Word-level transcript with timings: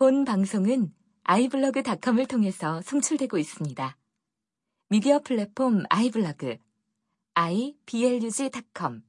본 0.00 0.24
방송은 0.24 0.94
아이블로그닷컴을 1.24 2.24
통해서 2.24 2.80
송출되고 2.80 3.36
있습니다. 3.36 3.98
미디어 4.88 5.18
플랫폼 5.18 5.82
아이블로그 5.90 6.56
iblog.com 7.34 9.02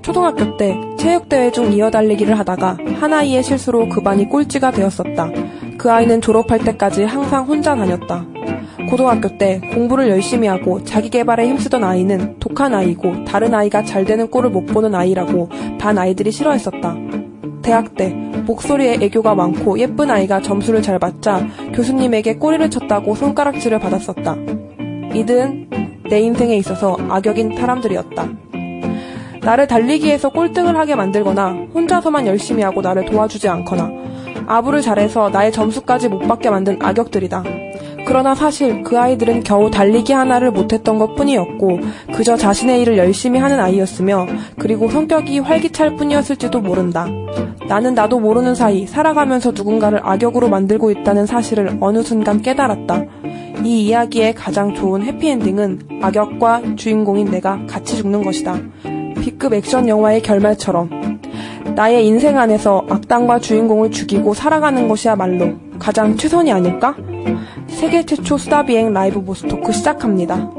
초등학교 0.00 0.56
때 0.56 0.80
체육대회 0.98 1.52
중 1.52 1.74
이어달리기를 1.74 2.38
하다가 2.38 2.78
한 2.98 3.12
아이의 3.12 3.42
실수로 3.42 3.90
그 3.90 4.00
반이 4.00 4.30
꼴찌가 4.30 4.70
되었었다. 4.70 5.28
그 5.76 5.92
아이는 5.92 6.22
졸업할 6.22 6.64
때까지 6.64 7.04
항상 7.04 7.44
혼자 7.44 7.76
다녔다. 7.76 8.37
고등학교 8.88 9.36
때 9.36 9.60
공부를 9.74 10.08
열심히 10.08 10.48
하고 10.48 10.82
자기 10.82 11.10
개발에 11.10 11.46
힘쓰던 11.46 11.84
아이는 11.84 12.36
독한 12.40 12.72
아이고 12.72 13.24
다른 13.26 13.54
아이가 13.54 13.84
잘 13.84 14.06
되는 14.06 14.30
꼴을 14.30 14.48
못 14.48 14.64
보는 14.64 14.94
아이라고 14.94 15.50
반 15.78 15.98
아이들이 15.98 16.32
싫어했었다. 16.32 16.96
대학 17.60 17.96
때 17.96 18.08
목소리에 18.46 18.94
애교가 19.02 19.34
많고 19.34 19.78
예쁜 19.78 20.10
아이가 20.10 20.40
점수를 20.40 20.80
잘 20.80 20.98
받자 20.98 21.46
교수님에게 21.74 22.36
꼬리를 22.36 22.70
쳤다고 22.70 23.14
손가락질을 23.14 23.78
받았었다. 23.78 24.36
이든 25.14 25.68
내 26.08 26.20
인생에 26.20 26.56
있어서 26.56 26.96
악역인 27.10 27.56
사람들이었다. 27.56 28.28
나를 29.42 29.66
달리기에서 29.66 30.30
꼴등을 30.30 30.78
하게 30.78 30.94
만들거나 30.94 31.66
혼자서만 31.74 32.26
열심히 32.26 32.62
하고 32.62 32.80
나를 32.80 33.04
도와주지 33.04 33.48
않거나 33.48 33.90
아부를 34.46 34.80
잘해서 34.80 35.28
나의 35.28 35.52
점수까지 35.52 36.08
못 36.08 36.20
받게 36.20 36.48
만든 36.48 36.78
악역들이다. 36.80 37.67
그러나 38.08 38.34
사실 38.34 38.82
그 38.82 38.98
아이들은 38.98 39.42
겨우 39.44 39.70
달리기 39.70 40.14
하나를 40.14 40.50
못했던 40.50 40.98
것 40.98 41.14
뿐이었고 41.14 41.80
그저 42.14 42.38
자신의 42.38 42.80
일을 42.80 42.96
열심히 42.96 43.38
하는 43.38 43.60
아이였으며 43.60 44.26
그리고 44.58 44.88
성격이 44.88 45.40
활기찰 45.40 45.94
뿐이었을지도 45.96 46.62
모른다. 46.62 47.06
나는 47.68 47.92
나도 47.92 48.18
모르는 48.18 48.54
사이 48.54 48.86
살아가면서 48.86 49.50
누군가를 49.50 50.00
악역으로 50.02 50.48
만들고 50.48 50.90
있다는 50.90 51.26
사실을 51.26 51.76
어느 51.80 52.02
순간 52.02 52.40
깨달았다. 52.40 53.04
이 53.62 53.86
이야기의 53.86 54.34
가장 54.34 54.72
좋은 54.72 55.02
해피엔딩은 55.02 56.00
악역과 56.00 56.76
주인공인 56.76 57.30
내가 57.30 57.60
같이 57.66 57.96
죽는 57.96 58.22
것이다. 58.22 58.56
B급 59.20 59.52
액션 59.52 59.86
영화의 59.86 60.22
결말처럼 60.22 61.07
나의 61.74 62.06
인생 62.06 62.38
안에서 62.38 62.84
악당과 62.88 63.38
주인공을 63.38 63.90
죽이고 63.90 64.34
살아가는 64.34 64.88
것이야말로 64.88 65.54
가장 65.78 66.16
최선이 66.16 66.52
아닐까? 66.52 66.94
세계 67.68 68.04
최초 68.04 68.36
수다 68.36 68.64
비행 68.64 68.92
라이브 68.92 69.22
보스토크 69.22 69.72
시작합니다. 69.72 70.50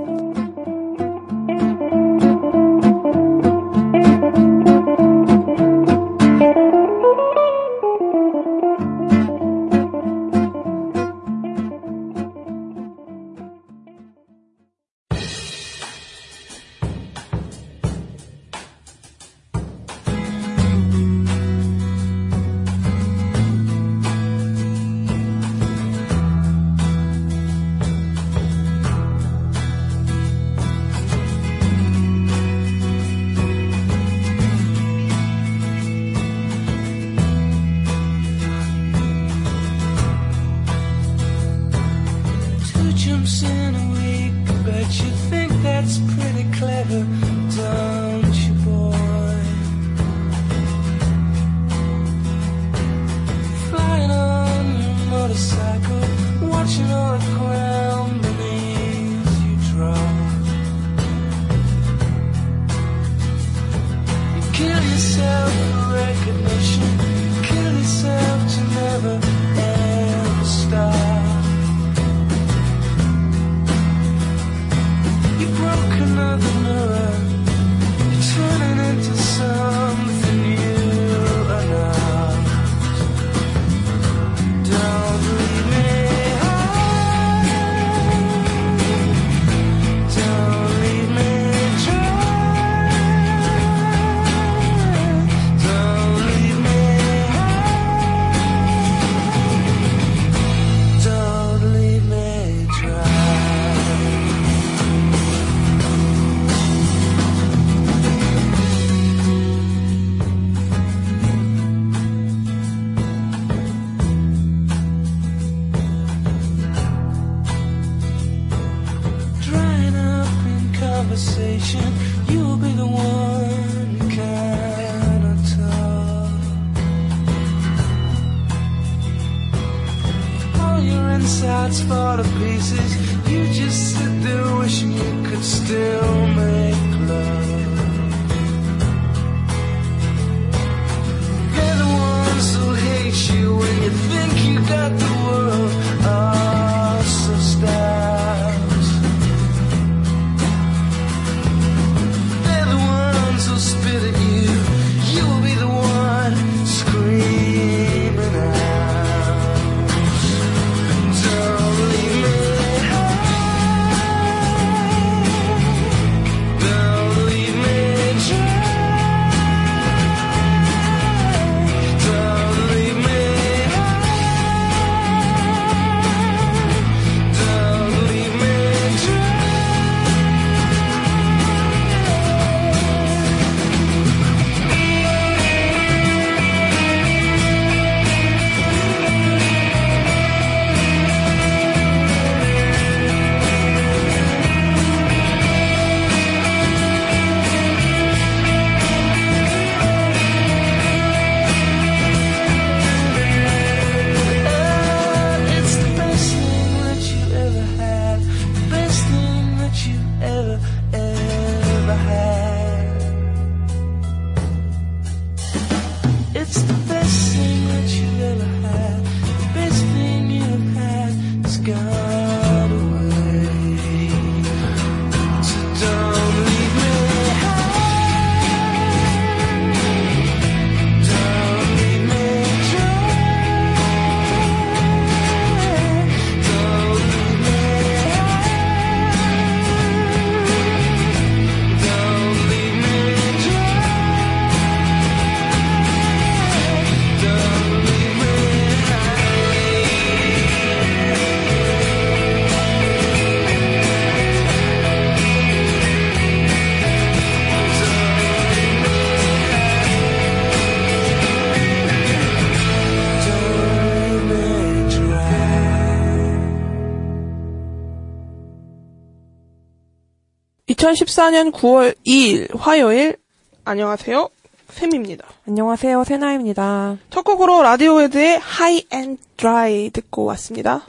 2014년 270.93 271.51
9월 271.51 271.95
2일 272.05 272.57
화요일 272.57 273.17
안녕하세요. 273.63 274.29
샘입니다. 274.69 275.27
안녕하세요, 275.47 276.03
세나입니다. 276.03 276.97
첫 277.09 277.23
곡으로 277.23 277.61
라디오헤드의 277.61 278.39
High 278.39 278.87
and 278.93 279.21
Dry 279.37 279.89
듣고 279.91 280.25
왔습니다. 280.25 280.87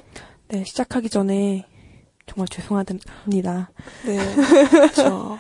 네, 0.49 0.64
시작하기 0.64 1.11
전에 1.11 1.67
정말 2.26 2.49
죄송합니다. 2.49 3.70
네. 4.06 4.19
저 4.94 5.38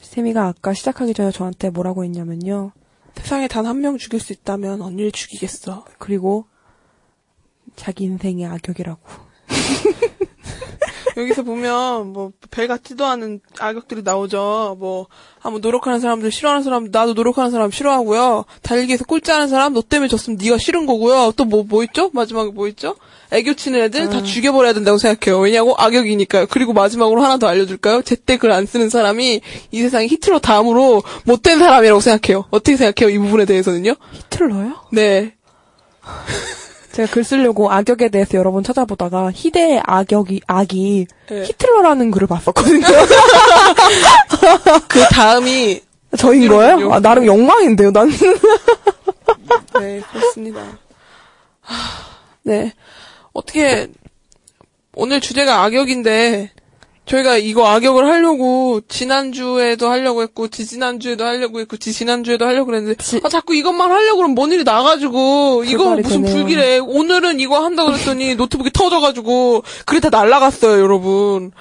세미가 0.00 0.46
아까 0.48 0.72
시작하기 0.72 1.12
전에 1.14 1.30
저한테 1.32 1.70
뭐라고 1.70 2.04
했냐면요. 2.04 2.72
세상에 3.16 3.48
단 3.48 3.66
한 3.66 3.80
명 3.80 3.98
죽일 3.98 4.20
수 4.20 4.32
있다면 4.32 4.82
언니를 4.82 5.10
죽이겠어. 5.10 5.84
그리고 5.98 6.46
자기 7.76 8.04
인생의 8.04 8.46
악역이라고. 8.46 9.00
여기서 11.16 11.42
보면 11.44 12.12
뭐별 12.12 12.66
같지도 12.68 13.04
않은 13.06 13.40
악역들이 13.60 14.02
나오죠. 14.02 14.76
뭐 14.80 15.06
아무 15.42 15.60
노력하는 15.60 16.00
사람들 16.00 16.32
싫어하는 16.32 16.62
사람 16.64 16.88
나도 16.90 17.12
노력하는 17.14 17.50
사람 17.50 17.70
싫어하고요. 17.70 18.44
달리기에서 18.62 19.04
꼴찌하는 19.04 19.48
사람 19.48 19.74
너 19.74 19.82
때문에 19.82 20.08
졌으면 20.08 20.38
네가 20.42 20.58
싫은 20.58 20.86
거고요. 20.86 21.32
또 21.36 21.44
뭐뭐 21.44 21.84
있죠? 21.84 22.10
마지막에 22.12 22.50
뭐 22.50 22.66
있죠? 22.68 22.96
애교 23.30 23.54
치는 23.54 23.80
애들 23.82 24.10
다 24.10 24.22
죽여버려야 24.22 24.72
된다고 24.74 24.98
생각해요. 24.98 25.40
왜냐고 25.40 25.74
악역이니까요. 25.76 26.46
그리고 26.50 26.72
마지막으로 26.72 27.22
하나 27.22 27.36
더 27.38 27.46
알려줄까요? 27.48 28.02
제때 28.02 28.36
글 28.36 28.50
안 28.54 28.66
쓰는 28.66 28.88
사람이 28.88 29.40
이 29.72 29.82
세상에 29.82 30.06
히틀러 30.06 30.38
다음으로 30.38 31.02
못된 31.24 31.58
사람이라고 31.58 32.00
생각해요. 32.00 32.44
어떻게 32.50 32.76
생각해요? 32.76 33.12
이 33.14 33.18
부분에 33.18 33.44
대해서는요? 33.44 33.94
히틀러요? 34.12 34.74
네. 34.92 35.34
제가 36.94 37.10
글 37.12 37.24
쓰려고 37.24 37.70
악역에 37.72 38.08
대해서 38.08 38.38
여러 38.38 38.52
번 38.52 38.62
찾아보다가 38.62 39.32
희대의 39.34 39.82
악역이 39.84 40.42
악이 40.46 41.06
네. 41.28 41.42
히틀러라는 41.44 42.12
글을 42.12 42.28
봤었거든요. 42.28 42.86
그 44.88 45.00
다음이 45.10 45.80
저인 46.16 46.48
거예요? 46.48 46.80
영- 46.82 46.92
아, 46.92 47.00
나름 47.00 47.26
영광인데요, 47.26 47.90
난. 47.90 48.08
네, 49.80 50.00
그렇습니다. 50.12 50.60
하, 51.60 51.74
네. 52.44 52.72
어떻게, 53.32 53.88
오늘 54.94 55.20
주제가 55.20 55.64
악역인데, 55.64 56.52
저희가 57.06 57.36
이거 57.36 57.66
악역을 57.66 58.06
하려고, 58.06 58.80
지난주에도 58.88 59.88
하려고 59.88 60.22
했고, 60.22 60.48
지지난주에도 60.48 61.24
하려고 61.24 61.60
했고, 61.60 61.76
지지난주에도 61.76 62.46
하려고 62.46 62.66
그랬는데, 62.66 62.96
아, 63.22 63.28
자꾸 63.28 63.54
이것만 63.54 63.90
하려고 63.90 64.16
그러면 64.18 64.34
뭔 64.34 64.52
일이 64.52 64.64
나가지고, 64.64 65.64
이거 65.64 65.90
말이 65.90 66.02
무슨 66.02 66.22
되네요. 66.22 66.36
불길해. 66.36 66.78
오늘은 66.78 67.40
이거 67.40 67.62
한다고 67.62 67.92
그랬더니, 67.92 68.36
노트북이 68.36 68.70
터져가지고, 68.72 69.64
그래 69.84 70.00
다 70.00 70.08
날라갔어요, 70.08 70.80
여러분. 70.80 71.52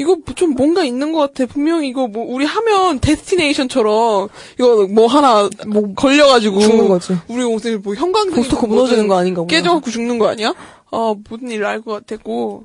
이거 0.00 0.16
좀 0.36 0.54
뭔가 0.54 0.84
있는 0.84 1.12
것 1.12 1.18
같아. 1.18 1.46
분명히 1.46 1.88
이거 1.88 2.06
뭐, 2.06 2.24
우리 2.28 2.44
하면 2.44 3.00
데스티네이션처럼, 3.00 4.28
이거 4.58 4.86
뭐 4.88 5.06
하나, 5.08 5.48
뭐, 5.66 5.92
걸려가지고. 5.94 6.60
죽는 6.60 6.88
거지. 6.88 7.16
우리 7.28 7.42
옷을 7.42 7.78
뭐 7.78 7.94
형광등 7.94 8.34
고스톱 8.34 8.68
무너지는 8.68 9.08
거 9.08 9.18
아닌가. 9.18 9.44
깨져갖고 9.46 9.90
죽는 9.90 10.18
거 10.18 10.28
아니야? 10.28 10.54
아 10.90 11.14
무슨 11.28 11.50
일알것 11.50 12.06
같았고 12.06 12.64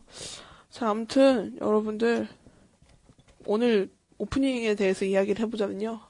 자 0.83 0.89
아무튼 0.89 1.55
여러분들 1.61 2.27
오늘 3.45 3.89
오프닝에 4.17 4.75
대해서 4.75 5.05
이야기를 5.05 5.45
해보자면요 5.45 6.01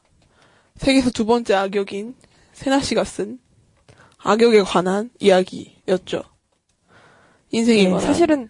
세계에서 0.78 1.12
두 1.12 1.28
번째 1.28 1.54
악역인 1.54 2.16
세나 2.54 2.80
씨가 2.80 3.04
쓴 3.04 3.38
악역에 4.18 4.64
관한 4.64 5.12
이야기였죠 5.20 6.24
인생에 7.52 7.84
네, 7.84 7.90
관한 7.92 8.02
사실은 8.08 8.50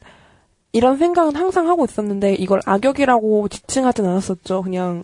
이런 0.71 0.97
생각은 0.97 1.35
항상 1.35 1.67
하고 1.67 1.83
있었는데 1.83 2.35
이걸 2.35 2.61
악역이라고 2.65 3.49
지칭하진 3.49 4.05
않았었죠. 4.05 4.61
그냥 4.61 5.03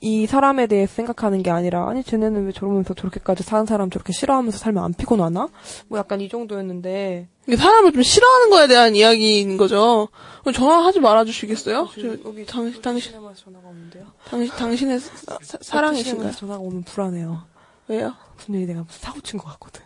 이 0.00 0.26
사람에 0.26 0.68
대해 0.68 0.86
생각하는 0.86 1.42
게 1.42 1.50
아니라 1.50 1.86
아니 1.86 2.02
쟤네는 2.02 2.46
왜 2.46 2.52
저러면서 2.52 2.94
저렇게까지 2.94 3.42
사는 3.42 3.66
사람 3.66 3.90
저렇게 3.90 4.14
싫어하면서 4.14 4.56
살면 4.56 4.82
안 4.82 4.94
피곤하나? 4.94 5.48
뭐 5.88 5.98
약간 5.98 6.22
이 6.22 6.30
정도였는데 6.30 7.28
이게 7.46 7.56
사람을 7.56 7.92
좀 7.92 8.02
싫어하는 8.02 8.50
거에 8.50 8.66
대한 8.66 8.96
이야기인 8.96 9.56
거죠 9.56 10.08
전화하지 10.52 11.00
말아주시겠어요? 11.00 11.88
저, 11.94 12.08
여기 12.28 12.44
당 12.46 12.70
신 12.70 12.82
당신 12.82 13.12
시네마에서 13.12 13.44
전화가 13.44 13.68
오는데요. 13.68 14.06
당신 14.28 14.54
당신의 14.56 15.00
사- 15.00 15.38
사- 15.42 15.58
사랑이신가요? 15.60 16.32
전화가 16.32 16.60
오면 16.60 16.82
불안해요. 16.84 17.42
왜요? 17.88 18.14
일이 18.48 18.66
내가 18.66 18.82
무슨 18.82 19.00
사고 19.00 19.20
친 19.20 19.38
것 19.38 19.48
같거든. 19.52 19.82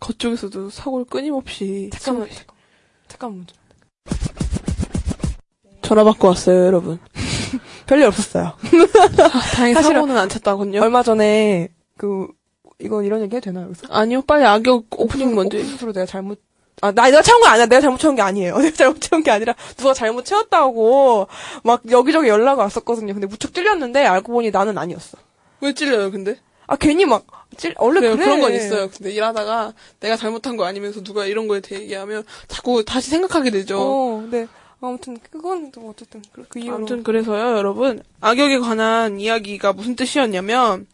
그쪽에서도 0.00 0.68
사고를 0.70 1.06
끊임없이 1.06 1.90
잠깐만 1.92 2.28
잠깐만 2.28 2.56
잠깐만 3.08 3.46
좀. 3.46 3.56
전화 5.82 6.04
받고 6.04 6.28
왔어요, 6.28 6.66
여러분. 6.66 6.98
별일 7.86 8.04
없었어요. 8.06 8.52
다행히 9.54 9.74
사실은- 9.74 9.94
사고는 9.94 10.16
안 10.16 10.28
쳤다군요. 10.28 10.80
얼마 10.82 11.02
전에 11.02 11.68
그 11.96 12.28
이거 12.78 13.02
이런 13.02 13.22
얘기 13.22 13.36
해도 13.36 13.44
되나요? 13.46 13.66
여기서? 13.66 13.86
아니요, 13.90 14.22
빨리 14.22 14.44
악역 14.44 14.84
오프닝 14.90 15.34
먼저. 15.34 15.56
해. 15.58 15.64
스스로 15.64 15.92
내가 15.92 16.06
잘못 16.06 16.40
아, 16.80 16.90
나, 16.90 17.04
내가 17.04 17.22
채운 17.22 17.40
거 17.40 17.46
아니야. 17.46 17.66
내가 17.66 17.80
잘못 17.80 17.98
채운 17.98 18.16
게 18.16 18.22
아니에요. 18.22 18.56
내가 18.58 18.74
잘못 18.74 19.00
채운 19.00 19.22
게 19.22 19.30
아니라, 19.30 19.54
누가 19.76 19.94
잘못 19.94 20.24
채웠다고, 20.24 21.28
막, 21.62 21.82
여기저기 21.90 22.28
연락이 22.28 22.58
왔었거든요. 22.60 23.12
근데 23.12 23.26
무척 23.28 23.54
찔렸는데, 23.54 24.04
알고 24.04 24.32
보니 24.32 24.50
나는 24.50 24.76
아니었어. 24.76 25.16
왜 25.60 25.74
찔려요, 25.74 26.10
근데? 26.10 26.38
아, 26.66 26.74
괜히 26.74 27.04
막, 27.04 27.24
찔, 27.56 27.74
원래 27.78 28.00
그래. 28.00 28.16
그런 28.16 28.40
건 28.40 28.52
있어요. 28.52 28.88
근데 28.90 29.12
일하다가 29.12 29.74
내가 30.00 30.16
잘못한 30.16 30.56
거 30.56 30.64
아니면서 30.64 31.04
누가 31.04 31.24
이런 31.26 31.46
거에 31.46 31.60
대해 31.60 31.82
얘기하면 31.82 32.24
자꾸 32.48 32.84
다시 32.84 33.10
생각하게 33.10 33.50
되죠. 33.50 33.78
어, 33.78 34.16
근데, 34.22 34.48
아무튼, 34.80 35.18
그건 35.30 35.70
또 35.70 35.88
어쨌든, 35.88 36.20
그, 36.32 36.44
그 36.48 36.58
이유로. 36.58 36.74
아무튼 36.74 37.04
그래서요, 37.04 37.56
여러분. 37.58 38.02
악역에 38.20 38.58
관한 38.58 39.20
이야기가 39.20 39.72
무슨 39.72 39.94
뜻이었냐면, 39.94 40.88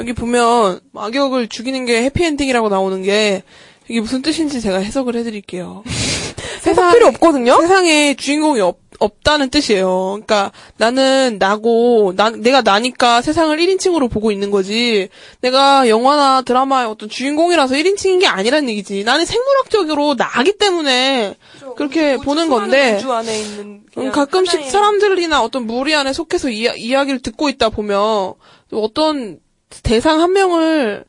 여기 0.00 0.14
보면, 0.14 0.80
악역을 0.96 1.48
죽이는 1.48 1.84
게 1.84 2.02
해피엔딩이라고 2.04 2.70
나오는 2.70 3.02
게, 3.02 3.42
이게 3.86 4.00
무슨 4.00 4.22
뜻인지 4.22 4.62
제가 4.62 4.78
해석을 4.78 5.14
해드릴게요. 5.14 5.84
해석 6.66 6.92
필요 6.92 7.06
없거든요? 7.08 7.60
세상에 7.60 8.14
주인공이 8.14 8.60
없, 8.60 8.78
없다는 8.98 9.50
뜻이에요. 9.50 9.86
그러니까 10.12 10.52
나는 10.76 11.36
나고 11.38 12.12
나, 12.16 12.30
내가 12.30 12.62
나니까 12.62 13.22
세상을 13.22 13.56
1인칭으로 13.56 14.10
보고 14.10 14.30
있는 14.30 14.50
거지. 14.50 15.08
내가 15.40 15.88
영화나 15.88 16.42
드라마의 16.42 16.86
어떤 16.86 17.08
주인공이라서 17.08 17.74
1인칭인 17.74 18.20
게 18.20 18.26
아니란 18.26 18.68
얘기지. 18.68 19.04
나는 19.04 19.24
생물학적으로 19.24 20.16
나기 20.16 20.56
때문에 20.56 21.34
그렇게 21.76 22.16
보는 22.18 22.48
건데 22.48 22.96
우주 22.96 23.12
안에 23.12 23.40
있는. 23.40 23.82
음, 23.98 24.12
가끔씩 24.12 24.66
사람들이나 24.66 25.42
어떤 25.42 25.66
무리 25.66 25.94
안에 25.94 26.12
속해서 26.12 26.50
이야, 26.50 26.74
이야기를 26.74 27.20
듣고 27.20 27.48
있다 27.48 27.70
보면 27.70 28.34
어떤 28.72 29.40
대상 29.82 30.20
한 30.20 30.32
명을 30.32 31.04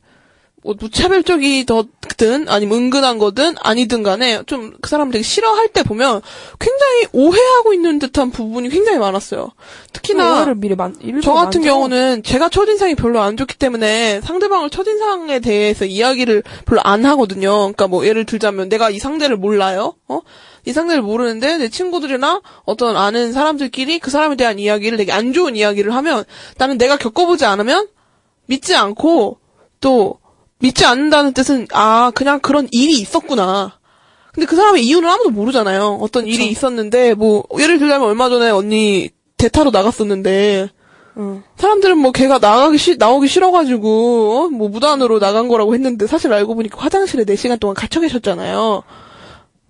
뭐 0.64 0.76
무차별적이든 0.78 2.48
아니면 2.48 2.78
은근한 2.78 3.18
거든 3.18 3.56
아니든 3.60 4.04
간에 4.04 4.42
좀 4.46 4.72
그 4.80 4.88
사람 4.88 5.10
되게 5.10 5.22
싫어할 5.24 5.68
때 5.68 5.82
보면 5.82 6.20
굉장히 6.60 7.06
오해하고 7.12 7.74
있는 7.74 7.98
듯한 7.98 8.30
부분이 8.30 8.68
굉장히 8.68 8.98
많았어요. 8.98 9.50
특히나 9.92 10.54
미리 10.54 10.76
만, 10.76 10.94
저 11.22 11.32
같은 11.32 11.60
만들어. 11.60 11.74
경우는 11.74 12.22
제가 12.22 12.48
첫인상이 12.48 12.94
별로 12.94 13.20
안 13.20 13.36
좋기 13.36 13.56
때문에 13.58 14.20
상대방을 14.22 14.70
첫인상에 14.70 15.40
대해서 15.40 15.84
이야기를 15.84 16.44
별로 16.64 16.80
안 16.84 17.04
하거든요. 17.06 17.50
그러니까 17.58 17.88
뭐 17.88 18.06
예를 18.06 18.24
들자면 18.24 18.68
내가 18.68 18.90
이 18.90 19.00
상대를 19.00 19.36
몰라요. 19.36 19.94
어? 20.08 20.20
이 20.64 20.72
상대를 20.72 21.02
모르는데 21.02 21.58
내 21.58 21.68
친구들이나 21.68 22.40
어떤 22.64 22.96
아는 22.96 23.32
사람들끼리 23.32 23.98
그 23.98 24.12
사람에 24.12 24.36
대한 24.36 24.60
이야기를 24.60 24.96
되게 24.98 25.10
안 25.10 25.32
좋은 25.32 25.56
이야기를 25.56 25.92
하면 25.94 26.24
나는 26.58 26.78
내가 26.78 26.96
겪어보지 26.96 27.44
않으면 27.44 27.88
믿지 28.46 28.74
않고 28.74 29.38
또 29.80 30.18
믿지 30.58 30.84
않는다는 30.84 31.32
뜻은 31.32 31.66
아 31.72 32.10
그냥 32.14 32.40
그런 32.40 32.68
일이 32.70 32.92
있었구나. 33.00 33.78
근데 34.32 34.46
그 34.46 34.56
사람의 34.56 34.84
이유는 34.86 35.08
아무도 35.08 35.30
모르잖아요. 35.30 35.98
어떤 36.00 36.26
일이 36.26 36.46
있었는데 36.48 37.14
뭐 37.14 37.44
예를 37.58 37.78
들자면 37.78 38.06
얼마 38.08 38.28
전에 38.28 38.50
언니 38.50 39.10
대타로 39.36 39.70
나갔었는데 39.70 40.68
응. 41.18 41.42
사람들은 41.58 41.98
뭐 41.98 42.12
걔가 42.12 42.38
나가기 42.38 42.78
싫 42.78 42.96
나오기 42.98 43.28
싫어가지고 43.28 44.38
어? 44.38 44.48
뭐 44.48 44.68
무단으로 44.68 45.18
나간 45.18 45.48
거라고 45.48 45.74
했는데 45.74 46.06
사실 46.06 46.32
알고 46.32 46.54
보니까 46.54 46.80
화장실에 46.80 47.24
4 47.26 47.36
시간 47.36 47.58
동안 47.58 47.74
갇혀 47.74 48.00
계셨잖아요. 48.00 48.82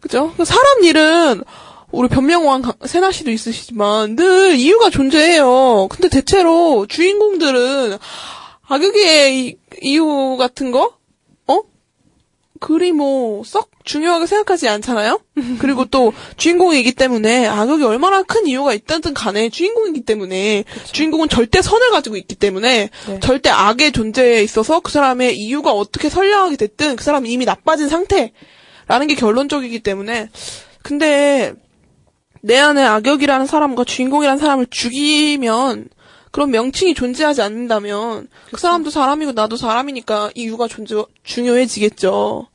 그죠? 0.00 0.33
그 0.37 0.45
사람 0.45 0.85
일은 0.85 1.43
우리 1.91 2.09
변명왕 2.09 2.62
가- 2.62 2.75
세나 2.87 3.11
씨도 3.12 3.31
있으시지만 3.33 4.14
늘 4.17 4.55
이유가 4.57 4.91
존재해요. 4.91 5.88
근데 5.91 6.09
대체로 6.09 6.87
주인공들은 6.88 7.99
악역의 8.75 9.38
이- 9.49 9.57
이유 9.83 10.37
같은 10.38 10.71
거, 10.71 10.97
어? 11.47 11.61
그리 12.61 12.93
뭐 12.93 13.43
썩 13.45 13.71
중요하게 13.85 14.26
생각하지 14.26 14.69
않잖아요. 14.69 15.21
그리고 15.59 15.85
또 15.87 16.12
주인공이기 16.37 16.93
때문에 16.93 17.47
악역이 17.49 17.83
얼마나 17.83 18.23
큰 18.23 18.47
이유가 18.47 18.73
있다든 18.73 19.12
간에 19.14 19.49
주인공이기 19.50 20.02
때문에 20.02 20.62
주인공은 20.93 21.29
절대 21.29 21.61
선을 21.61 21.91
가지고 21.91 22.17
있기 22.17 22.37
때문에 22.37 22.91
네. 23.09 23.21
절대 23.21 23.50
악의 23.50 23.91
존재에 23.93 24.43
있어서 24.45 24.79
그 24.81 24.93
사람의 24.93 25.37
이유가 25.37 25.73
어떻게 25.73 26.09
선량하게 26.09 26.57
됐든 26.57 26.95
그 26.97 27.02
사람이 27.02 27.29
이미 27.33 27.45
나빠진 27.45 27.88
상태라는 27.88 29.09
게 29.09 29.14
결론적이기 29.17 29.81
때문에 29.81 30.29
근데 30.83 31.52
내 32.43 32.59
안에 32.59 32.85
악역이라는 32.85 33.47
사람과 33.47 33.83
주인공이라는 33.85 34.38
사람을 34.38 34.67
죽이면 34.71 35.88
그런 36.33 36.51
명칭이 36.51 36.95
존재하지 36.95 37.43
않는다면 37.43 38.29
그 38.51 38.61
사람도 38.61 38.91
사람이고 38.91 39.33
나도 39.33 39.57
사람이니까 39.57 40.33
이유가 40.35 40.67
존재 40.67 41.05
중요해지겠죠. 41.23 42.49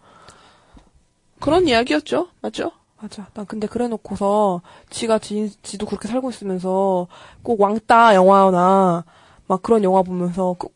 그런 1.39 1.67
이야기였죠. 1.67 2.27
맞죠? 2.41 2.71
맞아. 2.99 3.27
난 3.35 3.45
근데 3.45 3.67
그래 3.67 3.87
놓고서 3.87 4.61
지가 4.89 5.19
지, 5.19 5.51
지도 5.61 5.85
그렇게 5.85 6.07
살고 6.07 6.31
있으면서 6.31 7.07
꼭 7.43 7.61
왕따 7.61 8.15
영화나 8.15 9.05
막 9.45 9.61
그런 9.61 9.83
영화 9.83 10.01
보면서 10.01 10.55
그, 10.57 10.67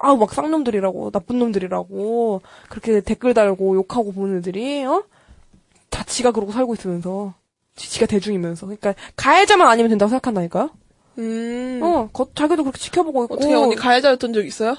아우 0.00 0.18
막 0.18 0.32
쌍놈들이라고 0.32 1.10
나쁜 1.10 1.38
놈들이라고 1.38 2.42
그렇게 2.68 3.00
댓글 3.00 3.32
달고 3.32 3.76
욕하고 3.76 4.12
보는 4.12 4.38
애들이 4.38 4.84
어? 4.84 5.04
다 5.88 6.04
지가 6.04 6.32
그러고 6.32 6.52
살고 6.52 6.74
있으면서 6.74 7.32
지, 7.74 7.90
지가 7.90 8.04
대중이면서 8.04 8.66
그러니까 8.66 8.94
가해자만 9.16 9.66
아니면 9.66 9.88
된다고 9.88 10.10
생각한다니까요? 10.10 10.70
음. 11.18 11.80
어, 11.82 12.08
거, 12.12 12.26
자기도 12.34 12.64
그렇게 12.64 12.78
지켜보고 12.78 13.24
있고 13.24 13.34
어떻게 13.34 13.54
언니 13.54 13.76
가해자였던 13.76 14.32
적 14.32 14.44
있어요? 14.46 14.76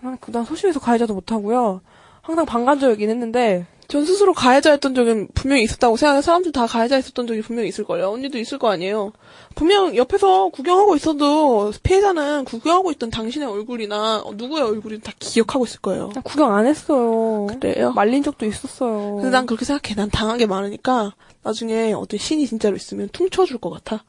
난, 0.00 0.18
그- 0.20 0.30
난 0.32 0.44
소심해서 0.44 0.80
가해자도 0.80 1.14
못하고요. 1.14 1.80
항상 2.22 2.44
방관적이긴 2.44 3.08
했는데 3.08 3.66
전 3.88 4.04
스스로 4.04 4.32
가해자였던 4.34 4.96
적은 4.96 5.28
분명히 5.32 5.62
있었다고 5.62 5.96
생각해. 5.96 6.20
사람들 6.20 6.50
다 6.50 6.66
가해자였었던 6.66 7.28
적이 7.28 7.40
분명히 7.40 7.68
있을걸요. 7.68 8.10
언니도 8.10 8.36
있을 8.38 8.58
거 8.58 8.68
아니에요. 8.68 9.12
분명 9.54 9.94
옆에서 9.94 10.48
구경하고 10.48 10.96
있어도 10.96 11.72
피해자는 11.84 12.44
구경하고 12.46 12.90
있던 12.90 13.10
당신의 13.10 13.46
얼굴이나 13.48 14.24
누구의 14.34 14.64
얼굴이든 14.64 15.04
다 15.04 15.12
기억하고 15.20 15.66
있을 15.66 15.80
거예요. 15.80 16.10
난 16.14 16.24
구경 16.24 16.52
안 16.52 16.66
했어요. 16.66 17.46
그래요? 17.60 17.92
말린 17.92 18.24
적도 18.24 18.44
있었어요. 18.44 19.14
근데 19.16 19.30
난 19.30 19.46
그렇게 19.46 19.64
생각해. 19.64 19.94
난 19.94 20.10
당한 20.10 20.36
게 20.36 20.46
많으니까 20.46 21.14
나중에 21.44 21.92
어떤 21.92 22.18
신이 22.18 22.44
진짜로 22.48 22.74
있으면 22.74 23.08
퉁쳐줄 23.12 23.58
것 23.58 23.70
같아. 23.70 24.02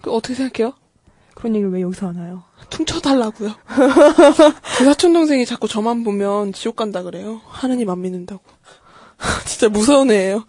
그 0.00 0.10
어떻게 0.12 0.34
생각해요? 0.34 0.72
그런 1.34 1.54
얘기를 1.54 1.72
왜 1.72 1.80
여기서 1.82 2.08
하나요? 2.08 2.42
퉁쳐달라고요. 2.70 3.50
제 4.76 4.84
사촌 4.84 5.12
동생이 5.12 5.46
자꾸 5.46 5.68
저만 5.68 6.04
보면 6.04 6.52
지옥 6.52 6.76
간다 6.76 7.02
그래요. 7.02 7.40
하느님 7.48 7.88
안 7.90 8.00
믿는다고. 8.02 8.40
진짜 9.46 9.68
무서운 9.68 10.10
애예요. 10.10 10.44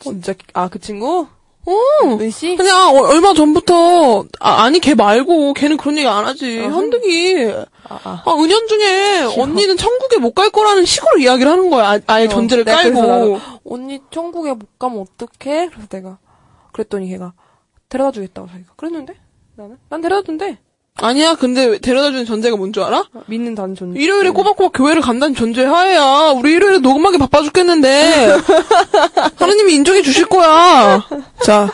진짜 0.00 0.34
아 0.54 0.68
그 0.68 0.78
친구? 0.78 1.26
어. 1.66 1.72
은 2.20 2.30
씨? 2.30 2.56
그냥 2.56 2.94
어- 2.94 3.06
얼마 3.08 3.32
전부터 3.32 4.26
아, 4.40 4.68
니걔 4.68 4.94
말고 4.94 5.54
걔는 5.54 5.78
그런 5.78 5.96
얘기 5.96 6.06
안 6.06 6.26
하지. 6.26 6.60
아, 6.62 6.68
한득이 6.74 7.46
아, 7.88 8.00
아. 8.04 8.22
아 8.26 8.32
은연중에 8.34 9.20
언니는 9.38 9.76
천국에 9.78 10.18
못 10.18 10.34
갈 10.34 10.50
거라는 10.50 10.84
식으로 10.84 11.18
이야기를 11.18 11.50
하는 11.50 11.70
거야. 11.70 11.98
아, 12.06 12.20
예 12.20 12.26
어, 12.26 12.28
존재를 12.28 12.64
내가 12.64 12.82
깔고. 12.82 13.02
나도, 13.02 13.40
언니 13.64 13.98
천국에 14.10 14.52
못 14.52 14.78
가면 14.78 15.00
어떡해? 15.00 15.68
그래서 15.70 15.88
내가 15.88 16.18
그랬더니 16.72 17.08
걔가 17.08 17.32
데려다 17.94 18.10
주겠다고 18.10 18.48
자기가 18.48 18.72
그랬는데 18.76 19.14
나는 19.54 19.78
난 19.88 20.00
데려다 20.00 20.26
준대 20.26 20.58
아니야. 20.96 21.34
근데 21.36 21.78
데려다주는 21.78 22.24
전제가 22.24 22.56
뭔 22.56 22.72
줄 22.72 22.82
알아? 22.84 23.04
믿는다는 23.26 23.74
존재 23.76 24.00
일요일에 24.00 24.30
꼬박꼬박 24.30 24.72
교회를 24.74 25.00
간다는 25.00 25.34
전제 25.34 25.64
하에야. 25.64 26.32
우리 26.36 26.52
일요일에 26.54 26.78
녹음하기 26.80 27.18
바빠 27.18 27.42
죽겠는데. 27.42 28.36
하느님이 29.36 29.74
인정해 29.74 30.02
주실 30.02 30.26
거야. 30.26 31.04
자, 31.44 31.68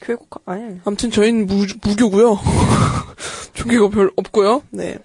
교회 0.00 0.16
꼭 0.16 0.30
가- 0.30 0.40
아니 0.46 0.80
아무튼 0.84 1.10
저희는 1.10 1.46
무, 1.46 1.66
무교고요. 1.82 2.38
종교가 3.54 3.94
별 3.94 4.10
없고요. 4.16 4.62
네. 4.70 4.96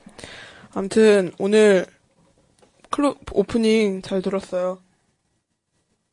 아무튼 0.74 1.32
오늘 1.40 1.86
클럽 2.92 3.18
오프닝 3.34 4.02
잘 4.04 4.22
들었어요. 4.22 4.80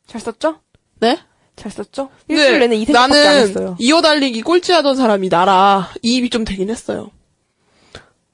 잘 0.06 0.20
썼죠? 0.20 0.60
네? 1.00 1.18
잘 1.56 1.71
썼죠? 1.71 2.09
일주일 2.28 2.61
내내 2.61 2.76
이 2.76 2.85
생각밖에 2.85 3.18
안 3.18 3.25
나는 3.25 3.49
했어요. 3.49 3.76
이어 3.78 4.00
달리기 4.00 4.42
꼴찌하던 4.42 4.97
사람이 4.97 5.28
나라 5.28 5.90
이입이 6.02 6.30
좀 6.30 6.44
되긴 6.44 6.71
했어요. 6.71 7.11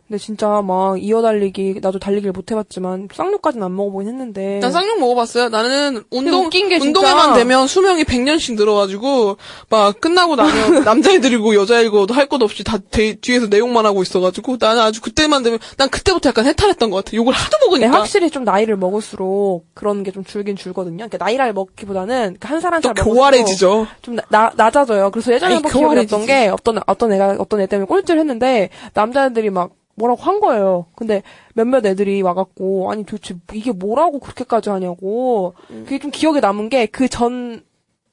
근데 0.08 0.18
진짜 0.18 0.62
막 0.62 0.96
이어 1.02 1.20
달리기 1.20 1.80
나도 1.82 1.98
달리기를 1.98 2.32
못 2.32 2.50
해봤지만 2.50 3.08
쌍욕까지는 3.14 3.62
안 3.66 3.76
먹어보긴 3.76 4.08
했는데 4.08 4.58
난 4.60 4.72
쌍욕 4.72 5.00
먹어봤어요. 5.00 5.50
나는 5.50 6.02
운동 6.10 6.48
운동회만 6.80 7.34
되면 7.34 7.66
수명이 7.66 8.04
100년씩 8.04 8.56
늘어가지고 8.56 9.36
막 9.68 10.00
끝나고 10.00 10.34
나면 10.36 10.84
남자애들이고 10.84 11.54
여자애고 11.54 12.06
할 12.10 12.26
것 12.28 12.42
없이 12.42 12.64
다 12.64 12.78
대- 12.90 13.14
뒤에서 13.20 13.46
내용만 13.48 13.84
하고 13.86 14.02
있어가지고 14.02 14.56
나는 14.60 14.80
아주 14.82 15.00
그때만 15.02 15.42
되면 15.42 15.58
난 15.76 15.88
그때부터 15.90 16.30
약간 16.30 16.46
해탈했던 16.46 16.90
것 16.90 17.04
같아. 17.04 17.16
욕을 17.16 17.32
하도 17.34 17.56
먹으니까. 17.66 17.90
확실히 17.98 18.30
좀 18.30 18.44
나이를 18.44 18.76
먹을수록 18.76 19.66
그런 19.74 20.02
게 20.04 20.10
좀 20.10 20.24
줄긴 20.24 20.56
줄거든요. 20.56 20.96
그러니까 21.08 21.18
나이를 21.22 21.52
먹기보다는 21.52 22.38
한살한또살 22.40 22.94
먹을수록 22.94 23.14
교활해지죠. 23.14 23.86
좀 24.02 24.16
나, 24.16 24.22
나- 24.30 24.52
낮아져요. 24.56 25.10
그래서 25.10 25.32
예전에 25.34 25.54
한번. 25.54 25.94
났던 25.96 26.26
게 26.26 26.48
어떤 26.48 26.80
어떤 26.86 27.12
애가 27.12 27.36
어떤 27.38 27.60
애 27.60 27.66
때문에 27.66 27.86
꼴찌를 27.86 28.20
했는데 28.20 28.70
남자애들이 28.94 29.50
막 29.50 29.70
뭐라고 29.98 30.22
한 30.22 30.40
거예요. 30.40 30.86
근데 30.96 31.22
몇몇 31.54 31.84
애들이 31.84 32.22
와갖고 32.22 32.90
아니 32.90 33.04
도대체 33.04 33.34
이게 33.52 33.72
뭐라고 33.72 34.18
그렇게까지 34.20 34.70
하냐고 34.70 35.54
음. 35.70 35.84
그게 35.84 35.98
좀 35.98 36.10
기억에 36.10 36.40
남은 36.40 36.68
게 36.68 36.86
그 36.86 37.08
전 37.08 37.62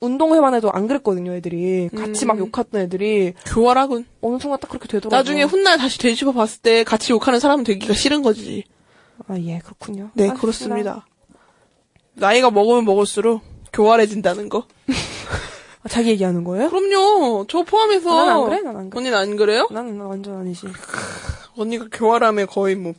운동회만 0.01 0.53
해도 0.53 0.71
안 0.71 0.87
그랬거든요. 0.87 1.33
애들이 1.33 1.89
같이 1.95 2.25
음. 2.25 2.27
막 2.27 2.37
욕했던 2.37 2.81
애들이 2.81 3.33
교활하군. 3.47 4.05
어느 4.21 4.37
순간 4.39 4.59
딱 4.59 4.67
그렇게 4.67 4.87
되더라고요. 4.87 5.17
나중에 5.17 5.43
훗날 5.43 5.77
다시 5.77 5.97
되짚어 5.97 6.33
봤을 6.33 6.61
때 6.61 6.83
같이 6.83 7.13
욕하는 7.13 7.39
사람은 7.39 7.63
되기가 7.63 7.93
싫은 7.93 8.21
거지. 8.21 8.65
아 9.27 9.37
예 9.39 9.59
그렇군요. 9.59 10.09
네, 10.13 10.23
알겠습니다. 10.29 10.41
그렇습니다. 10.41 11.05
나이가 12.13 12.51
먹으면 12.51 12.83
먹을수록 12.85 13.41
교활해진다는 13.73 14.49
거. 14.49 14.65
아, 15.85 15.89
자기 15.89 16.09
얘기하는 16.09 16.43
거예요? 16.43 16.69
그럼요. 16.69 17.45
저 17.47 17.61
포함해서. 17.63 18.09
난안 18.25 18.45
그래. 18.49 18.61
난 18.61 18.75
안 18.77 18.89
그래. 18.89 18.99
언니는 18.99 19.17
안 19.17 19.35
그래요? 19.35 19.67
나는 19.71 19.99
완전 20.01 20.39
아니지. 20.39 20.67
언니가 21.57 21.85
교활함에 21.91 22.45
거의 22.45 22.75
뭐 22.75 22.93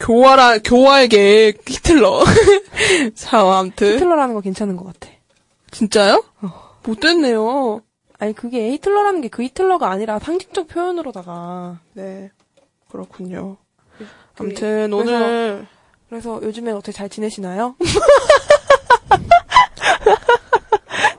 교활한 0.00 0.62
교활계 0.62 1.52
히틀러. 1.66 2.24
자, 3.14 3.40
아무튼 3.40 3.94
히틀러라는 3.96 4.34
거 4.34 4.40
괜찮은 4.40 4.76
것 4.76 4.84
같아. 4.86 5.12
진짜요? 5.70 6.22
못됐네요. 6.84 7.80
아니 8.18 8.32
그게 8.32 8.70
히틀러라는 8.72 9.20
게 9.22 9.28
그 9.28 9.42
히틀러가 9.42 9.90
아니라 9.90 10.18
상징적 10.18 10.68
표현으로다가 10.68 11.78
네, 11.94 12.30
그렇군요. 12.90 13.56
그- 13.98 14.06
아무튼 14.38 14.90
그래서- 14.90 14.96
오늘 14.96 15.66
그래서 16.08 16.40
요즘에 16.42 16.70
어떻게 16.72 16.92
잘 16.92 17.08
지내시나요? 17.08 17.74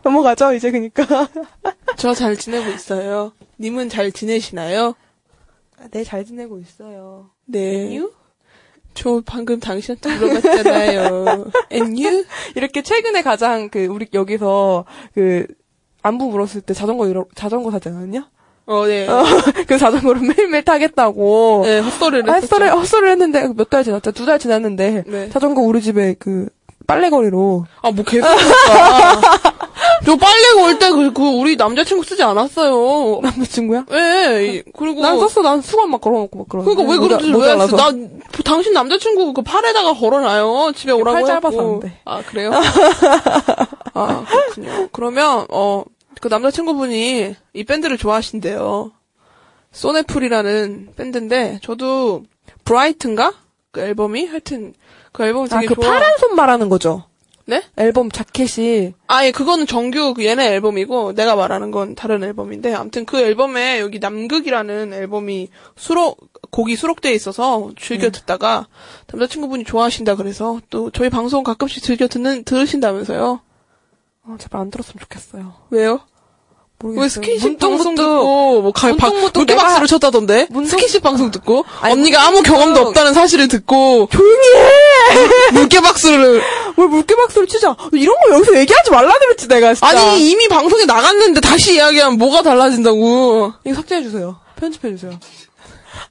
넘어가죠 0.09 0.53
이제 0.53 0.71
그니까. 0.71 1.03
저 1.97 2.13
잘 2.13 2.37
지내고 2.37 2.69
있어요. 2.71 3.31
님은 3.59 3.89
잘 3.89 4.11
지내시나요? 4.11 4.93
네 5.91 6.03
잘 6.03 6.23
지내고 6.25 6.59
있어요. 6.59 7.29
네. 7.45 7.99
저 8.93 9.21
방금 9.25 9.59
당신한테 9.59 10.15
물어봤잖아요. 10.15 11.45
And 11.71 12.01
you? 12.01 12.23
이렇게 12.55 12.81
최근에 12.81 13.21
가장 13.23 13.69
그 13.69 13.85
우리 13.85 14.07
여기서 14.13 14.85
그 15.13 15.47
안부 16.01 16.25
물었을 16.29 16.61
때 16.61 16.73
자전거 16.73 17.07
잃어, 17.07 17.25
자전거 17.35 17.71
사지 17.71 17.89
않았냐? 17.89 18.29
어, 18.67 18.85
네. 18.87 19.07
그 19.67 19.77
자전거를 19.77 20.21
매일매일 20.21 20.63
타겠다고. 20.63 21.63
네, 21.65 21.79
헛소리를 21.79 22.29
아, 22.29 22.33
했었죠. 22.35 22.55
헛소리, 22.55 22.69
헛소리를 22.69 23.11
했는데 23.11 23.47
몇 23.53 23.69
달 23.69 23.83
지났죠? 23.83 24.11
두 24.11 24.25
달 24.25 24.39
지났는데 24.39 25.03
네. 25.07 25.29
자전거 25.29 25.61
우리 25.61 25.81
집에 25.81 26.15
그 26.17 26.47
빨래거리로 26.87 27.65
아, 27.81 27.91
뭐 27.91 28.05
개소리야. 28.05 28.35
저 30.03 30.15
빨래 30.15 30.53
걸때 30.55 30.89
그, 30.91 31.13
그 31.13 31.21
우리 31.23 31.55
남자친구 31.55 32.03
쓰지 32.03 32.23
않았어요. 32.23 33.19
남자친구야? 33.21 33.85
예, 33.91 34.45
이- 34.57 34.63
그리고. 34.75 35.01
난 35.01 35.17
썼어. 35.19 35.41
난 35.43 35.61
수건 35.61 35.91
막 35.91 36.01
걸어놓고 36.01 36.37
막 36.39 36.49
그러. 36.49 36.63
그러니까 36.63 36.91
왜 36.91 36.97
그러지? 36.97 37.31
왜? 37.33 37.55
나, 37.55 37.67
당신 38.43 38.73
남자친구 38.73 39.33
그 39.33 39.41
팔에다가 39.41 39.93
걸어놔요. 39.93 40.73
집에 40.75 40.91
오라고. 40.91 41.17
팔 41.17 41.25
짧아서. 41.25 41.59
안 41.59 41.79
돼. 41.79 41.99
아, 42.05 42.21
그래요? 42.23 42.51
아, 43.93 44.25
그렇군요. 44.27 44.89
그러면, 44.91 45.45
어, 45.49 45.83
그 46.21 46.27
남자친구분이 46.27 47.35
이 47.53 47.63
밴드를 47.63 47.97
좋아하신대요. 47.97 48.91
소네풀이라는 49.71 50.89
밴드인데, 50.95 51.59
저도, 51.63 52.23
브라이트인가? 52.63 53.33
그 53.71 53.81
앨범이? 53.81 54.25
하여튼, 54.27 54.73
그 55.11 55.23
앨범이 55.23 55.49
되게 55.49 55.65
아 55.65 55.67
그 55.67 55.75
좋아. 55.75 55.91
파란 55.91 56.17
손 56.17 56.35
말하는 56.35 56.69
거죠. 56.69 57.03
네? 57.47 57.61
앨범 57.77 58.09
자켓이 58.09 58.93
아, 59.07 59.25
예, 59.25 59.31
그거는 59.31 59.67
정규 59.67 60.13
그 60.15 60.25
얘네 60.25 60.47
앨범이고, 60.53 61.13
내가 61.13 61.35
말하는 61.35 61.69
건 61.69 61.93
다른 61.93 62.23
앨범인데, 62.23 62.73
아무튼 62.73 63.05
그 63.05 63.19
앨범에 63.19 63.79
여기 63.79 63.99
남극이라는 63.99 64.93
앨범이 64.93 65.49
수록, 65.75 66.31
곡이 66.49 66.75
수록되어 66.75 67.11
있어서 67.11 67.71
즐겨 67.77 68.09
듣다가, 68.09 68.67
남자친구분이 69.11 69.63
좋아하신다 69.63 70.15
그래서, 70.15 70.59
또 70.69 70.89
저희 70.89 71.09
방송 71.09 71.43
가끔씩 71.43 71.83
즐겨 71.83 72.07
듣는, 72.07 72.43
들으신다면서요? 72.45 73.41
어, 74.23 74.35
제발 74.39 74.61
안 74.61 74.71
들었으면 74.71 75.01
좋겠어요. 75.01 75.53
왜요? 75.69 75.99
모르겠어요. 76.79 77.03
왜 77.03 77.09
스킨십 77.09 77.59
방송 77.59 77.95
듣고, 77.95 78.61
뭐, 78.61 78.71
가, 78.71 78.93
박, 78.95 79.13
문득 79.15 79.39
물개 79.39 79.53
내가 79.53 79.63
박수를 79.67 79.87
쳤다던데? 79.87 80.47
문득- 80.51 80.71
스킨십 80.71 81.01
방송 81.01 81.31
듣고, 81.31 81.65
아니, 81.81 81.93
언니가 81.93 82.27
아무 82.27 82.41
경험도 82.43 82.81
없다는 82.81 83.13
사실을 83.13 83.47
듣고, 83.47 84.09
조용히 84.11 84.47
해! 84.53 85.51
물개 85.53 85.79
박수를, 85.79 86.41
뭘 86.75 86.87
물개박수를 86.89 87.47
치자. 87.47 87.75
이런 87.93 88.15
거 88.19 88.35
여기서 88.35 88.55
얘기하지 88.57 88.91
말라 88.91 89.13
그랬지, 89.17 89.47
내가 89.47 89.73
진짜. 89.73 89.87
아니 89.87 90.29
이미 90.29 90.47
방송에 90.49 90.83
나갔는데 90.85 91.39
다시 91.39 91.75
이야기하면 91.75 92.17
뭐가 92.19 92.41
달라진다고. 92.41 93.53
이거 93.65 93.75
삭제해 93.75 94.03
주세요. 94.03 94.37
편집해 94.57 94.91
주세요. 94.95 95.11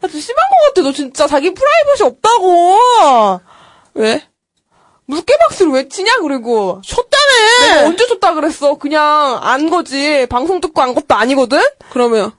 아, 0.00 0.08
좀 0.08 0.20
심한 0.20 0.36
것 0.48 0.74
같아. 0.74 0.82
너 0.88 0.92
진짜 0.92 1.26
자기 1.26 1.52
프라이버시 1.52 2.02
없다고. 2.04 3.40
왜? 3.94 4.22
물개박수를 5.06 5.72
왜 5.72 5.88
치냐, 5.88 6.16
그리고. 6.22 6.80
쳤다며. 6.82 7.12
내가 7.84 7.88
언제 7.90 8.06
줬다 8.06 8.34
그랬어? 8.34 8.74
그냥 8.74 9.38
안 9.42 9.70
거지. 9.70 10.26
방송 10.28 10.60
듣고 10.60 10.80
안 10.82 10.94
것도 10.94 11.14
아니거든? 11.14 11.60
그러면 11.90 12.32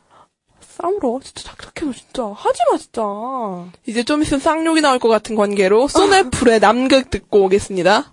싸물어. 0.61 1.19
진짜 1.23 1.43
착착해, 1.43 1.85
너 1.85 1.93
진짜. 1.93 2.23
하지 2.35 2.59
마, 2.71 2.77
진짜. 2.77 3.01
이제 3.87 4.03
좀 4.03 4.21
있으면 4.21 4.41
쌍욕이 4.41 4.81
나올 4.81 4.99
것 4.99 5.07
같은 5.07 5.35
관계로 5.35 5.87
소네풀의 5.87 6.59
남극 6.59 7.09
듣고 7.09 7.45
오겠습니다. 7.45 8.11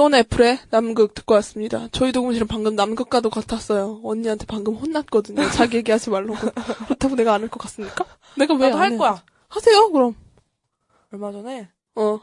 소네풀의 0.00 0.60
남극 0.70 1.12
듣고 1.12 1.34
왔습니다. 1.34 1.86
저희 1.92 2.10
녹음실은 2.10 2.46
방금 2.46 2.74
남극과도 2.74 3.28
같았어요. 3.28 4.00
언니한테 4.02 4.46
방금 4.46 4.74
혼났거든요. 4.74 5.50
자기 5.50 5.76
얘기하지 5.76 6.08
말라고. 6.08 6.36
그렇다고 6.88 7.16
내가 7.16 7.34
안 7.34 7.42
할 7.42 7.50
것 7.50 7.58
같습니까? 7.60 8.06
내가 8.38 8.54
왜 8.54 8.70
나도 8.70 8.76
안할 8.78 8.92
해? 8.92 8.96
거야. 8.96 9.22
하세요, 9.48 9.90
그럼. 9.92 10.14
얼마 11.12 11.30
전에 11.32 11.68
어. 11.96 12.18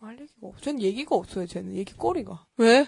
할 0.00 0.12
얘기가 0.20 0.46
없어. 0.46 0.60
쟤는 0.60 0.80
얘기가 0.82 1.16
없어요, 1.16 1.46
쟤는. 1.48 1.74
얘기거리가. 1.74 2.46
왜? 2.58 2.86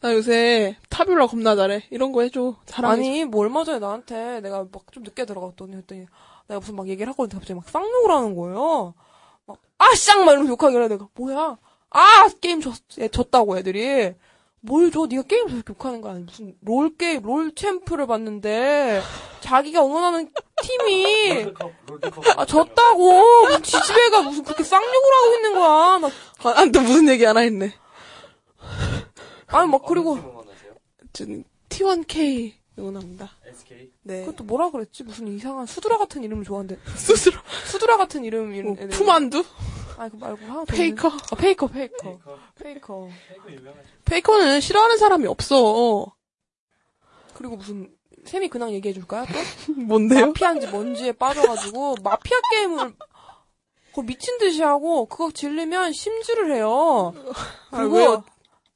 나 0.00 0.14
요새 0.14 0.76
타뷸라 0.90 1.28
겁나 1.28 1.56
잘해. 1.56 1.88
이런 1.90 2.12
거 2.12 2.22
해줘. 2.22 2.58
자랑해. 2.66 2.94
아니, 2.96 3.24
뭐 3.24 3.40
얼마 3.40 3.64
전에 3.64 3.80
나한테 3.80 4.40
내가 4.40 4.58
막 4.70 4.92
좀 4.92 5.02
늦게 5.02 5.24
들어갔더니 5.24 5.74
했더니 5.74 6.06
내가 6.46 6.60
무슨 6.60 6.76
막 6.76 6.86
얘기를 6.86 7.10
하고 7.10 7.24
있는데 7.24 7.38
갑자기 7.38 7.54
막 7.54 7.68
쌍욕을 7.68 8.08
하는 8.12 8.36
거예요. 8.36 8.94
막, 9.46 9.58
아, 9.78 9.94
쌍! 9.96 10.24
막 10.24 10.30
이러면서 10.30 10.52
욕하길래 10.52 10.86
내가, 10.86 11.08
뭐야. 11.14 11.58
아! 11.90 12.28
게임 12.40 12.60
졌, 12.60 12.74
예, 12.98 13.08
졌다고 13.08 13.58
애들이. 13.58 14.14
뭘 14.60 14.90
줘? 14.90 15.06
네가 15.06 15.22
게임에서 15.22 15.62
욕하는 15.70 16.00
거 16.00 16.10
아니야? 16.10 16.24
무슨 16.26 16.54
롤 16.62 16.96
게임, 16.96 17.22
롤 17.22 17.54
챔프를 17.54 18.06
봤는데 18.06 19.00
자기가 19.40 19.84
응원하는 19.84 20.30
팀이. 20.62 21.52
아 22.36 22.44
졌다고 22.44 23.44
무슨 23.46 23.62
지지배가 23.62 24.22
무슨 24.22 24.42
그렇게 24.42 24.64
쌍욕을 24.64 25.12
하고 25.14 25.34
있는 25.36 25.54
거야. 25.54 25.98
나, 25.98 26.08
아, 26.60 26.64
또 26.72 26.80
무슨 26.80 27.08
얘기 27.08 27.24
하나 27.24 27.40
했네. 27.40 27.72
아니 29.46 29.70
막 29.70 29.84
그리고? 29.86 30.18
저는 31.12 31.44
T1K 31.68 32.52
응원합니다. 32.78 33.30
SK. 33.46 33.92
네. 34.02 34.20
그것도 34.24 34.44
뭐라 34.44 34.70
그랬지? 34.70 35.04
무슨 35.04 35.28
이상한 35.28 35.66
수드라 35.66 35.98
같은 35.98 36.22
이름을 36.24 36.44
좋아한대. 36.44 36.78
스스로. 36.96 37.38
수드라 37.64 37.96
같은 37.96 38.24
이름 38.24 38.54
이름. 38.54 38.74
뭐. 38.74 38.88
푸만두? 38.88 39.44
아니 39.98 40.10
그 40.10 40.16
말고 40.16 40.44
하나 40.46 40.54
더. 40.60 40.64
페이커? 40.64 41.08
있는데. 41.08 41.26
아 41.32 41.36
페이커 41.36 41.66
페이커 41.66 41.96
페이커. 42.02 42.38
페이커. 42.62 43.08
페이커 44.04 44.38
는 44.38 44.60
싫어하는 44.60 44.96
사람이 44.96 45.26
없어. 45.26 46.14
그리고 47.34 47.56
무슨 47.56 47.90
쌤이 48.24 48.48
근황 48.48 48.70
얘기해 48.72 48.94
줄까요? 48.94 49.24
또? 49.26 49.72
뭔데요? 49.80 50.26
마피아인지 50.26 50.68
뭔지에 50.68 51.12
빠져가지고 51.12 51.96
마피아 52.02 52.38
게임을 52.52 52.94
그 53.94 54.00
미친 54.02 54.38
듯이 54.38 54.62
하고 54.62 55.06
그거 55.06 55.30
질리면 55.32 55.92
심즈를 55.92 56.54
해요. 56.54 57.12
아, 57.70 57.78
그리고 57.78 57.96
왜요? 57.96 58.24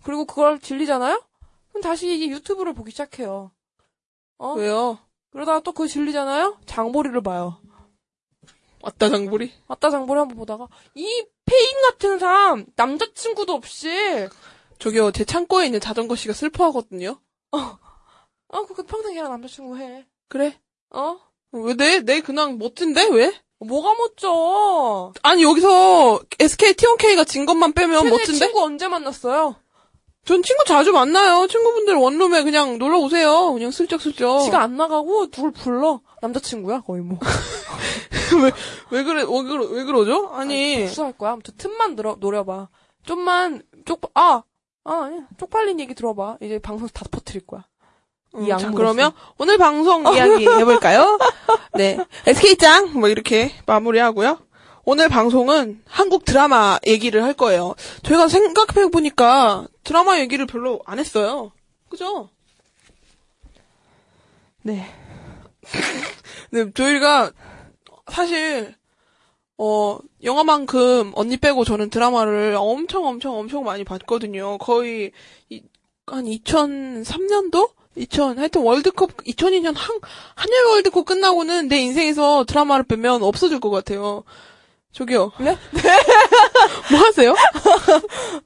그리고 0.02 0.24
그걸 0.24 0.58
질리잖아요? 0.58 1.22
그럼 1.70 1.82
다시 1.82 2.12
이게 2.12 2.28
유튜브를 2.28 2.72
보기 2.72 2.90
시작해요. 2.90 3.52
어? 4.38 4.52
왜요? 4.54 4.98
그러다가 5.30 5.61
또 5.61 5.70
그거 5.72 5.87
질리잖아요? 5.87 6.58
장보리를 6.66 7.20
봐요. 7.22 7.58
왔다 8.83 9.09
장보리? 9.09 9.53
왔다 9.68 9.90
장보리 9.90 10.18
한번 10.18 10.37
보다가 10.37 10.68
이 10.95 11.25
폐인 11.44 11.83
같은 11.88 12.18
사람 12.18 12.66
남자친구도 12.77 13.53
없이 13.53 13.88
저기요, 14.79 15.12
제 15.12 15.25
창고에 15.25 15.66
있는 15.66 15.81
자전거 15.81 16.16
씨가 16.16 16.35
슬퍼하거든요. 16.35 17.18
어 17.53 18.66
그거 18.66 18.83
평생 18.83 19.14
걔랑 19.14 19.31
남자친구 19.31 19.79
해. 19.79 20.05
그래? 20.29 20.59
어? 20.90 21.18
왜, 21.53 21.75
내, 21.75 22.01
내 22.01 22.21
근황 22.21 22.59
멋진데? 22.59 23.09
왜? 23.11 23.33
뭐가 23.61 23.95
멋져? 23.95 25.12
아니, 25.23 25.42
여기서 25.45 26.21
SK 26.38 26.73
T1K가 26.73 27.27
진 27.27 27.47
것만 27.47 27.73
빼면 27.75 28.09
멋진데? 28.11 28.38
친구 28.47 28.62
언제 28.62 28.88
만났어요? 28.88 29.57
전 30.25 30.42
친구 30.42 30.64
자주 30.64 30.92
만나요. 30.92 31.47
친구분들 31.47 31.95
원룸에 31.95 32.42
그냥 32.42 32.79
놀러 32.79 32.99
오세요. 32.99 33.53
그냥 33.53 33.71
슬쩍슬쩍. 33.71 34.42
지가 34.45 34.61
안 34.61 34.77
나가고 34.77 35.31
누굴 35.31 35.53
불러 35.53 36.01
남자친구야 36.22 36.80
거의 36.80 37.02
뭐. 37.02 37.18
왜, 38.42 38.52
왜 38.90 39.04
그래, 39.04 39.22
왜, 39.22 39.42
그러, 39.42 39.64
왜 39.66 39.85
그러죠? 39.85 40.30
아니, 40.32 40.85
복수할 40.87 41.12
거야. 41.12 41.32
아무튼 41.32 41.54
틈만 41.58 41.96
들어 41.96 42.16
노려봐. 42.18 42.68
좀만 43.04 43.62
쪽 43.85 44.11
아. 44.14 44.42
아, 44.85 45.02
아니 45.04 45.20
쪽팔린 45.38 45.80
얘기 45.80 45.94
들어봐. 45.94 46.38
이제 46.40 46.58
방송 46.58 46.88
다 46.88 47.04
퍼뜨릴 47.11 47.46
거야. 47.46 47.64
음, 48.35 48.44
이 48.44 48.48
자. 48.48 48.70
그러면 48.70 49.12
오늘 49.38 49.58
방송 49.58 50.02
이야기 50.14 50.46
해볼까요? 50.48 51.18
네. 51.74 51.98
SK짱, 52.26 52.98
뭐 52.98 53.08
이렇게 53.08 53.52
마무리하고요. 53.66 54.38
오늘 54.85 55.08
방송은 55.08 55.82
한국 55.87 56.24
드라마 56.24 56.78
얘기를 56.87 57.22
할 57.22 57.35
거예요. 57.35 57.74
저희가 58.02 58.28
생각해보니까 58.28 59.66
드라마 59.85 60.18
얘기를 60.18 60.46
별로 60.46 60.80
안 60.87 60.98
했어요. 60.98 61.52
그죠? 61.88 62.30
네. 64.62 64.88
네, 66.51 66.70
저희가 66.72 67.33
사실 68.11 68.75
어 69.59 69.98
영화만큼 70.22 71.12
언니 71.14 71.37
빼고 71.37 71.64
저는 71.64 71.90
드라마를 71.90 72.57
엄청 72.59 73.07
엄청 73.07 73.37
엄청 73.38 73.64
많이 73.64 73.85
봤거든요. 73.85 74.59
거의 74.59 75.12
이- 75.51 75.62
한 76.07 76.25
2003년도 76.25 77.70
2000 77.94 78.38
하여튼 78.38 78.62
월드컵 78.62 79.16
2002년 79.18 79.75
한 79.77 80.01
한일 80.35 80.64
월드컵 80.66 81.05
끝나고는 81.05 81.68
내 81.68 81.79
인생에서 81.81 82.44
드라마를 82.46 82.85
빼면 82.85 83.22
없어질 83.22 83.61
것 83.61 83.70
같아요. 83.70 84.25
저기요. 84.92 85.33
네? 85.40 85.57
뭐 86.90 87.01
하세요? 87.01 87.35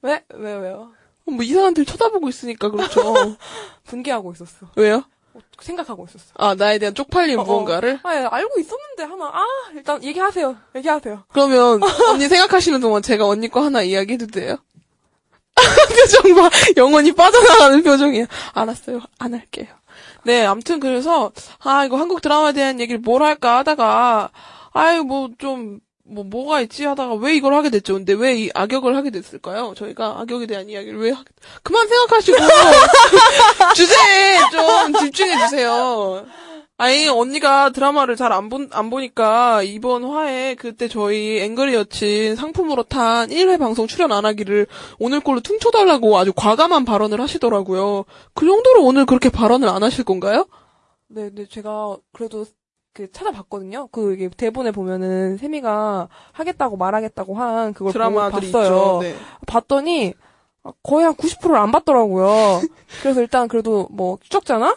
왜? 0.02 0.22
왜 0.34 0.54
왜요? 0.54 0.92
뭐 1.24 1.42
이상한 1.42 1.74
들 1.74 1.84
쳐다보고 1.84 2.28
있으니까 2.28 2.70
그렇죠. 2.70 3.14
분개하고 3.84 4.32
있었어. 4.32 4.68
왜요? 4.76 5.04
생각하고 5.60 6.06
있었어. 6.08 6.26
아 6.34 6.54
나에 6.54 6.78
대한 6.78 6.94
쪽팔린 6.94 7.38
어, 7.38 7.42
어. 7.42 7.44
무언가를? 7.44 8.00
아, 8.02 8.14
예, 8.14 8.18
알고 8.30 8.58
있었는데 8.60 9.02
하나. 9.04 9.26
아, 9.26 9.46
일단 9.74 10.02
얘기하세요. 10.02 10.56
얘기하세요. 10.76 11.24
그러면 11.32 11.80
언니 12.10 12.28
생각하시는 12.28 12.80
동안 12.80 13.02
제가 13.02 13.26
언니 13.26 13.48
거 13.48 13.62
하나 13.62 13.82
이야기해도 13.82 14.26
돼요? 14.28 14.56
표정 15.56 16.34
봐. 16.34 16.50
영혼이 16.76 17.12
빠져나가는 17.12 17.82
표정이야. 17.82 18.26
알았어요. 18.52 19.00
안 19.18 19.34
할게요. 19.34 19.66
네, 20.24 20.44
암튼 20.44 20.80
그래서 20.80 21.32
아 21.60 21.84
이거 21.84 21.96
한국 21.96 22.20
드라마에 22.20 22.52
대한 22.52 22.80
얘기를 22.80 23.00
뭘 23.00 23.22
할까 23.22 23.58
하다가 23.58 24.30
아유 24.72 25.04
뭐좀 25.04 25.80
뭐 26.08 26.22
뭐가 26.24 26.60
있지 26.60 26.84
하다가 26.84 27.14
왜 27.14 27.34
이걸 27.34 27.54
하게 27.54 27.70
됐죠? 27.70 27.94
근데 27.94 28.12
왜 28.12 28.36
이 28.36 28.50
악역을 28.54 28.94
하게 28.96 29.10
됐을까요? 29.10 29.74
저희가 29.76 30.20
악역에 30.20 30.46
대한 30.46 30.68
이야기를 30.68 30.98
왜 31.00 31.10
하게 31.10 31.24
그만 31.62 31.88
생각하시고 31.88 32.36
주제에 33.74 34.38
좀 34.52 34.92
집중해 35.00 35.38
주세요. 35.38 36.24
아니 36.78 37.08
언니가 37.08 37.70
드라마를 37.70 38.16
잘 38.16 38.32
안 38.32 38.50
본, 38.50 38.68
안 38.72 38.90
보니까 38.90 39.62
이번 39.62 40.04
화에 40.04 40.54
그때 40.56 40.88
저희 40.88 41.38
앵그리 41.40 41.74
여친 41.74 42.36
상품으로 42.36 42.82
탄 42.82 43.30
1회 43.30 43.58
방송 43.58 43.86
출연 43.86 44.12
안 44.12 44.26
하기를 44.26 44.66
오늘 44.98 45.20
걸로 45.20 45.40
퉁쳐달라고 45.40 46.18
아주 46.18 46.32
과감한 46.36 46.84
발언을 46.84 47.18
하시더라고요. 47.20 48.04
그 48.34 48.46
정도로 48.46 48.84
오늘 48.84 49.06
그렇게 49.06 49.30
발언을 49.30 49.68
안 49.70 49.82
하실 49.82 50.04
건가요? 50.04 50.46
네, 51.08 51.22
근데 51.22 51.46
제가 51.48 51.96
그래도 52.12 52.44
그 52.96 53.12
찾아봤거든요. 53.12 53.88
그 53.92 54.14
이게 54.14 54.30
대본에 54.30 54.70
보면은 54.70 55.36
세미가 55.36 56.08
하겠다고 56.32 56.78
말하겠다고 56.78 57.34
한 57.34 57.74
그걸 57.74 57.92
드라마들이 57.92 58.50
봤어요. 58.50 58.64
있죠. 58.64 58.98
네. 59.02 59.14
봤더니 59.46 60.14
거의 60.82 61.04
한 61.04 61.14
90%를 61.14 61.56
안 61.56 61.70
봤더라고요. 61.72 62.62
그래서 63.02 63.20
일단 63.20 63.48
그래도 63.48 63.86
뭐 63.90 64.16
추적자나 64.22 64.74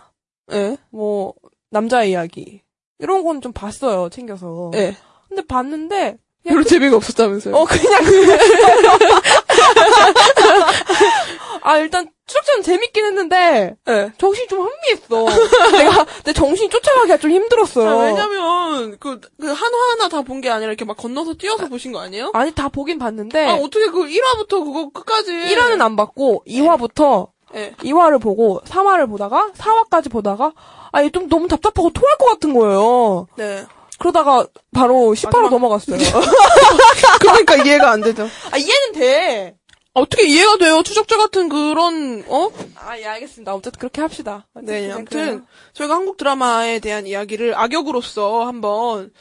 네. 0.47 0.75
뭐 0.91 1.33
남자 1.69 2.03
이야기 2.03 2.61
이런 2.99 3.23
건 3.23 3.39
좀 3.41 3.53
봤어요. 3.53 4.09
챙겨서. 4.09 4.71
네. 4.73 4.97
근데 5.29 5.41
봤는데 5.45 6.17
별로 6.43 6.63
재미가 6.65 6.97
없었다면서요. 6.97 7.55
어 7.55 7.63
그냥 7.65 8.03
아 11.61 11.77
일단 11.77 12.09
추적자는 12.29 12.63
재밌긴 12.63 13.05
했는데 13.05 13.75
네. 13.85 14.11
정신이 14.17 14.47
좀 14.47 14.59
혼미했어. 14.59 15.25
내가 15.77 16.05
내 16.23 16.31
정신이 16.33 16.69
쫓아가기가 16.69 17.17
좀 17.17 17.31
힘들었어요. 17.31 17.89
아, 17.89 18.03
왜냐면 18.05 18.97
그, 18.99 19.19
그 19.19 19.47
한화 19.47 19.77
하나 19.91 20.07
다 20.07 20.21
본 20.21 20.39
게 20.41 20.49
아니라 20.49 20.69
이렇게 20.71 20.85
막 20.85 20.95
건너서 20.95 21.33
뛰어서 21.33 21.67
보신 21.67 21.91
거 21.91 21.99
아니에요? 21.99 22.31
아니 22.33 22.51
다 22.53 22.69
보긴 22.69 22.97
봤는데 22.99 23.45
아 23.47 23.55
어떻게 23.55 23.87
그 23.87 24.05
1화부터 24.05 24.63
그거 24.63 24.89
끝까지 24.93 25.31
1화는 25.33 25.81
안 25.81 25.95
봤고 25.97 26.43
2화부터 26.47 27.29
네. 27.51 27.73
2화를 27.79 28.21
보고 28.21 28.61
3화를 28.65 29.09
보다가 29.09 29.49
4화까지 29.57 30.09
보다가 30.11 30.53
아니 30.91 31.11
좀 31.11 31.27
너무 31.27 31.47
답답하고 31.47 31.89
토할 31.91 32.17
것 32.17 32.25
같은 32.27 32.53
거예요. 32.53 33.27
네. 33.35 33.65
그러다가 33.97 34.45
바로 34.73 35.13
10화로 35.13 35.25
마지막- 35.41 35.49
넘어갔어요. 35.51 35.97
그러니까 37.19 37.55
이해가 37.57 37.91
안 37.91 38.01
되죠. 38.01 38.29
아 38.51 38.57
이해는 38.57 38.93
돼. 38.93 39.55
어떻게 39.93 40.27
이해가 40.27 40.57
돼요? 40.57 40.81
추적자 40.83 41.17
같은 41.17 41.49
그런 41.49 42.23
어? 42.27 42.51
아 42.75 42.97
예 42.99 43.05
알겠습니다. 43.05 43.53
어쨌든 43.55 43.79
그렇게 43.79 44.01
합시다. 44.01 44.47
네, 44.61 44.91
어쨌든 44.91 44.91
아무튼 45.21 45.45
저희가 45.73 45.95
한국 45.95 46.17
드라마에 46.17 46.79
대한 46.79 47.07
이야기를 47.07 47.55
악역으로서 47.55 48.45
한번 48.45 49.11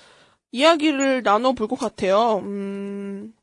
이야기를 0.52 1.22
나눠볼 1.22 1.68
것 1.68 1.78
같아요. 1.78 2.38
음, 2.44 3.34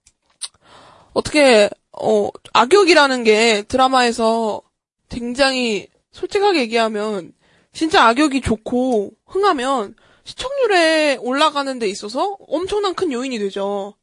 어떻게 1.13 1.69
어 1.91 2.29
악역이라는 2.53 3.23
게 3.23 3.63
드라마에서 3.63 4.61
굉장히 5.09 5.87
솔직하게 6.11 6.59
얘기하면 6.61 7.33
진짜 7.73 8.05
악역이 8.07 8.41
좋고 8.41 9.11
흥하면 9.25 9.95
시청률에 10.23 11.17
올라가는 11.17 11.77
데 11.79 11.87
있어서 11.87 12.37
엄청난 12.47 12.93
큰 12.95 13.11
요인이 13.11 13.37
되죠. 13.39 13.93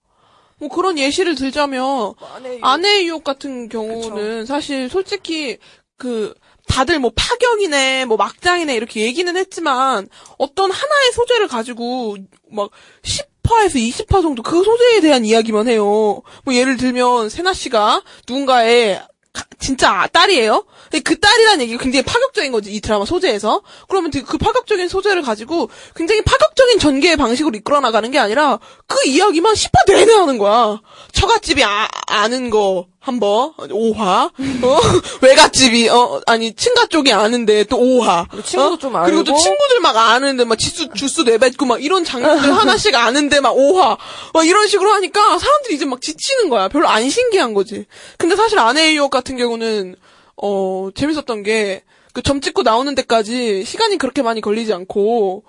뭐 0.62 0.68
그런 0.68 0.96
예시를 0.96 1.34
들자면 1.34 2.14
안에 2.34 2.58
아내의 2.62 3.08
유혹 3.08 3.24
같은 3.24 3.68
경우는 3.68 4.46
사실 4.46 4.88
솔직히 4.88 5.58
그 5.96 6.34
다들 6.68 7.00
뭐 7.00 7.10
파격이네 7.16 8.04
뭐 8.04 8.16
막장이네 8.16 8.72
이렇게 8.76 9.00
얘기는 9.00 9.36
했지만 9.36 10.08
어떤 10.38 10.70
하나의 10.70 11.12
소재를 11.14 11.48
가지고 11.48 12.16
막 12.48 12.70
10화에서 13.02 13.74
20화 13.74 14.22
정도 14.22 14.44
그 14.44 14.62
소재에 14.62 15.00
대한 15.00 15.24
이야기만 15.24 15.66
해요. 15.66 16.22
뭐 16.44 16.54
예를 16.54 16.76
들면 16.76 17.28
세나 17.28 17.54
씨가 17.54 18.04
누군가의 18.28 19.02
가- 19.32 19.44
진짜 19.58 20.06
딸이에요. 20.12 20.64
근데 20.92 21.02
그 21.02 21.18
딸이라는 21.18 21.62
얘기가 21.62 21.82
굉장히 21.82 22.04
파격적인 22.04 22.52
거지, 22.52 22.70
이 22.70 22.80
드라마 22.82 23.06
소재에서. 23.06 23.62
그러면 23.88 24.10
그 24.10 24.36
파격적인 24.36 24.88
소재를 24.88 25.22
가지고 25.22 25.70
굉장히 25.96 26.20
파격적인 26.22 26.78
전개의 26.78 27.16
방식으로 27.16 27.56
이끌어 27.56 27.80
나가는 27.80 28.08
게 28.10 28.18
아니라 28.18 28.58
그 28.86 29.08
이야기만 29.08 29.54
10화 29.54 29.70
내내 29.88 30.12
하는 30.12 30.36
거야. 30.36 30.80
처갓집이 31.12 31.64
아, 31.64 31.88
아는 32.08 32.50
거, 32.50 32.88
한 33.00 33.20
번, 33.20 33.54
5화. 33.56 34.30
어? 34.64 34.80
외갓집이, 35.22 35.88
어, 35.88 36.20
아니, 36.26 36.52
친가 36.54 36.86
쪽이 36.86 37.10
아는데 37.10 37.64
또 37.64 37.78
5화. 37.78 38.44
친구도 38.44 38.74
어? 38.74 38.78
좀 38.78 38.92
그리고 39.04 39.24
또 39.24 39.32
알고. 39.32 39.38
친구들 39.42 39.80
막 39.80 39.96
아는데 39.96 40.44
막 40.44 40.58
지수, 40.58 40.90
주스 40.94 41.22
내뱉고 41.22 41.64
막 41.64 41.82
이런 41.82 42.04
장면들 42.04 42.52
하나씩 42.54 42.94
아는데 42.94 43.40
막 43.40 43.54
5화. 43.56 43.96
막 44.34 44.46
이런 44.46 44.68
식으로 44.68 44.92
하니까 44.92 45.38
사람들이 45.38 45.74
이제 45.74 45.86
막 45.86 46.02
지치는 46.02 46.50
거야. 46.50 46.68
별로 46.68 46.86
안 46.86 47.08
신기한 47.08 47.54
거지. 47.54 47.86
근데 48.18 48.36
사실 48.36 48.58
아내의 48.58 48.94
유혹 48.96 49.10
같은 49.10 49.38
경우는, 49.38 49.96
어, 50.42 50.90
재밌었던 50.94 51.42
게, 51.44 51.82
그 52.12 52.20
점 52.20 52.42
찍고 52.42 52.62
나오는 52.62 52.94
데까지 52.94 53.64
시간이 53.64 53.96
그렇게 53.96 54.20
많이 54.20 54.42
걸리지 54.42 54.72
않고, 54.74 55.44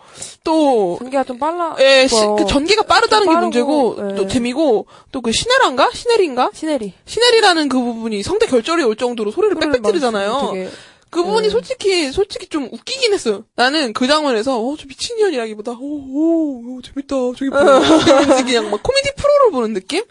또, 0.46 0.96
전개가 1.00 1.26
좀 1.26 1.38
빨라. 1.38 1.76
예, 1.80 2.08
시- 2.08 2.16
어, 2.16 2.36
그 2.36 2.46
전기가 2.46 2.84
빠르다는 2.84 3.28
게 3.28 3.34
빠르고, 3.34 3.42
문제고, 3.42 4.12
예. 4.12 4.16
또 4.16 4.28
재미고, 4.28 4.86
또 5.12 5.20
그 5.22 5.34
시네란가? 5.34 5.90
시네리인가? 5.94 6.52
시네리. 6.54 6.94
시네리라는 7.06 7.68
그 7.68 7.78
부분이 7.82 8.24
성대 8.24 8.46
결절이 8.46 8.82
올 8.84 8.96
정도로 8.96 9.32
소리를 9.32 9.56
빽빽 9.58 9.84
지르잖아요. 9.84 10.52
되게 10.54 10.70
그 11.10 11.24
부분이 11.24 11.48
예. 11.48 11.50
솔직히, 11.50 12.12
솔직히 12.14 12.48
좀 12.48 12.70
웃기긴 12.72 13.14
했어요. 13.14 13.44
나는 13.56 13.92
그 13.92 14.08
장면에서, 14.08 14.58
어, 14.60 14.76
저 14.80 14.86
미친년이라기보다, 14.88 15.74
오, 15.74 15.76
오, 15.78 16.76
오, 16.78 16.82
재밌다, 16.82 17.16
저기 17.38 17.50
봐. 17.50 17.60
이러면서 17.62 18.46
그냥 18.46 18.72
막 18.72 18.82
코미디 18.82 19.12
프로를 19.18 19.52
보는 19.52 19.74
느낌? 19.74 20.04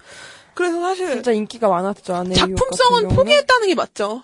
그래서 0.55 0.81
사실, 0.83 1.09
진짜 1.09 1.33
인기가 1.33 1.69
많았죠. 1.69 2.25
작품성은 2.35 3.09
포기했다는 3.09 3.69
게 3.69 3.75
맞죠. 3.75 4.23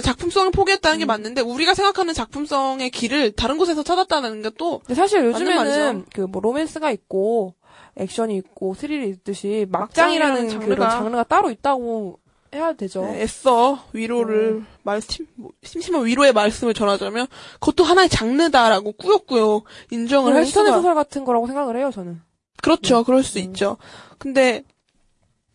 작품성을 0.00 0.50
포기했다는 0.52 0.98
게 0.98 1.04
맞는데, 1.04 1.42
우리가 1.42 1.74
생각하는 1.74 2.14
작품성의 2.14 2.90
길을 2.90 3.32
다른 3.32 3.58
곳에서 3.58 3.82
찾았다는 3.82 4.42
게 4.42 4.50
또, 4.56 4.78
근데 4.80 4.94
사실 4.94 5.24
요즘에는. 5.24 6.06
그 6.14 6.22
뭐 6.22 6.40
로맨스가 6.40 6.90
있고 6.92 7.54
액션이 7.96 8.36
있고 8.36 8.72
스릴이 8.74 9.08
있듯이 9.10 9.66
막장이라는 9.68 10.48
막장이라는 10.48 10.76
장르가- 10.78 10.90
장르가 10.90 11.24
따로 11.24 11.50
있다고 11.50 12.18
해야 12.54 12.72
되죠. 12.74 13.02
네, 13.06 13.22
애써 13.22 13.82
위로를 13.92 14.62
말 14.82 15.00
심, 15.02 15.26
뭐, 15.36 15.50
심심한 15.62 16.04
위로의 16.06 16.32
말씀을 16.32 16.74
전하자면 16.74 17.26
그것도 17.60 17.82
하나의 17.84 18.08
장르다라고 18.10 18.92
꾸역꾸역 18.92 19.64
인정을 19.90 20.34
할 20.34 20.44
수가 20.46 20.60
인터넷 20.60 20.76
소설 20.78 20.94
같은 20.94 21.24
거라고 21.24 21.46
생각을 21.46 21.76
해요, 21.78 21.90
저는. 21.92 22.20
그렇죠 22.62 23.02
그럴 23.04 23.22
수 23.24 23.38
있죠 23.40 23.76
근데 24.18 24.62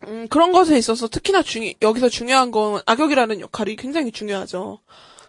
음, 0.06 0.26
그런 0.30 0.52
것에 0.52 0.78
있어서 0.78 1.08
특히나 1.08 1.42
중 1.42 1.70
여기서 1.82 2.08
중요한 2.08 2.50
건 2.50 2.80
악역이라는 2.86 3.40
역할이 3.40 3.76
굉장히 3.76 4.12
중요하죠 4.12 4.78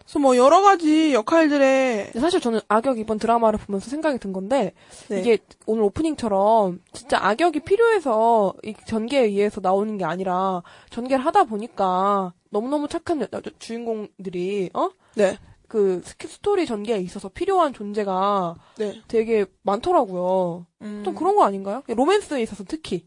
그래서 0.00 0.18
뭐 0.18 0.36
여러 0.36 0.60
가지 0.62 1.12
역할들의 1.14 2.04
근데 2.06 2.20
사실 2.20 2.40
저는 2.40 2.60
악역 2.68 2.98
이번 2.98 3.18
드라마를 3.18 3.58
보면서 3.60 3.90
생각이 3.90 4.18
든 4.18 4.32
건데 4.32 4.72
네. 5.08 5.20
이게 5.20 5.38
오늘 5.66 5.82
오프닝처럼 5.84 6.80
진짜 6.92 7.18
악역이 7.20 7.60
필요해서 7.60 8.54
이 8.64 8.74
전개에 8.86 9.22
의해서 9.22 9.60
나오는 9.60 9.96
게 9.98 10.04
아니라 10.04 10.62
전개를 10.90 11.24
하다 11.24 11.44
보니까 11.44 12.32
너무너무 12.50 12.88
착한 12.88 13.20
여- 13.20 13.28
여- 13.32 13.40
주인공들이 13.60 14.70
어? 14.74 14.90
네, 15.14 15.38
그 15.68 16.02
스토리 16.04 16.66
전개에 16.66 16.98
있어서 16.98 17.28
필요한 17.28 17.72
존재가 17.72 18.56
네. 18.78 19.00
되게 19.06 19.44
많더라고요. 19.62 20.66
음, 20.82 21.02
좀 21.04 21.14
그런 21.14 21.36
거 21.36 21.44
아닌가요? 21.44 21.82
로맨스에 21.86 22.42
있어서 22.42 22.64
특히. 22.66 23.06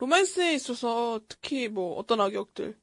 로맨스에 0.00 0.54
있어서 0.54 1.20
특히 1.28 1.68
뭐 1.68 1.96
어떤 1.98 2.20
악역들 2.20 2.76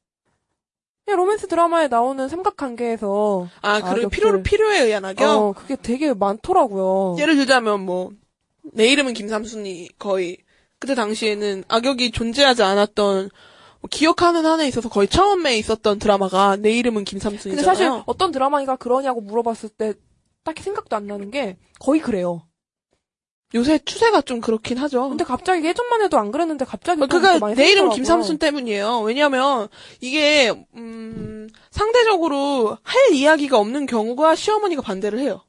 그냥 1.06 1.18
로맨스 1.20 1.48
드라마에 1.48 1.88
나오는 1.88 2.28
삼각관계에서 2.28 3.48
아 3.62 3.82
그리고 3.82 4.08
악역들. 4.08 4.10
필요 4.10 4.44
필요에 4.44 4.84
의한 4.84 5.06
악역 5.06 5.24
어, 5.30 5.54
그게 5.54 5.76
되게 5.76 6.14
많더라고요. 6.14 7.18
예를 7.20 7.36
들자면 7.36 7.82
뭐 7.82 8.12
내 8.74 8.88
이름은 8.90 9.14
김삼순이 9.14 9.90
거의 10.00 10.38
그때 10.80 10.96
당시에는 10.96 11.64
악역이 11.68 12.12
존재하지 12.12 12.64
않았던 12.64 13.30
뭐 13.80 13.88
기억하는 13.90 14.46
한에 14.46 14.68
있어서 14.68 14.90
거의 14.90 15.08
처음에 15.08 15.58
있었던 15.58 16.00
드라마가 16.00 16.56
내 16.58 16.72
이름은 16.72 17.00
근데 17.06 17.12
김삼순이잖아요. 17.12 17.64
사실 17.66 17.92
어떤 18.06 18.32
드라마가 18.32 18.76
그러냐고 18.76 19.22
물어봤을 19.22 19.70
때 19.70 19.94
딱히 20.44 20.64
생각도 20.64 20.96
안 20.96 21.08
나는 21.08 21.32
게 21.32 21.58
거의 21.80 22.02
그래요. 22.02 22.47
요새 23.56 23.80
추세가 23.80 24.22
좀 24.22 24.42
그렇긴 24.42 24.78
하죠. 24.78 25.08
근데 25.08 25.24
갑자기 25.24 25.66
예전만 25.66 26.02
해도 26.02 26.18
안 26.18 26.32
그랬는데 26.32 26.66
갑자기 26.66 27.00
많이 27.40 27.56
내 27.56 27.72
이름은. 27.72 27.92
김삼순 27.96 28.38
때문이에요. 28.40 29.00
왜냐면 29.02 29.70
이게 30.02 30.52
음 30.76 31.48
상대적으로 31.72 32.78
할 32.84 33.14
이야기가 33.14 33.58
없는 33.58 33.86
경우가 33.86 34.36
시어머니가 34.36 34.82
반대를 34.82 35.20
해요. 35.20 35.42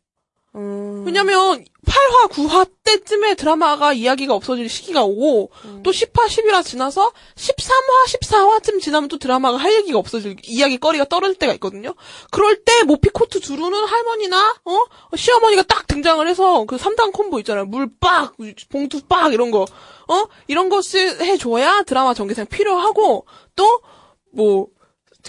음. 0.55 1.05
왜냐면 1.07 1.65
8화, 1.87 2.31
9화 2.31 2.69
때쯤에 2.85 3.35
드라마가 3.35 3.93
이야기가 3.93 4.35
없어질 4.35 4.69
시기가 4.69 5.05
오고 5.05 5.51
음. 5.67 5.83
또 5.85 5.91
10화, 5.91 6.27
11화 6.27 6.65
지나서 6.65 7.13
13화, 7.37 8.21
14화쯤 8.21 8.81
지나면 8.81 9.09
또 9.09 9.19
드라마가 9.19 9.57
할 9.59 9.73
얘기가 9.75 9.99
없어질 9.99 10.37
이야기 10.45 10.79
거리가 10.79 11.05
떨어질 11.05 11.39
때가 11.39 11.53
있거든요. 11.55 11.95
그럴 12.31 12.65
때 12.65 12.83
모피코트 12.85 13.41
두루는 13.41 13.85
할머니나 13.85 14.57
어 14.65 14.85
시어머니가 15.17 15.63
딱 15.63 15.87
등장을 15.87 16.27
해서 16.27 16.65
그 16.65 16.77
3단 16.77 17.13
콤보 17.13 17.39
있잖아요. 17.41 17.67
물 17.67 17.89
빡, 18.01 18.35
봉투 18.71 19.03
빡 19.07 19.33
이런 19.33 19.51
거. 19.51 19.67
어? 20.09 20.25
이런 20.47 20.71
거 20.71 20.81
쓰- 20.83 21.19
해줘야 21.21 21.83
드라마 21.83 22.15
전개상 22.15 22.47
필요하고 22.47 23.27
또뭐 23.55 24.67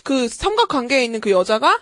그 0.03 0.27
삼각관계에 0.29 1.03
있는 1.03 1.19
그 1.19 1.31
여자가 1.31 1.77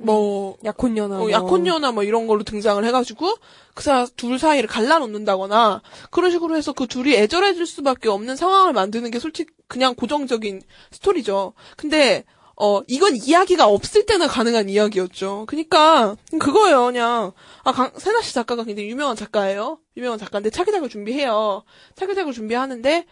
뭐 0.00 0.56
약혼녀나 0.64 1.16
어, 1.16 1.18
뭐. 1.20 1.30
약혼녀나 1.30 1.92
뭐 1.92 2.02
이런 2.02 2.26
걸로 2.26 2.42
등장을 2.44 2.84
해가지고 2.84 3.34
그 3.74 3.82
사람 3.82 4.06
둘 4.16 4.38
사이를 4.38 4.68
갈라놓는다거나 4.68 5.82
그런 6.10 6.30
식으로 6.30 6.56
해서 6.56 6.72
그 6.72 6.86
둘이 6.86 7.14
애절해질 7.14 7.66
수밖에 7.66 8.08
없는 8.08 8.36
상황을 8.36 8.72
만드는 8.72 9.10
게 9.10 9.18
솔직히 9.18 9.52
그냥 9.68 9.94
고정적인 9.94 10.62
스토리죠. 10.90 11.54
근데 11.76 12.24
어 12.58 12.80
이건 12.86 13.16
이야기가 13.16 13.66
없을 13.66 14.06
때나 14.06 14.26
가능한 14.28 14.68
이야기였죠. 14.70 15.44
그니까 15.46 16.16
그거예요. 16.38 16.86
그냥 16.86 17.32
아 17.64 17.72
강, 17.72 17.90
세나 17.96 18.22
씨 18.22 18.32
작가가 18.34 18.64
굉장히 18.64 18.88
유명한 18.88 19.14
작가예요. 19.16 19.78
유명한 19.96 20.18
작가인데 20.18 20.50
차기작을 20.50 20.88
준비해요. 20.88 21.64
차기작을 21.96 22.32
준비하는데 22.32 23.04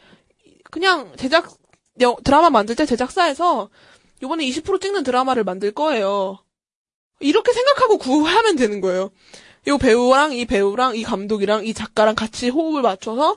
그냥 0.70 1.12
제작 1.16 1.50
여- 2.00 2.16
드라마 2.24 2.50
만들 2.50 2.74
때 2.74 2.86
제작사에서 2.86 3.68
요번에 4.22 4.46
20% 4.46 4.80
찍는 4.80 5.02
드라마를 5.02 5.44
만들 5.44 5.72
거예요. 5.72 6.38
이렇게 7.20 7.52
생각하고 7.52 7.98
구하면 7.98 8.56
되는 8.56 8.80
거예요. 8.80 9.10
이 9.66 9.76
배우랑 9.78 10.32
이 10.32 10.44
배우랑 10.44 10.96
이 10.96 11.02
감독이랑 11.02 11.64
이 11.66 11.72
작가랑 11.72 12.14
같이 12.14 12.50
호흡을 12.50 12.82
맞춰서 12.82 13.36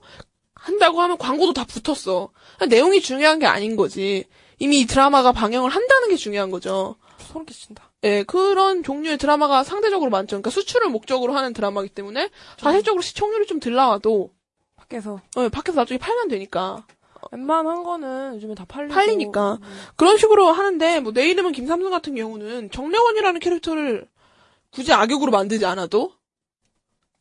한다고 0.55 1.01
하면 1.01 1.17
광고도 1.17 1.53
다 1.53 1.65
붙었어. 1.65 2.29
내용이 2.69 3.01
중요한 3.01 3.39
게 3.39 3.45
아닌 3.45 3.75
거지. 3.75 4.25
이미 4.59 4.81
이 4.81 4.85
드라마가 4.85 5.31
방영을 5.31 5.69
한다는 5.69 6.09
게 6.09 6.15
중요한 6.15 6.49
거죠. 6.51 6.95
소름 7.19 7.45
끼친다. 7.45 7.91
예, 8.03 8.23
그런 8.23 8.83
종류의 8.83 9.17
드라마가 9.17 9.63
상대적으로 9.63 10.09
많죠. 10.09 10.29
그러니까 10.29 10.49
수출을 10.49 10.89
목적으로 10.89 11.33
하는 11.33 11.53
드라마이기 11.53 11.93
때문에 11.93 12.29
사실적으로 12.57 13.01
시청률이 13.01 13.47
좀 13.47 13.59
덜 13.59 13.73
나와도 13.73 14.31
밖에서 14.75 15.19
어, 15.35 15.49
밖에서 15.49 15.79
나중에 15.81 15.97
팔면 15.97 16.27
되니까. 16.29 16.85
웬만한 17.31 17.83
거는 17.83 18.35
요즘에 18.35 18.55
다 18.55 18.65
팔리고 18.65 18.93
팔리니까. 18.93 19.59
그런 19.95 20.17
식으로 20.17 20.47
하는데 20.51 20.99
뭐 20.99 21.11
내 21.13 21.29
이름은 21.29 21.51
김삼순 21.51 21.89
같은 21.91 22.15
경우는 22.15 22.71
정래원이라는 22.71 23.39
캐릭터를 23.39 24.07
굳이 24.71 24.93
악역으로 24.93 25.31
만들지 25.31 25.65
않아도 25.65 26.13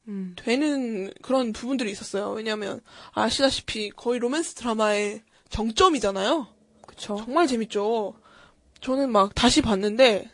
음. 0.09 0.35
되는 0.39 1.13
그런 1.23 1.53
부분들이 1.53 1.91
있었어요. 1.91 2.31
왜냐하면 2.31 2.81
아시다시피 3.13 3.91
거의 3.91 4.19
로맨스 4.21 4.55
드라마의 4.55 5.23
정점이잖아요. 5.49 6.47
그쵸. 6.87 7.17
정말 7.25 7.47
재밌죠. 7.47 8.15
저는 8.81 9.11
막 9.11 9.35
다시 9.35 9.63
봤는데 9.63 10.31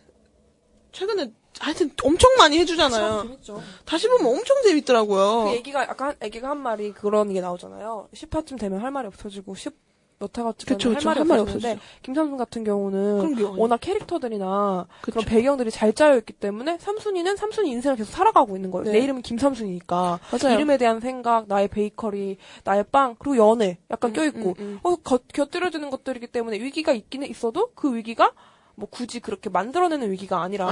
최근에 0.92 1.32
하여튼 1.60 1.90
엄청 2.02 2.30
많이 2.38 2.58
해주잖아요. 2.58 3.22
재밌죠. 3.22 3.62
다시 3.84 4.08
보면 4.08 4.26
엄청 4.26 4.62
재밌더라고요. 4.62 5.44
그 5.44 5.50
애기가 5.56 5.82
약간 5.82 6.14
애기가 6.20 6.50
한 6.50 6.58
말이 6.58 6.92
그런 6.92 7.32
게 7.32 7.40
나오잖아요. 7.40 8.08
10화쯤 8.14 8.58
되면 8.58 8.80
할 8.80 8.90
말이 8.90 9.06
없어지고 9.06 9.54
10몇 9.54 10.36
화가 10.36 10.54
그쵸, 10.66 10.90
할. 10.94 11.02
말이 11.04 11.18
할 11.18 11.26
말이 11.26 11.40
없어지죠. 11.42 11.76
김삼순 12.02 12.36
같은 12.36 12.64
경우는 12.64 13.36
게 13.36 13.42
워낙 13.44 13.76
캐릭터들이나 13.80 14.86
그쵸. 15.02 15.20
그런 15.20 15.24
배경들이 15.24 15.70
잘 15.70 15.92
짜여 15.92 16.16
있기 16.18 16.32
때문에 16.32 16.78
삼순이는 16.80 17.36
삼순이 17.36 17.70
인생을 17.70 17.96
계속 17.96 18.10
살아가고 18.10 18.56
있는 18.56 18.70
거예요. 18.70 18.86
네. 18.86 18.92
내 18.92 18.98
이름은 19.00 19.22
김삼순이니까 19.22 20.20
맞아요. 20.32 20.54
이름에 20.56 20.78
대한 20.78 21.00
생각, 21.00 21.46
나의 21.48 21.68
베이커리, 21.68 22.38
나의 22.64 22.84
빵 22.90 23.14
그리고 23.18 23.36
연애 23.50 23.78
약간 23.90 24.10
음, 24.10 24.14
껴 24.14 24.24
있고 24.24 24.50
음, 24.50 24.54
음. 24.58 24.78
어, 24.82 24.96
겉, 24.96 25.22
곁들여지는 25.28 25.90
것들이기 25.90 26.28
때문에 26.28 26.58
위기가 26.58 26.92
있긴 26.92 27.22
있어도 27.24 27.70
그 27.74 27.94
위기가 27.94 28.32
뭐 28.74 28.88
굳이 28.90 29.20
그렇게 29.20 29.50
만들어내는 29.50 30.11
위기가 30.11 30.40
아니라. 30.42 30.68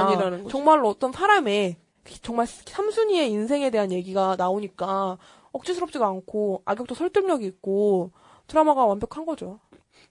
정말로 0.50 0.88
어떤 0.88 1.12
사람의 1.12 1.76
정말 2.22 2.46
삼순이의 2.46 3.30
인생에 3.30 3.70
대한 3.70 3.92
얘기가 3.92 4.36
나오니까 4.36 5.18
억지스럽지가 5.52 6.06
않고 6.06 6.62
악역도 6.64 6.94
설득력이 6.94 7.44
있고 7.46 8.12
드라마가 8.46 8.84
완벽한 8.86 9.26
거죠. 9.26 9.60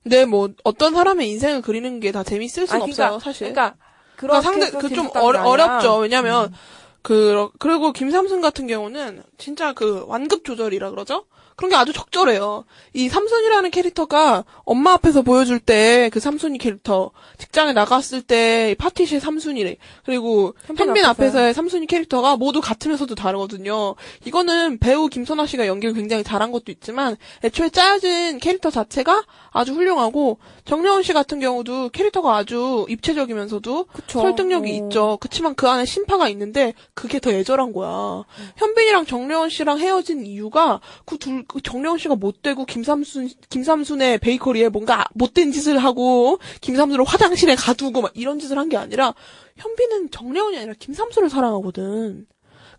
근데 0.03 0.25
뭐 0.25 0.49
어떤 0.63 0.93
사람의 0.93 1.29
인생을 1.29 1.61
그리는 1.61 1.99
게 1.99 2.11
다 2.11 2.23
재밌을 2.23 2.67
순 2.67 2.81
아니, 2.81 2.91
그러니까- 2.91 3.15
없어요, 3.15 3.19
사실. 3.19 3.51
그러니까 3.53 3.77
그런 4.15 4.41
상대 4.41 4.69
그 4.69 4.89
좀 4.89 5.09
어렵죠. 5.13 5.97
왜냐면 5.97 6.53
그 7.01 7.49
그리고 7.59 7.91
김삼순 7.91 8.41
같은 8.41 8.67
경우는 8.67 9.23
진짜 9.37 9.73
그 9.73 10.03
완급 10.07 10.43
조절이라 10.45 10.89
그러죠. 10.91 11.25
그런 11.59 11.71
게 11.71 11.75
아주 11.75 11.91
적절해요. 11.91 12.63
이 12.93 13.09
삼순이라는 13.09 13.69
캐릭터가 13.71 14.45
엄마 14.63 14.93
앞에서 14.93 15.23
보여줄 15.23 15.59
때 15.59 16.09
그 16.09 16.19
삼순이 16.19 16.57
캐릭터, 16.57 17.11
직장에 17.37 17.73
나갔을 17.73 18.21
때 18.21 18.75
파티시의 18.77 19.19
삼순이래. 19.19 19.75
그리고 20.05 20.53
현빈. 20.65 21.03
앞에서의 21.05 21.53
삼순이 21.53 21.87
캐릭터가 21.87 22.37
모두 22.37 22.61
같으면서도 22.61 23.15
다르거든요. 23.15 23.95
이거는 24.25 24.77
배우 24.79 25.07
김선아 25.07 25.45
씨가 25.45 25.67
연기를 25.67 25.93
굉장히 25.93 26.23
잘한 26.23 26.51
것도 26.51 26.71
있지만 26.71 27.17
애초에 27.43 27.69
짜여진 27.69 28.39
캐릭터 28.39 28.69
자체가 28.69 29.23
아주 29.51 29.73
훌륭하고 29.73 30.37
정려원 30.65 31.03
씨 31.03 31.13
같은 31.13 31.39
경우도 31.39 31.89
캐릭터가 31.89 32.35
아주 32.37 32.85
입체적이면서도 32.89 33.85
그쵸. 33.85 34.21
설득력이 34.21 34.71
어. 34.71 34.73
있죠. 34.75 35.17
그치만 35.19 35.55
그 35.55 35.67
안에 35.67 35.85
심파가 35.85 36.29
있는데 36.29 36.73
그게 36.93 37.19
더 37.19 37.31
애절한 37.31 37.73
거야. 37.73 38.23
현빈이랑 38.57 39.05
정려원 39.05 39.49
씨랑 39.49 39.79
헤어진 39.79 40.25
이유가 40.25 40.79
그 41.05 41.17
둘, 41.17 41.43
그 41.47 41.48
정려원 41.63 41.97
씨가 41.97 42.15
못되고 42.15 42.65
김삼순, 42.65 43.29
김삼순의 43.49 44.19
베이커리에 44.19 44.69
뭔가 44.69 45.05
못된 45.15 45.51
짓을 45.51 45.77
하고 45.79 46.39
김삼순을 46.61 47.03
화장실에 47.05 47.55
가두고 47.55 48.01
막 48.01 48.11
이런 48.15 48.39
짓을 48.39 48.57
한 48.57 48.69
게 48.69 48.77
아니라 48.77 49.13
현빈은 49.57 50.11
정려원이 50.11 50.57
아니라 50.57 50.73
김삼순을 50.77 51.29
사랑하거든. 51.29 52.27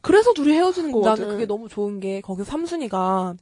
그래서 0.03 0.33
둘이 0.33 0.53
헤어지는 0.55 0.93
거거든. 0.93 1.23
나는 1.25 1.35
그게 1.35 1.47
너무 1.47 1.69
좋은 1.69 2.01
게 2.01 2.21
거기서 2.21 2.45
삼순이가 2.51 3.35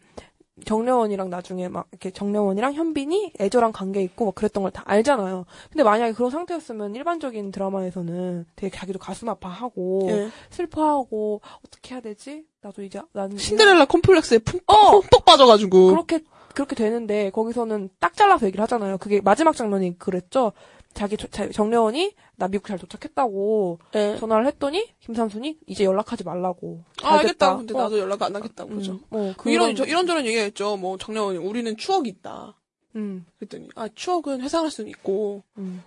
정려원이랑 0.65 1.31
나중에 1.31 1.69
막 1.69 1.87
이렇게 1.93 2.11
정려원이랑 2.11 2.75
현빈이 2.75 3.33
애절한 3.41 3.73
관계 3.73 4.03
있고 4.03 4.27
막 4.27 4.35
그랬던 4.35 4.63
걸 4.63 4.71
다 4.71 4.83
알잖아요. 4.87 5.47
근데 5.71 5.83
만약에 5.83 6.13
그런 6.13 6.31
상태였으면 6.31 6.95
일반적인 6.95 7.51
드라마에서는 7.53 8.47
되게 8.57 8.77
자기도 8.77 8.99
가슴 8.99 9.29
아파하고 9.29 10.07
예. 10.11 10.29
슬퍼하고 10.51 11.41
어떻게 11.67 11.95
해야 11.95 12.03
되지? 12.03 12.45
나도 12.61 12.83
이제 12.83 13.01
나는 13.13 13.37
신데렐라 13.39 13.87
콤플렉스에 13.87 14.39
푹, 14.39 14.63
어! 14.71 15.01
푹 15.01 15.25
빠져가지고. 15.25 15.89
그렇게 15.89 16.21
그렇게 16.55 16.75
되는데 16.75 17.31
거기서는 17.31 17.89
딱 18.01 18.15
잘라서 18.15 18.47
얘기를 18.47 18.63
하잖아요. 18.65 18.99
그게 18.99 19.21
마지막 19.21 19.55
장면이 19.57 19.99
그랬죠. 19.99 20.53
자기 20.95 21.17
자- 21.17 21.49
정려원이 21.51 22.15
나 22.37 22.49
미국 22.49 22.67
잘 22.67 22.79
도착했다고 22.79 23.79
예. 23.95 24.17
전화를 24.19 24.47
했더니 24.47 24.89
김삼순이 25.01 25.59
이제 25.67 25.85
연락하지 25.85 26.25
말라고. 26.25 26.83
아, 27.03 27.17
알겠다. 27.19 27.57
근데 27.57 27.75
어. 27.75 27.83
나도 27.83 27.99
연락 27.99 28.23
안 28.23 28.35
하겠다고. 28.35 28.71
그죠. 28.71 28.93
음, 28.93 29.01
어, 29.11 29.35
그 29.37 29.51
이런, 29.51 29.77
저, 29.77 29.85
이런저런 29.85 30.25
얘기했죠. 30.27 30.77
뭐, 30.77 30.97
정려원이, 30.99 31.39
우리는 31.39 31.77
추억이 31.77 32.09
있다. 32.09 32.57
음, 32.97 33.27
그랬더니, 33.39 33.69
아, 33.77 33.89
추억은 33.95 34.41
회상할 34.41 34.71
수는 34.71 34.91
있고, 34.91 35.45
음. 35.59 35.83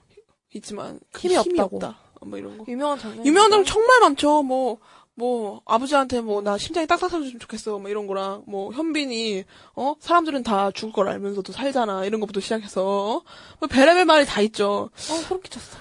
있지만, 0.53 0.99
그 1.11 1.21
힘이 1.21 1.35
힘이, 1.35 1.59
없다고. 1.59 1.75
없다. 1.77 1.97
뭐 2.23 2.37
이런 2.37 2.57
거. 2.59 2.65
유명한 2.67 2.99
장면. 2.99 3.25
유명한 3.25 3.49
사람 3.51 3.65
정말 3.65 3.99
많죠. 4.01 4.43
뭐, 4.43 4.77
뭐, 5.15 5.61
아버지한테 5.65 6.21
뭐, 6.21 6.41
나 6.41 6.57
심장이 6.57 6.87
딱딱해졌으면 6.87 7.39
좋겠어. 7.39 7.77
뭐 7.79 7.89
이런 7.89 8.07
거랑, 8.07 8.43
뭐, 8.47 8.71
현빈이, 8.71 9.43
어? 9.75 9.95
사람들은 9.99 10.43
다 10.43 10.71
죽을 10.71 10.93
걸 10.93 11.09
알면서도 11.09 11.51
살잖아. 11.51 12.05
이런 12.05 12.19
것부터 12.21 12.39
시작해서, 12.39 12.83
어? 12.83 13.21
뭐, 13.59 13.67
베레벨 13.69 14.05
말이 14.05 14.25
다 14.25 14.41
있죠. 14.41 14.89
어, 14.93 15.15
소름 15.27 15.41
끼쳤어. 15.41 15.77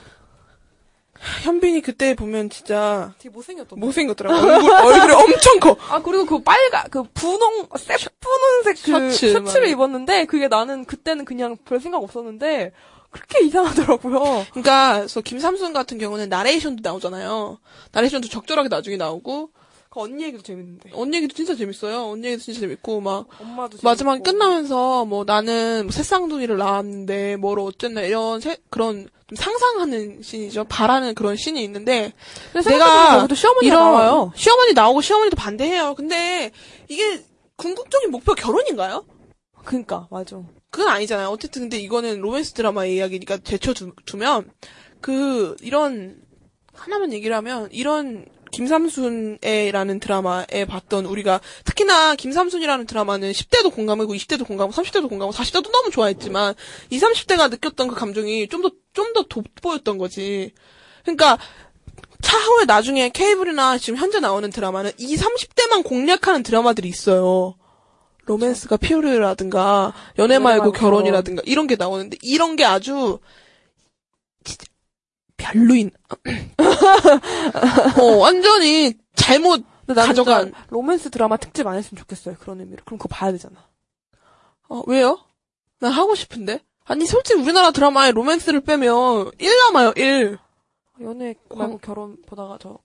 현빈이 1.42 1.82
그때 1.82 2.14
보면 2.14 2.50
진짜, 2.50 3.12
되게 3.18 3.28
못생겼던데. 3.28 3.84
못생겼더라고. 3.84 4.36
얼굴, 4.36 4.72
얼굴이 4.72 5.12
엄청 5.12 5.60
커. 5.60 5.76
아, 5.88 6.00
그리고 6.02 6.24
그 6.26 6.42
빨간, 6.42 6.88
그 6.90 7.02
분홍, 7.14 7.68
새 7.76 7.94
분홍색 8.20 8.84
그 8.84 9.12
셔츠, 9.12 9.36
맞아. 9.38 9.58
입었는데, 9.60 10.24
그게 10.24 10.48
나는 10.48 10.84
그때는 10.84 11.24
그냥 11.24 11.56
별 11.64 11.78
생각 11.78 12.02
없었는데, 12.02 12.72
그렇게 13.10 13.44
이상하더라고요. 13.44 14.46
그러니까 14.50 14.98
그래서 14.98 15.20
김삼순 15.20 15.72
같은 15.72 15.98
경우는 15.98 16.28
나레이션도 16.28 16.80
나오잖아요. 16.88 17.58
나레이션도 17.92 18.28
적절하게 18.28 18.68
나중에 18.68 18.96
나오고 18.96 19.50
그 19.90 20.00
언니 20.00 20.22
얘기도 20.22 20.42
재밌는데. 20.44 20.90
언니 20.94 21.16
얘기도 21.16 21.34
진짜 21.34 21.56
재밌어요. 21.56 22.10
언니 22.10 22.28
얘기도 22.28 22.42
진짜 22.44 22.60
재밌고 22.60 23.00
막 23.00 23.26
엄마도 23.40 23.78
마지막에. 23.82 24.22
끝나면서 24.22 25.04
뭐 25.04 25.24
나는 25.24 25.82
뭐 25.86 25.90
새쌍둥이를 25.92 26.56
낳았는데 26.58 27.36
뭐로 27.36 27.64
어쨌나 27.64 28.02
이런 28.02 28.40
세- 28.40 28.58
그런 28.70 29.08
좀 29.26 29.36
상상하는 29.36 30.22
씬이죠. 30.22 30.64
바라는 30.68 31.14
그런 31.16 31.34
씬이 31.36 31.62
있는데 31.64 32.12
내가 32.70 33.26
이런 33.66 33.80
나와요. 33.80 34.32
시어머니 34.36 34.72
나오고 34.74 35.00
시어머니도 35.00 35.34
반대해요. 35.36 35.94
근데 35.96 36.52
이게 36.88 37.24
궁극적인 37.56 38.12
목표 38.12 38.34
결혼인가요? 38.34 39.04
그니까, 39.64 40.06
맞아. 40.10 40.40
그건 40.70 40.88
아니잖아요. 40.88 41.28
어쨌든 41.28 41.62
근데 41.62 41.78
이거는 41.78 42.20
로맨스 42.20 42.52
드라마의 42.54 42.96
이야기니까 42.96 43.38
제쳐 43.38 43.74
두면 44.06 44.50
그 45.00 45.56
이런 45.61 46.16
하나만 46.74 47.12
얘기를 47.12 47.35
하면 47.37 47.68
이런 47.72 48.26
김삼순애라는 48.52 50.00
드라마에 50.00 50.64
봤던 50.66 51.06
우리가 51.06 51.40
특히나 51.64 52.16
김삼순이라는 52.16 52.87
드라마는 52.87 53.30
10대도 53.30 53.72
공감하고 53.72 54.12
20대도 54.14 54.46
공감하고 54.46 54.72
30대도 54.72 55.09
공감하고 55.09 55.33
40대도 55.33 55.70
너무 55.70 55.90
좋아했지만 55.90 56.54
20, 56.90 57.09
30대가 57.09 57.48
느꼈던 57.50 57.88
그 57.88 57.94
감정이 57.94 58.48
좀 58.48 58.62
더 58.62 58.70
좀 58.92 59.12
더 59.12 59.22
돋보였던 59.22 59.98
거지. 59.98 60.52
그러니까 61.04 61.38
차후에 62.22 62.64
나중에 62.66 63.09
케이블이나 63.11 63.78
지금 63.78 63.98
현재 63.98 64.20
나오는 64.20 64.50
드라마는 64.50 64.92
20, 64.98 65.26
30대만 65.26 65.85
공략하는 65.85 66.42
드라마들이 66.42 66.88
있어요. 66.88 67.56
로맨스가 68.34 68.76
피오르라든가 68.76 69.92
연애 70.18 70.38
말고 70.38 70.70
결혼이라든가 70.72 71.42
이런 71.46 71.66
게 71.66 71.74
나오는데 71.74 72.16
이런 72.22 72.54
게 72.54 72.64
아주 72.64 73.18
진짜 74.44 74.64
별로인 75.36 75.90
어 78.00 78.04
완전히 78.18 78.94
잘못 79.16 79.64
근데 79.86 80.00
나는 80.00 80.14
가져간- 80.14 80.52
로맨스 80.68 81.10
드라마 81.10 81.36
특집 81.36 81.66
안 81.66 81.76
했으면 81.76 81.98
좋겠어요. 81.98 82.36
그런 82.38 82.60
의미로. 82.60 82.82
그럼 82.84 82.98
그거 82.98 83.08
봐야 83.12 83.32
되잖아. 83.32 83.56
어 84.68 84.82
왜요? 84.86 85.18
난 85.80 85.90
하고 85.90 86.14
싶은데 86.14 86.60
아니 86.84 87.06
솔직히 87.06 87.40
우리나라 87.40 87.72
드라마에 87.72 88.12
로맨스를 88.12 88.60
빼면 88.60 89.32
1 89.38 89.58
남아요 89.58 89.92
1 89.96 90.38
연애 91.02 91.34
말고 91.48 91.78
결혼 91.78 92.18
보다가 92.26 92.58
저 92.60 92.78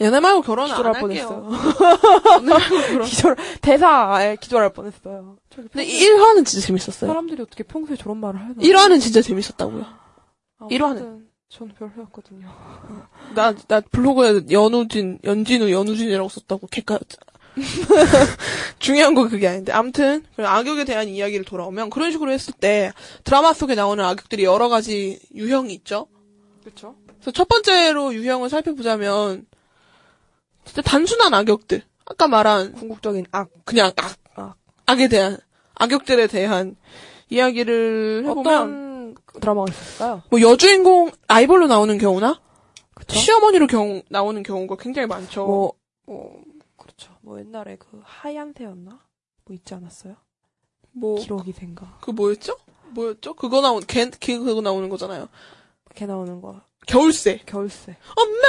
연애 0.00 0.20
말고 0.20 0.42
결혼은 0.42 0.70
안 0.72 0.76
기절할 0.76 1.02
할게요 1.02 1.48
뻔했어요. 1.48 3.04
기절 3.04 3.36
대사에 3.60 4.36
기절할 4.36 4.72
뻔했어요. 4.72 5.36
근데 5.54 5.84
평소에 5.84 5.86
1화는 5.86 6.46
진짜 6.46 6.66
재밌었어요 6.66 7.08
사람들이 7.08 7.42
어떻게 7.42 7.62
평소에 7.64 7.96
저런 7.96 8.18
말을 8.18 8.40
하나? 8.40 8.54
1화는 8.54 9.00
진짜 9.00 9.20
재밌었다고요 9.20 9.84
아무튼 10.58 10.74
일화는. 10.74 11.30
전 11.48 11.68
별로였거든요. 11.76 12.48
나, 13.34 13.52
나 13.66 13.80
블로그에 13.80 14.42
연우진, 14.52 15.18
연진우, 15.24 15.68
연우진이라고 15.70 16.28
썼다고 16.28 16.68
개까였잖아. 16.68 17.24
중요한 18.78 19.14
건 19.14 19.28
그게 19.28 19.48
아닌데. 19.48 19.72
아무튼, 19.72 20.24
그 20.36 20.46
악역에 20.46 20.84
대한 20.84 21.08
이야기를 21.08 21.44
돌아오면 21.44 21.90
그런 21.90 22.12
식으로 22.12 22.30
했을 22.30 22.54
때 22.54 22.92
드라마 23.24 23.52
속에 23.52 23.74
나오는 23.74 24.02
악역들이 24.04 24.44
여러 24.44 24.68
가지 24.68 25.18
유형이 25.34 25.72
있죠. 25.74 26.06
그렇죠. 26.62 26.94
그래서 27.06 27.32
첫 27.32 27.48
번째로 27.48 28.14
유형을 28.14 28.48
살펴보자면 28.48 29.44
진짜 30.70 30.82
단순한 30.82 31.34
악역들. 31.34 31.82
아까 32.06 32.28
말한 32.28 32.74
궁극적인 32.74 33.26
악. 33.32 33.50
그냥 33.64 33.90
악, 33.96 34.16
악. 34.36 34.56
악에 34.86 35.08
대한, 35.08 35.36
악역들에 35.74 36.28
대한 36.28 36.76
이야기를 37.28 38.24
해보면 38.24 38.54
어떤 38.54 39.14
드라마가 39.40 39.66
있었을까요? 39.68 40.22
뭐 40.30 40.40
여주인공 40.40 41.10
아이벌로 41.26 41.66
나오는 41.66 41.98
경우나 41.98 42.40
그쵸? 42.94 43.18
시어머니로 43.18 43.66
경우, 43.66 44.02
나오는 44.10 44.44
경우가 44.44 44.76
굉장히 44.76 45.08
많죠. 45.08 45.44
뭐, 45.44 45.72
어, 46.06 46.40
그렇죠. 46.76 47.16
뭐 47.22 47.40
옛날에 47.40 47.76
그 47.76 48.00
하얀 48.04 48.54
새였나? 48.56 49.00
뭐 49.44 49.54
있지 49.54 49.74
않았어요? 49.74 50.14
뭐, 50.92 51.16
기록이 51.16 51.50
생가. 51.50 51.98
그 52.00 52.12
뭐였죠? 52.12 52.56
뭐였죠? 52.90 53.34
그거 53.34 53.60
나온, 53.60 53.82
걔, 53.88 54.08
걔 54.20 54.38
그거 54.38 54.60
나오는 54.60 54.88
거잖아요. 54.88 55.28
걔 55.96 56.06
나오는 56.06 56.40
거. 56.40 56.60
겨울새. 56.86 57.40
겨울새. 57.46 57.96
엄마, 58.16 58.48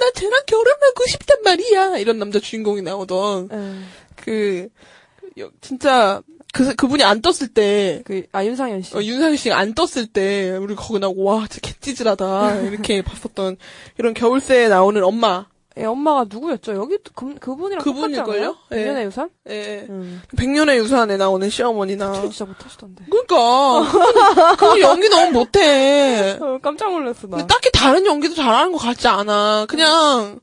나 0.00 0.10
쟤랑 0.14 0.40
결혼하고 0.46 1.06
싶단 1.08 1.42
말이야. 1.44 1.98
이런 1.98 2.18
남자 2.18 2.40
주인공이 2.40 2.82
나오던, 2.82 3.48
예. 3.52 3.84
그, 4.16 4.68
여- 5.38 5.50
진짜, 5.60 6.22
그, 6.52 6.74
그분이 6.74 7.04
안 7.04 7.22
떴을 7.22 7.48
때, 7.54 8.02
그, 8.04 8.24
아, 8.32 8.44
윤상현 8.44 8.82
씨. 8.82 8.96
어, 8.96 9.02
윤상현 9.02 9.36
씨가 9.36 9.56
안 9.56 9.74
떴을 9.74 10.06
때, 10.12 10.50
우리 10.56 10.74
거기 10.74 10.98
나오고, 10.98 11.22
와, 11.22 11.46
진짜 11.48 11.60
개찌질하다. 11.72 12.62
이렇게 12.62 13.02
봤었던, 13.02 13.56
이런 13.98 14.14
겨울새에 14.14 14.68
나오는 14.68 15.02
엄마. 15.04 15.46
예, 15.80 15.84
엄마가 15.86 16.26
누구였죠? 16.28 16.74
여기 16.74 16.98
그, 17.14 17.34
그분이랑 17.36 17.82
그분일걸요? 17.82 18.22
똑같지 18.24 18.38
않아요? 18.38 18.56
예. 18.72 18.76
백년의 18.76 19.06
유산? 19.06 19.30
예, 19.48 19.54
예. 19.54 19.86
응. 19.88 20.20
백년의 20.36 20.78
유산에 20.78 21.16
나오는 21.16 21.48
시어머니나. 21.48 22.12
저 22.12 22.20
진짜 22.28 22.44
못하시던데. 22.44 23.06
그니까, 23.10 23.90
그분, 23.90 24.56
그분 24.56 24.80
연기 24.80 25.08
너무 25.08 25.30
못해. 25.32 26.38
어, 26.40 26.58
깜짝 26.62 26.90
놀랐어, 26.92 27.26
나. 27.28 27.38
근데 27.38 27.46
딱히 27.46 27.70
다른 27.72 28.04
연기도 28.04 28.34
잘하는 28.34 28.72
것 28.72 28.78
같지 28.78 29.08
않아. 29.08 29.66
그냥 29.68 30.40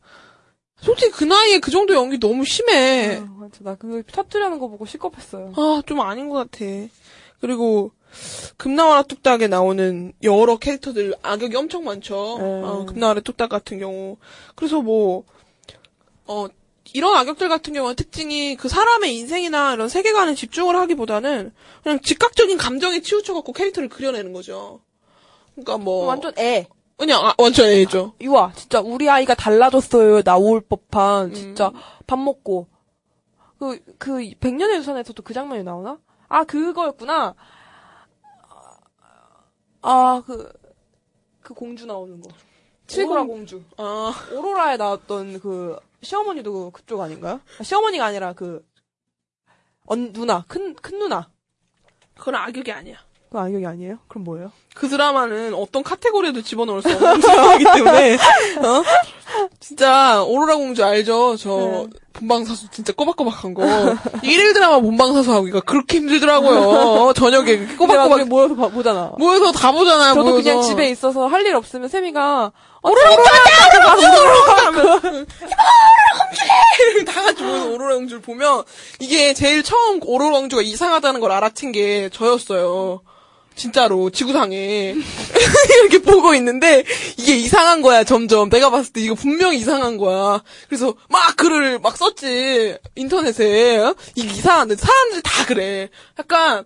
솔직히 0.82 1.12
그 1.12 1.24
나이에 1.24 1.60
그 1.60 1.70
정도 1.70 1.94
연기 1.94 2.20
너무 2.20 2.44
심해. 2.44 3.18
어, 3.18 3.28
맞아. 3.40 3.60
나 3.62 3.76
그거 3.76 4.02
터뜨리는 4.12 4.58
거 4.60 4.68
보고 4.68 4.86
시겁했어요. 4.86 5.54
아, 5.56 5.82
좀 5.86 6.02
아닌 6.02 6.30
것 6.30 6.50
같아. 6.50 6.66
그리고 7.40 7.92
금나와라 8.57 9.03
뚝딱에 9.03 9.47
나오는 9.47 10.13
여러 10.24 10.57
캐릭터들 10.57 11.15
악역이 11.22 11.55
엄청 11.55 11.84
많죠. 11.84 12.38
음. 12.38 12.63
어, 12.63 12.86
금나와라 12.86 13.22
뚝딱 13.22 13.49
같은 13.49 13.80
경우. 13.80 14.18
그래서 14.55 14.82
뭐, 14.82 15.24
어, 16.26 16.47
이런 16.93 17.15
악역들 17.15 17.49
같은 17.49 17.74
경우는 17.74 17.95
특징이 17.95 18.55
그 18.55 18.70
사람의 18.70 19.15
인생이나 19.18 19.74
이런 19.74 19.89
세계관에 19.89 20.36
집중을 20.36 20.76
하기보다는 20.76 21.51
그냥 21.84 21.99
즉각적인 22.01 22.57
감정에 22.57 23.01
치우쳐갖고 23.01 23.53
캐릭터를 23.53 23.89
그려내는 23.89 24.34
거죠. 24.34 24.82
그러니까 25.53 25.78
뭐. 25.78 26.05
완전 26.05 26.34
애. 26.38 26.68
그냥, 26.97 27.24
아, 27.24 27.34
완전 27.38 27.70
애죠. 27.70 28.13
이와 28.20 28.53
진짜 28.55 28.80
우리 28.80 29.07
아이가 29.07 29.36
달라졌어요 29.36 30.24
나올 30.24 30.61
법한 30.61 31.34
진짜 31.36 31.72
밥 32.07 32.18
먹고 32.18 32.68
그그 33.59 34.32
백년의 34.39 34.78
유산에서도 34.78 35.22
그 35.24 35.34
장면이 35.34 35.63
나오나? 35.63 35.99
아 36.28 36.43
그거였구나. 36.43 37.36
아 39.82 40.21
그 40.25 40.51
그 41.41 41.53
공주 41.53 41.86
나오는 41.86 42.19
거. 42.19 42.30
칠구라 42.88 43.21
오. 43.23 43.28
공주. 43.28 43.63
아, 43.78 44.13
오로라에 44.34 44.75
나왔던 44.75 45.39
그 45.39 45.80
시어머니도 46.01 46.71
그쪽 46.71 46.99
아닌가요? 46.99 47.39
아, 47.59 47.63
시어머니가 47.63 48.03
아니라 48.05 48.34
그 48.34 48.67
언, 49.86 50.11
누나 50.11 50.43
큰 50.49 50.75
큰 50.75 50.99
누나. 50.99 51.30
그건 52.15 52.36
악역이 52.36 52.69
아니야. 52.71 52.97
그 53.38 53.42
악역이 53.44 53.66
아니에요? 53.68 53.98
그럼 54.08 54.24
뭐예요? 54.24 54.52
그 54.74 54.88
드라마는 54.90 55.54
어떤 55.54 55.84
카테고리에도 55.84 56.42
집어넣을 56.42 56.82
수 56.82 56.90
없는 56.90 57.20
드라마이기 57.22 57.64
때문에, 57.76 58.14
어? 58.16 58.84
진짜, 59.60 60.24
오로라 60.24 60.56
공주 60.56 60.84
알죠? 60.84 61.36
저, 61.38 61.86
본방사수 62.14 62.72
진짜 62.72 62.94
꼬박꼬박한 62.94 63.54
거. 63.54 63.64
일일 64.24 64.54
드라마 64.54 64.80
본방사수 64.80 65.32
하기가 65.34 65.60
그렇게 65.62 65.98
힘들더라고요. 65.98 66.58
어, 66.60 67.14
저녁에 67.14 67.58
꼬박꼬박 67.78 68.28
모여서 68.28 68.56
봐- 68.56 68.70
보잖아. 68.70 69.12
모여서 69.20 69.52
다 69.52 69.72
보잖아요, 69.72 70.16
저도 70.16 70.30
모여서. 70.32 70.44
그냥 70.44 70.62
집에 70.64 70.90
있어서 70.90 71.28
할 71.28 71.46
일 71.46 71.56
없으면 71.56 71.88
세미가 71.90 72.52
오로라 72.82 73.10
공주! 73.16 73.30
다 77.06 77.22
같이 77.24 77.44
모여서 77.44 77.70
오로라 77.70 77.96
공주를 77.96 78.22
보면, 78.22 78.64
이게 79.00 79.34
제일 79.34 79.64
처음 79.64 80.00
오로라 80.04 80.40
공주가 80.40 80.62
이상하다는 80.62 81.20
걸 81.20 81.32
알아챈 81.32 81.74
게 81.74 82.10
저였어요. 82.12 83.02
진짜로 83.58 84.10
지구상에 84.10 84.95
이렇게 85.82 85.99
보고 85.99 86.34
있는데 86.36 86.84
이게 87.18 87.36
이상한 87.36 87.82
거야 87.82 88.03
점점. 88.03 88.49
내가 88.49 88.70
봤을 88.70 88.93
때 88.93 89.01
이거 89.01 89.16
분명히 89.16 89.58
이상한 89.58 89.97
거야. 89.97 90.43
그래서 90.70 90.93
막 91.10 91.36
글을 91.36 91.80
막 91.80 91.97
썼지 91.97 92.78
인터넷에. 92.95 93.78
어? 93.80 93.95
이게 94.16 94.34
이상한데 94.34 94.76
사람들이 94.78 95.22
다 95.24 95.45
그래. 95.45 95.89
약간 96.20 96.66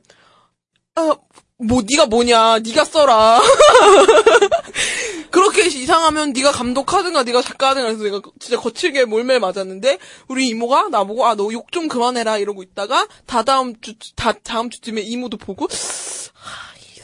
어 0.96 1.16
뭐 1.64 1.84
네가 1.88 2.08
뭐냐 2.08 2.58
네가 2.66 2.84
써라. 2.86 3.39
그렇게 5.30 5.68
이상하면 5.68 6.34
네가 6.34 6.52
감독하든가 6.52 7.22
네가 7.24 7.44
작가하든가 7.44 7.89
해서 7.89 8.04
내가 8.04 8.20
진짜 8.39 8.60
거칠게 8.60 9.06
몰매 9.06 9.38
맞았는데 9.39 10.00
우리 10.28 10.48
이모가 10.48 10.89
나보고 10.89 11.26
아 11.28 11.36
너 11.36 11.52
욕 11.52 11.72
좀 11.72 11.88
그만해라 11.88 12.39
이러고 12.39 12.64
있다가 12.64 13.08
다다음 13.28 13.76
주 13.80 13.94
다 14.16 14.34
다음 14.34 14.70
주쯤에 14.72 15.02
이모도 15.02 15.38
보고 15.38 15.68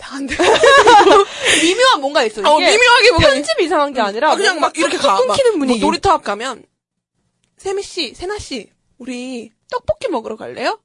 아 0.10 0.20
이상한데 0.20 0.36
미묘한 1.64 2.02
뭔가 2.02 2.24
있어. 2.24 2.42
어 2.42 2.60
미묘하게 2.60 3.12
뭔가 3.12 3.30
편집이 3.30 3.66
이상한 3.66 3.94
게 3.94 4.02
아니라 4.02 4.32
아, 4.32 4.36
그냥 4.36 4.60
막 4.60 4.78
이렇게 4.78 4.98
가. 4.98 5.14
막 5.14 5.28
끊기는 5.28 5.60
분위기. 5.60 5.80
뭐 5.80 5.90
놀이터 5.90 6.12
앞 6.12 6.24
가면 6.24 6.64
세미 7.58 7.82
씨, 7.84 8.14
세나 8.14 8.38
씨, 8.38 8.70
우리 8.98 9.52
떡볶이 9.72 10.08
먹으러 10.10 10.36
갈래요? 10.36 10.80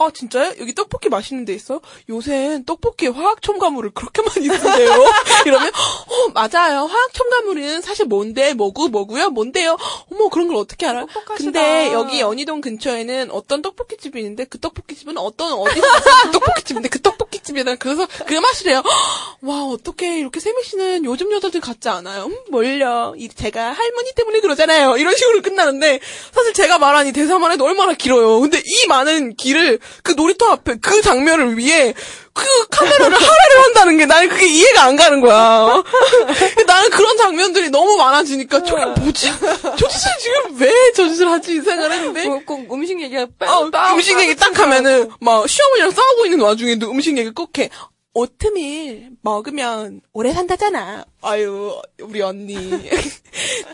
아 0.00 0.10
진짜요? 0.14 0.52
여기 0.60 0.76
떡볶이 0.76 1.08
맛있는 1.08 1.44
데 1.44 1.52
있어요? 1.52 1.80
요새 2.08 2.62
떡볶이에 2.64 3.08
화학 3.08 3.42
첨가물을 3.42 3.90
그렇게 3.90 4.22
많이 4.22 4.46
쓰세요? 4.46 4.92
이러면 5.44 5.72
어 6.06 6.28
맞아요. 6.32 6.84
화학 6.84 7.12
첨가물은 7.12 7.80
사실 7.82 8.06
뭔데 8.06 8.54
뭐고 8.54 8.86
뭐고요? 8.86 9.30
뭔데요? 9.30 9.76
어머 10.12 10.28
그런 10.28 10.46
걸 10.46 10.56
어떻게 10.56 10.86
알아요? 10.86 11.06
똑똑하시다. 11.06 11.36
근데 11.36 11.92
여기 11.92 12.20
연희동 12.20 12.60
근처에는 12.60 13.32
어떤 13.32 13.60
떡볶이 13.60 13.96
집이 13.96 14.20
있는데 14.20 14.44
그 14.44 14.60
떡볶이 14.60 14.94
집은 14.94 15.18
어떤 15.18 15.52
어디서 15.54 15.86
그 16.22 16.30
떡볶이 16.30 16.62
집인데 16.62 16.88
그 16.90 17.02
떡볶이 17.02 17.40
집이다. 17.40 17.74
그래서 17.74 18.06
그 18.24 18.34
맛이래요. 18.34 18.84
와 19.42 19.64
어떻게 19.64 20.20
이렇게 20.20 20.38
세미 20.38 20.62
씨는 20.62 21.04
요즘 21.06 21.32
여자들 21.32 21.60
같지 21.60 21.88
않아요? 21.88 22.26
음, 22.26 22.38
뭘요? 22.50 23.14
이 23.16 23.28
제가 23.28 23.72
할머니 23.72 24.12
때문에 24.14 24.38
그러잖아요. 24.38 24.96
이런 24.96 25.16
식으로 25.16 25.42
끝나는데 25.42 25.98
사실 26.32 26.52
제가 26.52 26.78
말한 26.78 27.08
이 27.08 27.12
대사만 27.12 27.50
해도 27.50 27.64
얼마나 27.64 27.94
길어요. 27.94 28.38
근데 28.38 28.58
이 28.64 28.86
많은 28.86 29.34
길을 29.34 29.80
그 30.02 30.12
놀이터 30.12 30.46
앞에 30.50 30.76
그 30.80 31.00
장면을 31.02 31.56
위해 31.58 31.94
그 32.32 32.44
카메라를 32.70 33.04
할애를 33.14 33.62
한다는 33.64 33.96
게 33.98 34.06
나는 34.06 34.28
그게 34.28 34.46
이해가 34.46 34.84
안 34.84 34.96
가는 34.96 35.20
거야. 35.20 35.82
나는 36.66 36.90
그런 36.90 37.16
장면들이 37.16 37.70
너무 37.70 37.96
많아지니까 37.96 38.62
저게 38.62 38.84
뭐지? 38.84 39.32
저 39.76 39.88
짓을 39.88 40.10
지금 40.20 40.56
왜 40.60 40.70
저 40.94 41.08
짓을 41.08 41.30
하지 41.30 41.56
이 41.56 41.60
생각을 41.60 41.92
했는데 41.92 42.24
꼭, 42.26 42.46
꼭 42.46 42.72
음식 42.74 43.00
얘기가 43.00 43.26
어, 43.46 43.70
딱 43.70 43.94
음식 43.94 44.18
얘기 44.20 44.34
딱 44.36 44.56
하면은 44.58 45.10
막 45.20 45.48
시어머니랑 45.48 45.90
싸우고 45.90 46.26
있는 46.26 46.40
와중에도 46.40 46.90
음식 46.90 47.16
얘기 47.18 47.30
꼭 47.30 47.56
해. 47.58 47.68
오트밀 48.14 49.10
먹으면 49.22 50.00
오래 50.12 50.32
산다잖아. 50.32 51.04
아유 51.22 51.80
우리 52.00 52.20
언니 52.20 52.56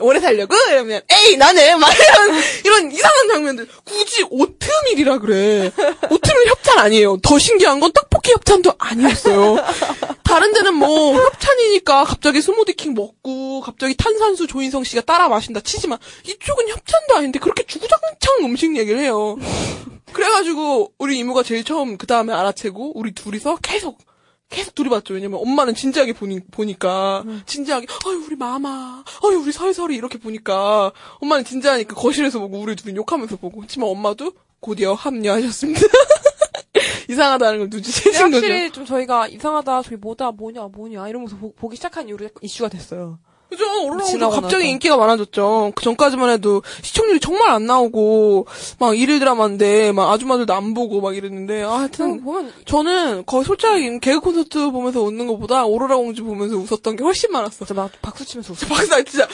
오래 0.00 0.20
살려고 0.20 0.54
이러면 0.70 1.00
에이 1.10 1.36
나는 1.36 1.78
막 1.78 1.90
이런 1.94 2.42
이런 2.64 2.92
이상한 2.92 3.28
장면들 3.28 3.68
굳이 3.84 4.24
오트밀이라 4.28 5.18
그래. 5.18 5.70
오트밀 6.10 6.48
협찬 6.48 6.78
아니에요. 6.78 7.16
더 7.22 7.38
신기한 7.38 7.80
건 7.80 7.92
떡볶이 7.92 8.32
협찬도 8.32 8.74
아니었어요. 8.78 9.56
다른 10.24 10.52
데는 10.52 10.74
뭐 10.74 11.14
협찬이니까 11.14 12.04
갑자기 12.04 12.42
스무디킹 12.42 12.94
먹고 12.94 13.60
갑자기 13.62 13.94
탄산수 13.96 14.46
조인성 14.46 14.84
씨가 14.84 15.02
따라 15.02 15.28
마신다 15.28 15.60
치지만 15.60 15.98
이쪽은 16.26 16.68
협찬도 16.68 17.16
아닌데 17.16 17.38
그렇게 17.38 17.64
주구장창 17.64 18.44
음식 18.44 18.76
얘기를 18.76 19.00
해요. 19.00 19.36
그래가지고 20.12 20.92
우리 20.98 21.18
이모가 21.18 21.42
제일 21.44 21.64
처음 21.64 21.96
그 21.96 22.06
다음에 22.06 22.32
알아채고 22.32 22.92
우리 22.98 23.12
둘이서 23.12 23.56
계속 23.62 23.98
계속 24.54 24.74
둘이 24.74 24.88
봤죠. 24.88 25.14
왜냐면 25.14 25.40
엄마는 25.40 25.74
진지하게 25.74 26.12
보니, 26.12 26.40
보니까 26.50 27.24
진지하게 27.46 27.86
아유 28.06 28.24
우리 28.26 28.36
마마 28.36 29.04
아유 29.24 29.38
우리 29.38 29.52
설설이 29.52 29.94
이렇게 29.96 30.18
보니까 30.18 30.92
엄마는 31.20 31.44
진지하니까 31.44 31.94
거실에서 31.94 32.38
보고 32.38 32.58
우리 32.58 32.76
둘이 32.76 32.96
욕하면서 32.96 33.36
보고 33.36 33.58
그렇지만 33.58 33.88
엄마도 33.88 34.32
곧이어 34.60 34.94
합류하셨습니다. 34.94 35.80
이상하다는 37.10 37.58
걸 37.58 37.68
눈치채신 37.68 38.30
거죠. 38.30 38.36
확실히 38.36 38.70
좀 38.70 38.84
저희가 38.84 39.28
이상하다 39.28 39.82
저희 39.82 39.96
뭐다 39.96 40.32
뭐냐 40.32 40.62
뭐냐 40.62 41.08
이러면서 41.08 41.36
보, 41.36 41.68
기 41.68 41.76
시작한 41.76 42.08
이후로 42.08 42.28
이슈가 42.40 42.68
됐어요. 42.68 43.18
그죠? 43.56 43.84
올라오고 43.84 44.30
갑자기 44.30 44.64
나서. 44.64 44.66
인기가 44.66 44.96
많아졌죠. 44.96 45.72
그 45.74 45.82
전까지만 45.84 46.30
해도 46.30 46.62
시청률이 46.82 47.20
정말 47.20 47.50
안 47.50 47.66
나오고 47.66 48.46
막 48.78 48.96
일일 48.98 49.18
드라마인데 49.18 49.92
막 49.92 50.10
아줌마들도 50.12 50.52
안 50.52 50.74
보고 50.74 51.00
막 51.00 51.16
이랬는데 51.16 51.62
아, 51.62 51.80
하여튼 51.80 52.22
보면 52.22 52.52
저는 52.66 53.24
거의 53.26 53.44
솔직하게 53.44 53.98
개그 54.00 54.20
콘서트 54.20 54.70
보면서 54.70 55.00
웃는 55.02 55.26
것보다 55.26 55.64
오로라 55.64 55.96
공주 55.96 56.24
보면서 56.24 56.56
웃었던 56.56 56.96
게 56.96 57.04
훨씬 57.04 57.30
많았어. 57.32 57.64
진짜 57.64 57.74
막 57.74 57.90
박수 58.02 58.24
치면서 58.24 58.52
웃어. 58.52 58.68
박사 58.68 59.02
진짜 59.04 59.26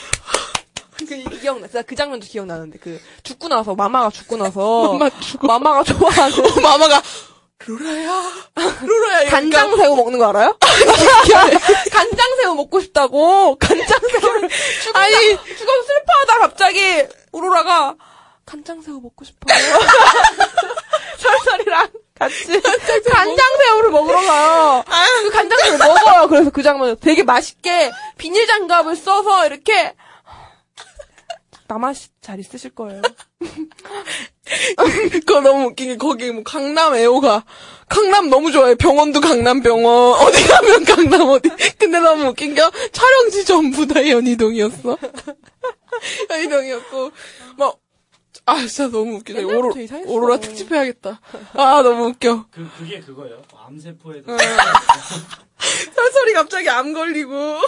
그 0.98 1.38
기억나. 1.40 1.66
진짜 1.66 1.82
그 1.82 1.94
장면도 1.96 2.26
기억나는데 2.26 2.78
그 2.78 3.00
죽고 3.22 3.48
나서 3.48 3.74
마마가 3.74 4.10
죽고 4.10 4.36
나서 4.36 4.92
마마 4.98 5.10
죽어. 5.20 5.46
마마가 5.46 5.82
좋아하는 5.84 6.38
어, 6.38 6.60
마마가 6.60 7.02
루라야 7.66 8.22
루라야 8.82 9.20
이러니까 9.22 9.30
간장 9.30 9.76
새우 9.76 9.94
먹는 9.96 10.18
거 10.18 10.28
알아요? 10.30 10.56
간장 11.92 12.36
새우 12.40 12.54
먹고 12.54 12.80
싶다고 12.80 13.56
간장 13.58 13.98
새우 14.11 14.30
아니. 14.94 15.14
죽어서 15.36 15.82
슬퍼하다 15.86 16.38
갑자기 16.40 17.04
오로라가 17.32 17.94
간장 18.46 18.80
새우 18.82 19.00
먹고 19.00 19.24
싶어요. 19.24 19.56
설설이랑 21.18 21.88
같이 22.18 22.61
간장 23.12 23.46
새우를 23.58 23.90
먹으러 23.90 24.20
가요. 24.22 24.82
그 25.22 25.30
간장 25.30 25.58
새우 25.58 25.76
먹어요. 25.78 26.28
그래서 26.28 26.50
그 26.50 26.62
장면 26.62 26.96
되게 27.00 27.22
맛있게 27.22 27.92
비닐 28.16 28.46
장갑을 28.46 28.96
써서 28.96 29.44
이렇게 29.46 29.94
남아 31.70 31.92
잘 32.20 32.40
있으실 32.40 32.70
거예요. 32.74 33.00
그거 35.24 35.40
너무 35.40 35.66
웃긴 35.66 35.90
게 35.90 35.96
거기 35.96 36.32
뭐 36.32 36.42
강남 36.42 36.96
애호가 36.96 37.44
강남 37.88 38.28
너무 38.28 38.50
좋아해. 38.50 38.74
병원도 38.74 39.20
강남 39.20 39.62
병원. 39.62 40.18
어디 40.26 40.48
가면 40.48 40.84
강남 40.84 41.28
어디. 41.28 41.48
근데 41.78 42.00
너무 42.00 42.30
웃긴 42.30 42.54
게 42.56 42.62
촬영지 42.90 43.44
전부 43.44 43.86
다 43.86 44.06
연희동이었어. 44.08 44.98
연희동이었고 46.30 47.12
막 47.56 47.78
아 48.46 48.56
진짜 48.66 48.88
너무 48.88 49.16
웃기다 49.16 49.42
오로. 49.42 49.72
오로라 50.06 50.40
특집 50.40 50.72
해야겠다. 50.72 51.20
아 51.52 51.82
너무 51.82 52.06
웃겨. 52.06 52.46
그 52.50 52.68
그게 52.78 52.98
그거예요. 52.98 53.42
암세포에도. 53.54 54.36
설설이 55.94 56.32
갑자기 56.32 56.68
암 56.68 56.92
걸리고 56.92 57.58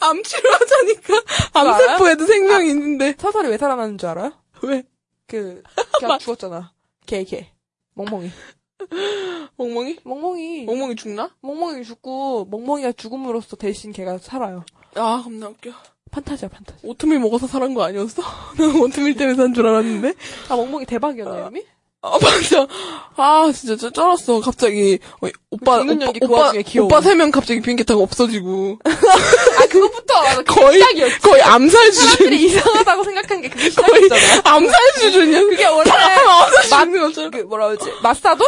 암 0.00 0.22
치료하자니까? 0.22 1.22
암세포에도 1.54 2.26
생명이 2.26 2.68
있는데 2.70 3.14
서설이 3.18 3.48
왜 3.48 3.58
살아나는 3.58 3.98
줄 3.98 4.08
알아요? 4.10 4.32
왜 4.62 4.82
그, 5.26 5.62
걔가 6.00 6.18
죽었잖아. 6.18 6.72
걔, 7.06 7.24
걔. 7.24 7.50
멍멍이. 7.94 8.30
멍멍이? 9.56 9.98
멍멍이 10.04 10.64
멍멍이 10.66 10.96
죽나? 10.96 11.30
멍멍이 11.40 11.84
죽고 11.84 12.46
멍멍이가 12.50 12.92
죽음으로써 12.92 13.56
대신 13.56 13.92
걔가 13.92 14.18
살아요. 14.18 14.64
아, 14.94 15.20
겁나 15.24 15.48
웃겨. 15.48 15.70
판타지야 16.10 16.48
판타지. 16.48 16.86
오트밀 16.86 17.18
먹어서 17.20 17.46
살은 17.46 17.74
거 17.74 17.82
아니었어? 17.84 18.22
난 18.58 18.76
오트밀 18.80 19.16
때문에 19.16 19.36
산 19.36 19.52
줄 19.54 19.66
알았는데. 19.66 20.14
아 20.48 20.56
멍멍이 20.56 20.86
대박이었네 20.86 21.38
이름이? 21.40 21.64
아, 22.02 22.18
맞아. 22.22 22.66
아, 23.16 23.50
진짜 23.52 23.74
쩔- 23.76 23.90
쩔었어. 23.92 24.40
갑자기. 24.40 24.98
어, 25.20 25.26
오빠, 25.50 25.82
그 25.82 25.92
오빠, 25.92 26.04
연기 26.04 26.20
그 26.20 26.26
오빠. 26.26 26.52
오빠 26.84 27.00
세 27.00 27.14
명 27.14 27.30
갑자기 27.30 27.60
비행기 27.60 27.82
타고 27.84 28.02
없어지고. 28.02 28.78
아 28.84 29.66
그것부터 29.66 30.14
거의, 30.46 30.80
거의 31.22 31.42
암살 31.42 31.92
수준. 31.92 32.08
사람들이 32.10 32.42
이상하다고 32.44 33.04
생각한 33.04 33.40
게 33.42 33.48
그게 33.48 33.70
시작이잖아. 33.70 34.20
암살 34.44 34.74
수준이야. 35.00 35.40
그게 35.40 35.66
원래 35.66 35.90
맞는 36.70 37.00
것처럼. 37.00 37.30
그 37.32 37.38
뭐라 37.38 37.68
그러지? 37.68 37.90
겹사돈? 38.02 38.46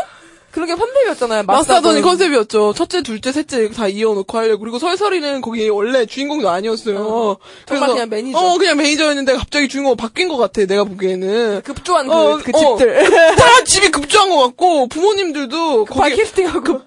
그런 0.51 0.67
게 0.67 0.75
컨셉이었잖아요. 0.75 1.43
겹사돈이 1.45 2.01
컨셉이었죠. 2.03 2.73
첫째, 2.75 3.03
둘째, 3.03 3.33
셋째 3.33 3.69
다 3.71 3.87
이어놓고 3.87 4.37
하려고. 4.39 4.61
그리고 4.61 4.79
설설희는 4.79 5.41
거기 5.41 5.69
원래 5.69 6.07
주인공도 6.07 6.49
아니었어요. 6.49 7.37
정말 7.67 7.91
그냥 7.91 8.09
매니저. 8.09 8.39
어, 8.39 8.59
그냥 8.59 8.77
매니저였는데 8.79 9.35
갑자기 9.37 9.69
주인공 9.69 9.95
바뀐 9.97 10.29
것 10.29 10.37
같아, 10.39 10.65
내가 10.65 10.85
보기에는. 10.85 11.63
급조한 11.63 12.07
그, 12.09 12.13
어, 12.13 12.39
그 12.43 12.51
어. 12.55 12.77
집들. 12.79 13.11
다 13.37 13.65
집이 13.65 13.91
급조한 13.91 14.31
것 14.31 14.39
같고, 14.39 14.89
부모님들도 14.89 15.85
거기 15.85 16.17
캐스팅하고. 16.17 16.81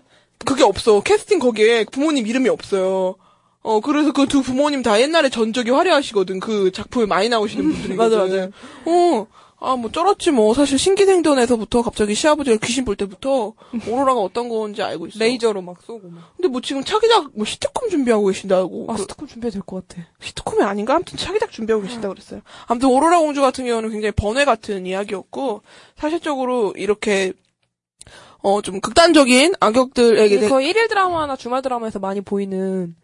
그게 0.44 0.64
없어. 0.64 1.02
캐스팅 1.02 1.38
거기에 1.38 1.86
부모님 1.92 2.26
이름이 2.26 2.50
없어요. 2.50 3.16
어, 3.62 3.80
그래서 3.80 4.12
그 4.12 4.26
두 4.26 4.42
부모님 4.42 4.82
다 4.82 5.00
옛날에 5.00 5.30
전적이 5.30 5.70
화려하시거든. 5.70 6.40
그 6.40 6.72
작품에 6.72 7.06
많이 7.06 7.30
나오시는 7.30 7.64
분들이. 7.72 7.94
맞아, 7.94 8.18
맞아. 8.18 8.50
어, 8.86 9.28
아, 9.64 9.76
뭐, 9.76 9.92
쩔었지, 9.92 10.32
뭐. 10.32 10.56
사실 10.56 10.80
신기생전에서부터 10.80 11.84
갑자기 11.84 12.16
시아버지가 12.16 12.58
귀신 12.66 12.84
볼 12.84 12.96
때부터 12.96 13.54
오로라가 13.88 14.20
어떤 14.20 14.50
건지 14.50 14.82
알고 14.82 15.06
있어. 15.08 15.20
레이저로 15.20 15.62
막 15.62 15.78
쏘고 15.86 16.10
막. 16.10 16.34
근데 16.36 16.48
뭐 16.48 16.62
지금 16.62 16.84
차기작, 16.84 17.30
뭐 17.36 17.46
시트콤 17.46 17.90
준비하고 17.90 18.26
계신다고. 18.26 18.88
아그 18.90 19.02
스티커 19.04 19.28
준비해야 19.28 19.52
될 19.52 19.62
것 19.62 19.88
같아. 19.88 20.02
시트콤이 20.20 20.64
아닌가? 20.64 20.96
아무튼 20.96 21.16
차기작 21.18 21.52
준비하고 21.52 21.84
계신다고 21.84 22.16
그랬어요. 22.16 22.42
아무튼 22.66 22.90
오로라 22.90 23.20
공주 23.20 23.40
같은 23.42 23.66
경우는 23.66 23.92
굉장히 23.92 24.12
번외 24.14 24.46
같은 24.46 24.88
이야기였고, 24.88 25.62
사실적으로 25.96 26.74
이렇게, 26.76 27.34
어, 28.40 28.64
좀 28.64 28.82
극단적인 28.82 29.54
악역들에게 29.60 30.40
대- 30.40 30.50
거의 30.50 30.70
일일 30.70 30.88
드라마나 30.88 31.36
주말 31.36 31.62
드라마에서 31.62 32.00
많이 32.00 32.22
보이는 32.22 32.96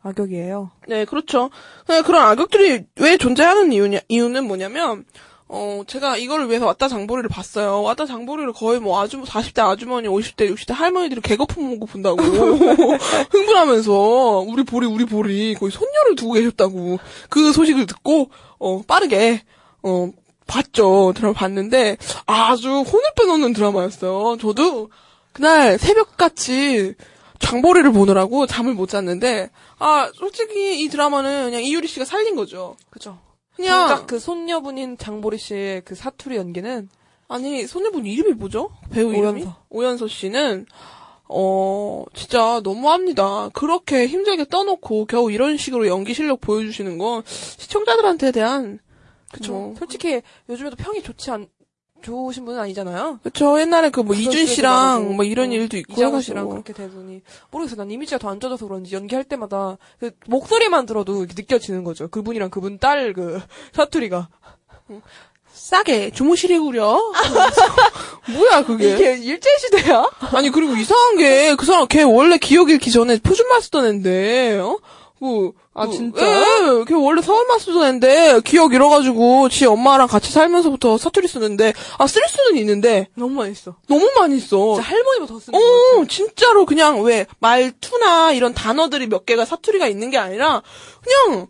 악역이에요. 0.00 0.70
네, 0.86 1.04
그렇죠. 1.04 1.50
네, 1.86 2.00
그런 2.00 2.22
악역들이 2.24 2.84
왜 3.00 3.16
존재하는 3.18 3.72
이유냐, 3.72 3.98
이유는 4.08 4.46
뭐냐면, 4.46 5.04
어, 5.50 5.82
제가 5.86 6.18
이거를 6.18 6.48
위해서 6.48 6.66
왔다 6.66 6.88
장보리를 6.88 7.28
봤어요. 7.30 7.82
왔다 7.82 8.04
장보리를 8.04 8.52
거의 8.52 8.80
뭐 8.80 9.00
아주, 9.00 9.22
40대 9.22 9.60
아주머니, 9.60 10.06
50대, 10.06 10.54
60대 10.54 10.74
할머니들이 10.74 11.22
개거품 11.22 11.70
먹고 11.70 11.86
본다고. 11.86 12.20
흥분하면서, 13.32 14.44
우리 14.46 14.62
보리, 14.64 14.86
우리 14.86 15.06
보리, 15.06 15.54
거의 15.54 15.72
손녀를 15.72 16.16
두고 16.16 16.34
계셨다고. 16.34 16.98
그 17.30 17.52
소식을 17.52 17.86
듣고, 17.86 18.28
어, 18.58 18.82
빠르게, 18.82 19.42
어, 19.82 20.10
봤죠. 20.46 21.14
드라마 21.16 21.32
봤는데, 21.32 21.96
아주 22.26 22.68
혼을 22.68 23.04
빼놓는 23.16 23.54
드라마였어요. 23.54 24.36
저도, 24.38 24.90
그날 25.32 25.78
새벽같이 25.78 26.94
장보리를 27.38 27.90
보느라고 27.92 28.46
잠을 28.46 28.74
못 28.74 28.90
잤는데, 28.90 29.48
아, 29.78 30.10
솔직히 30.14 30.82
이 30.82 30.88
드라마는 30.88 31.44
그냥 31.44 31.62
이유리 31.62 31.88
씨가 31.88 32.04
살린 32.04 32.36
거죠. 32.36 32.76
그죠. 32.90 33.18
그냥, 33.58 33.88
정작 33.88 34.06
그 34.06 34.18
손녀분인 34.18 34.98
장보리 34.98 35.36
씨의 35.36 35.82
그 35.84 35.94
사투리 35.94 36.36
연기는 36.36 36.88
아니, 37.28 37.66
손해분 37.66 38.06
이름이 38.06 38.34
뭐죠? 38.34 38.70
배우 38.90 39.12
이름이? 39.12 39.42
오연서. 39.42 39.56
오연서 39.68 40.08
씨는, 40.08 40.64
어, 41.28 42.04
진짜 42.14 42.60
너무합니다. 42.64 43.50
그렇게 43.52 44.06
힘들게 44.06 44.46
떠놓고 44.46 45.04
겨우 45.04 45.30
이런 45.30 45.58
식으로 45.58 45.86
연기 45.88 46.14
실력 46.14 46.40
보여주시는 46.40 46.96
건 46.96 47.22
시청자들한테 47.26 48.32
대한, 48.32 48.78
그쵸. 49.30 49.52
뭐, 49.52 49.74
솔직히 49.78 50.22
요즘에도 50.48 50.76
평이 50.76 51.02
좋지 51.02 51.30
않 51.30 51.48
좋으신 52.02 52.44
분은 52.44 52.60
아니잖아요. 52.60 53.20
그쵸. 53.22 53.60
옛날에 53.60 53.90
그 53.90 54.00
뭐 54.02 54.14
이준 54.14 54.46
씨랑. 54.46 55.16
뭐 55.16 55.24
이런 55.24 55.50
어, 55.50 55.52
일도 55.52 55.76
있고 55.78 55.92
이장우 55.92 56.20
씨랑. 56.22 56.48
그렇게 56.48 56.72
되더니 56.72 57.22
모르겠어. 57.50 57.76
난 57.76 57.90
이미지가 57.90 58.18
더안 58.18 58.40
좋아져서 58.40 58.66
그런지 58.68 58.94
연기할 58.94 59.24
때마다 59.24 59.76
그 60.00 60.10
목소리만 60.26 60.86
들어도 60.86 61.18
이렇게 61.24 61.34
느껴지는 61.36 61.84
거죠. 61.84 62.08
그분이랑 62.08 62.50
그분 62.50 62.78
딸 62.78 63.12
그 63.12 63.40
사투리가 63.74 64.28
싸게 65.52 66.10
주무실에 66.12 66.58
구려. 66.58 66.98
뭐야 68.32 68.64
그게? 68.64 68.94
이게 68.94 69.16
일제 69.18 69.48
시대야? 69.58 70.08
아니 70.34 70.50
그리고 70.50 70.74
이상한 70.76 71.16
게 71.16 71.54
그 71.56 71.66
사람 71.66 71.86
걔 71.88 72.02
원래 72.02 72.38
기억 72.38 72.70
잃기 72.70 72.90
전에 72.90 73.18
표준말 73.18 73.62
쓰던 73.62 73.86
앤데 73.86 74.58
어? 74.60 74.78
그, 75.18 75.52
아, 75.78 75.86
그, 75.86 75.92
진짜? 75.92 76.26
예, 76.26 76.84
걔 76.86 76.94
원래 76.94 77.22
서울말 77.22 77.60
쓰던 77.60 77.86
앤데 77.86 78.40
기억 78.44 78.74
잃어가지고 78.74 79.48
지 79.48 79.66
엄마랑 79.66 80.06
같이 80.08 80.32
살면서부터 80.32 80.98
사투리 80.98 81.28
쓰는데 81.28 81.72
아 81.98 82.06
쓸 82.06 82.22
수는 82.28 82.58
있는데 82.60 83.08
너무 83.14 83.34
많이 83.34 83.54
써. 83.54 83.76
너무 83.88 84.10
많이 84.18 84.38
써. 84.40 84.74
진짜 84.74 84.82
할머니보다 84.82 85.32
더 85.32 85.40
쓰는 85.40 85.58
거. 85.58 86.00
어, 86.00 86.04
진짜로 86.06 86.66
그냥 86.66 87.02
왜 87.02 87.26
말투나 87.38 88.32
이런 88.32 88.54
단어들이 88.54 89.06
몇 89.08 89.24
개가 89.26 89.44
사투리가 89.44 89.86
있는 89.88 90.10
게 90.10 90.18
아니라 90.18 90.62
그냥 91.02 91.46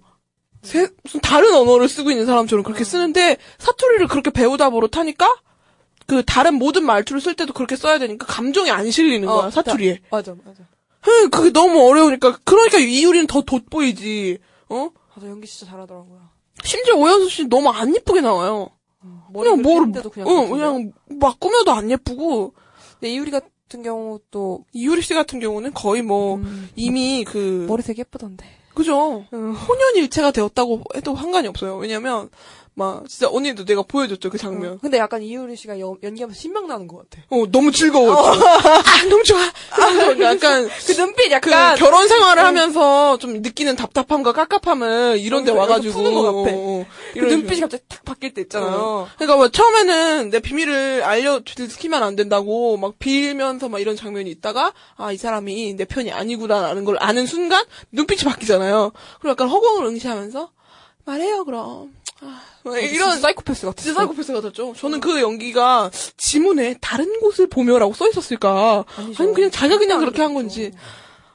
세- 0.62 0.89
무슨 1.05 1.20
다른 1.20 1.55
언어를 1.55 1.89
쓰고 1.89 2.11
있는 2.11 2.26
사람처럼 2.26 2.64
그렇게 2.64 2.85
쓰는데 2.85 3.37
사투리를 3.59 4.07
그렇게 4.09 4.31
배우다 4.31 4.70
버릇하니까 4.70 5.37
그 6.07 6.22
다른 6.24 6.55
모든 6.55 6.85
말투를 6.85 7.20
쓸 7.20 7.35
때도 7.35 7.53
그렇게 7.53 7.76
써야 7.76 7.99
되니까 7.99 8.26
감정이 8.26 8.70
안 8.70 8.91
실리는 8.91 9.26
거야 9.29 9.47
어, 9.47 9.51
사투리에. 9.51 10.01
맞아, 10.11 10.35
맞아. 10.45 10.61
에, 11.09 11.28
그게 11.28 11.50
너무 11.50 11.88
어려우니까 11.88 12.38
그러니까 12.44 12.78
이유리는 12.78 13.26
더 13.26 13.42
돋보이지. 13.42 14.38
어? 14.68 14.90
맞아, 15.14 15.28
연기 15.28 15.46
진짜 15.46 15.70
잘하더라고요. 15.70 16.20
심지어 16.62 16.96
오연수 16.96 17.28
씨 17.30 17.48
너무 17.48 17.70
안 17.70 17.94
예쁘게 17.94 18.20
나와요. 18.20 18.70
머리 19.30 19.48
그냥 19.50 19.62
뭐를 19.62 19.80
했는데도 19.86 20.11
그냥. 20.11 20.28
어, 20.28 20.32
그렇던데. 20.32 20.52
그냥 20.56 20.92
막 21.20 21.38
꾸며도 21.40 21.72
안 21.72 21.90
예쁘고 21.90 22.54
근데 22.94 23.12
이유리 23.12 23.30
같은 23.30 23.82
경우 23.82 24.18
또 24.30 24.64
이유리 24.72 25.02
씨 25.02 25.14
같은 25.14 25.38
경우는 25.40 25.72
거의 25.74 26.02
뭐 26.02 26.36
음, 26.36 26.68
이미 26.76 27.24
그 27.24 27.66
머리색 27.68 27.98
예쁘던데. 27.98 28.44
그죠. 28.74 29.24
음. 29.32 29.52
혼연일체가 29.54 30.30
되었다고 30.30 30.82
해도 30.94 31.16
상관이 31.16 31.48
없어요. 31.48 31.76
왜냐면, 31.78 32.30
막, 32.79 33.09
진짜 33.09 33.29
언니도 33.29 33.64
내가 33.64 33.83
보여줬죠, 33.83 34.31
그 34.31 34.39
장면. 34.39 34.79
근데 34.79 34.99
약간 34.99 35.20
이유리 35.22 35.57
씨가 35.57 35.81
연, 35.81 35.97
연기하면서 36.03 36.41
신명 36.41 36.68
나는 36.68 36.87
것 36.87 36.99
같아. 37.11 37.22
어, 37.29 37.45
너무 37.51 37.72
즐거워. 37.72 38.12
아, 38.14 39.03
너무 39.11 39.22
좋아. 39.24 39.41
좋아. 39.76 40.33
약간, 40.33 40.68
그 40.87 40.93
눈빛 40.95 41.24
그 41.26 41.31
약간 41.33 41.76
결혼 41.76 42.07
생활을 42.09 42.45
하면서 42.45 43.18
좀 43.18 43.43
느끼는 43.43 43.74
답답함과 43.76 44.33
깝깝함을 44.33 45.18
이런 45.20 45.45
데 45.45 45.51
어, 45.53 45.57
와가지고. 45.57 45.93
푸는 45.93 46.14
것 46.14 46.22
같아. 46.22 46.57
어, 46.57 46.81
어, 46.81 46.87
그 47.12 47.18
눈빛이 47.18 47.57
식으로. 47.57 47.61
갑자기 47.68 47.83
탁 47.89 48.05
바뀔 48.05 48.33
때 48.33 48.43
있잖아요. 48.43 49.09
그러니까 49.16 49.37
뭐 49.37 49.49
처음에는 49.49 50.31
내 50.31 50.39
비밀을 50.41 51.03
알려 51.03 51.41
들키면 51.45 52.03
안 52.03 52.14
된다고 52.16 52.76
막 52.76 52.99
빌면서 52.99 53.68
막 53.68 53.81
이런 53.81 53.97
장면이 53.97 54.31
있다가 54.31 54.72
아 54.97 55.12
이 55.12 55.16
사람이 55.16 55.74
내 55.74 55.85
편이 55.85 56.12
아니구나라는 56.12 56.85
걸 56.85 56.97
아는 57.01 57.26
순간 57.26 57.64
눈빛이 57.93 58.20
바뀌잖아요. 58.22 58.93
그리고 59.20 59.31
약간 59.31 59.49
허공을 59.49 59.87
응시하면서 59.87 60.51
말해요 61.07 61.45
그럼. 61.45 61.93
아, 62.21 62.43
막 62.64 62.79
이런 62.79 63.21
사이코패스 63.21 63.66
같아. 63.66 63.83
진짜 63.83 64.01
사이코패스 64.01 64.33
같았죠. 64.33 64.75
저는 64.77 65.01
그 65.01 65.21
연기가 65.21 65.91
지문에 66.16 66.77
다른 66.81 67.21
곳을 67.21 67.47
보며라고 67.49 67.95
써 67.95 68.09
있었을까? 68.09 68.85
아니죠. 68.97 69.23
아니면 69.23 69.35
그냥 69.35 69.51
자기가 69.51 69.79
그냥 69.79 70.01
그렇게 70.01 70.23
한. 70.23 70.35
건지. 70.35 70.73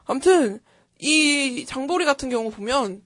아무튼 0.05 0.59
이 0.99 1.65
장보리 1.67 2.05
같은 2.05 2.29
경우 2.29 2.51
보면 2.51 3.01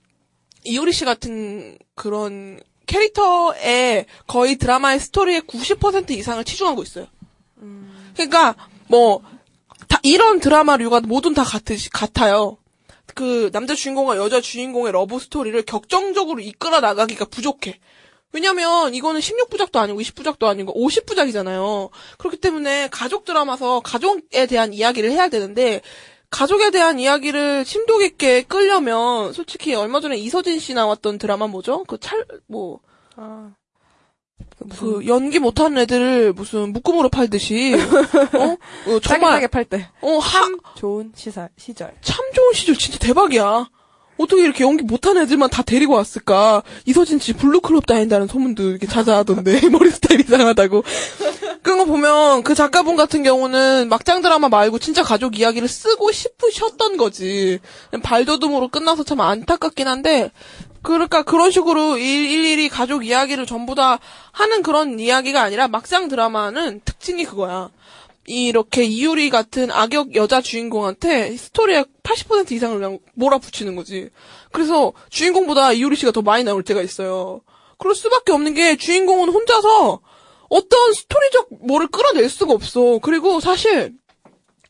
이유리 0.64 0.92
씨 0.92 1.06
같은 1.06 1.78
그런 1.96 2.60
캐릭터에 2.88 4.06
거의 4.28 4.56
드라마의 4.58 5.00
스토리의 5.00 5.42
90% 5.42 6.12
이상을 6.12 6.44
치중하고 6.44 6.84
있어요. 6.84 7.08
그러니까 8.14 8.56
뭐다 8.88 10.00
이런 10.04 10.40
드라마류가 10.40 11.02
모든 11.02 11.34
다 11.34 11.44
같은 11.44 11.71
것 11.71 11.90
같아요. 11.90 12.58
그 13.18 13.50
남자 13.52 13.74
주인공과 13.74 14.16
여자 14.18 14.40
주인공의 14.40 14.92
러브 14.92 15.18
스토리를 15.18 15.60
격정적으로 15.64 16.40
이끌어 16.40 16.82
나가기가 16.82 17.26
부족해. 17.26 17.80
왜냐면 18.32 18.94
이거는 18.94 19.22
16부작도 19.22 19.78
아니고 19.78 20.00
20부작도 20.00 20.44
아니고 20.44 20.72
50부작이잖아요. 20.76 21.90
그렇기 22.20 22.38
때문에 22.38 22.90
가족 22.92 23.26
드라마서 23.26 23.80
가족에 23.80 24.46
대한 24.46 24.72
이야기를 24.72 25.10
해야 25.10 25.30
되는데 25.30 25.82
가족에 26.30 26.70
대한 26.70 27.00
이야기를 27.00 27.66
심도 27.66 27.98
깊게 27.98 28.44
끌려면 28.44 29.34
솔직히 29.34 29.74
얼마 29.74 30.00
전에 30.00 30.16
이서진 30.16 30.60
씨 30.60 30.76
나왔던 30.76 31.18
드라마 31.18 31.48
뭐죠? 31.48 31.86
그 31.86 31.98
참 32.00 32.23
뭐 32.23 32.54
그 32.54 32.78
아. 33.16 33.56
그 34.58 34.64
무슨 34.66 35.08
연기 35.08 35.40
못하는 35.40 35.78
애들을 35.80 36.34
무슨 36.34 36.74
묶음으로 36.74 37.10
팔듯이 37.10 37.76
어? 37.76 38.58
어, 38.92 39.00
정말 39.04 39.34
짜게 39.34 39.48
팔 39.48 39.66
때. 39.66 39.88
어, 40.02 40.18
하, 40.18 40.50
좋은 40.76 41.12
시사, 41.16 41.50
시절. 41.58 41.94
참 42.02 42.18
좋은 42.34 42.54
시절 42.54 42.76
진짜 42.76 42.98
대박이야. 43.00 43.70
어떻게 44.18 44.42
이렇게 44.44 44.64
연기 44.64 44.84
못하는 44.84 45.22
애들만 45.22 45.52
다 45.52 45.62
데리고 45.62 45.94
왔을까? 45.94 46.64
이서진 46.86 47.20
씨 47.20 47.34
블루클럽 47.34 47.86
다닌다는 47.86 48.28
소문도 48.28 48.64
이렇게 48.72 48.88
자자하던데 48.88 49.70
머리 49.70 49.92
스타일 49.92 50.22
이상하다고. 50.22 50.84
그런 51.62 51.78
거 51.78 51.86
보면 51.86 52.42
그 52.44 52.56
작가분 52.56 52.96
같은 52.96 53.22
경우는 53.24 53.90
막장 53.90 54.22
드라마 54.24 54.50
말고 54.50 54.80
진짜 54.80 55.04
가족 55.04 55.38
이야기를 55.38 55.68
쓰고 55.68 56.12
싶으셨던 56.12 56.98
거지. 56.98 57.60
발돋움으로 58.02 58.70
끝나서 58.70 59.04
참 59.04 59.22
안타깝긴 59.22 59.88
한데 59.88 60.32
그러니까 60.82 61.24
그런 61.24 61.52
식으로 61.52 61.98
일- 61.98 62.30
일일이 62.32 62.70
가족 62.70 63.06
이야기를 63.06 63.46
전부 63.46 63.76
다 63.76 64.00
하는 64.32 64.62
그런 64.64 65.00
이야기가 65.00 65.42
아니라 65.42 65.68
막장 65.68 66.08
드라마는 66.08 66.82
특징이 66.86 67.26
그거야. 67.26 67.70
이렇게 68.26 68.84
이유리 68.84 69.30
같은 69.30 69.72
악역 69.72 70.16
여자 70.16 70.42
주인공한테 70.42 71.36
스토리의 71.38 71.86
80% 72.04 72.52
이상을 72.52 72.78
그냥 72.78 73.00
몰아붙이는 73.16 73.76
거지. 73.76 74.10
그래서 74.52 74.92
주인공보다 75.10 75.72
이유리 75.74 75.96
씨가 75.96 76.12
더 76.12 76.22
많이 76.22 76.44
나올 76.44 76.62
때가 76.64 76.82
있어요. 76.82 77.42
그럴 77.78 77.96
수밖에 77.96 78.34
없는 78.34 78.54
게 78.54 78.76
주인공은 78.76 79.30
혼자서 79.30 80.02
어떤 80.50 80.94
스토리적 80.94 81.48
뭐를 81.68 81.88
끌어낼 81.88 82.30
수가 82.30 82.54
없어. 82.54 83.00
그리고 83.02 83.40
사실 83.40 83.94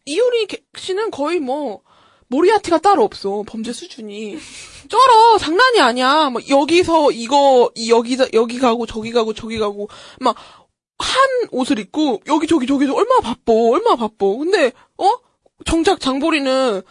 이유리 0.06 0.46
개- 0.48 0.62
씨는 0.78 1.10
거의 1.12 1.40
뭐 1.40 1.82
모리아티가 2.28 2.78
따로 2.80 3.04
없어. 3.04 3.44
범죄 3.48 3.74
수준이. 3.74 4.38
쩔어. 4.88 5.38
장난이 5.38 5.80
아니야. 5.80 6.30
뭐 6.30 6.42
여기서 6.50 7.12
이거 7.12 7.72
이 7.76 7.90
여기 7.92 8.18
여기 8.34 8.60
가고 8.60 8.86
저기 8.86 9.12
가고 9.12 9.34
저기 9.34 9.58
가고 9.60 9.90
막 10.20 10.36
한 11.00 11.18
옷을 11.52 11.80
입고 11.80 12.22
여기 12.28 12.48
저기 12.48 12.66
저기도 12.68 12.96
얼마나 12.96 13.22
바빠. 13.22 13.54
얼마나 13.54 13.96
바빠. 13.96 14.26
근데 14.38 14.72
어? 14.98 15.12
정작 15.66 16.00
장보리는 16.00 16.82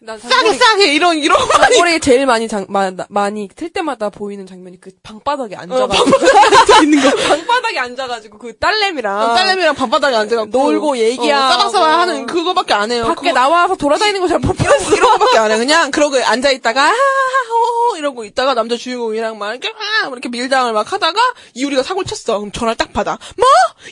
난 0.00 0.18
싸게 0.18 0.52
싸게 0.52 0.92
이런 0.92 1.16
이런 1.18 1.38
장보리 1.48 1.98
제일 2.00 2.26
많이 2.26 2.46
장, 2.46 2.66
마, 2.68 2.90
나- 2.90 3.06
많이 3.08 3.48
틀 3.56 3.70
때마다 3.72 4.10
보이는 4.10 4.44
장면이 4.46 4.78
그 4.78 4.90
방바닥에 5.02 5.54
어, 5.56 5.60
앉아가지고 5.60 6.04
방바닥에 6.18 6.82
있는 6.82 7.00
거. 7.00 7.16
방바닥에 7.28 7.78
앉아가지고 7.78 8.38
그 8.38 8.58
딸내미랑 8.58 9.34
딸내미랑 9.34 9.74
밤바닥에 9.76 10.14
앉아갖고 10.14 10.50
놀고 10.58 10.98
얘기하고. 10.98 11.32
어, 11.32 11.48
싸박싸박 11.58 12.00
하는 12.00 12.26
그거밖에 12.26 12.74
안 12.74 12.92
해요. 12.92 13.04
밖에 13.04 13.28
그거- 13.28 13.32
나와서 13.32 13.76
돌아다니는 13.76 14.20
거 14.20 14.26
잘 14.28 14.40
못 14.40 14.52
봤어. 14.58 14.94
이런 14.94 15.10
거밖에 15.12 15.38
안 15.38 15.50
해. 15.52 15.56
그냥 15.56 15.90
그러고 15.90 16.16
앉아 16.22 16.50
있다가 16.50 16.82
하하호 16.82 17.96
이러고 17.96 18.24
있다가 18.26 18.52
남자 18.52 18.76
주인공이랑 18.76 19.38
막 19.38 19.52
이렇게 19.52 19.68
아, 19.68 20.08
이렇게 20.08 20.28
밀당을 20.28 20.74
막 20.74 20.92
하다가 20.92 21.18
이유리가 21.54 21.82
사고를 21.82 22.06
쳤어. 22.06 22.40
그럼 22.40 22.52
전화를 22.52 22.76
딱 22.76 22.92
받아. 22.92 23.18
뭐? 23.38 23.46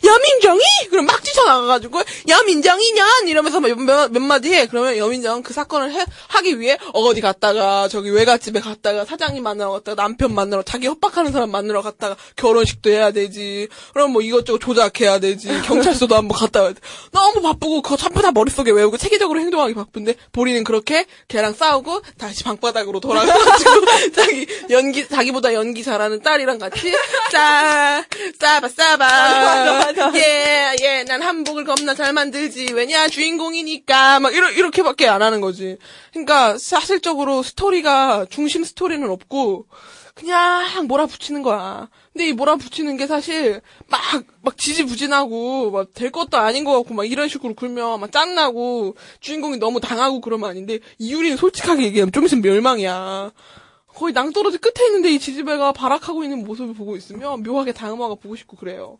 여민정이? 0.05 0.61
그럼 0.91 1.07
막 1.07 1.23
뛰쳐나가가지고 1.23 2.03
여민정이냐? 2.29 3.07
이러면서 3.29 3.61
몇, 3.61 3.79
몇, 3.79 4.11
몇 4.13 4.21
마디 4.21 4.53
해. 4.53 4.67
그러면 4.67 4.99
여민정은 4.99 5.43
그 5.43 5.55
사건을 5.55 5.93
해, 5.93 6.02
하기 6.29 6.61
위해 6.61 6.79
어디 6.93 7.21
갔다가 7.21 7.89
저기 7.89 8.11
외갓집에 8.11 8.61
갔다가 8.61 9.05
사장님 9.05 9.43
만나러 9.43 9.73
갔다가 9.73 10.03
남편 10.03 10.35
만나러 10.35 10.63
자기 10.63 10.87
협박하는 10.87 11.33
사람 11.33 11.51
만나러 11.51 11.83
갔다가 11.83 12.17
결혼식도 12.37 12.91
해야 12.91 13.11
되지. 13.11 13.69
그럼 13.93 14.13
뭐 14.13 14.23
이것저것 14.23 14.59
조작해야 14.59 15.19
되지. 15.19 15.49
경찰서도 15.63 16.15
한번 16.15 16.37
갔다 16.37 16.63
와야 16.63 16.73
돼. 16.73 16.81
너무 17.11 17.41
바쁘고 17.43 17.83
그거 17.83 17.97
전부 17.97 18.23
다 18.23 18.33
머릿속에 18.33 18.71
외우고 18.71 18.97
체계적으로 18.97 19.41
행동하기 19.41 19.75
바쁜데 19.75 20.15
보리는 20.33 20.63
그렇게 20.65 21.07
걔랑 21.29 21.55
싸우고 21.55 22.03
다시 22.19 22.45
방바닥으로 22.45 23.01
돌아가가지고 23.01 23.71
자기 24.15 24.47
연기 24.71 25.07
자기보다 25.09 25.55
연기 25.55 25.83
잘하는 25.83 26.23
딸이랑 26.23 26.59
같이 26.59 26.93
싸 27.31 28.05
싸바 28.39 28.69
싸바 28.69 29.93
예예 30.15 31.05
난 31.05 31.23
한복을 31.23 31.65
겁나 31.65 31.95
잘 31.95 32.13
만들지 32.13 32.73
왜냐 32.73 33.09
주인공이니까 33.09 34.21
막 34.21 34.35
이러, 34.35 34.51
이렇게밖에 34.51 35.09
안 35.09 35.23
하는 35.23 35.41
거지 35.41 35.77
그러니까 36.11 36.59
사실적으로 36.59 37.43
스토리가 37.43 38.27
중심 38.31 38.65
스토리는 38.65 39.09
없고 39.09 39.67
그냥 40.15 40.87
몰아붙이는 40.87 41.43
거야. 41.43 41.89
근데 42.13 42.29
이 42.29 42.33
몰아붙이는 42.35 42.97
게 42.99 43.07
사실 43.07 43.63
막, 43.89 44.01
막 44.43 44.59
지지부진하고, 44.59 45.71
막 45.71 45.95
될 45.95 46.11
것도 46.11 46.37
아닌 46.37 46.65
것 46.65 46.73
같고, 46.73 46.93
막 46.95 47.05
이런 47.11 47.29
식으로 47.29 47.55
굴면 47.55 48.01
막 48.01 48.13
짠나고, 48.13 48.95
주인공이 49.21 49.57
너무 49.57 49.81
당하고 49.81 50.21
그러면 50.21 50.51
아닌데, 50.51 50.81
이유리는 50.99 51.39
솔직하게 51.39 51.85
얘기하면 51.85 52.13
좀 52.13 52.25
있으면 52.27 52.43
멸망이야. 52.43 53.33
거의 53.95 54.13
낭떠러지 54.13 54.59
끝에 54.59 54.87
있는데 54.87 55.11
이 55.11 55.19
지지배가 55.19 55.73
발악하고 55.73 56.25
있는 56.25 56.45
모습을 56.45 56.75
보고 56.75 56.97
있으면 56.97 57.43
묘하게 57.43 57.73
다음화가 57.73 58.17
보고 58.17 58.37
싶고 58.37 58.57
그래요. 58.57 58.99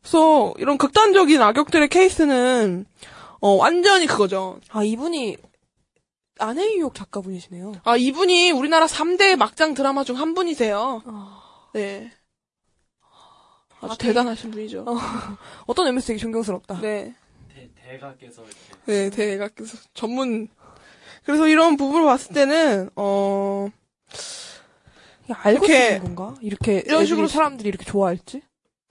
그래서 0.00 0.54
이런 0.58 0.78
극단적인 0.78 1.40
악역들의 1.42 1.88
케이스는, 1.88 2.86
어, 3.40 3.50
완전히 3.50 4.06
그거죠. 4.06 4.58
아 4.70 4.82
이분이 4.82 5.36
아내의 6.38 6.78
유혹 6.78 6.94
작가분이시네요. 6.94 7.72
아, 7.84 7.96
이분이 7.96 8.50
우리나라 8.52 8.86
3대 8.86 9.36
막장 9.36 9.74
드라마 9.74 10.04
중 10.04 10.16
한 10.16 10.34
분이세요. 10.34 11.02
네. 11.74 12.10
아주 13.80 13.92
아, 13.92 13.96
대단하신 13.96 14.50
분이죠. 14.50 14.84
어 15.66 15.72
떤 15.74 15.86
의미에서 15.86 16.08
되게 16.08 16.18
존경스럽다. 16.18 16.80
네. 16.80 17.14
대, 17.54 17.70
대가께서 17.74 18.42
이렇게 18.42 18.84
네, 18.86 19.10
대각께서 19.10 19.76
전문. 19.94 20.48
그래서 21.24 21.46
이런 21.46 21.76
부분을 21.76 22.06
봤을 22.06 22.32
때는, 22.34 22.90
어, 22.96 23.68
알고 25.30 25.66
이렇게 25.66 25.88
쓰는 25.98 26.14
건가? 26.16 26.34
이렇게 26.40 26.82
이런 26.86 27.04
식으로 27.04 27.28
사람들이 27.28 27.68
이렇게 27.68 27.84
좋아할지? 27.84 28.40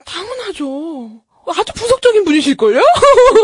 당연하죠. 0.06 1.22
아주 1.56 1.72
분석적인 1.74 2.24
분이실걸요? 2.24 2.80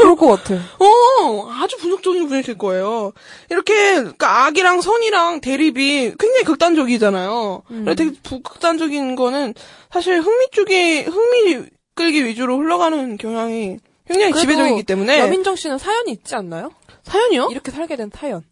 그럴 0.01 0.17
것 0.17 0.27
같아. 0.29 0.55
어, 0.79 1.49
아주 1.51 1.77
분석적인 1.79 2.29
분이실 2.29 2.59
거예요. 2.59 3.13
이렇게, 3.51 3.95
그러니까 3.95 4.45
악이랑 4.47 4.81
선이랑 4.81 5.41
대립이 5.41 6.15
굉장히 6.19 6.45
극단적이잖아요. 6.45 7.63
음. 7.71 7.95
되게 7.97 8.13
부- 8.23 8.41
극단적인 8.43 9.17
거는 9.17 9.55
사실 9.91 10.21
흥미 10.21 10.49
쪽에, 10.51 11.03
흥미 11.05 11.65
끌기 11.95 12.25
위주로 12.25 12.59
흘러가는 12.59 13.17
경향이 13.17 13.79
굉장히 14.07 14.35
지배적이기 14.35 14.83
때문에. 14.83 15.21
여민정 15.21 15.57
씨는 15.57 15.79
사연이 15.79 16.11
있지 16.13 16.35
않나요? 16.35 16.71
사연이요? 17.05 17.49
이렇게 17.51 17.71
살게 17.71 17.97
된 17.97 18.11
사연. 18.15 18.43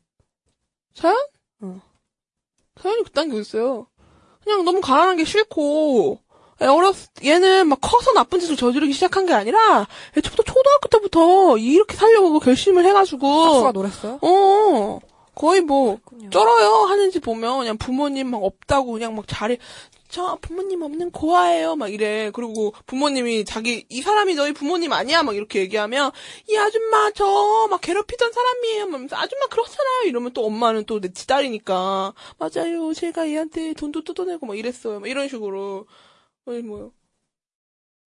사연? 0.95 1.17
어. 1.63 1.81
사연이 2.81 3.03
그딴 3.05 3.31
게 3.31 3.39
있어요. 3.39 3.87
그냥 4.45 4.65
너무 4.65 4.81
가난한 4.81 5.17
게 5.17 5.25
싫고, 5.25 6.19
애 6.21 6.32
어렸, 6.67 6.95
얘는 7.25 7.69
막 7.69 7.79
커서 7.81 8.13
나쁜 8.13 8.41
짓을 8.41 8.57
저지르기 8.57 8.93
시작한 8.93 9.27
게 9.27 9.33
아니라, 9.33 9.87
애초부터 10.17 10.43
초등학교 10.43 10.89
때부터 10.89 11.59
이렇게 11.59 11.97
살려고 11.97 12.39
결심을 12.41 12.85
해가지고, 12.85 13.45
싹수가 13.45 13.73
노랬어요? 13.73 14.19
어, 14.23 14.99
거의 15.35 15.61
뭐, 15.61 15.99
그렇군요. 16.05 16.31
쩔어요 16.31 16.85
하는지 16.85 17.19
보면 17.21 17.59
그냥 17.61 17.79
부모님 17.79 18.31
막 18.31 18.43
없다고 18.45 18.93
그냥 18.93 19.15
막 19.17 19.25
잘해. 19.27 19.59
저 20.09 20.37
부모님 20.43 20.83
없는 20.83 21.11
고아예요 21.11 21.75
막 21.77 21.91
이래. 21.91 22.31
그리고 22.35 22.75
부모님이 22.85 23.47
자기 23.47 23.87
이 23.89 24.03
사람이 24.03 24.35
너희 24.35 24.53
부모님 24.53 24.93
아니야 24.93 25.23
막 25.23 25.35
이렇게 25.35 25.61
얘기하면 25.61 26.11
이 26.51 26.57
아줌마 26.59 27.11
저 27.13 27.67
막 27.71 27.81
괴롭히던 27.81 28.31
사람이에요. 28.31 28.87
막 28.89 29.01
아줌마 29.13 29.47
그렇잖아요. 29.47 30.03
이러면 30.05 30.33
또 30.35 30.45
엄마는 30.45 30.85
또내 30.85 31.15
지딸이니까 31.15 32.13
맞아요. 32.39 32.93
제가 32.93 33.27
얘한테 33.31 33.73
돈도 33.73 34.05
뜯어내고 34.05 34.45
막 34.45 34.59
이랬어요. 34.59 35.01
막 35.01 35.09
이런 35.09 35.29
식으로 35.31 35.87
아니 36.47 36.63
뭐요. 36.63 36.93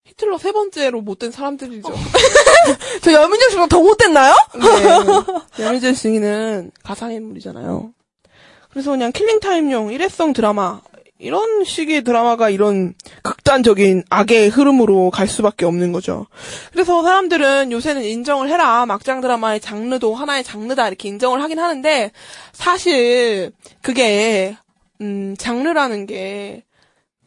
히틀러 0.06 0.38
세 0.38 0.52
번째로 0.52 1.02
못된 1.02 1.32
사람들이죠. 1.32 1.90
저 3.02 3.12
여민정 3.12 3.50
씨보다 3.50 3.68
더 3.68 3.82
못됐나요? 3.82 4.36
네. 4.54 5.64
양희재 5.64 5.94
씨는 5.94 6.72
가상인물이잖아요. 6.84 7.92
그래서 8.70 8.92
그냥 8.92 9.12
killing 9.12 9.50
time용 9.50 9.94
일회성 9.94 10.34
드라마, 10.34 10.82
이런 11.18 11.64
식의 11.64 12.04
드라마가 12.04 12.50
이런 12.50 12.94
극단적인 13.24 14.04
악의 14.10 14.50
흐름으로 14.50 15.10
갈 15.12 15.28
수밖에 15.28 15.66
없는 15.66 15.92
거죠. 15.94 16.28
그래서 16.74 17.02
사람들은 17.02 17.72
요새는 17.72 18.04
인정을 18.04 18.50
해라. 18.50 18.86
막장 18.86 19.22
드라마의 19.22 19.62
장르도 19.62 20.14
하나의 20.14 20.44
장르다. 20.44 20.88
이렇게 20.88 21.08
인정을 21.08 21.42
하긴 21.42 21.58
하는데, 21.58 22.12
사실, 22.52 23.54
그게, 23.82 24.58
음, 25.00 25.36
장르라는 25.38 26.06
게, 26.06 26.66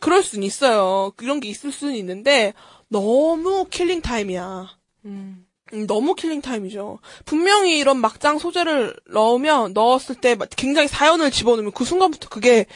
그럴 0.00 0.22
수는 0.22 0.46
있어요. 0.46 1.12
그런 1.16 1.40
게 1.40 1.48
있을 1.48 1.72
수는 1.72 1.94
있는데, 1.96 2.54
너무 2.88 3.66
killing 3.70 4.00
time이야. 4.00 4.68
음. 5.04 5.46
음, 5.74 5.86
너무 5.86 6.14
killing 6.14 6.40
time이죠. 6.40 6.98
분명히 7.24 7.78
이런 7.78 7.98
막장 7.98 8.38
소재를 8.38 8.96
넣으면 9.10 9.72
넣었을 9.74 10.14
때막 10.14 10.48
굉장히 10.56 10.88
사연을 10.88 11.30
집어넣으면 11.30 11.72
그 11.72 11.84
순간부터 11.84 12.28
그게 12.28 12.66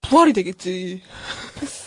부활이 0.00 0.32
되겠지. 0.32 1.02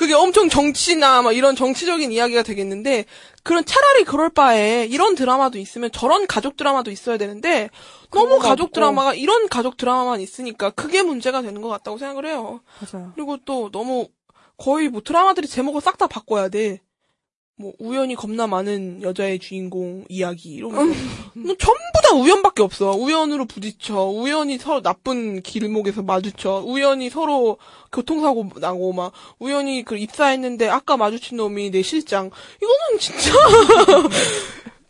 그게 0.00 0.14
엄청 0.14 0.48
정치나 0.48 1.20
막 1.20 1.32
이런 1.36 1.54
정치적인 1.54 2.10
이야기가 2.10 2.42
되겠는데 2.42 3.04
그런 3.42 3.66
차라리 3.66 4.04
그럴 4.04 4.30
바에 4.30 4.86
이런 4.86 5.14
드라마도 5.14 5.58
있으면 5.58 5.90
저런 5.92 6.26
가족 6.26 6.56
드라마도 6.56 6.90
있어야 6.90 7.18
되는데 7.18 7.68
너무 8.10 8.38
가족 8.38 8.64
없고. 8.64 8.72
드라마가 8.72 9.12
이런 9.12 9.46
가족 9.50 9.76
드라마만 9.76 10.22
있으니까 10.22 10.70
그게 10.70 11.02
문제가 11.02 11.42
되는 11.42 11.60
것 11.60 11.68
같다고 11.68 11.98
생각을 11.98 12.24
해요. 12.24 12.62
맞아요. 12.80 13.12
그리고 13.14 13.36
또 13.44 13.70
너무 13.70 14.08
거의 14.56 14.88
뭐 14.88 15.02
드라마들이 15.02 15.46
제목을 15.46 15.82
싹 15.82 15.98
다 15.98 16.06
바꿔야 16.06 16.48
돼. 16.48 16.80
뭐 17.60 17.72
우연히 17.78 18.14
겁나 18.14 18.46
많은 18.46 19.02
여자의 19.02 19.38
주인공 19.38 20.04
이야기 20.08 20.48
이런 20.50 20.72
거. 20.72 20.82
뭐 21.34 21.54
전부 21.58 21.78
다 22.02 22.14
우연밖에 22.16 22.62
없어. 22.62 22.92
우연으로 22.92 23.44
부딪혀. 23.44 24.02
우연히 24.04 24.56
서로 24.56 24.80
나쁜 24.80 25.42
길목에서 25.42 26.02
마주쳐. 26.02 26.62
우연히 26.66 27.10
서로 27.10 27.58
교통사고 27.92 28.48
나고 28.56 28.94
막 28.94 29.12
우연히 29.38 29.84
그 29.84 29.98
입사했는데 29.98 30.68
아까 30.70 30.96
마주친 30.96 31.36
놈이 31.36 31.70
내 31.70 31.82
실장. 31.82 32.30
이거는 32.62 32.98
진짜 32.98 33.30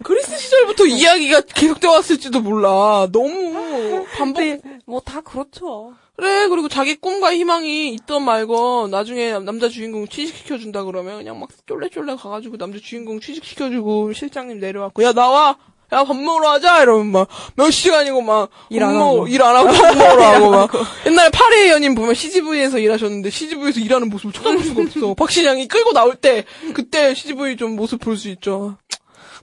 그리스 0.03 0.39
시절부터 0.39 0.87
이야기가 0.87 1.41
계속되어 1.43 1.91
왔을지도 1.91 2.41
몰라. 2.41 3.09
너무 3.13 4.07
반복. 4.17 4.43
뭐 4.87 5.01
다 5.01 5.21
그렇죠. 5.21 5.93
그래 6.21 6.49
그리고 6.49 6.69
자기 6.69 6.97
꿈과 6.97 7.33
희망이 7.35 7.95
있던 7.95 8.23
말건 8.25 8.91
나중에 8.91 9.33
남- 9.33 9.47
남자 9.47 9.71
주인공 9.71 10.07
취직시켜준다 10.07 10.85
그러면 10.85 11.17
그냥 11.19 11.41
막 11.41 11.49
쫄래쫄래 11.67 12.17
가가지고 12.17 12.59
남자 12.59 12.79
주인공 12.79 13.21
취직시켜주고 13.21 14.13
실장님 14.13 14.61
내려왔고 14.61 15.03
야 15.03 15.13
나와 15.15 15.57
야 15.93 16.05
밥 16.05 16.15
먹으러 16.17 16.51
하자 16.51 16.83
이러면 16.83 17.07
막 17.11 17.29
몇 17.57 17.71
시간이고 17.71 18.21
막 18.21 18.51
일안 18.69 18.95
하고. 18.97 19.27
일안 19.29 19.57
하고 19.57 19.69
밥 19.73 19.97
먹으러 19.97 20.23
하고 20.35 20.51
막 20.51 20.71
옛날에 21.07 21.31
파리의 21.31 21.71
연인 21.71 21.95
보면 21.95 22.13
CGV에서 22.15 22.79
일하셨는데 22.79 23.31
CGV에서 23.31 23.81
일하는 23.81 24.11
모습을 24.11 24.33
쳐다볼 24.35 24.63
수가 24.63 24.83
없어 24.83 25.15
박신양이 25.19 25.69
끌고 25.69 25.93
나올 25.95 26.17
때 26.17 26.45
그때 26.75 27.15
CGV 27.15 27.57
좀 27.57 27.77
모습 27.77 27.99
볼 27.99 28.17
수 28.19 28.29
있죠 28.29 28.77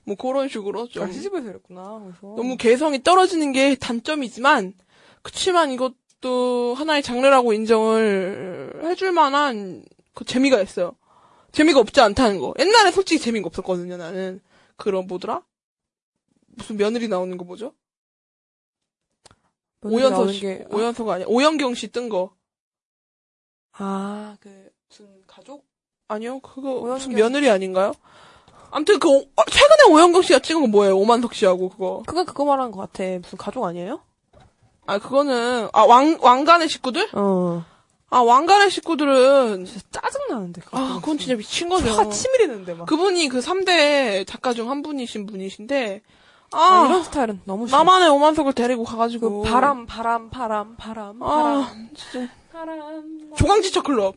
뭐 0.05 0.15
그런 0.15 0.47
식으로 0.47 0.87
좀 0.89 1.03
아, 1.03 1.11
시집에서 1.11 1.49
이랬구나. 1.49 1.99
그래서. 2.03 2.35
너무 2.37 2.55
개성이 2.55 3.01
떨어지는 3.03 3.51
게 3.51 3.75
단점이지만 3.75 4.73
그치만 5.23 5.71
이것 5.73 5.93
도 6.21 6.73
하나의 6.75 7.03
장르라고 7.03 7.53
인정을 7.53 8.81
해줄 8.85 9.11
만한 9.11 9.83
그 10.13 10.25
재미가 10.25 10.59
있어요. 10.61 10.95
재미가 11.51 11.79
없지 11.79 12.01
않다는 12.01 12.39
거. 12.39 12.53
옛날에 12.59 12.91
솔직히 12.91 13.19
재미가 13.21 13.47
없었거든요. 13.47 13.97
나는 13.97 14.41
그런 14.77 15.05
뭐더라? 15.07 15.43
무슨 16.47 16.77
며느리 16.77 17.07
나오는 17.07 17.37
거 17.37 17.45
뭐죠? 17.45 17.73
오연서 19.83 20.31
씨, 20.31 20.41
게- 20.41 20.65
오연서가 20.71 21.13
아니야. 21.15 21.27
오연경 21.29 21.75
씨 21.75 21.87
뜬 21.91 22.09
거. 22.09 22.35
아, 23.73 24.35
그, 24.39 24.69
무슨 24.89 25.05
가족? 25.27 25.65
아니요, 26.07 26.39
그거 26.39 26.81
무슨 26.81 27.11
오연경 27.11 27.13
며느리 27.15 27.49
아닌가요? 27.49 27.93
아무튼 28.71 28.97
그 28.99 29.07
오- 29.07 29.21
어, 29.35 29.43
최근에 29.45 29.93
오연경 29.93 30.21
씨가 30.23 30.39
찍은 30.39 30.61
거 30.61 30.67
뭐예요? 30.67 30.97
오만석 30.97 31.33
씨하고 31.35 31.69
그거. 31.69 32.03
그건 32.07 32.25
그거 32.25 32.43
말하는 32.43 32.71
것 32.71 32.79
같아. 32.79 33.03
무슨 33.19 33.37
가족 33.37 33.63
아니에요? 33.65 34.01
아 34.87 34.97
그거는 34.99 35.69
아 35.73 35.85
왕 35.85 36.17
왕관의 36.21 36.69
식구들? 36.69 37.09
어. 37.13 37.63
아 38.09 38.19
왕관의 38.21 38.71
식구들은 38.71 39.65
진짜 39.65 39.81
짜증나는데. 39.91 40.61
아, 40.71 40.97
그건 41.01 41.17
진짜 41.17 41.35
미친 41.35 41.67
거죠. 41.69 41.89
화 41.91 42.09
치밀이는데 42.09 42.73
막. 42.73 42.85
그분이 42.85 43.27
그 43.27 43.39
3대 43.39 44.25
작가 44.25 44.53
중 44.53 44.69
한 44.69 44.81
분이신 44.81 45.25
분이신데, 45.25 46.01
아, 46.53 46.57
아, 46.57 46.85
이런 46.87 47.03
스타일은 47.03 47.41
너무 47.43 47.67
싫어. 47.67 47.77
나만의 47.79 48.07
오만석을 48.09 48.53
데리고 48.53 48.85
가가지고. 48.85 49.43
그 49.43 49.49
바람, 49.49 49.85
바람, 49.85 50.29
바람, 50.29 50.75
바람, 50.77 51.21
아, 51.21 51.25
바람, 51.27 51.89
진짜. 51.95 52.29
바람. 52.53 53.31
조강지처 53.35 53.81
클럽. 53.83 54.15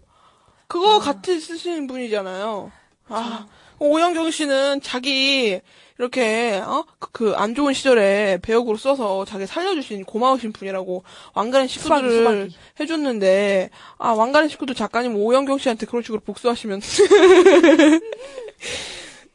그거 0.68 1.00
같이 1.00 1.40
쓰시는 1.40 1.88
분이잖아요. 1.88 2.70
아, 3.10 3.46
오영경 3.78 4.30
씨는 4.30 4.80
자기, 4.82 5.60
이렇게, 5.98 6.62
어? 6.64 6.84
그, 7.12 7.34
안 7.36 7.54
좋은 7.54 7.74
시절에 7.74 8.38
배역으로 8.42 8.76
써서 8.76 9.24
자기 9.24 9.46
살려주신 9.46 10.04
고마우신 10.04 10.52
분이라고 10.52 11.04
왕가네 11.34 11.68
식구들을 11.68 12.10
수박이, 12.10 12.40
수박이. 12.40 12.56
해줬는데, 12.80 13.70
아, 13.98 14.12
왕가네 14.12 14.48
식구들 14.50 14.74
작가님 14.74 15.16
오현경 15.16 15.58
씨한테 15.58 15.86
그런 15.86 16.02
식으로 16.02 16.20
복수하시면. 16.20 16.80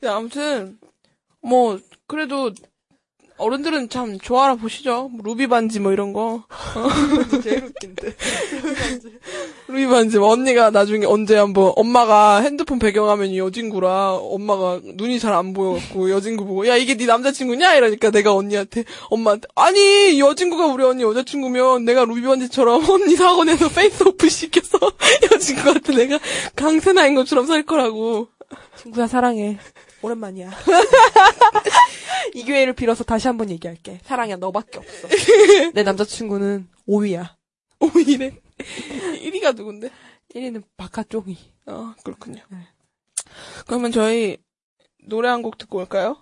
네, 0.02 0.08
아무튼, 0.08 0.80
뭐, 1.42 1.80
그래도, 2.08 2.52
어른들은 3.38 3.90
참 3.90 4.18
좋아라 4.20 4.56
보시죠. 4.56 5.10
뭐 5.12 5.20
루비 5.24 5.48
반지 5.48 5.80
뭐 5.82 5.92
이런 5.92 6.14
거. 6.14 6.44
제일 7.44 7.66
웃긴데. 7.66 8.16
루비 9.68 9.88
반지 9.88 10.18
뭐 10.20 10.30
언니가 10.30 10.70
나중에 10.70 11.06
언제 11.06 11.36
한번 11.36 11.74
엄마가 11.76 12.38
핸드폰 12.42 12.80
배경화면이 12.80 13.38
여진구라 13.38 14.14
엄마가 14.16 14.80
눈이 14.84 15.20
잘 15.20 15.34
안 15.36 15.54
보여갖고 15.54 16.12
여진구 16.12 16.46
보고 16.46 16.66
야 16.68 16.78
이게 16.78 16.96
네 16.96 17.06
남자친구냐 17.06 17.76
이러니까 17.76 18.10
내가 18.10 18.34
언니한테 18.34 18.86
엄마한테 19.10 19.50
아니 19.56 20.18
여진구가 20.20 20.68
우리 20.68 20.86
언니 20.86 21.04
여자친구면 21.04 21.84
내가 21.84 22.06
루비 22.06 22.22
반지처럼 22.22 22.88
언니 22.90 23.16
학원에서 23.16 23.68
face 23.68 24.03
off 24.03 24.30
시켜서 24.30 24.80
여진구한테 25.30 25.94
내가 25.94 26.20
강세나인 26.56 27.16
것처럼 27.16 27.46
살 27.48 27.64
거라고 27.64 28.30
친구야 28.78 29.08
사랑해. 29.08 29.58
오랜만이야. 30.02 30.52
이 32.34 32.44
기회를 32.44 32.74
빌어서 32.74 33.04
다시 33.04 33.28
한번 33.28 33.50
얘기할게. 33.50 34.00
사랑이야 34.04 34.38
너밖에 34.38 34.80
없어. 34.80 35.08
내 35.74 35.84
남자친구는 35.84 36.68
5위야. 36.88 37.36
오이래 37.80 38.40
1위가 38.58 39.56
누군데? 39.56 39.90
1위는 40.34 40.64
바카쫑이. 40.78 41.38
아 41.68 41.96
그렇군요. 42.04 42.42
그러면 43.68 43.92
저희 43.92 44.38
노래 45.08 45.30
한 45.30 45.42
곡 45.42 45.58
듣고 45.58 45.80
올까요? 45.80 46.18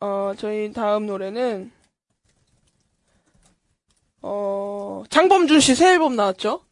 어 0.00 0.32
저희 0.36 0.72
다음 0.72 1.06
노래는 1.06 1.70
어 4.22 5.04
장범준 5.10 5.60
씨 5.60 5.74
새 5.74 5.92
앨범 5.92 6.16
나왔죠? 6.16 6.64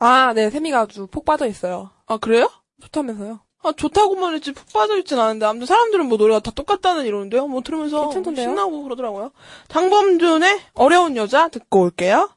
아, 0.00 0.32
네, 0.32 0.48
세미가 0.50 0.80
아주 0.82 1.06
폭 1.08 1.24
빠져 1.24 1.46
있어요. 1.46 1.90
아 2.06 2.16
그래요? 2.18 2.48
좋다면서요? 2.82 3.40
아 3.68 3.72
좋다고만 3.72 4.34
했지 4.34 4.52
푹 4.52 4.72
빠져있진 4.72 5.18
않은데 5.18 5.44
아무튼 5.44 5.66
사람들은 5.66 6.06
뭐 6.06 6.16
노래가 6.16 6.40
다 6.40 6.50
똑같다는 6.50 7.04
이러는데요. 7.04 7.46
뭐 7.46 7.60
들으면서 7.60 8.04
괜찮던데요? 8.04 8.48
신나고 8.48 8.82
그러더라고요. 8.84 9.30
장범준의 9.68 10.60
어려운 10.74 11.16
여자 11.16 11.48
듣고 11.48 11.82
올게요. 11.82 12.30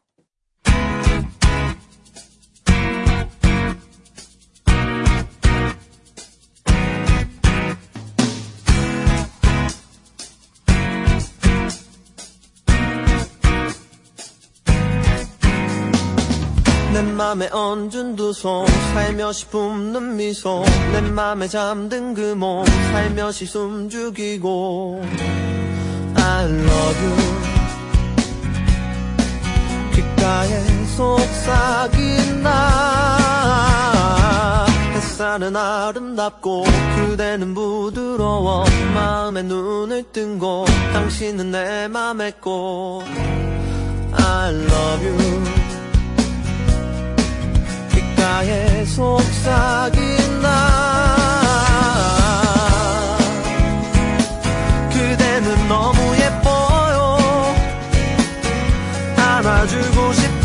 맘에 17.22 17.50
얹은 17.52 18.16
두 18.16 18.32
손 18.32 18.66
살며시 18.96 19.46
뿜는 19.50 20.16
미소. 20.18 20.64
내 20.92 21.02
맘에 21.02 21.48
잠든 21.48 22.16
그 22.16 22.34
몸 22.36 22.66
살며시 22.66 23.46
숨죽이고. 23.46 25.04
I 26.16 26.46
love 26.46 27.06
you. 27.06 27.16
귓가에 29.94 30.64
속삭인 30.98 32.42
나. 32.42 33.22
햇살은 34.96 35.56
아름답고 35.56 36.64
그대는 36.96 37.54
부드러워. 37.54 38.66
마음에 38.96 39.44
눈을 39.44 40.06
뜬 40.12 40.40
곳 40.40 40.66
당신은 40.92 41.52
내 41.52 41.88
맘의 41.88 42.34
꽃. 42.42 43.04
I 44.14 44.50
love 44.56 45.08
you 45.08 45.61
귓가에 48.22 48.86
속삭인 48.86 50.42
나. 50.42 50.48
그대는 54.94 55.68
너무 55.68 56.16
예뻐요. 56.18 57.18
안아주고 59.18 60.14
싶어 60.14 60.41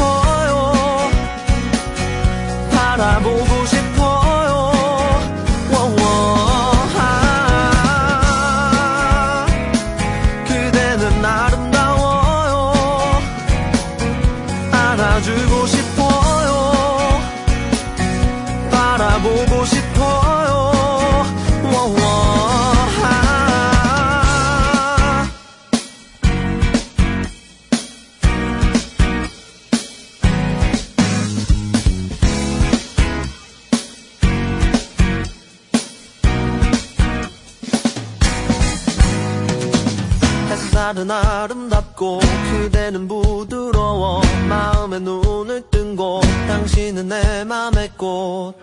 햇살은 40.87 41.11
아름답고 41.11 42.21
그대는 42.21 43.09
부드러워. 43.09 44.23
마음에 44.49 45.01
눈을 45.01 45.63
뜬 45.69 45.97
곳 45.97 46.21
당신은 46.47 47.09
내 47.09 47.43
맘의 47.43 47.91
꽃. 47.97 48.55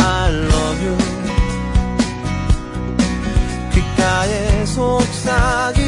I 0.00 0.32
love 0.32 0.86
you. 0.86 0.96
귓가에 3.72 4.64
속삭인 4.64 5.81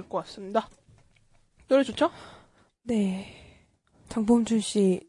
여자 0.00 0.02
듣고 0.02 0.18
왔습니다. 0.18 0.68
노래 1.68 1.82
좋죠? 1.84 2.10
네. 2.82 3.36
장범준 4.08 4.60
씨 4.60 5.00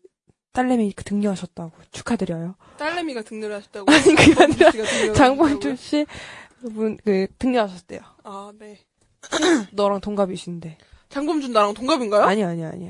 딸내미 0.52 0.92
그 0.94 1.04
등려하셨다고 1.04 1.72
축하드려요. 1.92 2.56
딸내미가 2.78 3.22
등려를 3.24 3.56
하셨다고. 3.56 3.92
아니, 3.92 4.04
그게 4.16 4.44
아니라 4.44 5.14
장범준? 5.14 5.76
씨 5.78 6.06
그분 6.60 6.98
그 6.98 7.28
등려하셨대요. 7.40 8.02
아, 8.24 8.52
네. 8.60 8.80
너랑 9.72 10.02
동갑이신데. 10.02 10.78
장범준 11.10 11.52
나랑 11.52 11.74
동갑인가요? 11.74 12.24
아니 12.24 12.44
아니 12.44 12.64
아니. 12.64 12.90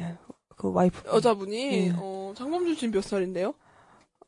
그 0.58 0.72
와이프. 0.72 1.10
여자분이 1.10 1.74
예. 1.88 1.94
어, 1.96 2.34
장범준 2.36 2.76
씨몇 2.76 3.04
살인데요? 3.04 3.54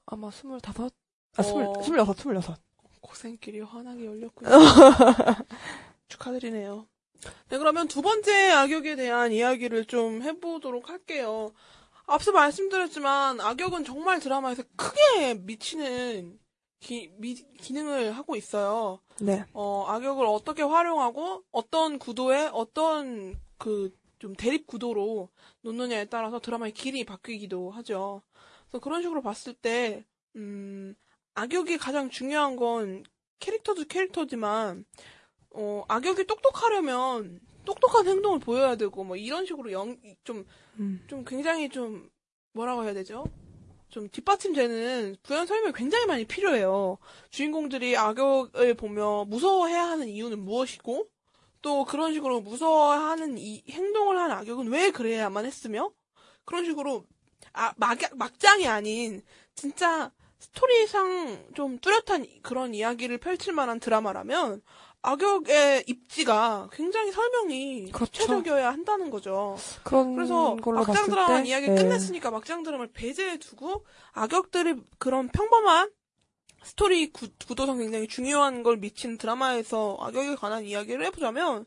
아마 0.06 0.32
스물다섯. 0.32 0.94
아 1.36 1.44
스물 1.44 1.66
어. 1.66 1.82
스물여섯 1.82 2.18
스물여섯. 2.18 2.60
고생길이 3.02 3.60
환하게 3.62 4.06
열렸군요. 4.06 4.50
축하드리네요. 6.08 6.88
네, 7.50 7.58
그러면 7.58 7.88
두 7.88 8.02
번째 8.02 8.52
악역에 8.52 8.96
대한 8.96 9.32
이야기를 9.32 9.86
좀 9.86 10.22
해보도록 10.22 10.90
할게요. 10.90 11.54
앞서 12.06 12.32
말씀드렸지만 12.32 13.40
악역은 13.42 13.86
정말 13.86 14.20
드라마에서 14.20 14.64
크게 14.76 15.36
미치는 15.36 16.40
기, 16.80 17.14
미- 17.18 17.36
기능을 17.58 18.12
하고 18.12 18.36
있어요. 18.36 19.00
네. 19.22 19.46
어, 19.54 19.86
악역을 19.88 20.26
어떻게 20.26 20.62
활용하고 20.64 21.44
어떤 21.52 22.00
구도에 22.00 22.50
어떤 22.52 23.40
그 23.58 23.92
좀 24.24 24.34
대립 24.38 24.68
구도로 24.68 25.28
놓느냐에 25.64 26.06
따라서 26.06 26.40
드라마의 26.40 26.72
길이 26.72 27.04
바뀌기도 27.04 27.72
하죠. 27.72 28.22
그래서 28.70 28.80
그런 28.82 29.02
식으로 29.02 29.22
봤을 29.22 29.54
때, 29.54 30.06
음, 30.38 30.96
악역이 31.34 31.78
가장 31.78 32.10
중요한 32.10 32.56
건 32.56 33.04
캐릭터도 33.40 33.84
캐릭터지만, 33.84 34.86
어, 35.54 35.84
악역이 35.88 36.26
똑똑하려면 36.26 37.40
똑똑한 37.66 38.08
행동을 38.08 38.40
보여야 38.40 38.76
되고, 38.76 39.04
뭐 39.04 39.16
이런 39.16 39.46
식으로 39.46 39.72
영, 39.72 39.98
좀, 40.24 40.46
음. 40.80 41.04
좀 41.08 41.24
굉장히 41.24 41.70
좀, 41.70 42.10
뭐라고 42.54 42.84
해야 42.84 42.94
되죠? 42.94 43.24
좀 43.90 44.10
뒷받침되는 44.10 45.18
부연 45.24 45.46
설명이 45.46 45.74
굉장히 45.74 46.06
많이 46.08 46.26
필요해요. 46.26 46.98
주인공들이 47.30 47.96
악역을 47.96 48.74
보며 48.74 49.26
무서워해야 49.26 49.84
하는 49.84 50.08
이유는 50.10 50.40
무엇이고, 50.40 51.08
또 51.62 51.86
그런 51.86 52.14
식으로 52.14 52.42
무서워하는 52.42 53.38
이 53.38 53.64
행동을 53.70 54.18
하는 54.18 54.36
악역은 54.36 54.68
왜 54.68 54.92
그래야만 54.92 55.46
했으며, 55.46 55.92
그런 56.44 56.66
식으로, 56.66 57.06
아, 57.54 57.74
막, 57.78 57.98
막장이 58.16 58.68
아닌, 58.68 59.22
진짜 59.56 60.12
스토리상 60.40 61.52
좀 61.54 61.80
뚜렷한 61.80 62.26
그런 62.42 62.74
이야기를 62.74 63.20
펼칠 63.20 63.54
만한 63.54 63.80
드라마라면, 63.80 64.62
악역의 65.04 65.84
입지가 65.88 66.70
굉장히 66.72 67.12
설명이 67.12 67.92
그렇죠. 67.92 68.12
구체적이어야 68.12 68.72
한다는 68.72 69.10
거죠. 69.10 69.58
그래서 69.84 70.56
막장 70.56 71.10
드라마 71.10 71.42
때 71.42 71.48
이야기 71.48 71.68
네. 71.68 71.76
끝냈으니까 71.76 72.32
막장 72.32 72.64
드라마를 72.64 72.92
배제해 72.94 73.38
두고 73.38 73.86
악역들이 74.14 74.76
그런 74.98 75.28
평범한 75.28 75.92
스토리 76.64 77.12
구, 77.12 77.28
구도상 77.46 77.80
굉장히 77.80 78.08
중요한 78.08 78.64
걸 78.64 78.78
미친 78.78 79.18
드라마에서 79.18 79.98
악역에 80.00 80.36
관한 80.36 80.64
이야기를 80.64 81.06
해보자면 81.08 81.66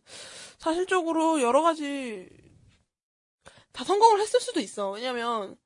사실적으로 0.57 1.43
여러 1.43 1.61
가지 1.61 2.31
다 3.73 3.85
성공을 3.85 4.21
했을 4.21 4.41
수도 4.41 4.61
있어. 4.61 4.93
왜냐면 4.93 5.57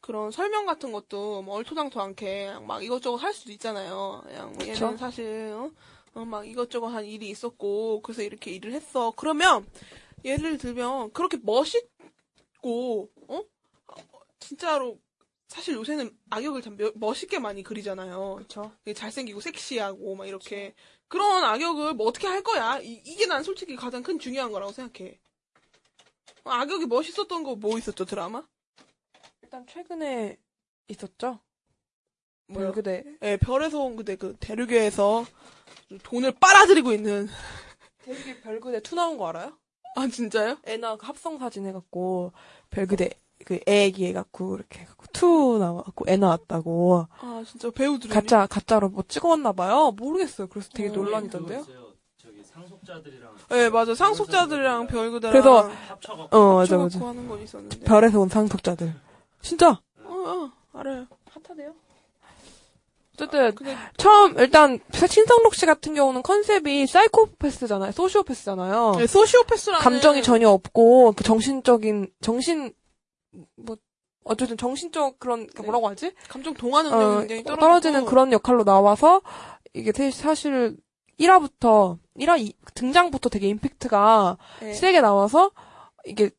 그런 0.00 0.32
설명 0.32 0.66
같은 0.66 0.90
것도 0.90 1.42
뭐 1.42 1.54
얼토당토 1.56 2.00
않게 2.00 2.54
막 2.66 2.82
이것저것 2.82 3.18
할 3.18 3.32
수도 3.32 3.52
있잖아요. 3.52 4.22
그냥. 4.26 4.54
얘는 4.60 4.96
사실 4.96 5.52
어? 5.54 5.70
어, 6.18 6.24
막 6.24 6.46
이것저것 6.46 6.88
한 6.88 7.04
일이 7.04 7.28
있었고 7.30 8.02
그래서 8.02 8.22
이렇게 8.22 8.50
일을 8.50 8.72
했어. 8.72 9.12
그러면 9.16 9.66
예를 10.24 10.58
들면 10.58 11.12
그렇게 11.12 11.38
멋있고 11.42 13.08
어? 13.28 13.36
어, 13.38 13.94
진짜로 14.40 14.98
사실 15.46 15.74
요새는 15.74 16.10
악역을 16.30 16.60
참 16.62 16.76
며- 16.76 16.92
멋있게 16.96 17.38
많이 17.38 17.62
그리잖아요. 17.62 18.34
그렇죠. 18.36 18.72
되게 18.84 18.94
잘생기고 18.94 19.40
섹시하고 19.40 20.14
막 20.16 20.26
이렇게 20.26 20.74
그런 21.06 21.44
악역을 21.44 21.94
뭐 21.94 22.06
어떻게 22.08 22.26
할 22.26 22.42
거야? 22.42 22.78
이, 22.80 23.02
게 23.16 23.26
난 23.26 23.42
솔직히 23.42 23.76
가장 23.76 24.02
큰 24.02 24.18
중요한 24.18 24.50
거라고 24.52 24.72
생각해. 24.72 25.18
어, 26.44 26.50
악역이 26.50 26.86
멋있었던 26.86 27.44
거 27.44 27.54
뭐 27.54 27.78
있었죠 27.78 28.04
드라마? 28.04 28.46
일단 29.42 29.66
최근에 29.66 30.36
있었죠. 30.88 31.40
뭐요? 32.48 32.72
별그대 32.72 33.04
예, 33.22 33.36
별에서 33.36 33.80
온 33.80 33.96
그대 33.96 34.16
그 34.16 34.36
대륙에서 34.40 35.24
돈을 36.02 36.32
빨아들이고 36.32 36.92
있는 36.92 37.28
대륙의 38.04 38.40
별그대 38.40 38.80
two 38.82 38.94
나온 38.94 39.16
거 39.18 39.28
알아요? 39.28 39.52
아 39.96 40.06
진짜요? 40.06 40.58
애나 40.64 40.96
그 40.96 41.06
합성 41.06 41.38
사진 41.38 41.66
해갖고 41.66 42.32
별그대 42.70 43.10
그 43.44 43.58
애기 43.66 44.06
해갖고 44.06 44.56
이렇게 44.56 44.80
해갖고 44.80 45.06
two 45.12 45.58
나와갖고 45.58 46.04
애 46.08 46.16
나왔다고 46.16 47.06
아 47.20 47.42
진짜 47.46 47.70
배우들이 47.70 48.12
가짜 48.12 48.46
가짜로 48.46 48.88
뭐 48.88 49.02
찍어왔나 49.06 49.52
봐요. 49.52 49.92
모르겠어요. 49.96 50.48
그래서 50.48 50.68
되게 50.74 50.88
어, 50.90 50.92
논란이던데요. 50.92 51.60
있어요. 51.60 51.88
저기 52.16 52.42
상속자들이랑 52.44 53.34
예 53.52 53.68
맞아 53.70 53.94
상속자들이랑 53.94 54.86
별그대랑 54.88 55.32
그래서 55.32 55.68
합쳐갖고 55.88 56.36
어 56.36 56.54
맞아 56.56 56.76
맞아. 56.76 56.98
하는 57.06 57.28
건 57.28 57.40
있었는데 57.42 57.80
별에서 57.80 58.20
온 58.20 58.28
상속자들. 58.28 58.92
진짜 59.40 59.80
어, 60.04 60.12
어 60.12 60.52
알아요 60.72 61.06
핫하대요. 61.30 61.74
어쨌든 63.18 63.54
근데 63.54 63.76
처음 63.96 64.38
일단 64.38 64.78
신성록 64.92 65.54
씨 65.54 65.66
같은 65.66 65.94
경우는 65.94 66.22
컨셉이 66.22 66.86
사이코패스잖아요. 66.86 67.90
소시오패스잖아요. 67.92 68.94
네, 68.98 69.06
소시오패스라는 69.06 69.82
감정이 69.82 70.22
전혀 70.22 70.48
없고 70.48 71.12
그 71.16 71.24
정신적인 71.24 72.10
정신 72.20 72.72
뭐 73.56 73.76
어쨌든 74.24 74.56
정신적 74.56 75.18
그런 75.18 75.46
그 75.48 75.62
네. 75.62 75.62
뭐라고 75.64 75.88
하지? 75.88 76.12
감정 76.28 76.54
동화 76.54 76.82
능력이 76.82 77.04
어, 77.04 77.18
굉장히 77.20 77.42
떨어지고 77.44 77.60
떨어지는 77.60 78.04
그런 78.04 78.32
역할로 78.32 78.62
나와서 78.64 79.20
이게 79.74 79.90
사- 79.92 80.10
사실 80.10 80.76
1화부터 81.18 81.98
1화 82.18 82.52
등장부터 82.74 83.28
되게 83.28 83.48
임팩트가 83.48 84.38
네. 84.60 84.72
세게 84.74 85.00
나와서 85.00 85.50
이게 86.04 86.30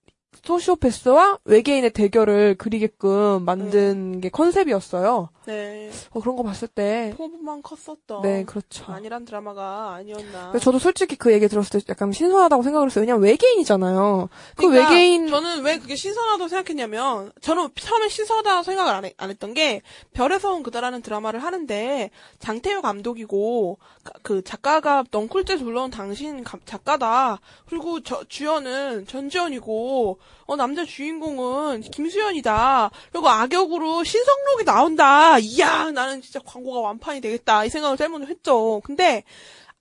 소시오패스와 0.43 1.39
외계인의 1.45 1.91
대결을 1.91 2.55
그리게끔 2.57 3.43
만든 3.45 4.21
게 4.21 4.29
컨셉이었어요. 4.29 5.29
네. 5.45 5.89
어, 6.11 6.19
그런 6.19 6.35
거 6.35 6.43
봤을 6.43 6.67
때, 6.67 7.13
포부만 7.17 7.61
컸었던 7.63 8.21
네, 8.21 8.43
그렇죠. 8.45 8.85
아니란 8.91 9.25
드라마가 9.25 9.93
아니었나. 9.95 10.53
저도 10.59 10.77
솔직히 10.79 11.15
그 11.15 11.33
얘기 11.33 11.47
들었을 11.47 11.81
때 11.81 11.85
약간 11.89 12.11
신선하다고 12.11 12.61
생각을 12.63 12.87
했어요. 12.87 13.01
왜냐면 13.01 13.23
외계인이잖아요. 13.23 14.29
그 14.55 14.67
그러니까 14.67 14.89
외계인, 14.91 15.27
저는 15.27 15.63
왜 15.63 15.79
그게 15.79 15.95
신선하다고 15.95 16.47
생각했냐면 16.49 17.31
저는 17.41 17.69
처음에 17.75 18.09
신선하다고 18.09 18.63
생각을 18.63 18.93
안, 18.93 19.05
해- 19.05 19.13
안 19.17 19.29
했던 19.31 19.53
게 19.55 19.81
별에서 20.13 20.53
온 20.53 20.61
그다라는 20.63 21.01
드라마를 21.01 21.41
하는데 21.41 22.11
장태효 22.39 22.81
감독이고 22.81 23.77
그- 24.03 24.11
그 24.21 24.43
작가가 24.43 25.03
넝쿨째 25.09 25.57
둘러온 25.57 25.89
당신 25.89 26.43
감- 26.43 26.61
작가다 26.65 27.39
그리고 27.67 28.01
저 28.01 28.23
주연은 28.27 29.07
전지현이고 29.07 30.19
어 30.45 30.55
남자 30.55 30.83
주인공은 30.85 31.81
김수현이다 31.81 32.89
그리고 33.11 33.29
악역으로 33.29 34.03
신성록이 34.03 34.63
나온다 34.65 35.37
이야 35.39 35.91
나는 35.91 36.21
진짜 36.21 36.39
광고가 36.43 36.79
완판이 36.79 37.21
되겠다 37.21 37.65
이 37.65 37.69
생각을 37.69 37.97
먼저 38.09 38.27
했죠 38.27 38.81
근데 38.83 39.23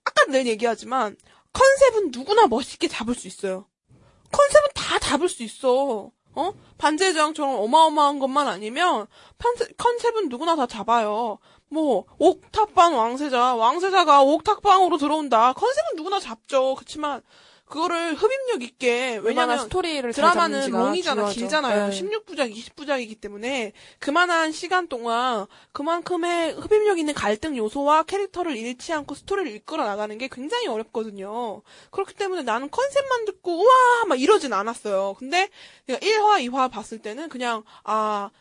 아까 0.03 0.25
늘 0.31 0.45
얘기하지만 0.47 1.17
컨셉은 1.53 2.11
누구나 2.11 2.47
멋있게 2.47 2.87
잡을 2.87 3.15
수 3.15 3.27
있어요 3.27 3.65
컨셉은 4.31 4.67
다 4.75 4.99
잡을 4.99 5.27
수 5.27 5.41
있어. 5.41 6.11
어? 6.35 6.51
반지의 6.77 7.13
제왕처럼 7.13 7.55
어마어마한 7.55 8.19
것만 8.19 8.47
아니면 8.47 9.07
판세- 9.39 9.73
컨셉은 9.75 10.29
누구나 10.29 10.55
다 10.55 10.67
잡아요. 10.67 11.39
뭐 11.67 12.05
옥탑방 12.19 12.95
왕세자, 12.95 13.55
왕세자가 13.55 14.21
옥탑방으로 14.21 14.97
들어온다. 14.97 15.53
컨셉은 15.53 15.95
누구나 15.95 16.19
잡죠. 16.19 16.75
그렇지만 16.75 17.23
그거를 17.69 18.15
흡입력 18.15 18.63
있게 18.63 19.19
왜냐면 19.21 19.59
스토리를 19.59 20.11
잘 20.11 20.31
드라마는 20.31 20.71
롱이잖아, 20.71 21.29
중요하죠. 21.29 21.39
길잖아요. 21.39 21.89
네. 21.89 22.01
16부작, 22.01 22.51
20부작이기 22.51 23.21
때문에 23.21 23.73
그만한 23.99 24.51
시간 24.51 24.87
동안 24.87 25.45
그만큼의 25.71 26.53
흡입력 26.53 26.97
있는 26.97 27.13
갈등 27.13 27.55
요소와 27.55 28.03
캐릭터를 28.03 28.57
잃지 28.57 28.91
않고 28.91 29.13
스토리를 29.13 29.51
이끌어 29.55 29.85
나가는 29.85 30.17
게 30.17 30.27
굉장히 30.31 30.67
어렵거든요. 30.67 31.61
그렇기 31.91 32.15
때문에 32.15 32.41
나는 32.41 32.71
컨셉만 32.71 33.25
듣고 33.25 33.59
우와 33.59 34.05
막 34.07 34.19
이러진 34.19 34.51
않았어요. 34.51 35.15
근데 35.19 35.49
내가 35.85 35.99
1화, 35.99 36.43
2화 36.49 36.71
봤을 36.71 36.97
때는 36.97 37.29
그냥 37.29 37.63
아 37.83 38.31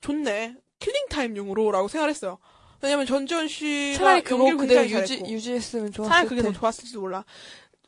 좋네 0.00 0.54
killing 0.78 1.06
time용으로라고 1.10 1.88
생각했어요. 1.88 2.38
왜냐면 2.82 3.04
전지현 3.04 3.48
씨가 3.48 3.98
차라리 3.98 4.22
그거 4.22 4.56
그대로 4.56 4.88
유지. 4.88 5.22
유지했으면 5.26 5.92
좋았을 5.92 6.08
차라리 6.10 6.28
그게 6.28 6.42
더. 6.42 6.52
좋았을지도 6.52 7.00
몰라. 7.00 7.24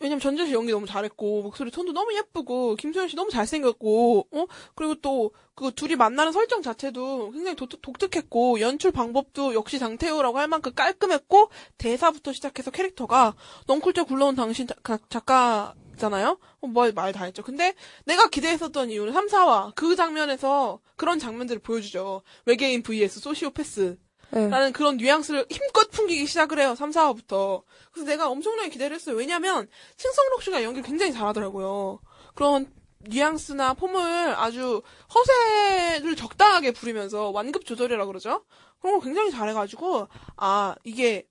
왜냐면 0.03 0.21
전지현 0.21 0.49
씨 0.49 0.55
연기 0.55 0.73
너무 0.73 0.87
잘했고 0.87 1.43
목소리 1.43 1.71
톤도 1.71 1.93
너무 1.93 2.15
예쁘고 2.15 2.77
김수현 2.77 3.09
씨 3.09 3.17
너무 3.17 3.31
잘생겼고 3.31 4.27
어 4.33 4.47
그리고 4.75 4.95
또 4.97 5.31
그 5.55 5.71
둘이 5.75 5.97
만나는 5.97 6.33
설정 6.33 6.63
자체도 6.63 7.31
굉장히 7.33 7.55
독, 7.57 7.69
독특했고 7.83 8.61
연출 8.61 8.91
방법도 8.91 9.53
역시 9.53 9.79
장태유라고 9.79 10.39
할 10.39 10.49
만큼 10.49 10.73
깔끔했고 10.75 11.51
대사부터 11.77 12.33
시작해서 12.33 12.71
캐릭터가 12.71 13.35
넝쿨째 13.67 14.05
굴러온 14.05 14.35
당신 14.35 14.67
자- 14.67 14.75
가- 14.83 14.99
작가잖아요. 15.11 16.39
어, 16.61 16.67
뭐말 16.67 17.13
다 17.13 17.25
했죠. 17.25 17.43
근데 17.43 17.75
내가 18.07 18.29
기대했었던 18.29 18.91
이유는 18.91 19.13
3, 19.13 19.27
4화 19.27 19.75
그 19.75 19.95
장면에서 19.95 20.81
그런 20.97 21.19
장면들을 21.19 21.61
보여주죠. 21.61 22.23
외계인 22.47 22.83
vs 22.83 23.21
소시오패스. 23.21 23.99
네. 24.33 24.49
라는 24.49 24.72
그런 24.72 24.97
뉘앙스를 24.97 25.47
힘껏 25.51 25.91
풍기기 25.91 26.26
시작을 26.26 26.59
해요. 26.59 26.74
3, 26.74 26.91
4화부터. 26.91 27.62
그래서 27.93 28.09
내가 28.09 28.28
엄청나게 28.28 28.70
기대를 28.70 28.95
했어요. 28.95 29.14
왜냐면 29.16 29.68
신성록 29.97 30.43
씨가 30.43 30.62
연기를 30.62 30.83
굉장히 30.87 31.12
잘하더라고요. 31.12 32.01
그런 32.35 32.72
뉘앙스나 33.01 33.74
폼을 33.74 34.35
아주 34.37 34.83
허세를 35.14 36.16
적당하게 36.16 36.72
부리면서 36.72 37.30
완급 37.30 37.66
조절이라 37.66 38.07
그러죠. 38.07 38.45
그런 38.80 38.99
걸 38.99 39.05
굉장히 39.05 39.30
잘해가지고 39.30 40.09
아 40.37 40.76
이게 40.85 41.26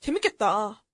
재밌겠다 0.00 0.84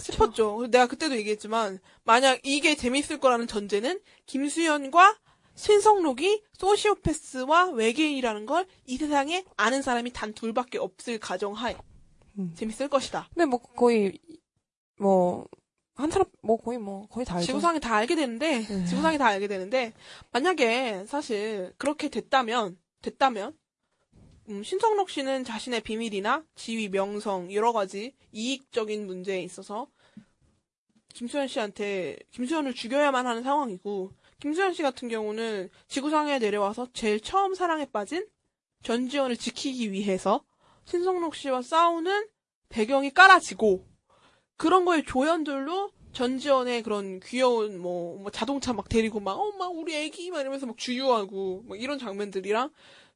싶었죠. 0.00 0.56
그래서 0.56 0.70
내가 0.70 0.86
그때도 0.86 1.16
얘기했지만 1.16 1.78
만약 2.04 2.40
이게 2.42 2.74
재밌을 2.74 3.18
거라는 3.20 3.46
전제는 3.46 4.00
김수현과 4.26 5.18
신성록이 5.62 6.42
소시오패스와 6.58 7.70
외계인이라는 7.70 8.46
걸 8.46 8.66
이 8.86 8.96
세상에 8.96 9.44
아는 9.56 9.80
사람이 9.80 10.12
단 10.12 10.32
둘밖에 10.34 10.78
없을 10.78 11.18
가정하에 11.18 11.76
음. 12.38 12.52
재밌을 12.54 12.88
것이다. 12.88 13.28
근데 13.32 13.46
뭐 13.46 13.60
거의, 13.60 14.18
뭐, 14.98 15.46
한 15.94 16.10
사람, 16.10 16.26
뭐 16.42 16.56
거의 16.56 16.78
뭐, 16.78 17.06
거의 17.08 17.24
다 17.24 17.36
알죠. 17.36 17.46
지구상이 17.46 17.80
다 17.80 17.94
알게 17.94 18.16
되는데 18.16 18.66
네. 18.66 18.84
지구상이 18.86 19.18
다 19.18 19.26
알게 19.26 19.46
되는데 19.46 19.92
만약에 20.32 21.04
사실 21.06 21.72
그렇게 21.78 22.08
됐다면 22.08 22.76
됐다면 23.02 23.56
음, 24.48 24.62
신성록 24.64 25.10
씨는 25.10 25.44
자신의 25.44 25.82
비밀이나 25.82 26.44
지위, 26.56 26.88
명성 26.88 27.52
여러 27.52 27.72
가지 27.72 28.14
이익적인 28.32 29.06
문제에 29.06 29.42
있어서 29.42 29.86
김수현 31.14 31.46
씨한테 31.46 32.18
김수현을 32.32 32.74
죽여야만 32.74 33.26
하는 33.26 33.42
상황이고 33.42 34.12
김수현 34.42 34.74
씨 34.74 34.82
같은 34.82 35.06
경우는 35.06 35.70
지구상에 35.86 36.40
내려와서 36.40 36.88
제일 36.92 37.20
처음 37.20 37.54
사랑에 37.54 37.86
빠진 37.86 38.26
전지현을 38.82 39.36
지키기 39.36 39.92
위해서 39.92 40.42
신성록 40.84 41.36
씨와 41.36 41.62
싸우는 41.62 42.26
배경이 42.68 43.10
깔아지고 43.10 43.86
그런 44.56 44.84
거에 44.84 45.04
조연들로 45.06 45.92
전지현의 46.12 46.82
그런 46.82 47.20
귀여운 47.20 47.78
뭐, 47.78 48.18
뭐 48.18 48.32
자동차 48.32 48.72
막 48.72 48.88
데리고 48.88 49.20
막, 49.20 49.34
어, 49.38 49.52
막 49.52 49.76
우리 49.76 49.94
애기 49.94 50.32
막 50.32 50.40
이러면서 50.40 50.66
막 50.66 50.76
주유하고 50.76 51.62
뭐 51.64 51.76
이런 51.76 52.00
장면들이랑 52.00 52.72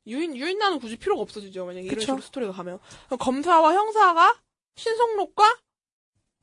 유인, 0.07 0.37
유인나는 0.37 0.79
굳이 0.79 0.97
필요가 0.97 1.23
없어지죠. 1.23 1.67
만약에 1.67 1.87
이런 1.87 1.97
그쵸. 1.97 2.03
식으로 2.03 2.23
스토리가 2.23 2.53
가면. 2.53 2.79
검사와 3.19 3.75
형사가 3.75 4.41
신성록과 4.77 5.59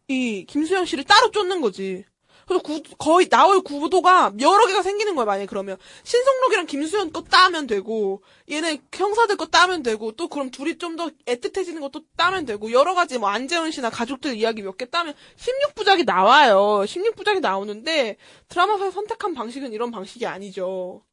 이 0.10 0.46
김수현 0.46 0.86
씨를 0.86 1.06
따로 1.06 1.32
쫓는 1.32 1.62
거지. 1.62 2.04
그래서 2.48 2.62
구- 2.64 2.82
거의 2.98 3.30
나올 3.30 3.62
구도가 3.62 4.34
여러 4.42 4.68
개가 4.68 4.82
생기는 4.84 5.16
거야, 5.16 5.26
만약에 5.26 5.46
그러면. 5.46 5.78
신성록이랑 6.04 6.66
김수현 6.66 7.12
거 7.14 7.24
따면 7.24 7.68
되고, 7.68 8.22
얘네 8.52 8.82
형사들 8.94 9.38
거 9.38 9.46
따면 9.48 9.84
되고, 9.84 10.12
또 10.14 10.28
그럼 10.28 10.52
둘이 10.52 10.78
좀 10.78 10.96
더 10.96 11.10
애틋해지는 11.26 11.80
것도 11.82 12.02
따면 12.18 12.46
되고, 12.46 12.72
여러 12.72 12.94
가지 12.96 13.18
뭐 13.18 13.30
안재훈 13.30 13.72
씨나 13.72 13.90
가족들 13.90 14.36
이야기 14.36 14.62
몇 14.62 14.78
개 14.78 14.86
따면 14.90 15.14
16부작이 15.38 16.06
나와요. 16.06 16.84
16부작이 16.86 17.40
나오는데, 17.40 18.18
드라마사에 18.50 18.92
선택한 18.92 19.34
방식은 19.34 19.72
이런 19.74 19.92
방식이 19.92 20.26
아니죠. 20.26 21.04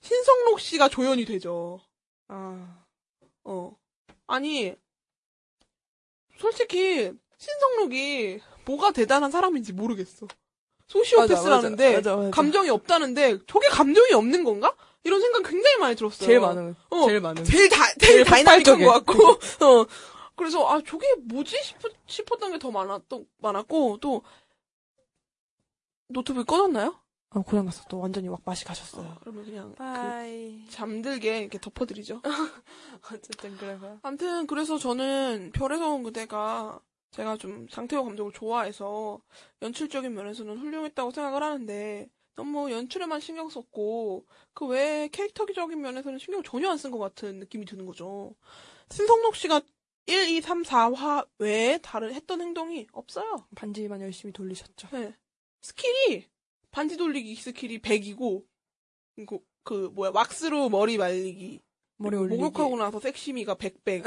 신성록 0.00 0.60
씨가 0.60 0.88
조연이 0.88 1.24
되죠. 1.24 1.80
아, 2.28 2.84
어. 3.44 3.72
아니, 4.26 4.74
솔직히, 6.38 7.12
신성록이 7.36 8.40
뭐가 8.64 8.92
대단한 8.92 9.30
사람인지 9.30 9.72
모르겠어. 9.72 10.26
소시오패스라는데, 10.88 11.96
맞아, 11.96 12.10
맞아, 12.10 12.16
맞아. 12.16 12.30
감정이 12.30 12.70
없다는데, 12.70 13.38
저게 13.46 13.68
감정이 13.68 14.12
없는 14.12 14.44
건가? 14.44 14.74
이런 15.04 15.20
생각 15.20 15.42
굉장히 15.44 15.76
많이 15.78 15.94
들었어요. 15.96 16.26
제일 16.26 16.40
많은, 16.40 16.74
어, 16.90 17.06
제일 17.06 17.20
많은. 17.20 17.44
제일 17.44 17.68
다, 17.68 17.84
제일 18.00 18.12
제일 18.12 18.24
다이나믹한. 18.24 18.80
것 18.80 18.92
같고, 19.04 19.28
어. 19.64 19.86
그래서, 20.36 20.68
아, 20.68 20.80
저게 20.86 21.06
뭐지? 21.24 21.56
싶었, 21.62 21.92
싶었던 22.06 22.52
게 22.52 22.58
더 22.58 22.70
많았던, 22.70 23.26
많았고, 23.38 23.98
또, 24.00 24.22
노트북 26.08 26.46
꺼졌나요? 26.46 26.94
아, 27.30 27.40
고장 27.40 27.66
났어. 27.66 27.84
또 27.90 27.98
완전히 28.00 28.28
막 28.30 28.40
맛이 28.44 28.64
가셨어요. 28.64 29.16
그러면 29.20 29.44
그냥, 29.44 29.70
그, 29.72 29.76
bye. 29.76 30.64
잠들게 30.70 31.40
이렇게 31.40 31.58
덮어드리죠. 31.60 32.22
어쨌든 33.12 33.56
그래서. 33.58 33.98
아무튼 34.02 34.46
그래서 34.46 34.78
저는 34.78 35.50
별에서 35.52 35.90
온 35.90 36.02
그대가 36.04 36.80
제가 37.10 37.36
좀 37.38 37.68
장태유 37.68 38.04
감독을 38.04 38.32
좋아해서 38.32 39.20
연출적인 39.62 40.12
면에서는 40.14 40.58
훌륭했다고 40.58 41.10
생각을 41.10 41.42
하는데 41.42 42.08
너무 42.36 42.70
연출에만 42.70 43.20
신경 43.20 43.48
썼고 43.48 44.26
그 44.54 44.66
외에 44.66 45.08
캐릭터적인 45.08 45.80
면에서는 45.80 46.18
신경 46.18 46.42
전혀 46.42 46.70
안 46.70 46.76
쓴 46.78 46.90
것 46.92 46.98
같은 46.98 47.38
느낌이 47.40 47.64
드는 47.64 47.86
거죠. 47.86 48.34
신성록 48.90 49.34
씨가 49.36 49.60
1, 50.06 50.28
2, 50.28 50.40
3, 50.40 50.62
4화 50.62 51.26
외에 51.38 51.78
다른 51.78 52.14
했던 52.14 52.40
행동이 52.40 52.86
없어요. 52.92 53.46
반지만 53.56 54.00
열심히 54.00 54.32
돌리셨죠. 54.32 54.88
네. 54.92 55.14
skill이 55.62 56.26
반지 56.70 56.96
돌리기 56.96 57.34
skill이 57.34 57.80
100이고 57.80 58.44
그, 59.26 59.38
그 59.64 59.90
뭐야 59.94 60.12
왁스로 60.14 60.68
머리 60.68 60.96
말리기 60.96 61.60
머리 61.98 62.16
올리기. 62.16 62.40
목욕하고 62.40 62.76
나서 62.76 63.00
섹시미가 63.00 63.56
100배 63.56 64.02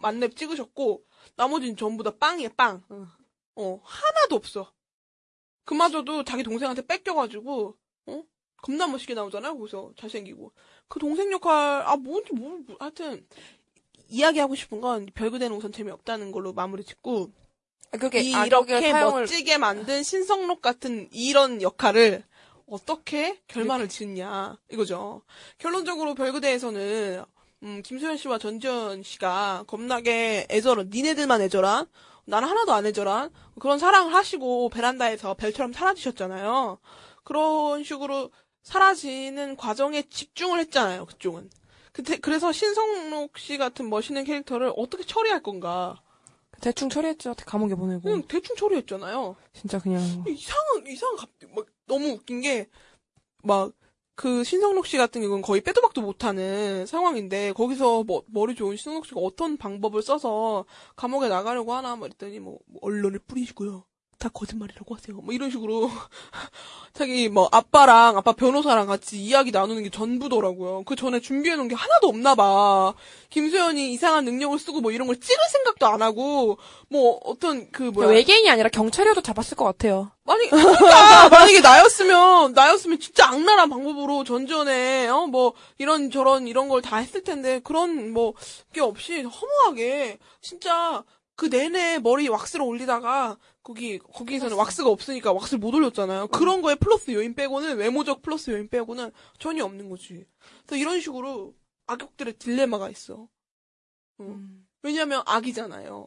만렙 0.00 0.36
찍으셨고 0.36 1.04
나머지는 1.36 1.76
전부 1.76 2.02
다 2.02 2.12
빵이에요 2.18 2.50
빵. 2.56 2.82
어 3.56 3.80
하나도 3.82 4.36
없어. 4.36 4.72
그마저도 5.64 6.24
자기 6.24 6.42
동생한테 6.42 6.86
뺏겨가지고 6.86 7.76
어 8.06 8.22
겁나 8.62 8.86
멋있게 8.86 9.14
나오잖아요. 9.14 9.56
거기서 9.58 9.92
잘생기고 9.96 10.52
그 10.88 10.98
동생 10.98 11.30
역할 11.32 11.82
아 11.84 11.96
뭔지 11.96 12.32
뭐 12.32 12.58
뭐, 12.66 12.76
하여튼 12.78 13.26
이야기하고 14.08 14.54
싶은 14.54 14.80
건 14.80 15.06
별그대는 15.14 15.56
우선 15.56 15.72
재미없다는 15.72 16.32
걸로 16.32 16.52
마무리 16.52 16.84
짓고 16.84 17.30
그렇게 17.92 18.20
이 18.20 18.34
악역의 18.34 18.78
이렇게 18.78 18.90
사용을 18.92 19.22
멋지게 19.22 19.58
만든 19.58 20.02
신성록 20.02 20.62
같은 20.62 21.08
이런 21.12 21.62
역할을 21.62 22.24
어떻게 22.70 23.40
결말을 23.48 23.88
짓냐 23.88 24.58
이거죠. 24.70 25.22
결론적으로 25.58 26.14
별그대에서는 26.14 27.24
음, 27.64 27.82
김소연 27.84 28.16
씨와 28.16 28.38
전지현 28.38 29.02
씨가 29.02 29.64
겁나게 29.66 30.46
애절한 30.50 30.90
니네들만 30.92 31.40
애절한 31.42 31.86
나는 32.26 32.48
하나도 32.48 32.72
안 32.72 32.86
애절한 32.86 33.30
그런 33.58 33.78
사랑을 33.78 34.14
하시고 34.14 34.68
베란다에서 34.68 35.34
별처럼 35.34 35.72
사라지셨잖아요. 35.72 36.78
그런 37.24 37.82
식으로 37.84 38.30
사라지는 38.62 39.56
과정에 39.56 40.02
집중을 40.02 40.60
했잖아요. 40.60 41.06
그쪽은. 41.06 41.50
그때 41.92 42.16
그래서 42.18 42.52
신성록 42.52 43.38
씨 43.38 43.56
같은 43.58 43.88
멋있는 43.88 44.24
캐릭터를 44.24 44.72
어떻게 44.76 45.04
처리할 45.04 45.42
건가? 45.42 46.00
대충 46.60 46.88
처리했죠. 46.90 47.34
감옥에 47.46 47.74
보내고. 47.74 48.02
그냥 48.02 48.22
대충 48.28 48.54
처리했잖아요. 48.56 49.36
진짜 49.52 49.78
그냥 49.78 50.00
이상한 50.28 50.86
이상한 50.86 51.16
갑- 51.16 51.28
막 51.54 51.66
너무 51.88 52.10
웃긴 52.10 52.40
게 52.42 52.68
막 53.44 53.72
그 54.18 54.42
신성록 54.42 54.86
씨 54.86 54.96
같은 54.96 55.22
경우는 55.22 55.42
거의 55.42 55.60
빼도 55.60 55.80
박도 55.80 56.00
못하는 56.02 56.86
상황인데 56.86 57.52
거기서 57.52 58.02
뭐 58.02 58.24
머리 58.26 58.56
좋은 58.56 58.76
신성록 58.76 59.06
씨가 59.06 59.20
어떤 59.20 59.56
방법을 59.56 60.02
써서 60.02 60.64
감옥에 60.96 61.28
나가려고 61.28 61.72
하나 61.72 61.94
뭐 61.94 62.08
이랬더니 62.08 62.40
뭐, 62.40 62.58
뭐 62.66 62.80
언론을 62.82 63.20
뿌리시고요. 63.20 63.84
다 64.18 64.28
거짓말이라고 64.28 64.94
하세요. 64.96 65.16
뭐 65.16 65.32
이런 65.32 65.50
식으로 65.50 65.88
자기 66.92 67.28
뭐 67.28 67.48
아빠랑 67.52 68.16
아빠 68.16 68.32
변호사랑 68.32 68.86
같이 68.88 69.16
이야기 69.22 69.52
나누는 69.52 69.84
게 69.84 69.90
전부더라고요. 69.90 70.82
그 70.84 70.96
전에 70.96 71.20
준비해 71.20 71.54
놓은 71.54 71.68
게 71.68 71.74
하나도 71.76 72.08
없나 72.08 72.34
봐. 72.34 72.94
김수현이 73.30 73.92
이상한 73.92 74.24
능력을 74.24 74.58
쓰고 74.58 74.80
뭐 74.80 74.90
이런 74.90 75.06
걸 75.06 75.20
찍을 75.20 75.36
생각도 75.52 75.86
안 75.86 76.02
하고 76.02 76.58
뭐 76.88 77.20
어떤 77.24 77.70
그 77.70 77.84
뭐야 77.84 78.08
외계인이 78.08 78.50
아니라 78.50 78.68
경찰이어도 78.68 79.20
잡았을 79.22 79.56
것 79.56 79.64
같아요. 79.64 80.10
만약, 80.24 80.50
그러니까, 80.50 81.28
만약에 81.30 81.60
나였으면, 81.60 82.52
나였으면 82.52 82.98
진짜 83.00 83.28
악랄한 83.28 83.70
방법으로 83.70 84.24
전전에, 84.24 85.08
어, 85.08 85.26
뭐, 85.26 85.54
이런 85.78 86.10
저런 86.10 86.46
이런 86.46 86.68
걸 86.68 86.82
다 86.82 86.98
했을 86.98 87.24
텐데, 87.24 87.60
그런 87.64 88.10
뭐, 88.12 88.34
게 88.74 88.82
없이 88.82 89.22
허무하게, 89.22 90.18
진짜, 90.42 91.02
그 91.34 91.46
내내 91.48 91.98
머리 92.00 92.28
왁스를 92.28 92.62
올리다가, 92.62 93.38
거기, 93.68 93.98
거기서는 93.98 94.56
왁스가 94.56 94.88
없으니까 94.88 95.30
왁스를 95.34 95.58
못 95.58 95.74
올렸잖아요. 95.74 96.28
그런 96.28 96.62
거에 96.62 96.74
플러스 96.74 97.10
요인 97.10 97.34
빼고는, 97.34 97.76
외모적 97.76 98.22
플러스 98.22 98.50
요인 98.50 98.66
빼고는 98.66 99.12
전혀 99.38 99.62
없는 99.62 99.90
거지. 99.90 100.24
그래서 100.64 100.80
이런 100.80 101.02
식으로 101.02 101.54
악역들의 101.86 102.38
딜레마가 102.38 102.88
있어. 102.88 103.28
응. 104.20 104.66
왜냐면 104.82 105.22
악이잖아요. 105.26 106.06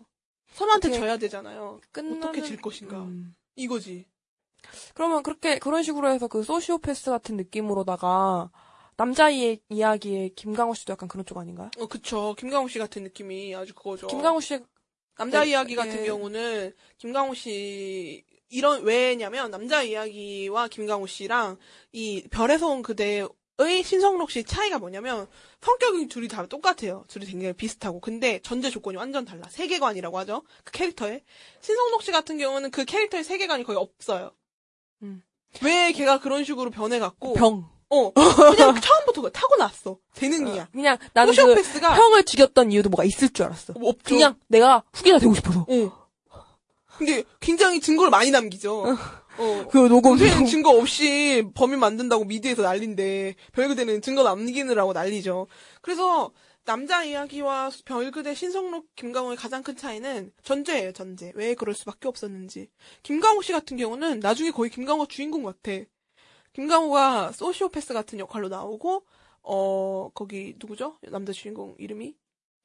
선한테 0.54 0.90
져야 0.90 1.18
되잖아요. 1.18 1.80
끝나는... 1.92 2.24
어떻게 2.24 2.42
질 2.42 2.60
것인가. 2.60 3.04
음. 3.04 3.36
이거지. 3.56 4.08
그러면 4.96 5.22
그렇게 5.22 5.60
그런 5.60 5.84
식으로 5.84 6.10
해서 6.10 6.28
그 6.28 6.42
소시오패스 6.42 7.12
같은 7.12 7.38
느낌으로다가 7.38 8.50
남자의 8.98 9.60
이야기에 9.70 10.30
김강호 10.30 10.74
씨도 10.74 10.94
약간 10.94 11.08
그런 11.08 11.26
쪽 11.26 11.38
아닌가요? 11.38 11.70
어, 11.78 11.86
그쵸. 11.86 12.34
김강호 12.40 12.68
씨 12.70 12.80
같은 12.80 13.04
느낌이 13.04 13.54
아주 13.54 13.76
그거죠. 13.76 14.08
김강호 14.08 14.40
씨 14.40 14.60
남자 15.22 15.44
네, 15.44 15.52
이야기 15.52 15.76
같은 15.76 16.02
예. 16.02 16.06
경우는 16.08 16.74
김강호 16.98 17.36
씨 17.36 18.24
이런 18.50 18.84
왜냐면 18.84 19.52
남자 19.52 19.84
이야기와 19.84 20.68
김강호 20.68 21.06
씨랑 21.06 21.58
이 21.92 22.28
별에서 22.32 22.70
온 22.70 22.82
그대의 22.82 23.30
신성록 23.84 24.32
씨 24.32 24.44
차이가 24.44 24.80
뭐냐면 24.80 25.28
성격이 25.62 26.08
둘이 26.08 26.28
다 26.28 26.46
똑같아요. 26.48 27.06
둘이 27.08 27.28
굉장히 27.28 27.54
비슷하고 27.54 28.00
근데 28.00 28.40
전제 28.40 28.72
조건이 28.72 28.98
완전 28.98 29.24
달라. 29.24 29.48
세계관이라고 29.48 30.18
하죠. 30.20 30.42
그 30.64 30.72
캐릭터에 30.72 31.24
신성록 31.62 32.02
씨 32.02 32.12
같은 32.12 32.40
경우는 32.40 32.72
그 32.72 32.84
캐릭터의 32.84 33.24
세계관이 33.24 33.64
거의 33.64 33.78
없어요. 33.78 34.32
음. 35.04 35.22
왜 35.64 35.92
걔가 35.92 36.20
그런 36.20 36.44
식으로 36.44 36.72
변해갖고 36.72 37.34
병. 37.34 37.71
어 38.14 38.14
그냥 38.14 38.80
처음부터 38.80 39.30
타고났어 39.30 39.98
재능이야. 40.14 40.70
그냥 40.72 40.98
나는 41.14 41.34
그 41.34 41.36
소시오패스가 41.36 41.96
형을 41.96 42.24
죽였던 42.24 42.72
이유도 42.72 42.90
뭐가 42.90 43.04
있을 43.04 43.30
줄 43.30 43.46
알았어. 43.46 43.74
뭐 43.74 43.90
없죠. 43.90 44.16
그냥 44.16 44.36
내가 44.48 44.84
후계자 44.94 45.20
되고 45.20 45.34
싶어서. 45.34 45.66
어. 45.68 46.02
근데 46.98 47.24
굉장히 47.40 47.82
증거를 47.82 48.12
많이 48.12 48.32
남기죠. 48.32 48.86
어. 49.38 49.68
그 49.70 49.88
녹음 49.88 50.20
요새는 50.20 50.46
증거 50.46 50.72
없이 50.72 51.44
범인 51.56 51.80
만든다고 51.80 52.26
미드에서 52.26 52.62
난린데 52.62 53.36
별그대는 53.54 54.02
증거 54.02 54.24
남기느라고 54.24 54.94
난리죠. 54.94 55.48
그래서 55.82 56.32
남자 56.64 57.04
이야기와 57.04 57.72
별그대 57.86 58.36
신성록 58.36 58.86
김강우의 58.96 59.36
가장 59.36 59.64
큰 59.64 59.76
차이는 59.76 60.32
전제예요, 60.44 60.94
전제. 60.94 61.32
왜 61.36 61.56
그럴 61.56 61.74
수밖에 61.74 62.08
없었는지. 62.08 62.70
김강우 63.04 63.42
씨 63.42 63.52
같은 63.52 63.78
경우는 63.78 64.20
나중에 64.20 64.52
거의 64.52 64.70
김강우 64.70 65.08
주인공 65.08 65.44
같아. 65.44 65.72
김강우가 66.54 67.32
소시오패스 67.32 67.94
같은 67.94 68.20
역할로 68.20 68.50
나오고 68.50 69.06
어 69.44 70.10
거기 70.14 70.56
누구죠? 70.60 70.98
남자 71.10 71.32
주인공 71.34 71.76
이름이 71.80 72.16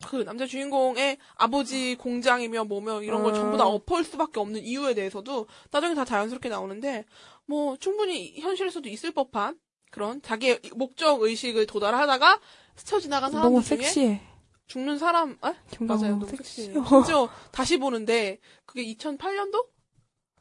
그 0.06 0.24
남자 0.24 0.46
주인공의 0.46 1.16
아버지 1.36 1.96
공장이며 1.96 2.64
뭐며 2.64 3.02
이런 3.02 3.22
걸 3.22 3.32
음. 3.32 3.34
전부 3.34 3.56
다 3.56 3.66
엎을 3.66 4.04
수밖에 4.04 4.40
없는 4.40 4.60
이유에 4.62 4.94
대해서도 4.94 5.46
나중에 5.70 5.94
다 5.94 6.04
자연스럽게 6.04 6.48
나오는데 6.48 7.04
뭐 7.46 7.76
충분히 7.78 8.38
현실에서도 8.40 8.88
있을 8.88 9.12
법한 9.12 9.58
그런 9.90 10.20
자기의 10.20 10.60
목적 10.74 11.22
의식을 11.22 11.66
도달하다가 11.66 12.40
스쳐 12.76 13.00
지나간 13.00 13.30
사람들 13.30 13.50
너무 13.50 13.62
중에 13.62 13.78
섹시해. 13.78 14.20
죽는 14.66 14.98
사람 14.98 15.38
아? 15.40 15.54
맞아요 15.80 16.10
너무 16.10 16.26
섹시해. 16.26 16.74
심지어 16.74 17.30
다시 17.52 17.78
보는데 17.78 18.38
그게 18.66 18.84
2008년도? 18.94 19.66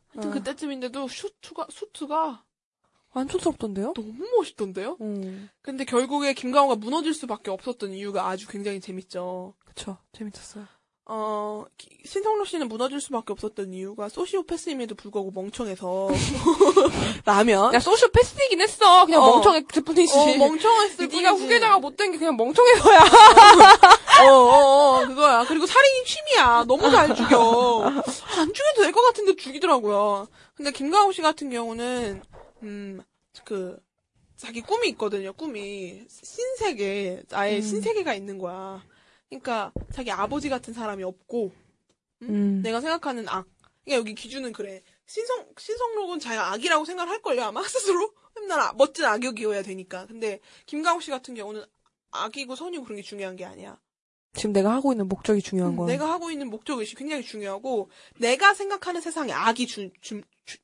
하여튼 0.09 0.29
어. 0.29 0.33
그때쯤인데도 0.33 1.07
슈트가 1.07 1.67
수트가 1.69 2.43
완촌스럽던데요? 3.15 3.93
너무 3.95 4.13
멋있던데요? 4.37 4.97
음, 5.01 5.49
근데 5.61 5.85
결국에 5.85 6.33
김강호가 6.33 6.75
무너질 6.75 7.13
수밖에 7.13 7.49
없었던 7.49 7.91
이유가 7.93 8.27
아주 8.27 8.47
굉장히 8.47 8.79
재밌죠. 8.81 9.53
그쵸. 9.65 9.97
재밌었어요. 10.13 10.65
어, 11.07 11.63
기- 11.77 11.87
신성록 12.03 12.47
씨는 12.47 12.67
무너질 12.67 12.99
수밖에 12.99 13.31
없었던 13.31 13.73
이유가 13.73 14.09
소시오패스임에도 14.09 14.95
불구하고 14.95 15.31
멍청해서 15.35 16.09
라면 17.25 17.73
야, 17.75 17.79
소시오패스이긴 17.79 18.59
했어. 18.61 19.05
그냥 19.05 19.21
어. 19.21 19.27
멍청했을 19.33 19.83
뿐이지. 19.83 20.17
어, 20.17 20.37
멍청했을 20.37 21.07
네가 21.07 21.29
뿐이지. 21.29 21.43
후계자가 21.45 21.77
못된 21.79 22.11
게 22.11 22.17
그냥 22.17 22.35
멍청해서야. 22.37 22.99
어, 24.25 24.31
어, 24.31 24.97
어, 25.03 25.07
그거야. 25.07 25.45
그리고 25.47 25.65
살인이 25.67 26.05
취미야. 26.05 26.63
너무 26.67 26.89
잘 26.89 27.13
죽여. 27.15 27.83
안 28.37 28.53
죽여도 28.53 28.81
될 28.81 28.91
것 28.91 29.01
같은데 29.03 29.35
죽이더라고요. 29.35 30.27
근데 30.55 30.71
김강호 30.71 31.11
씨 31.11 31.21
같은 31.21 31.49
경우는, 31.51 32.23
음, 32.63 33.01
그, 33.43 33.77
자기 34.37 34.61
꿈이 34.61 34.89
있거든요, 34.89 35.33
꿈이. 35.33 36.05
신세계, 36.09 37.23
아예 37.31 37.57
음. 37.57 37.61
신세계가 37.61 38.13
있는 38.13 38.37
거야. 38.37 38.83
그러니까, 39.29 39.71
자기 39.93 40.11
아버지 40.11 40.49
같은 40.49 40.73
사람이 40.73 41.03
없고, 41.03 41.51
음. 42.23 42.61
내가 42.61 42.81
생각하는 42.81 43.27
악. 43.29 43.47
그러니까 43.83 43.99
여기 43.99 44.15
기준은 44.15 44.51
그래. 44.51 44.81
신성, 45.05 45.45
신성록은 45.57 46.19
자기가 46.19 46.51
악이라고 46.53 46.85
생각할걸요, 46.85 47.43
아마, 47.43 47.61
스스로? 47.67 48.13
맨날 48.39 48.59
아- 48.59 48.73
멋진 48.73 49.05
악역이어야 49.05 49.61
되니까. 49.63 50.05
근데, 50.07 50.39
김강호 50.65 50.99
씨 51.01 51.11
같은 51.11 51.35
경우는 51.35 51.63
악이고 52.11 52.55
선이고 52.55 52.83
그런 52.83 52.97
게 52.97 53.01
중요한 53.03 53.35
게 53.35 53.45
아니야. 53.45 53.79
지금 54.33 54.51
내가 54.51 54.73
하고 54.73 54.91
있는 54.91 55.07
목적이 55.07 55.41
중요한 55.41 55.73
음, 55.73 55.77
거야. 55.77 55.87
내가 55.87 56.11
하고 56.11 56.29
있는 56.29 56.49
목적 56.49 56.79
의식 56.79 56.97
굉장히 56.97 57.23
중요하고 57.23 57.89
내가 58.19 58.53
생각하는 58.53 58.99
세상에 58.99 59.31
악이 59.31 59.65
주, 59.67 59.89
주- 60.01 60.21
주- 60.45 60.57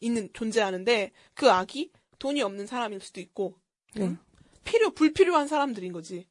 있는 0.00 0.28
존재하는데 0.32 1.12
그 1.34 1.50
악이 1.50 1.92
돈이 2.18 2.42
없는 2.42 2.66
사람일 2.66 3.00
수도 3.00 3.20
있고 3.20 3.58
네. 3.94 4.16
필요 4.64 4.90
불필요한 4.90 5.48
사람들인 5.48 5.92
거지. 5.92 6.28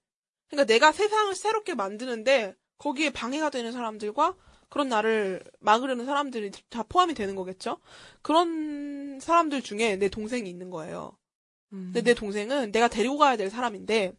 그러니까 0.48 0.72
내가 0.72 0.91
세상을 0.91 1.34
새롭게 1.35 1.76
만드는데 1.76 2.56
거기에 2.77 3.10
방해가 3.10 3.49
되는 3.49 3.72
사람들과 3.72 4.35
그런 4.69 4.89
나를 4.89 5.44
막으려는 5.60 6.06
사람들이 6.06 6.52
다 6.69 6.84
포함이 6.84 7.14
되는 7.14 7.35
거겠죠. 7.35 7.80
그런 8.22 9.19
사람들 9.19 9.61
중에 9.61 9.95
내 9.95 10.10
동생이 10.10 10.49
있는 10.49 10.69
거예요. 10.69 11.18
음. 11.73 11.91
근데 11.94 12.02
내 12.02 12.14
동생은 12.14 12.72
내가 12.72 12.88
데리고 12.88 13.18
가야 13.18 13.38
될 13.38 13.49
사람인데 13.49 14.14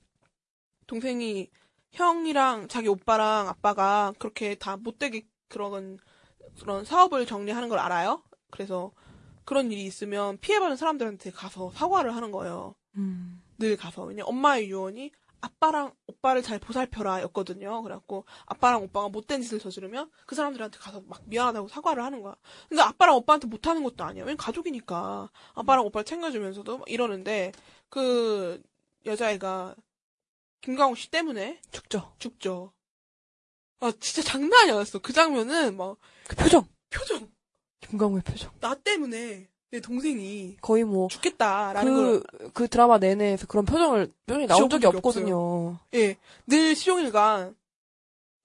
동생이 0.86 1.50
형이랑 1.92 2.68
자기 2.68 2.88
오빠랑 2.88 3.48
아빠가 3.48 4.12
그렇게 4.18 4.54
다 4.54 4.76
못되게 4.76 5.26
그런 5.48 5.98
그런 6.60 6.84
사업을 6.84 7.26
정리하는 7.26 7.68
걸 7.68 7.78
알아요. 7.78 8.22
그래서 8.50 8.92
그런 9.48 9.72
일이 9.72 9.86
있으면 9.86 10.36
피해받은 10.40 10.76
사람들한테 10.76 11.30
가서 11.30 11.70
사과를 11.74 12.14
하는 12.14 12.32
거예요. 12.32 12.74
음. 12.98 13.42
늘 13.56 13.78
가서 13.78 14.04
왜냐 14.04 14.22
엄마의 14.26 14.68
유언이 14.68 15.10
아빠랑 15.40 15.94
오빠를 16.06 16.42
잘 16.42 16.58
보살펴라 16.58 17.22
였거든요. 17.22 17.80
그래갖고 17.80 18.26
아빠랑 18.44 18.82
오빠가 18.82 19.08
못된 19.08 19.40
짓을 19.40 19.58
저지르면 19.58 20.10
그 20.26 20.34
사람들한테 20.34 20.76
가서 20.78 21.00
막 21.06 21.22
미안하다고 21.24 21.68
사과를 21.68 22.04
하는 22.04 22.20
거야. 22.20 22.36
근데 22.68 22.82
아빠랑 22.82 23.16
오빠한테 23.16 23.46
못하는 23.46 23.82
것도 23.84 24.04
아니야. 24.04 24.24
왜냐면 24.24 24.36
가족이니까. 24.36 25.30
아빠랑 25.54 25.86
오빠를 25.86 26.04
챙겨주면서도 26.04 26.78
막 26.80 26.90
이러는데 26.90 27.52
그 27.88 28.62
여자애가 29.06 29.76
김광호 30.60 30.94
씨 30.94 31.10
때문에 31.10 31.62
죽죠. 31.70 32.12
죽죠. 32.18 32.74
아 33.80 33.92
진짜 33.98 34.20
장난이 34.22 34.72
아니었어. 34.72 34.98
그 34.98 35.14
장면은 35.14 35.78
막 35.78 35.96
그 36.26 36.36
표정. 36.36 36.68
표정 36.90 37.37
김광우의 37.80 38.22
표정. 38.22 38.50
나 38.60 38.74
때문에 38.74 39.48
내 39.70 39.80
동생이 39.80 40.56
거의 40.60 40.84
뭐, 40.84 41.08
죽겠다라는 41.08 41.94
걸 41.94 42.22
그, 42.38 42.50
그 42.52 42.68
드라마 42.68 42.98
내내에서 42.98 43.46
그런 43.46 43.64
표정을, 43.64 44.10
표정이 44.26 44.46
나온 44.46 44.68
적이 44.68 44.86
없거든요. 44.86 45.78
예, 45.94 46.16
늘 46.46 46.74
시종일관 46.74 47.54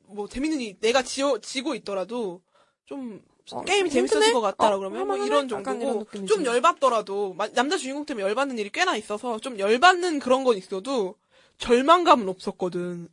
뭐 0.08 0.28
재밌는 0.28 0.60
일 0.62 0.80
내가 0.80 1.02
지어 1.02 1.40
지고 1.40 1.76
있더라도 1.76 2.42
좀 2.86 3.22
어, 3.52 3.62
게임이? 3.64 3.90
재밌어질 3.90 4.32
것 4.34 4.42
같다라 4.42 4.76
어, 4.76 4.80
그러면 4.80 5.08
뭐? 5.08 5.18
이런 5.18 5.48
정도고. 5.48 6.06
좀 6.28 6.46
열받더라도 6.46 7.34
마- 7.34 7.50
남자 7.50 7.78
주인공 7.78 8.06
때문에 8.06 8.26
열받는 8.28 8.58
일이 8.58 8.70
꽤나 8.70 8.96
있어서 8.96 9.40
좀 9.40 9.58
열받는 9.60 10.20
그런 10.20 10.44
건 10.44 10.58
있어도 10.58 11.16
절망감은 11.58 12.28
없었거든. 12.30 13.10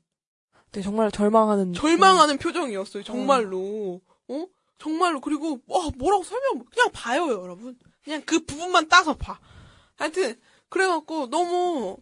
네, 0.73 0.83
정말 0.83 1.11
절망하는. 1.11 1.73
절망하는 1.73 2.39
표정이었어요. 2.39 3.03
정말로. 3.03 4.01
어? 4.29 4.47
정말로 4.81 5.20
그리고 5.20 5.61
와 5.66 5.89
뭐라고 5.97 6.24
설명 6.24 6.65
그냥 6.65 6.90
봐요 6.93 7.28
여러분. 7.28 7.78
그냥 8.02 8.23
그 8.24 8.40
부분만 8.44 8.89
따서 8.89 9.15
봐. 9.15 9.39
하여튼 9.97 10.40
그래갖고 10.70 11.28
너무 11.28 11.98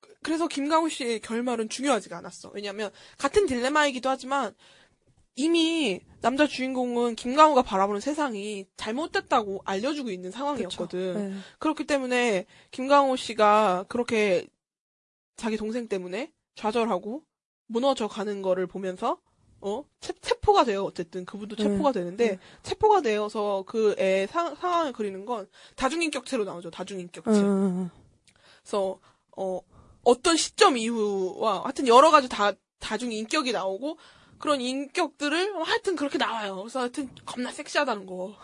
그- 0.00 0.14
그래서 0.22 0.48
김강우 0.48 0.88
씨의 0.88 1.20
결말은 1.20 1.68
중요하지가 1.68 2.16
않았어. 2.18 2.50
왜냐면 2.54 2.90
같은 3.18 3.46
딜레마이기도 3.46 4.08
하지만 4.08 4.54
이미 5.36 6.00
남자 6.20 6.46
주인공은 6.46 7.14
김강우가 7.14 7.62
바라보는 7.62 8.00
세상이 8.00 8.66
잘못됐다고 8.76 9.62
알려주고 9.64 10.10
있는 10.10 10.30
상황이었거든. 10.30 11.14
네. 11.32 11.36
그렇기 11.58 11.84
때문에 11.86 12.46
김강호 12.72 13.16
씨가 13.16 13.84
그렇게 13.88 14.46
자기 15.36 15.56
동생 15.56 15.88
때문에 15.88 16.32
좌절하고 16.56 17.22
무너져 17.66 18.08
가는 18.08 18.42
거를 18.42 18.66
보면서 18.66 19.20
어 19.60 19.84
체, 20.00 20.12
체포가 20.20 20.64
돼요 20.64 20.84
어쨌든 20.84 21.24
그분도 21.24 21.56
네. 21.56 21.64
체포가 21.64 21.92
되는데 21.92 22.38
체포가 22.62 23.02
되어서 23.02 23.64
그 23.66 23.94
애 23.98 24.26
상황을 24.26 24.92
그리는 24.92 25.24
건 25.26 25.46
다중인격체로 25.76 26.44
나오죠 26.44 26.70
다중인격체 26.70 27.30
음, 27.30 27.90
그래서 28.62 28.98
어 29.36 29.60
어떤 30.02 30.36
시점 30.36 30.76
이후와 30.76 31.64
하여튼 31.64 31.86
여러 31.88 32.10
가지 32.10 32.28
다 32.28 32.52
다중 32.78 33.12
인격이 33.12 33.52
나오고 33.52 33.98
그런 34.38 34.60
인격들을 34.62 35.62
하여튼 35.66 35.96
그렇게 35.96 36.16
나와요. 36.16 36.56
그래서 36.56 36.80
하여튼 36.80 37.10
겁나 37.26 37.52
섹시하다는 37.52 38.06
거. 38.06 38.34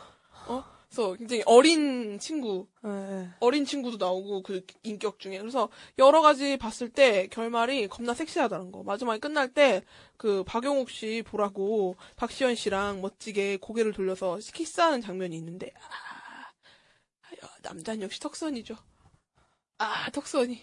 어? 0.47 0.64
그래서 0.88 1.14
굉장히 1.14 1.42
어린 1.46 2.18
친구, 2.18 2.68
네. 2.82 3.28
어린 3.40 3.64
친구도 3.64 3.96
나오고 3.96 4.42
그 4.42 4.64
인격 4.82 5.18
중에 5.18 5.38
그래서 5.38 5.68
여러 5.98 6.22
가지 6.22 6.56
봤을 6.56 6.88
때 6.88 7.26
결말이 7.28 7.88
겁나 7.88 8.14
섹시하다는 8.14 8.72
거. 8.72 8.82
마지막에 8.82 9.18
끝날 9.18 9.52
때 9.52 9.82
그 10.16 10.44
박용욱 10.44 10.90
씨 10.90 11.22
보라고 11.26 11.96
박시현 12.16 12.54
씨랑 12.54 13.00
멋지게 13.00 13.58
고개를 13.58 13.92
돌려서 13.92 14.38
키스하는 14.38 15.00
장면이 15.00 15.36
있는데 15.36 15.72
아, 15.76 17.48
남자는 17.62 18.02
역시 18.02 18.20
턱선이죠. 18.20 18.76
아 19.78 20.10
턱선이 20.10 20.62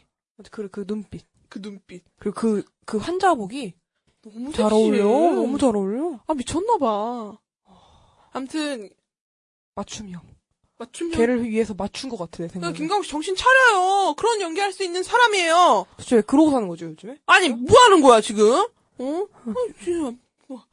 그, 0.51 0.69
그 0.69 0.85
눈빛. 0.87 1.25
그 1.49 1.61
눈빛 1.61 2.03
그리고 2.17 2.35
그, 2.35 2.63
그 2.85 2.97
환자복이 2.97 3.73
너무 4.23 4.51
잘 4.51 4.69
섹시해. 4.69 5.01
어울려. 5.01 5.03
너무 5.35 5.57
잘 5.59 5.75
어울려. 5.75 6.19
아 6.25 6.33
미쳤나봐. 6.33 7.37
암튼 8.31 8.89
맞춤형. 9.75 10.21
맞춤형. 10.77 11.17
걔를 11.17 11.43
위해서 11.43 11.73
맞춘 11.73 12.09
것 12.09 12.17
같아, 12.17 12.31
내 12.43 12.47
그러니까 12.47 12.53
생각에. 12.53 12.73
김광욱 12.73 13.05
씨 13.05 13.11
정신 13.11 13.35
차려요. 13.35 14.15
그런 14.17 14.41
연기할 14.41 14.71
수 14.73 14.83
있는 14.83 15.03
사람이에요. 15.03 15.85
도대체 15.97 16.15
왜 16.17 16.21
그러고 16.21 16.51
사는 16.51 16.67
거죠, 16.67 16.85
요즘에? 16.87 17.17
아니 17.25 17.49
뭐 17.49 17.79
하는 17.83 18.01
거야 18.01 18.21
지금? 18.21 18.67
어? 18.97 19.27
아, 19.45 19.53
진짜 19.83 20.15
뭐, 20.47 20.63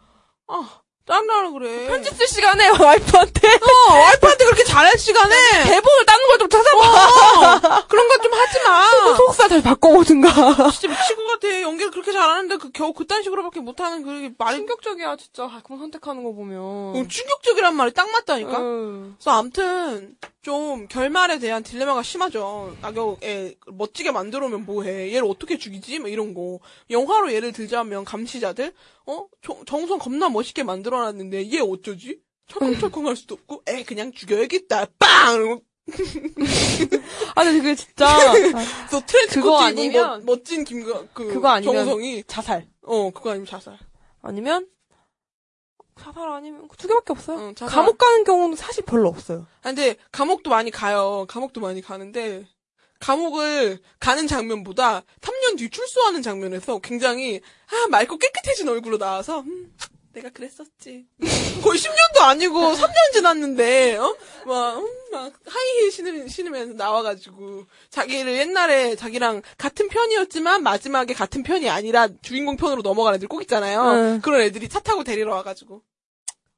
아 0.48 0.80
짱나라 1.10 1.50
그래. 1.50 1.86
편집 1.88 2.14
쓸 2.16 2.26
시간에 2.28 2.68
와이프한테 2.78 3.48
어, 3.48 3.92
와이프한테 3.94 4.44
그렇게 4.44 4.62
잘할 4.64 4.96
시간에 4.96 5.34
대본을 5.64 6.06
다른 6.06 6.26
걸좀 6.28 6.48
찾아봐. 6.48 6.78
어, 6.78 7.84
그런 7.88 8.08
거 8.08 8.20
좀 8.20 8.32
하지 8.34 8.58
마. 8.64 9.16
속사 9.16 9.48
다시 9.48 9.62
바꿔오든가. 9.62 10.30
진짜 10.70 10.88
미칠 10.88 11.16
것 11.16 11.26
같아. 11.32 11.60
연기를 11.62 11.90
그렇게 11.90 12.12
잘하는데 12.12 12.58
그 12.58 12.70
겨우 12.70 12.92
그딴 12.92 13.22
식으로밖에 13.22 13.60
못하는 13.60 14.02
그 14.04 14.30
말이 14.38 14.58
충격적이야, 14.58 15.16
진짜. 15.16 15.46
가끔 15.48 15.78
선택하는 15.78 16.22
거 16.22 16.32
보면. 16.32 16.60
어, 16.60 16.92
충격적이란 17.08 17.74
말이 17.74 17.92
딱 17.94 18.10
맞다니까. 18.10 18.58
응. 18.58 19.16
그래서 19.18 19.30
암튼 19.38 20.16
좀 20.42 20.88
결말에 20.88 21.38
대한 21.38 21.62
딜레마가 21.62 22.02
심하죠. 22.02 22.74
악역에 22.80 23.56
멋지게 23.72 24.10
만들어오면 24.10 24.64
뭐해? 24.64 25.08
얘를 25.12 25.24
어떻게 25.28 25.58
죽이지? 25.58 25.98
뭐 25.98 26.08
이런 26.08 26.32
거. 26.32 26.60
영화로 26.88 27.32
예를 27.32 27.52
들자면 27.52 28.04
감시자들 28.06 28.72
어 29.06 29.26
정, 29.42 29.62
정성 29.66 29.98
겁나 29.98 30.30
멋있게 30.30 30.62
만들어놨는데 30.62 31.52
얘 31.52 31.58
어쩌지? 31.60 32.20
철컹철컹할 32.48 33.16
수도 33.16 33.34
없고 33.34 33.62
에 33.68 33.82
그냥 33.84 34.12
죽여야겠다. 34.12 34.86
빵. 34.98 35.60
아, 37.34 37.44
근데 37.44 37.58
그게 37.58 37.74
진짜. 37.74 38.32
또 38.90 39.00
트렌치 39.06 39.34
그거 39.36 39.50
코트 39.52 39.64
아니면- 39.64 40.24
멋, 40.24 40.24
멋진 40.24 40.64
김가 40.64 41.04
그 41.12 41.26
그거 41.34 41.48
아니면- 41.48 41.74
정성이 41.84 42.24
자살. 42.26 42.66
어 42.82 43.10
그거 43.10 43.30
아니면 43.30 43.46
자살. 43.46 43.78
아니면, 44.22 44.66
자살 46.00 46.28
아니면 46.30 46.68
두 46.78 46.88
개밖에 46.88 47.12
없어요. 47.12 47.38
응, 47.38 47.54
자살. 47.54 47.74
감옥 47.76 47.98
가는 47.98 48.24
경우는 48.24 48.56
사실 48.56 48.84
별로 48.84 49.08
없어요. 49.08 49.46
아, 49.62 49.68
근데 49.68 49.96
감옥도 50.12 50.50
많이 50.50 50.70
가요. 50.70 51.26
감옥도 51.28 51.60
많이 51.60 51.80
가는데 51.82 52.46
감옥을 53.00 53.80
가는 53.98 54.26
장면보다 54.26 55.02
3년 55.20 55.58
뒤 55.58 55.70
출소하는 55.70 56.22
장면에서 56.22 56.78
굉장히 56.80 57.40
아 57.70 57.88
맑고 57.88 58.18
깨끗해진 58.18 58.68
얼굴로 58.68 58.98
나와서 58.98 59.40
음, 59.40 59.74
내가 60.12 60.28
그랬었지. 60.30 61.06
거의 61.62 61.78
10년도 61.78 62.20
아니고 62.22 62.58
3년 62.58 63.12
지났는데 63.12 63.96
어? 63.96 64.16
막, 64.46 64.78
음, 64.78 64.86
막 65.12 65.32
하이힐 65.46 65.90
신으, 65.92 66.28
신으면서 66.28 66.74
나와가지고 66.74 67.66
자기를 67.90 68.34
옛날에 68.34 68.96
자기랑 68.96 69.42
같은 69.56 69.88
편이었지만 69.88 70.62
마지막에 70.62 71.14
같은 71.14 71.42
편이 71.42 71.68
아니라 71.70 72.08
주인공 72.22 72.56
편으로 72.56 72.82
넘어가는 72.82 73.16
애들 73.16 73.28
꼭 73.28 73.40
있잖아요. 73.42 73.82
응. 73.82 74.20
그런 74.22 74.40
애들이 74.42 74.68
차 74.68 74.80
타고 74.80 75.04
데리러 75.04 75.34
와가지고 75.34 75.82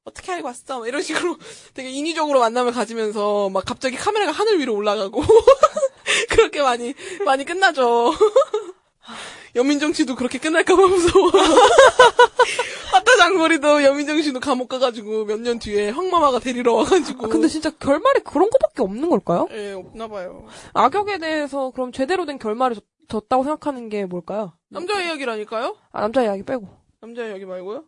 어떻게 0.04 0.32
알고 0.32 0.48
왔어? 0.48 0.80
막 0.80 0.88
이런 0.88 1.00
식으로 1.02 1.36
되게 1.74 1.90
인위적으로 1.90 2.40
만남을 2.40 2.72
가지면서 2.72 3.50
막 3.50 3.64
갑자기 3.64 3.96
카메라가 3.96 4.32
하늘 4.32 4.58
위로 4.58 4.74
올라가고 4.74 5.22
그렇게 6.30 6.60
많이 6.62 6.94
많이 7.24 7.44
끝나죠. 7.44 8.12
여민정 9.54 9.92
씨도 9.92 10.14
그렇게 10.16 10.38
끝날까봐 10.38 10.86
무서워. 10.86 11.30
아따 12.94 13.16
장거리도 13.18 13.82
여민정 13.84 14.20
씨도 14.22 14.40
감옥 14.40 14.68
가가지고 14.68 15.24
몇 15.26 15.40
년 15.40 15.58
뒤에 15.58 15.90
황마마가 15.90 16.38
데리러 16.40 16.72
와가지고. 16.74 17.26
아, 17.26 17.28
근데 17.28 17.48
진짜 17.48 17.70
결말이 17.70 18.20
그런 18.24 18.48
거밖에 18.50 18.82
없는 18.82 19.08
걸까요? 19.10 19.48
예, 19.52 19.72
없나봐요. 19.72 20.46
악역에 20.74 21.18
대해서 21.18 21.70
그럼 21.70 21.92
제대로 21.92 22.24
된 22.26 22.38
결말을 22.38 22.76
줬- 22.76 22.84
줬다고 23.08 23.44
생각하는 23.44 23.88
게 23.90 24.06
뭘까요? 24.06 24.54
남자 24.70 25.00
이야기라니까요? 25.02 25.76
아, 25.92 26.00
남자 26.00 26.22
이야기 26.22 26.42
빼고. 26.44 26.66
남자 27.00 27.26
이야기 27.26 27.44
말고요? 27.44 27.84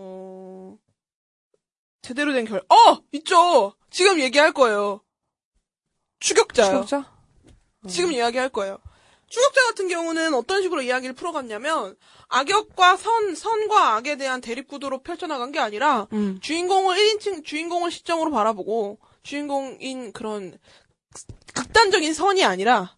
어, 0.00 0.78
제대로 2.00 2.32
된 2.32 2.46
결, 2.46 2.62
어! 2.68 3.02
있죠! 3.12 3.74
지금 3.90 4.18
얘기할 4.20 4.52
거예요. 4.52 5.02
추격자요. 6.20 6.84
추격자? 6.84 7.12
지금 7.88 8.12
이야기할 8.12 8.48
거예요. 8.48 8.78
추격자 9.28 9.62
같은 9.68 9.88
경우는 9.88 10.34
어떤 10.34 10.62
식으로 10.62 10.82
이야기를 10.82 11.14
풀어갔냐면, 11.14 11.96
악역과 12.28 12.96
선, 12.96 13.34
선과 13.34 13.94
악에 13.96 14.16
대한 14.16 14.40
대립 14.40 14.66
구도로 14.68 15.02
펼쳐나간 15.02 15.52
게 15.52 15.58
아니라, 15.58 16.08
음. 16.12 16.38
주인공을 16.40 16.96
1인칭, 16.96 17.44
주인공을 17.44 17.90
시점으로 17.90 18.30
바라보고, 18.30 18.98
주인공인 19.22 20.12
그런 20.12 20.58
극단적인 21.54 22.12
선이 22.14 22.44
아니라, 22.44 22.96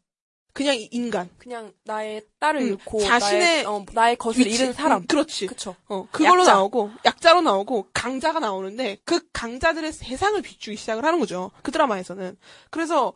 그냥 0.52 0.76
인간. 0.90 1.30
그냥 1.38 1.72
나의 1.84 2.22
딸을 2.38 2.60
음, 2.60 2.66
잃고 2.68 3.00
자신의 3.00 3.40
나의, 3.40 3.64
어, 3.64 3.84
나의 3.92 4.16
것을 4.16 4.44
위치. 4.44 4.62
잃은 4.62 4.72
사람. 4.74 5.02
음, 5.02 5.06
그렇지. 5.06 5.46
그쵸. 5.46 5.74
어, 5.88 6.06
그걸로 6.12 6.42
약자. 6.42 6.52
나오고, 6.52 6.90
약자로 7.06 7.40
나오고, 7.40 7.88
강자가 7.94 8.38
나오는데, 8.38 8.98
그 9.04 9.20
강자들의 9.32 9.92
세상을 9.92 10.40
비추기 10.42 10.76
시작을 10.76 11.04
하는 11.04 11.18
거죠. 11.20 11.50
그 11.62 11.72
드라마에서는. 11.72 12.36
그래서, 12.70 13.14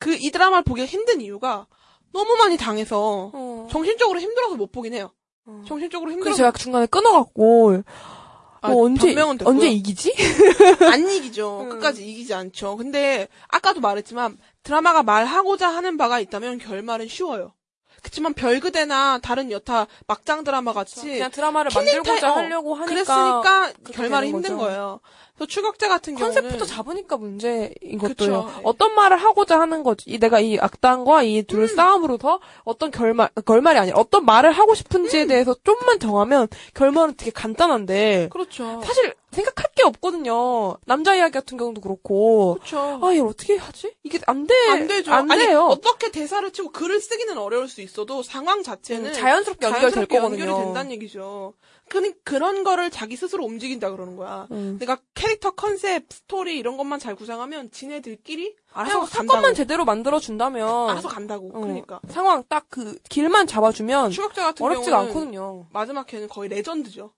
그, 0.00 0.14
이 0.14 0.30
드라마를 0.30 0.64
보기 0.64 0.84
힘든 0.84 1.20
이유가, 1.20 1.66
너무 2.12 2.34
많이 2.36 2.56
당해서, 2.56 3.30
어. 3.32 3.68
정신적으로 3.70 4.20
힘들어서 4.20 4.56
못 4.56 4.72
보긴 4.72 4.94
해요. 4.94 5.12
어. 5.46 5.62
정신적으로 5.66 6.10
힘들어서. 6.10 6.36
제가 6.36 6.52
중간에 6.52 6.86
끊어갖고 6.86 7.82
아, 8.60 8.72
어, 8.72 8.82
언제 8.82 9.06
변명은 9.14 9.38
됐고요. 9.38 9.54
언제 9.54 9.68
이기지? 9.68 10.12
안 10.90 11.08
이기죠. 11.08 11.60
음. 11.62 11.68
끝까지 11.68 12.04
이기지 12.04 12.34
않죠. 12.34 12.76
근데, 12.76 13.28
아까도 13.46 13.80
말했지만, 13.80 14.36
드라마가 14.62 15.02
말하고자 15.02 15.68
하는 15.68 15.96
바가 15.96 16.20
있다면 16.20 16.58
결말은 16.58 17.08
쉬워요. 17.08 17.52
그치만 18.00 18.32
별그대나 18.32 19.18
다른 19.20 19.50
여타 19.50 19.88
막장 20.06 20.44
드라마 20.44 20.72
같이 20.72 21.00
그냥 21.02 21.32
드라마를 21.32 21.72
만들고자 21.74 22.20
타임- 22.20 22.32
어, 22.32 22.36
하려고 22.36 22.74
하니까 22.76 22.94
그랬으니까 22.94 23.72
결말이 23.92 24.28
힘든 24.28 24.52
거죠. 24.56 24.66
거예요. 24.66 25.00
그래서 25.34 25.48
추격자 25.48 25.88
같은 25.88 26.14
컨셉부터 26.14 26.50
경우는 26.58 26.66
잡으니까 26.66 27.16
문제인 27.16 27.70
그쵸. 28.00 28.08
것도요. 28.14 28.42
네. 28.56 28.60
어떤 28.62 28.94
말을 28.94 29.16
하고자 29.16 29.58
하는 29.58 29.82
거지. 29.82 30.04
이 30.10 30.18
내가 30.18 30.38
이 30.38 30.58
악당과 30.60 31.24
이 31.24 31.42
둘 31.42 31.62
음. 31.62 31.66
싸움으로서 31.66 32.38
어떤 32.62 32.92
결말, 32.92 33.30
결말이 33.44 33.78
아니라 33.80 33.98
어떤 33.98 34.24
말을 34.24 34.52
하고 34.52 34.76
싶은지에 34.76 35.22
음. 35.24 35.28
대해서 35.28 35.56
좀만 35.64 35.98
정하면 35.98 36.46
결말은 36.74 37.14
되게 37.16 37.32
간단한데 37.32 38.28
그렇죠. 38.30 38.80
사실 38.84 39.12
생각할 39.38 39.70
게 39.74 39.82
없거든요. 39.84 40.76
남자 40.86 41.14
이야기 41.14 41.32
같은 41.32 41.56
경우도 41.56 41.80
그렇고 41.80 42.54
그렇죠. 42.54 43.00
아, 43.02 43.12
이걸 43.12 43.28
어떻게 43.28 43.56
하지? 43.56 43.94
이게 44.02 44.18
안 44.26 44.46
돼. 44.46 44.54
안 44.70 44.86
되죠. 44.86 45.12
안 45.12 45.30
아니, 45.30 45.44
돼요. 45.46 45.66
어떻게 45.66 46.10
대사를 46.10 46.50
치고 46.50 46.72
글을 46.72 47.00
쓰기는 47.00 47.36
어려울 47.38 47.68
수 47.68 47.80
있어도 47.80 48.22
상황 48.22 48.62
자체는 48.62 49.10
음, 49.10 49.14
자연스럽게 49.14 49.66
연결될 49.66 50.06
거거든요. 50.06 50.40
연결이 50.44 50.64
된다는 50.64 50.90
얘기죠. 50.92 51.54
그, 51.88 52.12
그런 52.22 52.64
거를 52.64 52.90
자기 52.90 53.16
스스로 53.16 53.44
움직인다 53.46 53.90
그러는 53.90 54.16
거야. 54.16 54.46
음. 54.50 54.76
내가 54.78 54.98
캐릭터 55.14 55.52
컨셉, 55.52 56.04
스토리 56.10 56.58
이런 56.58 56.76
것만 56.76 56.98
잘 56.98 57.14
구상하면 57.14 57.70
지네들끼리 57.70 58.54
알아서 58.72 59.06
사건만. 59.06 59.54
제대로 59.54 59.86
만들어 59.86 60.20
준다면 60.20 60.90
알아서 60.90 61.08
간다고. 61.08 61.48
어, 61.54 61.60
그러니까. 61.60 62.00
상황 62.10 62.44
딱 62.48 62.66
그 62.68 62.98
길만 63.08 63.46
잡아주면 63.46 64.10
추격자 64.10 64.42
같은 64.42 64.64
어렵지가 64.66 64.96
경우는 64.98 65.08
않거든요. 65.10 65.66
마지막 65.72 66.12
회는 66.12 66.28
거의 66.28 66.50
레전드죠. 66.50 67.12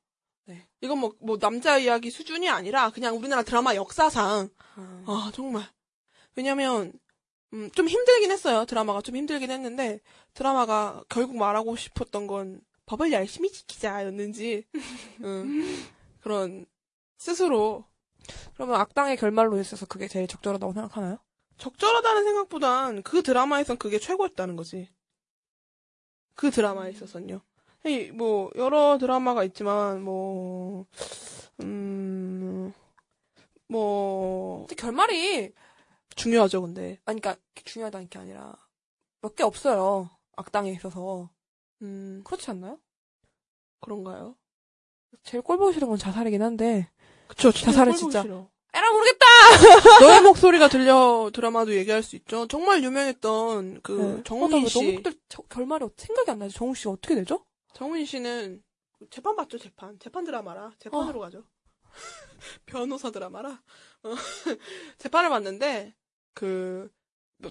네. 0.50 0.66
이건 0.80 0.98
뭐, 0.98 1.14
뭐, 1.20 1.38
남자 1.38 1.78
이야기 1.78 2.10
수준이 2.10 2.48
아니라 2.48 2.90
그냥 2.90 3.16
우리나라 3.16 3.42
드라마 3.44 3.76
역사상, 3.76 4.48
아, 5.06 5.30
정말. 5.32 5.64
왜냐면, 6.34 6.92
음, 7.52 7.70
좀 7.70 7.86
힘들긴 7.86 8.32
했어요. 8.32 8.64
드라마가 8.64 9.00
좀 9.00 9.14
힘들긴 9.14 9.52
했는데, 9.52 10.00
드라마가 10.34 11.04
결국 11.08 11.36
말하고 11.36 11.76
싶었던 11.76 12.26
건 12.26 12.60
법을 12.86 13.12
열심히 13.12 13.52
지키자였는지, 13.52 14.66
음, 15.22 15.86
그런, 16.20 16.66
스스로 17.16 17.84
그러면 18.54 18.80
악당의 18.80 19.16
결말로 19.18 19.58
있어서 19.60 19.86
그게 19.86 20.08
제일 20.08 20.26
적절하다고 20.26 20.72
생각하나요? 20.72 21.18
적절하다는 21.58 22.24
생각보단 22.24 23.02
그 23.02 23.22
드라마에선 23.22 23.76
그게 23.76 23.98
최고였다는 23.98 24.56
거지. 24.56 24.88
그 26.34 26.50
드라마에 26.50 26.90
있어서는요. 26.90 27.42
이, 27.86 28.10
뭐, 28.12 28.50
여러 28.56 28.98
드라마가 28.98 29.42
있지만, 29.44 30.02
뭐, 30.02 30.86
음, 31.62 32.72
뭐, 33.68 34.60
근데 34.66 34.74
결말이 34.74 35.52
중요하죠, 36.16 36.60
근데. 36.62 36.98
아니 37.04 37.20
그러니까 37.20 37.36
중요하다는 37.64 38.08
게 38.08 38.18
아니라 38.18 38.54
몇 39.22 39.34
개 39.34 39.42
없어요. 39.44 40.10
악당에 40.36 40.70
있어서 40.72 41.30
음, 41.82 42.22
그렇지 42.24 42.50
않나요? 42.50 42.78
그런가요? 43.80 44.34
제일 45.22 45.42
꼴 45.42 45.58
보기 45.58 45.74
싫은 45.74 45.88
건 45.88 45.98
자살이긴 45.98 46.42
한데 46.42 46.88
그쵸, 47.28 47.52
자살은 47.52 47.94
진짜. 47.94 48.20
에라 48.72 48.92
모르겠다. 48.92 49.26
너의 50.00 50.20
목소리가 50.22 50.68
들려 50.68 51.30
드라마도 51.32 51.74
얘기할 51.74 52.02
수 52.02 52.16
있죠. 52.16 52.46
정말 52.48 52.82
유명했던 52.82 53.80
그 53.82 53.92
네. 54.16 54.22
정우민 54.24 54.58
어, 54.58 54.62
나 54.62 54.68
씨. 54.68 54.86
너무들 54.92 55.14
저- 55.28 55.42
결말이 55.42 55.84
어- 55.84 55.90
생각이 55.96 56.30
안 56.30 56.38
나지. 56.38 56.54
정우 56.54 56.74
씨가 56.74 56.90
어떻게 56.92 57.14
되죠? 57.14 57.44
정우민 57.72 58.04
씨는 58.06 58.62
재판 59.10 59.36
봤죠, 59.36 59.58
재판. 59.58 59.98
재판 59.98 60.24
드라마라. 60.24 60.72
재판으로 60.78 61.20
어. 61.20 61.22
가죠. 61.22 61.44
변호사 62.66 63.10
드라마라. 63.10 63.62
어, 64.02 64.14
재판을 64.98 65.30
봤는데 65.30 65.94
그 66.34 66.90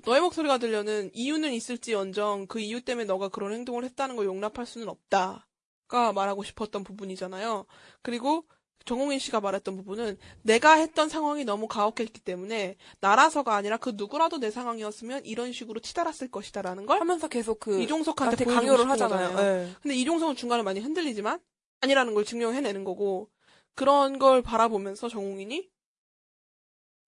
너의 0.06 0.22
목소리가 0.22 0.60
들려는 0.60 1.10
이유는 1.14 1.54
있을지언정 1.54 2.48
그 2.48 2.60
이유 2.60 2.82
때문에 2.82 3.06
너가 3.06 3.30
그런 3.30 3.54
행동을 3.54 3.84
했다는 3.86 4.16
걸 4.16 4.26
용납할 4.26 4.66
수는 4.66 4.88
없다가 4.88 6.14
말하고 6.14 6.44
싶었던 6.44 6.84
부분이잖아요. 6.84 7.66
그리고 8.02 8.46
정홍인 8.86 9.20
씨가 9.20 9.40
말했던 9.42 9.76
부분은 9.78 10.18
내가 10.42 10.74
했던 10.74 11.10
상황이 11.10 11.44
너무 11.46 11.68
가혹했기 11.68 12.22
때문에 12.22 12.76
나라서가 13.02 13.56
아니라 13.56 13.78
그 13.78 13.94
누구라도 13.96 14.40
내 14.40 14.50
상황이었으면 14.52 15.26
이런 15.26 15.52
식으로 15.52 15.80
치달았을 15.80 16.32
것이다라는 16.32 16.86
걸 16.86 17.00
하면서 17.00 17.28
계속 17.28 17.60
그 17.60 17.82
이종석한테 17.82 18.46
강요를 18.46 18.90
하잖아요. 18.90 19.36
네. 19.36 19.72
근데 19.82 19.96
이종석은 19.96 20.36
중간에 20.36 20.64
많이 20.64 20.80
흔들리지만 20.80 21.40
아니라는 21.82 22.14
걸 22.14 22.26
증명해내는 22.26 22.84
거고 22.84 23.30
그런 23.76 24.20
걸 24.20 24.42
바라보면서 24.42 25.08
정웅인이 25.08 25.70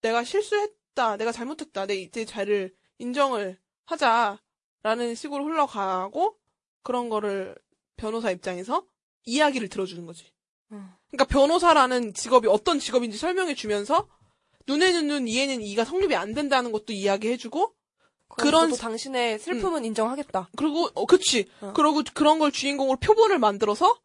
내가 0.02 0.24
실수했다, 0.24 1.18
내가 1.18 1.32
잘못했다, 1.32 1.86
내 1.86 1.96
이제 1.96 2.26
잘을 2.26 2.74
인정을 3.00 3.60
하자라는 3.86 5.16
식으로 5.16 5.46
흘러가고 5.46 6.38
그런 6.84 7.10
거를 7.10 7.56
변호사 7.98 8.32
입장에서 8.32 8.86
이야기를 9.26 9.70
들어주는 9.70 10.06
거지. 10.06 10.32
음. 10.72 10.90
그러니까 11.10 11.26
변호사라는 11.26 12.14
직업이 12.14 12.48
어떤 12.48 12.80
직업인지 12.80 13.18
설명해 13.18 13.56
주면서 13.56 14.08
눈에는 14.68 15.08
눈, 15.08 15.28
이에는 15.28 15.62
이가 15.62 15.84
성립이 15.86 16.16
안 16.16 16.34
된다는 16.34 16.72
것도 16.72 16.94
이야기해주고 16.94 17.74
그런 18.30 18.72
당신의 18.74 19.40
슬픔은 19.40 19.84
인정하겠다. 19.86 20.50
그리고 20.56 20.90
어 20.94 21.06
그치. 21.06 21.50
어. 21.60 21.74
그러고 21.74 22.02
그런 22.14 22.40
걸 22.40 22.52
주인공으로 22.52 22.98
표본을 23.00 23.40
만들어서 23.40 24.00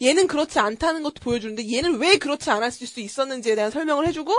얘는 0.00 0.26
그렇지 0.28 0.58
않다는 0.58 1.02
것도 1.02 1.20
보여주는데 1.22 1.70
얘는 1.70 1.98
왜 1.98 2.16
그렇지 2.16 2.50
않았을 2.50 2.86
수 2.86 3.00
있었는지에 3.00 3.54
대한 3.54 3.70
설명을 3.70 4.06
해주고 4.06 4.34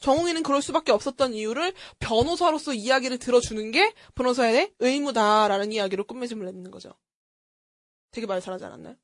정웅이는 0.00 0.42
그럴 0.42 0.62
수밖에 0.62 0.92
없었던 0.92 1.34
이유를 1.34 1.72
변호사로서 2.00 2.72
이야기를 2.74 3.18
들어주는 3.18 3.70
게 3.70 3.92
변호사의 4.14 4.72
의무다라는 4.80 5.72
이야기로 5.72 6.04
끝맺음을 6.04 6.46
내는 6.46 6.70
거죠. 6.70 6.94
되게 8.10 8.26
말 8.26 8.40
잘하지 8.40 8.64
않았나요? 8.64 8.96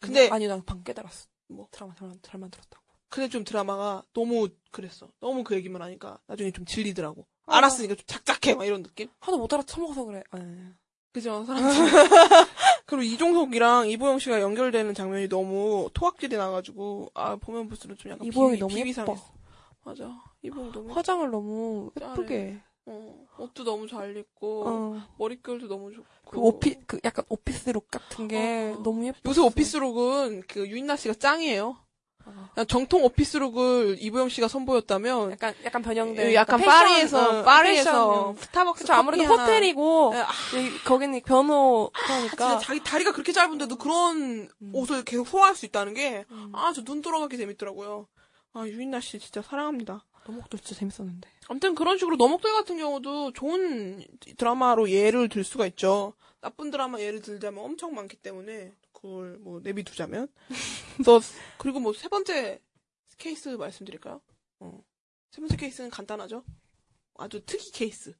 근데 0.00 0.28
아니 0.30 0.46
난 0.46 0.64
방 0.64 0.82
깨달았어. 0.82 1.26
뭐? 1.52 1.68
드라마 1.70 1.94
잘, 1.94 2.08
만- 2.08 2.18
잘 2.22 2.40
만들었다고. 2.40 2.84
근데 3.08 3.28
좀 3.28 3.44
드라마가 3.44 4.04
너무 4.14 4.48
그랬어. 4.70 5.08
너무 5.20 5.42
그 5.44 5.54
얘기만 5.56 5.82
하니까 5.82 6.18
나중에 6.26 6.50
좀 6.52 6.64
질리더라고. 6.64 7.22
어. 7.46 7.52
알았으니까 7.52 7.96
좀 7.96 8.04
작작해 8.06 8.54
막 8.54 8.64
이런 8.64 8.82
느낌. 8.82 9.08
하도 9.18 9.38
못 9.38 9.52
알아쳐먹어서 9.52 10.04
그래. 10.04 10.22
아, 10.30 10.38
네. 10.38 10.68
그죠, 11.12 11.44
사람들. 11.44 11.70
그리고 12.86 13.02
이종석이랑 13.02 13.88
이보영 13.90 14.20
씨가 14.20 14.40
연결되는 14.40 14.94
장면이 14.94 15.28
너무 15.28 15.90
토악질이 15.92 16.36
나가지고, 16.36 17.10
아, 17.14 17.34
보면 17.36 17.66
볼수록 17.68 17.98
좀 17.98 18.12
약간 18.12 18.26
이보영이 18.26 18.52
비비, 18.52 18.60
너무 18.60 18.74
비비상했어. 18.74 19.12
예뻐. 19.12 19.34
맞아. 19.82 20.22
이보영 20.42 20.70
너무, 20.72 20.92
화장을 20.92 21.28
너무. 21.30 21.90
예쁘게. 22.00 22.62
어, 22.86 23.26
옷도 23.38 23.64
너무 23.64 23.86
잘 23.88 24.16
입고, 24.16 24.64
어. 24.66 25.02
머릿결도 25.18 25.68
너무 25.68 25.92
좋고. 25.92 26.06
그 26.30 26.38
오피 26.40 26.76
그 26.86 26.98
약간 27.04 27.24
오피스룩 27.28 27.90
같은 27.90 28.28
게 28.28 28.74
어. 28.76 28.82
너무 28.82 29.06
예뻐. 29.06 29.18
요새 29.26 29.40
오피스룩은 29.40 30.42
그 30.48 30.66
유인나 30.68 30.96
씨가 30.96 31.14
짱이에요. 31.14 31.76
어. 32.26 32.64
정통 32.68 33.02
오피스룩을 33.04 33.96
이보영 34.00 34.28
씨가 34.28 34.46
선보였다면, 34.48 35.32
약간 35.32 35.54
약간 35.64 35.82
변형된 35.82 36.34
약간 36.34 36.58
패션, 36.58 36.72
파리에서, 36.72 37.40
어, 37.40 37.42
파리에서. 37.44 38.34
스타벅스 38.38 38.82
그쵸 38.84 38.92
아무래도 38.92 39.24
하나- 39.24 39.44
호텔이고 39.44 40.12
아, 40.14 40.28
여기 40.56 40.78
거기는 40.84 41.20
변호 41.22 41.90
진짜 42.06 42.36
그러니까 42.36 42.58
자기 42.58 42.82
다리가 42.84 43.12
그렇게 43.12 43.32
짧은데도 43.32 43.76
그런 43.76 44.48
음. 44.62 44.70
옷을 44.74 45.02
계속 45.04 45.26
소화할 45.26 45.54
수 45.56 45.64
있다는 45.66 45.94
게, 45.94 46.24
음. 46.30 46.50
아, 46.54 46.72
저 46.72 46.82
눈 46.84 47.00
돌아가기 47.02 47.36
재밌더라고요. 47.36 48.06
아, 48.52 48.66
유인나 48.66 49.00
씨 49.00 49.18
진짜 49.18 49.40
사랑합니다. 49.42 50.04
너목도 50.26 50.58
진짜 50.58 50.74
재밌었는데. 50.78 51.28
아무튼 51.50 51.74
그런 51.74 51.98
식으로 51.98 52.14
너목들 52.14 52.52
같은 52.52 52.78
경우도 52.78 53.32
좋은 53.32 54.04
드라마로 54.36 54.88
예를 54.88 55.28
들 55.28 55.42
수가 55.42 55.66
있죠. 55.66 56.14
나쁜 56.40 56.70
드라마 56.70 57.00
예를 57.00 57.20
들자면 57.22 57.64
엄청 57.64 57.92
많기 57.92 58.16
때문에 58.16 58.72
그걸 58.92 59.36
뭐 59.38 59.58
내비두자면. 59.60 60.28
그래서 60.96 61.20
그리고 61.58 61.80
뭐 61.80 61.92
세 61.92 62.06
번째 62.08 62.62
케이스 63.18 63.48
말씀드릴까요? 63.48 64.20
어. 64.60 64.80
세 65.32 65.40
번째 65.40 65.56
케이스는 65.56 65.90
간단하죠. 65.90 66.44
아주 67.18 67.44
특이 67.44 67.72
케이스. 67.72 68.14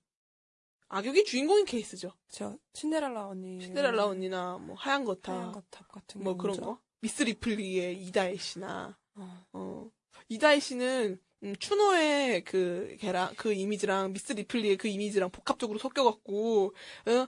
악역이 0.89 1.25
주인공인 1.25 1.67
케이스죠. 1.67 2.13
저 2.31 2.59
신데렐라 2.75 3.29
언니. 3.29 3.61
신데렐라 3.65 4.07
언니나 4.07 4.59
뭐 4.59 4.75
하얀 4.75 5.05
거탑, 5.05 5.37
하얀 5.37 5.53
거탑 5.53 5.87
같은 5.87 6.25
뭐 6.25 6.37
그런. 6.37 6.61
거. 6.61 6.81
미스 7.01 7.23
리플리의 7.23 8.03
이다혜 8.07 8.37
씨나 8.39 8.99
어. 9.15 9.47
어. 9.53 9.89
이다희 10.29 10.59
씨는 10.61 11.21
음, 11.43 11.55
추노의 11.59 12.45
그 12.45 12.97
걔랑 13.01 13.35
그 13.37 13.53
이미지랑 13.53 14.13
미스 14.13 14.33
리플리의 14.33 14.77
그 14.77 14.89
이미지랑 14.89 15.31
복합적으로 15.31 15.79
섞여갖고 15.79 16.75
어? 17.07 17.27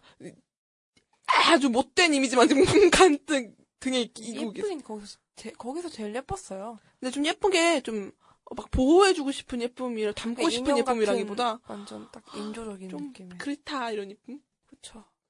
아주 1.26 1.70
못된 1.70 2.12
이미지만 2.14 2.48
좀 2.48 2.64
간등 2.90 3.54
등에 3.80 4.04
끼고 4.06 4.52
계세요. 4.52 4.66
예쁘긴 4.68 4.82
거기서 4.82 5.18
제, 5.34 5.50
거기서 5.50 5.88
제일 5.88 6.14
예뻤어요. 6.14 6.78
근데 7.00 7.10
좀 7.10 7.24
예쁘게 7.26 7.80
좀 7.82 8.12
막 8.54 8.70
보호해주고 8.70 9.32
싶은 9.32 9.62
예쁨이라 9.62 10.12
담고 10.12 10.36
그러니까 10.36 10.50
싶은 10.50 10.66
인형 10.76 10.84
같은 10.84 11.00
예쁨이라기보다 11.00 11.60
완전 11.66 12.08
딱 12.12 12.22
인조적인 12.36 12.88
좀 12.88 13.06
느낌의. 13.08 13.38
그렇다 13.38 13.90
이런 13.90 14.10
예쁨. 14.10 14.40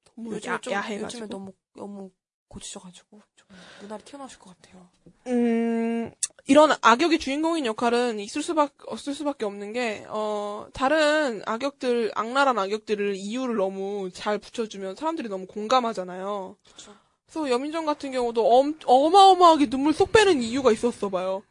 너무 0.04 0.34
요즘에 0.34 0.54
야, 0.54 0.58
좀 0.60 0.72
야해가지고. 0.72 1.04
요즘에 1.04 1.26
너무 1.28 1.52
너무 1.74 2.10
고치셔가지고 2.52 3.20
좀 3.36 3.48
눈알이 3.80 4.04
튀어나오실 4.04 4.38
것 4.38 4.54
같아요. 4.56 4.86
음, 5.28 6.12
이런 6.46 6.72
악역의 6.82 7.18
주인공인 7.18 7.66
역할은 7.66 8.20
있을 8.20 8.42
수밖에, 8.42 8.74
없을 8.86 9.14
수밖에 9.14 9.44
없는 9.44 9.72
게, 9.72 10.04
어, 10.08 10.66
다른 10.72 11.42
악역들, 11.46 12.12
악랄한 12.14 12.58
악역들을 12.58 13.14
이유를 13.16 13.56
너무 13.56 14.10
잘 14.12 14.38
붙여주면 14.38 14.96
사람들이 14.96 15.28
너무 15.28 15.46
공감하잖아요. 15.46 16.56
그래서 17.26 17.50
여민정 17.50 17.86
같은 17.86 18.12
경우도 18.12 18.46
엄, 18.46 18.78
어마어마하게 18.84 19.70
눈물 19.70 19.94
쏙 19.94 20.12
빼는 20.12 20.42
이유가 20.42 20.70
있었어 20.70 21.08
봐요. 21.08 21.42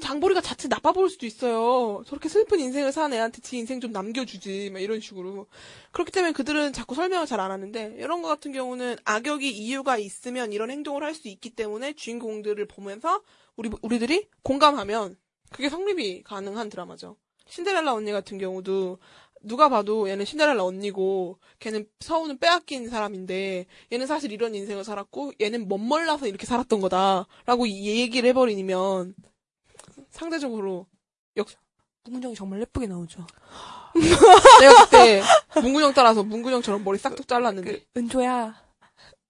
장보리가 0.00 0.40
자칫 0.40 0.68
나빠 0.68 0.92
보일 0.92 1.08
수도 1.08 1.26
있어요. 1.26 2.02
저렇게 2.06 2.28
슬픈 2.28 2.60
인생을 2.60 2.92
산 2.92 3.12
애한테 3.12 3.40
지 3.40 3.56
인생 3.58 3.80
좀 3.80 3.92
남겨주지, 3.92 4.70
막 4.70 4.80
이런 4.80 5.00
식으로. 5.00 5.46
그렇기 5.92 6.10
때문에 6.12 6.32
그들은 6.32 6.72
자꾸 6.72 6.94
설명을 6.94 7.26
잘 7.26 7.40
안 7.40 7.50
하는데, 7.50 7.96
이런 7.98 8.22
거 8.22 8.28
같은 8.28 8.52
경우는 8.52 8.96
악역이 9.04 9.50
이유가 9.50 9.98
있으면 9.98 10.52
이런 10.52 10.70
행동을 10.70 11.02
할 11.02 11.14
수 11.14 11.28
있기 11.28 11.50
때문에 11.50 11.92
주인공들을 11.94 12.66
보면서 12.66 13.22
우리, 13.56 13.70
우리들이 13.82 14.28
공감하면 14.42 15.16
그게 15.50 15.68
성립이 15.68 16.24
가능한 16.24 16.70
드라마죠. 16.70 17.16
신데렐라 17.46 17.94
언니 17.94 18.10
같은 18.10 18.38
경우도 18.38 18.98
누가 19.42 19.68
봐도 19.68 20.08
얘는 20.08 20.24
신데렐라 20.24 20.64
언니고 20.64 21.38
걔는 21.60 21.86
서우는 22.00 22.38
빼앗긴 22.38 22.88
사람인데 22.88 23.66
얘는 23.92 24.06
사실 24.06 24.32
이런 24.32 24.54
인생을 24.54 24.82
살았고 24.84 25.34
얘는 25.40 25.68
멋멀나서 25.68 26.26
이렇게 26.26 26.46
살았던 26.46 26.80
거다라고 26.80 27.66
이 27.66 28.00
얘기를 28.00 28.28
해버리면 28.30 29.14
상대적으로 30.14 30.86
문근영이 32.04 32.34
정말 32.34 32.60
예쁘게 32.60 32.86
나오죠. 32.86 33.26
내가 34.60 34.84
그때 34.84 35.22
문근영 35.60 35.92
따라서 35.94 36.22
문근영처럼 36.22 36.84
머리 36.84 36.98
싹둑 36.98 37.26
잘랐는데 37.26 37.86
은조야, 37.96 38.54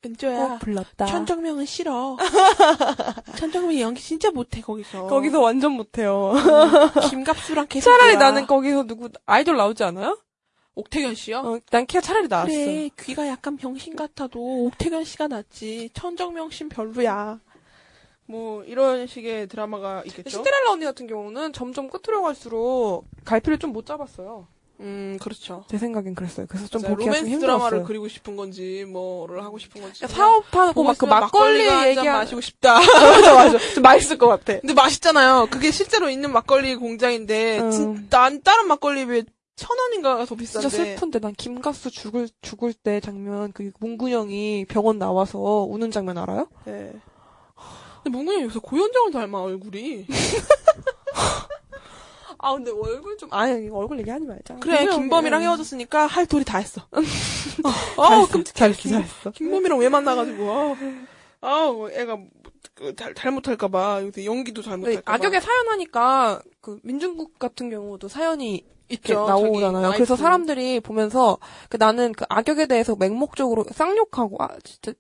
은조야 0.05 0.37
꼭 0.49 0.59
불렀다. 0.59 1.07
천정명은 1.07 1.67
싫어 1.67 2.17
천정명이 3.39 3.81
연기 3.81 4.03
진짜 4.03 4.31
못해 4.33 4.61
거기서 4.61 5.07
거기서 5.07 5.41
완전 5.41 5.73
못해요. 5.73 6.33
김갑수랑 7.11 7.69
계속 7.69 7.91
차라리. 7.91 8.17
나는 8.17 8.47
거기서 8.47 8.87
누구 8.89 9.09
아이돌 9.25 9.57
나오지 9.57 9.85
않아요? 9.85 10.19
옥태견 10.75 11.15
씨요? 11.15 11.39
어, 11.39 11.59
난 11.71 11.87
걔가 11.87 12.01
차라리 12.03 12.27
나왔어. 12.27 12.49
그래 12.49 12.91
귀가 12.99 13.29
약간 13.29 13.57
병신 13.57 13.95
같아도 13.95 14.41
옥태견 14.65 15.05
씨가 15.05 15.29
낫지 15.29 15.91
천정명 15.95 16.51
씨는 16.51 16.71
별로야 16.71 17.39
뭐 18.27 18.65
이런 18.65 19.07
식의 19.07 19.49
드라마가 19.49 20.03
있겠죠 20.07 20.31
신데렐라 20.31 20.71
언니 20.73 20.85
같은 20.85 21.07
경우는 21.07 21.53
점점 21.53 21.89
끝으로 21.91 22.23
갈수록 22.23 23.05
갈피를 23.25 23.59
좀 23.59 23.73
못 23.73 23.85
잡았어요. 23.87 24.47
음 24.81 25.17
그렇죠 25.21 25.65
제 25.69 25.79
생각엔 25.79 26.15
그랬어요. 26.17 26.47
그래서 26.49 26.67
좀 26.67 26.83
맞아요. 26.83 26.97
보기가 26.97 27.13
좀 27.15 27.23
로맨스 27.25 27.41
드라마를 27.41 27.63
힘들었어요. 27.79 27.87
그리고 27.87 28.09
싶은 28.09 28.35
건지 28.37 28.85
뭐를 28.89 29.45
하고 29.45 29.57
싶은 29.59 29.81
건지 29.81 30.05
사업하고 30.07 30.83
막 30.83 30.99
그 30.99 31.05
막걸리 31.07 31.65
얘기 31.91 32.05
마시고 32.09 32.41
싶다 32.41 32.75
맞아 32.83 33.35
맞아. 33.35 33.59
좀 33.75 33.83
맛있을 33.83 34.19
것 34.19 34.27
같아. 34.29 34.59
근데 34.61 34.75
맛있잖아요 34.75 35.47
그게 35.51 35.71
실제로 35.71 36.09
있는 36.11 36.33
막걸리 36.33 36.75
공장인데 36.75 37.61
음. 37.61 37.71
진, 37.71 38.07
난 38.11 38.43
다른 38.43 38.67
막걸리에 38.67 39.07
비해 39.07 39.23
천 39.57 39.79
원인가 39.79 40.25
더 40.25 40.35
비싼데 40.35 40.69
진짜 40.69 40.85
슬픈데 40.85 41.21
난 41.21 41.33
김가수 41.35 41.93
죽을 41.93 42.29
죽을 42.43 42.73
때 42.73 42.99
장면 43.01 43.53
그 43.53 43.71
문근영이 43.79 44.65
병원 44.69 44.99
나와서 44.99 45.39
우는 45.39 45.93
장면 45.93 46.19
알아요? 46.19 46.49
네. 46.65 46.93
근데 48.05 48.17
문근영 48.17 48.43
요새 48.43 48.59
고현정을 48.63 49.11
닮아 49.13 49.41
얼굴이 49.41 50.07
아 52.39 52.53
근데 52.53 52.71
얼굴 52.71 53.17
좀 53.17 53.33
아니 53.33 53.71
얼굴 53.71 53.99
얘기하지 54.01 54.27
말자. 54.27 54.57
그래 54.57 54.87
김범이랑 54.87 55.41
예. 55.41 55.47
헤어졌으니까 55.47 56.07
할 56.07 56.27
도리 56.27 56.45
다 56.45 56.59
했어 56.59 56.87
잘했어. 56.93 58.03
아우 58.03 58.29
끔찍해 58.29 58.53
잘했어 58.55 58.89
잘했어. 58.91 59.31
김범이랑 59.31 59.79
왜 59.79 59.89
만나가지고 59.89 60.51
아우, 60.53 60.77
아우 61.41 61.91
애가 61.91 62.19
그, 62.75 62.95
잘, 62.97 63.15
잘못할까봐 63.15 64.03
요새 64.03 64.27
연기도 64.27 64.61
네, 64.61 64.69
잘못할까봐 64.69 65.15
악역의 65.15 65.41
사연 65.41 65.69
하니까 65.69 66.43
그 66.61 66.79
민중국 66.83 67.39
같은 67.39 67.71
경우도 67.71 68.09
사연이 68.09 68.63
이렇게 68.89 69.15
있죠 69.15 69.27
나오잖아요. 69.27 69.93
그래서. 69.93 70.15
사람들이 70.15 70.81
보면서 70.81 71.39
그 71.71 71.79
나는 71.79 72.13
그 72.13 72.27
악역에 72.29 72.67
대해서 72.67 72.95
맹목적으로 72.95 73.65
쌍욕하고 73.73 74.43
아 74.43 74.51
진짜 74.63 74.93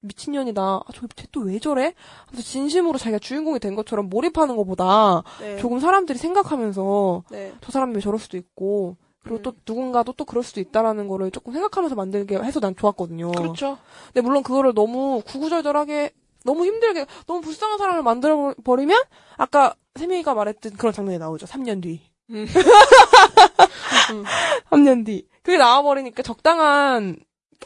미친년이다. 0.00 0.62
아, 0.62 0.82
저기 0.94 1.08
쟤또 1.16 1.40
왜 1.40 1.58
저래? 1.58 1.94
하면서 2.26 2.42
진심으로 2.42 2.98
자기가 2.98 3.18
주인공이 3.18 3.58
된 3.58 3.74
것처럼 3.74 4.08
몰입하는 4.08 4.56
것보다 4.56 5.22
네. 5.40 5.56
조금 5.58 5.80
사람들이 5.80 6.18
생각하면서 6.18 7.24
네. 7.30 7.52
저 7.60 7.72
사람이 7.72 7.94
왜 7.94 8.00
저럴 8.00 8.18
수도 8.18 8.36
있고 8.36 8.96
그리고 9.22 9.38
음. 9.38 9.42
또 9.42 9.52
누군가도 9.66 10.12
또 10.12 10.24
그럴 10.24 10.44
수도 10.44 10.60
있다라는 10.60 11.08
거를 11.08 11.30
조금 11.30 11.52
생각하면서 11.52 11.96
만들게 11.96 12.38
해서 12.38 12.60
난 12.60 12.76
좋았거든요. 12.76 13.32
그렇죠 13.32 13.78
근데 14.06 14.20
물론 14.20 14.42
그거를 14.42 14.74
너무 14.74 15.22
구구절절하게 15.26 16.12
너무 16.44 16.64
힘들게 16.64 17.04
너무 17.26 17.40
불쌍한 17.40 17.78
사람을 17.78 18.02
만들어 18.02 18.54
버리면 18.64 18.96
아까 19.36 19.74
세미가 19.96 20.34
말했던 20.34 20.74
그런 20.74 20.92
장면이 20.92 21.18
나오죠. 21.18 21.46
3년 21.46 21.82
뒤. 21.82 22.00
음. 22.30 22.46
3년 24.70 25.04
뒤. 25.04 25.26
그게 25.42 25.58
나와버리니까 25.58 26.22
적당한 26.22 27.16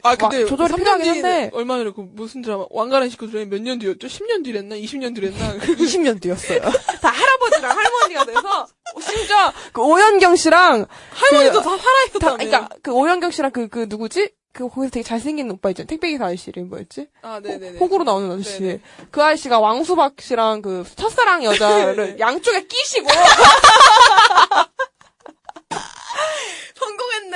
아 0.02 0.16
근데 0.16 0.42
와, 0.42 0.48
조절이 0.48 0.72
3년 0.72 0.76
필요하긴 0.78 1.12
뒤에 1.12 1.22
한데. 1.22 1.50
얼마 1.54 1.76
전에 1.78 1.90
그 1.94 2.00
무슨 2.14 2.42
드라마 2.42 2.64
왕가란 2.70 3.08
식구들이 3.10 3.46
몇 3.46 3.60
년 3.62 3.78
뒤였죠? 3.78 4.08
10년 4.08 4.44
뒤랬나? 4.44 4.74
20년 4.76 5.14
뒤랬나? 5.14 5.58
20년 5.58 6.20
뒤였어요. 6.20 6.60
다 7.00 7.08
할아버지랑 7.10 7.76
할머니가 7.76 8.24
돼서 8.24 8.66
심지어 9.00 9.52
그 9.72 9.82
오연경 9.82 10.34
씨랑 10.36 10.86
할머니도 11.12 11.62
그, 11.62 11.64
다 11.68 11.76
살아있었다며 11.76 12.18
다, 12.18 12.36
그러니까 12.36 12.68
그 12.82 12.90
오연경 12.92 13.30
씨랑 13.30 13.50
그그 13.52 13.86
누구지? 13.88 14.30
그 14.54 14.68
거기서 14.68 14.90
되게 14.90 15.02
잘생긴 15.04 15.50
오빠 15.50 15.70
있잖아요. 15.70 15.86
택배기사 15.86 16.26
아저씨 16.26 16.50
이름이 16.50 16.68
뭐였지? 16.68 17.06
아 17.22 17.40
네네네 17.40 17.78
호구로 17.78 18.04
나오는 18.04 18.30
아저씨. 18.32 18.60
네네. 18.60 18.80
그 19.10 19.22
아저씨가 19.22 19.60
왕수박 19.60 20.20
씨랑 20.20 20.60
그 20.62 20.84
첫사랑 20.96 21.42
여자를 21.44 22.16
양쪽에 22.20 22.66
끼시고 22.66 23.08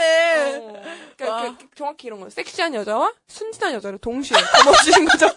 성공했네 0.00 0.82
그러니까 1.16 1.36
와. 1.36 1.42
그- 1.56 1.68
그 1.68 1.74
정확히 1.74 2.06
이런 2.08 2.20
거 2.20 2.28
섹시한 2.30 2.74
여자와 2.74 3.12
순진한 3.26 3.74
여자를 3.74 3.98
동시에 3.98 4.36
거머쥐는 4.38 5.06
거죠. 5.06 5.26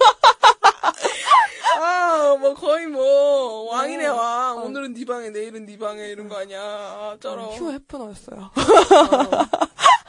아, 1.81 2.35
뭐 2.39 2.53
거의 2.53 2.87
뭐 2.87 3.71
왕이네 3.71 4.05
어. 4.07 4.15
왕. 4.15 4.57
어. 4.57 4.61
오늘은 4.63 4.93
네 4.93 5.05
방에, 5.05 5.29
내일은 5.29 5.65
네 5.65 5.77
방에 5.77 6.07
이런 6.07 6.27
거 6.27 6.37
아니야. 6.37 6.61
아, 6.61 7.17
쩔어. 7.19 7.45
휴 7.51 7.71
해프너였어요. 7.71 8.39
어. 8.39 8.51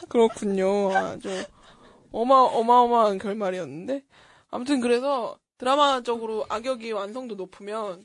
그렇군요. 0.09 0.94
아주 0.97 1.28
어마 2.12 2.35
어마어마한 2.40 3.18
결말이었는데. 3.18 4.02
아무튼 4.51 4.81
그래서 4.81 5.39
드라마적으로 5.59 6.44
악역이 6.48 6.90
완성도 6.93 7.36
높으면 7.36 8.05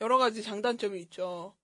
여러 0.00 0.18
가지 0.18 0.42
장단점이 0.42 1.00
있죠. 1.00 1.54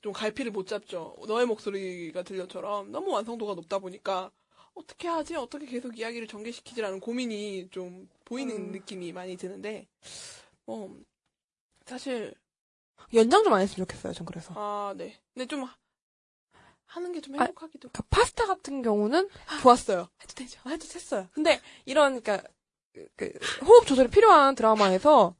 좀 0.00 0.12
갈피를 0.12 0.52
못 0.52 0.66
잡죠. 0.66 1.16
너의 1.26 1.46
목소리가 1.46 2.22
들려처럼 2.22 2.92
너무 2.92 3.10
완성도가 3.12 3.54
높다 3.54 3.78
보니까 3.78 4.30
어떻게 4.74 5.08
하지? 5.08 5.34
어떻게 5.36 5.66
계속 5.66 5.98
이야기를 5.98 6.28
전개시키지라는 6.28 7.00
고민이 7.00 7.68
좀 7.70 8.08
보이는 8.24 8.54
음. 8.56 8.72
느낌이 8.72 9.12
많이 9.12 9.36
드는데, 9.36 9.88
어, 10.66 10.88
사실 11.86 12.34
연장 13.14 13.42
좀 13.44 13.52
안 13.54 13.62
했으면 13.62 13.86
좋겠어요. 13.86 14.12
전 14.12 14.26
그래서. 14.26 14.52
아, 14.56 14.94
네. 14.96 15.20
근데 15.34 15.46
좀 15.46 15.64
하- 15.64 15.76
하는 16.86 17.12
게좀 17.12 17.38
아, 17.40 17.44
행복하기도. 17.44 17.90
그 17.92 18.02
파스타 18.10 18.46
같은 18.46 18.82
경우는 18.82 19.28
좋았어요. 19.62 20.08
해도 20.22 20.34
되죠. 20.34 20.60
해도 20.68 20.84
했어요. 20.94 21.28
근데 21.32 21.60
이런 21.84 22.20
그러니까 22.22 22.48
그, 22.94 23.06
그 23.16 23.30
호흡 23.64 23.86
조절이 23.86 24.08
필요한 24.10 24.54
드라마에서 24.54 25.36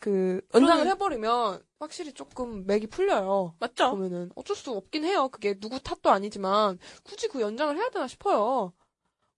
그 0.00 0.40
연장을 0.54 0.86
해버리면 0.88 1.62
확실히 1.78 2.12
조금 2.12 2.66
맥이 2.66 2.88
풀려요. 2.88 3.54
맞죠? 3.60 3.90
보면은 3.90 4.30
어쩔 4.34 4.56
수 4.56 4.72
없긴 4.72 5.04
해요. 5.04 5.28
그게 5.28 5.58
누구 5.58 5.78
탓도 5.78 6.10
아니지만 6.10 6.78
굳이 7.04 7.28
그 7.28 7.40
연장을 7.40 7.76
해야 7.76 7.88
되나 7.90 8.08
싶어요. 8.08 8.72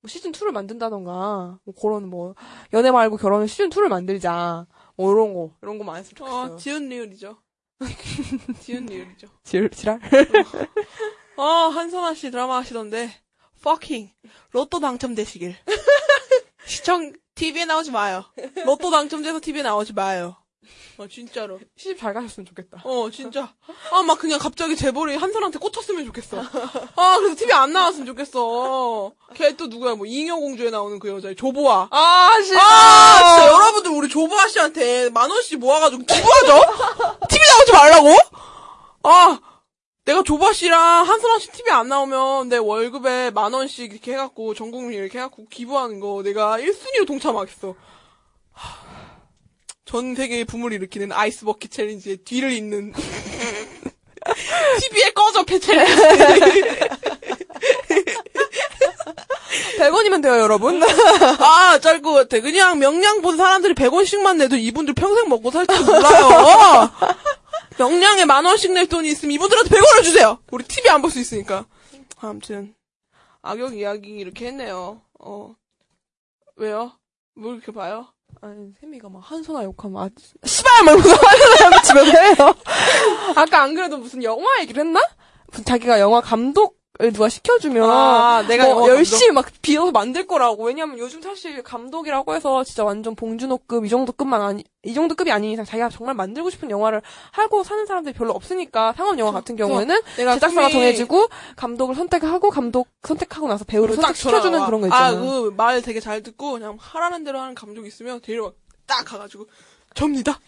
뭐 0.01 0.09
시즌 0.09 0.32
2를 0.32 0.51
만든다던가 0.51 1.59
뭐 1.62 1.74
그런 1.80 2.09
뭐 2.09 2.34
연애 2.72 2.90
말고 2.90 3.16
결혼은 3.16 3.47
시즌 3.47 3.70
2를 3.70 3.89
만들자 3.89 4.66
뭐 4.97 5.12
이런 5.12 5.34
거 5.34 5.55
이런 5.62 5.78
거만 5.78 5.97
했으면 5.97 6.14
좋겠어요. 6.16 6.55
어, 6.55 6.56
지은 6.56 6.89
리을이죠. 6.89 7.36
지은 8.60 8.86
리을이죠. 8.86 9.28
지, 9.43 9.68
지랄. 9.72 10.01
어, 11.36 11.43
한선아 11.44 12.14
씨 12.14 12.30
드라마 12.30 12.59
하시던데, 12.59 13.10
fucking, 13.59 14.12
로또 14.52 14.78
당첨되시길. 14.80 15.56
시청, 16.66 17.12
TV에 17.34 17.64
나오지 17.64 17.90
마요. 17.90 18.24
로또 18.64 18.90
당첨돼서 18.90 19.40
TV에 19.40 19.62
나오지 19.62 19.94
마요. 19.94 20.36
어, 20.98 21.06
진짜로. 21.09 21.59
시집 21.76 21.98
잘 21.98 22.14
가셨으면 22.14 22.47
좋겠다. 22.47 22.82
어, 22.84 23.10
진짜. 23.10 23.52
아, 23.90 24.02
막 24.02 24.18
그냥 24.18 24.39
갑자기 24.39 24.76
재벌이 24.76 25.16
한선한테 25.16 25.59
꽂혔으면 25.59 26.05
좋겠어. 26.06 26.40
아, 26.40 27.16
그래서 27.18 27.34
TV 27.36 27.52
안 27.52 27.72
나왔으면 27.72 28.06
좋겠어. 28.06 29.12
걔 29.34 29.56
또 29.56 29.66
누구야, 29.66 29.94
뭐, 29.94 30.06
잉여공주에 30.06 30.70
나오는 30.70 30.98
그 30.98 31.09
여자, 31.09 31.32
조보아. 31.34 31.89
아 31.90 32.30
싫어. 32.44 32.59
아, 32.60 33.18
진짜 33.36 33.52
여러분들 33.52 33.90
우리 33.93 34.09
조보아 34.09 34.48
씨한테 34.48 35.10
만 35.10 35.30
원씩 35.30 35.59
모아가지고 35.59 36.05
기부하죠? 36.05 37.18
TV 37.28 37.40
나오지 37.56 37.72
말라고? 37.72 38.09
아, 39.05 39.39
내가 40.05 40.22
조보아 40.22 40.52
씨랑 40.52 41.06
한선아 41.06 41.39
씨 41.39 41.51
TV 41.52 41.70
안 41.72 41.89
나오면 41.89 42.48
내 42.48 42.56
월급에 42.56 43.30
만 43.30 43.52
원씩 43.52 43.93
이렇게 43.93 44.12
해갖고 44.12 44.55
전 44.55 44.70
국민 44.70 44.98
이렇게 44.98 45.18
해갖고 45.18 45.47
기부하는 45.48 46.01
거 46.01 46.22
내가 46.24 46.59
1순위로 46.59 47.06
동참하겠어. 47.06 47.74
전 49.84 50.14
세계의 50.14 50.44
붐을 50.44 50.72
일으키는 50.72 51.12
ice 51.12 51.44
bucket 51.44 51.70
challenge의 51.70 52.18
뒤를 52.18 52.52
잇는 52.52 52.92
TV에 54.80 55.10
꺼져 55.14 55.42
패 55.44 55.59
challenge. 55.59 55.93
100원이면 59.78 60.22
돼요, 60.22 60.38
여러분. 60.38 60.80
아, 60.82 61.78
짤것 61.80 62.14
같아. 62.14 62.40
그냥 62.40 62.78
명량 62.78 63.20
본 63.22 63.36
사람들이 63.36 63.74
100원씩만 63.74 64.36
내도 64.36 64.56
이분들 64.56 64.94
평생 64.94 65.28
먹고 65.28 65.50
살줄 65.50 65.84
몰라요. 65.84 66.90
명량에 67.78 68.24
만 68.24 68.44
원씩 68.44 68.72
낼 68.72 68.86
돈이 68.86 69.09
있으면 69.10 69.32
이분들한테 69.32 69.70
100원을 69.76 70.04
주세요. 70.04 70.38
우리 70.52 70.64
TV 70.64 70.88
안 70.90 71.02
볼 71.02 71.10
수 71.10 71.18
있으니까. 71.18 71.66
아무튼 72.20 72.74
악역 73.42 73.76
이야기 73.76 74.10
이렇게 74.10 74.46
했네요. 74.46 75.02
어. 75.18 75.54
왜요? 76.56 76.92
뭘 77.34 77.56
이렇게 77.56 77.72
봐요? 77.72 78.12
아니, 78.40 78.72
세미가 78.80 79.09
막 79.09 79.20
한손아 79.24 79.62
욕하면, 79.64 80.02
아, 80.02 80.09
씨발! 80.44 80.84
막 80.84 80.92
이러면서 80.92 81.14
한손아 81.26 81.76
욕 81.76 81.82
집에서 81.84 82.20
해요. 82.20 82.54
아까 83.36 83.62
안 83.62 83.74
그래도 83.74 83.98
무슨 83.98 84.22
영화 84.22 84.44
얘기를 84.60 84.84
했나? 84.84 85.00
자기가 85.64 86.00
영화 86.00 86.20
감독을 86.20 86.76
누가 86.98 87.28
시켜주면, 87.28 87.89
아, 87.89 88.44
내가 88.47 88.66
뭐? 88.74 88.89
열심히 88.89 89.32
막 89.32 89.47
비어서 89.62 89.90
만들 89.93 90.27
거라고. 90.27 90.64
왜냐면 90.64 90.98
요즘 90.98 91.23
사실 91.23 91.62
감독이라고 91.62 92.35
해서 92.35 92.62
진짜 92.64 92.85
완전 92.85 93.14
봉준호급, 93.16 93.86
이 93.86 93.89
정도급만 93.89 94.40
아니, 94.43 94.64
이 94.85 94.93
정도급이 94.94 95.32
아닌 95.32 95.51
이상 95.51 95.64
자기가 95.64 95.89
정말 95.89 96.14
만들고 96.14 96.51
싶은 96.51 96.70
영화를 96.70 97.01
하고 97.32 97.64
사는 97.64 97.85
사람들이 97.86 98.14
별로 98.14 98.32
없으니까 98.32 98.93
상업 98.93 99.19
영화 99.19 99.32
같은 99.32 99.56
경우에는 99.56 100.01
내가 100.19 100.35
제작사가 100.35 100.69
정해지고 100.69 101.28
감독을 101.56 101.94
선택하고 101.94 102.51
감독 102.51 102.89
선택하고 103.02 103.48
나서 103.48 103.64
배우를 103.64 103.97
딱 103.97 104.14
선택시켜주는 104.14 104.64
그런 104.66 104.81
거 104.82 104.89
와. 104.89 105.09
있잖아. 105.09 105.09
아, 105.09 105.20
그 105.20 105.51
말 105.56 105.82
되게 105.82 105.98
잘 105.98 106.23
듣고 106.23 106.52
그냥 106.52 106.77
하라는 106.78 107.24
대로 107.24 107.40
하는 107.40 107.55
감독 107.55 107.86
있으면 107.86 108.20
데리러 108.20 108.52
딱 108.86 109.05
가가지고 109.05 109.47
접니다. 109.94 110.39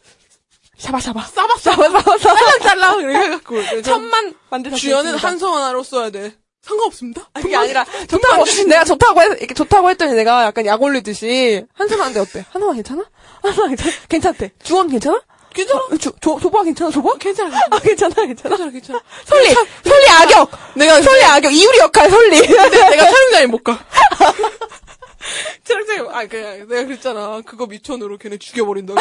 샤바샤바. 0.79 1.23
싸박 1.23 1.59
싸박 1.61 2.19
싸박 2.21 3.01
해갖고 3.01 3.55
그래서 3.55 3.83
천만 3.83 4.35
만들 4.51 4.73
주연은 4.73 5.17
한성 5.17 5.55
하나로 5.57 5.83
써야 5.83 6.11
돼. 6.11 6.35
상관없습니다. 6.63 7.29
그게 7.35 7.55
아니라 7.57 7.85
좋다고 8.09 8.45
내가 8.69 8.85
좋다고 8.85 9.21
했, 9.21 9.27
이렇게 9.39 9.53
좋다고 9.55 9.91
했더니 9.91 10.15
내가 10.15 10.45
약간 10.45 10.65
약 10.65 10.81
올리듯이 10.83 11.65
한순한데 11.75 12.21
어때? 12.21 12.45
한순아 12.51 12.73
괜찮아? 12.73 13.05
한순아 13.43 13.69
괜찮아? 13.69 13.93
괜찮대. 14.09 14.53
주원 14.63 14.89
괜찮아? 14.89 15.21
괜찮아. 15.53 15.81
주, 16.01 16.11
조, 16.21 16.41
조보아 16.41 16.65
괜찮아? 16.65 16.91
조보아? 16.91 17.17
괜찮아. 17.19 17.55
아 17.71 17.79
괜찮아 17.79 18.15
괜찮아. 18.15 18.57
괜찮아 18.57 18.71
괜찮아. 18.71 19.01
설리 19.25 19.55
설리 19.85 20.09
악역. 20.09 20.51
내가 20.75 21.01
설리 21.03 21.23
악역 21.23 21.53
이유리 21.53 21.79
역할 21.79 22.11
설리. 22.11 22.41
내가 22.41 23.11
촬영장에 23.11 23.47
못 23.47 23.63
가. 23.63 23.79
촬영장에 25.65 26.09
아 26.11 26.27
그냥 26.27 26.69
내가 26.69 26.85
그랬잖아. 26.85 27.41
그거 27.47 27.67
밑천으로 27.66 28.19
걔네 28.19 28.39
죽여버린다고. 28.39 29.01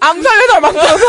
암살해달 0.00 0.60
막 0.60 0.72
들어서 0.72 1.06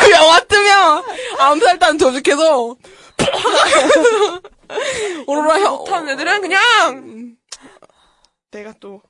그 0.00 0.10
영화 0.10 0.40
뜨면 0.44 1.04
암살단 1.38 1.98
조직해서 1.98 2.76
오로라 5.26 5.60
형 5.60 5.76
못하는 5.76 6.08
애들은 6.10 6.40
그냥 6.42 6.62
음, 6.90 7.36
내가 8.50 8.74
또 8.80 9.02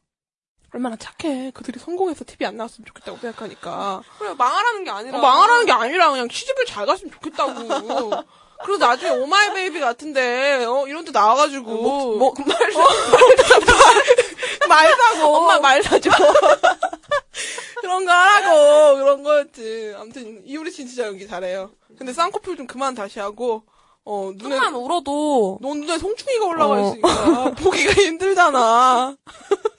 얼마나 0.73 0.97
착해. 0.97 1.53
그들이 1.53 1.79
성공해서 1.79 2.25
TV 2.25 2.47
안 2.47 2.57
나왔으면 2.57 2.87
좋겠다고 2.87 3.19
생각하니까. 3.19 4.03
그래 4.19 4.35
망하라는 4.37 4.85
게 4.85 4.91
아니라 4.91 5.19
어, 5.19 5.23
망하라는 5.23 5.67
게 5.67 5.73
아니라 5.73 6.11
그냥 6.11 6.29
취직을 6.29 6.67
잘 6.67 6.87
갔으면 6.87 7.13
좋겠다고. 7.13 8.11
그래서 8.65 8.87
나중에 8.87 9.11
Oh 9.11 9.32
My 9.32 9.53
Baby 9.53 9.81
같은데 9.81 10.65
어 10.65 10.87
이런 10.87 11.05
데 11.05 11.11
나와가지고 11.11 11.71
뭐, 11.71 12.17
뭐, 12.17 12.35
말, 12.47 12.57
말 14.69 14.95
사고 14.95 15.37
엄마 15.37 15.59
말 15.61 15.83
사줘. 15.83 16.11
그런 17.81 18.05
거 18.05 18.13
하라고 18.13 18.97
그런 18.97 19.23
거였지. 19.23 19.95
아무튼 19.97 20.43
이효리 20.45 20.71
씨 20.71 20.87
진짜 20.87 21.07
연기 21.07 21.27
잘해요. 21.27 21.71
근데 21.99 22.13
쌍꺼풀 22.13 22.57
좀 22.57 22.67
그만 22.67 22.95
다시 22.95 23.21
하고 23.21 23.63
어 24.05 24.33
눈에 24.37 24.57
조금만 24.57 24.75
울어도 24.75 25.59
너 25.61 25.75
눈에 25.75 25.99
송충이가 25.99 26.47
올라가 26.47 26.75
어. 26.75 26.81
있으니까 26.81 27.51
보기가 27.53 27.93
힘들잖아. 27.93 29.17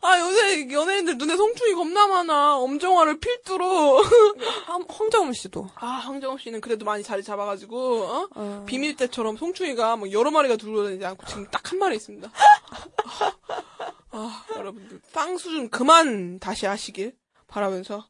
아 0.00 0.20
요새 0.20 0.70
연예인들 0.70 1.18
눈에 1.18 1.36
송충이 1.36 1.74
겁나 1.74 2.06
많아. 2.06 2.56
엄정화를 2.58 3.18
필두로. 3.18 4.02
황- 4.66 4.84
황정음 4.88 5.32
씨도. 5.32 5.68
아 5.74 5.86
황정호 5.86 6.38
씨는 6.38 6.60
그래도 6.60 6.84
많이 6.84 7.02
자리 7.02 7.22
잡아가지고 7.22 8.02
어? 8.04 8.28
어. 8.34 8.64
비밀 8.66 8.94
때처럼 8.96 9.36
송충이가 9.36 9.96
막 9.96 10.12
여러 10.12 10.30
마리가 10.30 10.56
둘러다니지 10.56 11.04
않고 11.04 11.26
지금 11.26 11.46
딱 11.50 11.72
한 11.72 11.78
마리 11.78 11.96
있습니다. 11.96 12.30
아, 14.10 14.44
여러분들 14.56 15.00
쌍수 15.12 15.50
좀 15.50 15.68
그만 15.68 16.38
다시 16.38 16.66
하시길 16.66 17.14
바라면서 17.46 18.06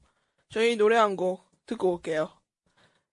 저희 0.51 0.77
노래 0.77 0.97
한 0.97 1.16
곡 1.16 1.44
듣고 1.66 1.93
올게요. 1.94 2.31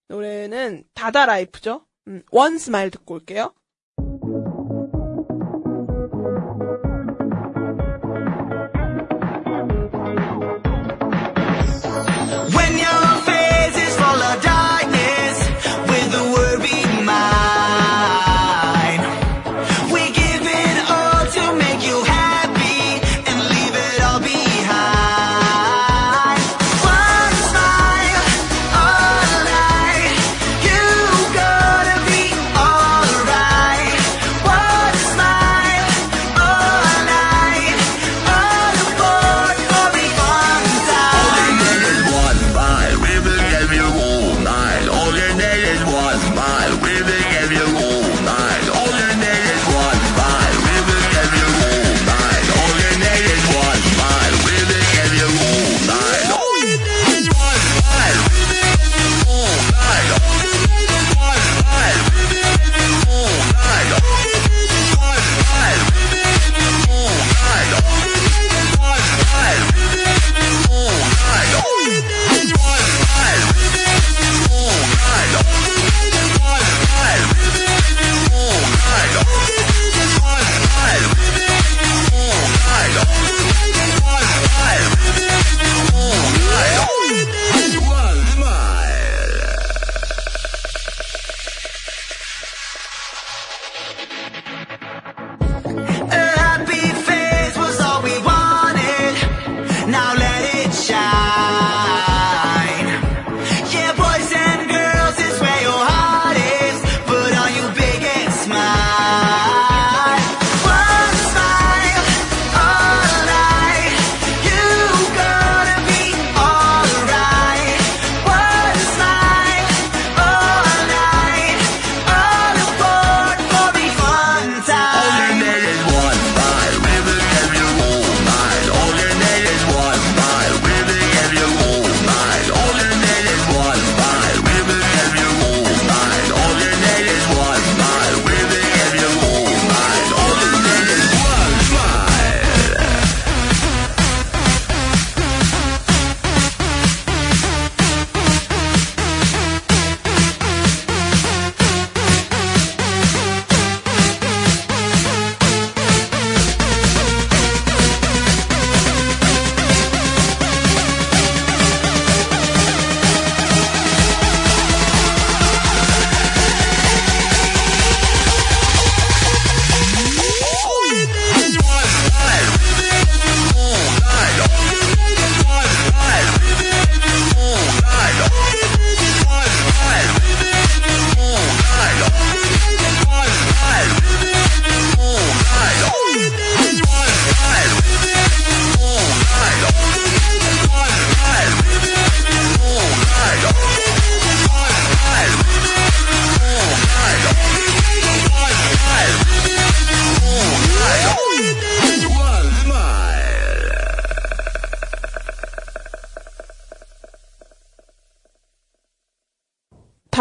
노래는 0.08 0.84
다다 0.94 1.26
라이프죠. 1.26 1.86
음, 2.08 2.22
원 2.32 2.58
스마일 2.60 2.92
듣고 2.92 3.16
올게요. 3.16 3.54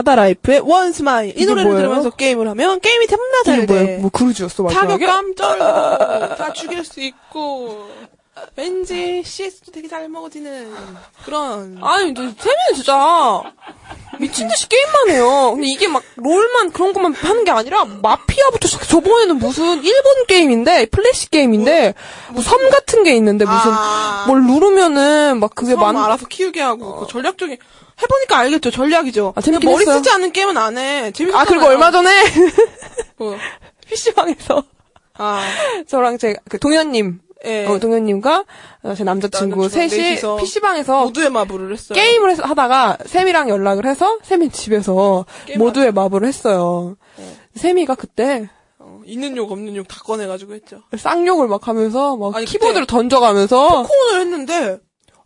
다다라이프의 0.05 0.60
One 0.61 0.84
Smile. 0.84 1.31
이 1.31 1.32
이게 1.32 1.47
노래를 1.47 1.64
뭐예요? 1.70 1.82
들으면서 1.89 2.10
게임을 2.10 2.48
하면 2.51 2.81
게임이 2.81 3.06
겁나 3.06 3.43
잘 3.44 3.66
돼. 3.66 3.82
뭐예요? 3.82 4.01
뭐 4.01 4.10
그루지였어 4.10 4.62
마지막에? 4.62 5.06
타격감 5.06 5.35
쩔고 5.35 5.59
다 6.36 6.52
죽일 6.52 6.85
수 6.85 7.01
있고 7.01 7.89
왠지 8.56 9.22
CS도 9.24 9.70
되게 9.72 9.89
잘 9.89 10.09
먹어지는 10.09 10.72
그런 11.24 11.78
아니, 11.81 12.12
근데 12.12 12.35
세미는 12.36 12.74
진짜 12.74 13.43
미친 14.18 14.48
듯이 14.48 14.68
게임만 14.68 15.09
해요. 15.10 15.52
근데 15.55 15.68
이게 15.68 15.86
막 15.89 16.02
롤만 16.16 16.72
그런 16.72 16.93
것만 16.93 17.14
하는 17.14 17.44
게 17.44 17.51
아니라 17.52 17.85
마피아부터 17.85 18.66
시작해. 18.68 18.86
저번에는 18.89 19.39
무슨 19.39 19.82
일본 19.82 20.26
게임인데 20.26 20.86
플래시 20.86 21.31
게임인데 21.31 21.94
뭐 22.32 22.43
섬 22.43 22.70
같은 22.70 23.02
게 23.05 23.14
있는데 23.16 23.44
무슨 23.44 23.70
아. 23.72 24.24
뭘 24.26 24.43
누르면은 24.44 25.39
막 25.40 25.55
그게 25.55 25.72
섬만 25.72 25.97
알아서 25.97 26.26
키우게 26.26 26.60
하고 26.60 26.97
그 27.01 27.06
전략적인 27.06 27.56
해보니까 28.03 28.39
알겠죠 28.39 28.71
전략이죠. 28.71 29.33
아, 29.37 29.41
재밌긴 29.41 29.61
근데 29.69 29.73
머리 29.73 29.83
했어요. 29.83 29.97
쓰지 29.99 30.11
않는 30.11 30.33
게임은 30.33 30.57
안 30.57 30.77
해. 30.79 31.11
재밌었잖아요. 31.12 31.41
아 31.43 31.45
그리고 31.45 31.66
얼마 31.66 31.91
전에 31.91 32.11
뭐. 33.16 33.37
PC방에서 33.89 34.65
아 35.19 35.43
저랑 35.87 36.19
제 36.19 36.35
그 36.49 36.59
동현님 36.59 37.21
예. 37.47 37.66
어, 37.66 37.79
동현님과 37.79 38.45
어, 38.85 38.95
제 38.95 39.05
남자친구 39.05 39.69
셋이 39.69 40.16
PC방에서 40.41 41.03
모두의 41.05 41.29
마블을 41.31 41.73
했어요. 41.75 41.95
게임을 41.95 42.31
해서 42.31 42.43
하다가 42.43 42.97
샘이랑 43.05 43.51
연락을 43.51 43.85
해서 43.87 44.19
샘이 44.23 44.49
집에서 44.51 45.27
모두의 45.59 45.93
마블을 45.93 46.27
했어요. 46.27 46.97
샘이가 47.55 47.97
그때 47.97 48.49
어, 48.79 49.03
있는 49.05 49.37
욕 49.37 49.53
없는 49.53 49.77
욕 49.77 49.87
다 49.87 50.01
꺼내가지고 50.03 50.55
했죠. 50.55 50.83
쌍욕을 50.97 51.47
막 51.49 51.69
하면서 51.69 52.16
막 52.16 52.35
아니, 52.35 52.47
키보드를 52.47 52.87
던져가면서 52.87 53.83
토크온을 53.87 54.21
했는데 54.23 54.79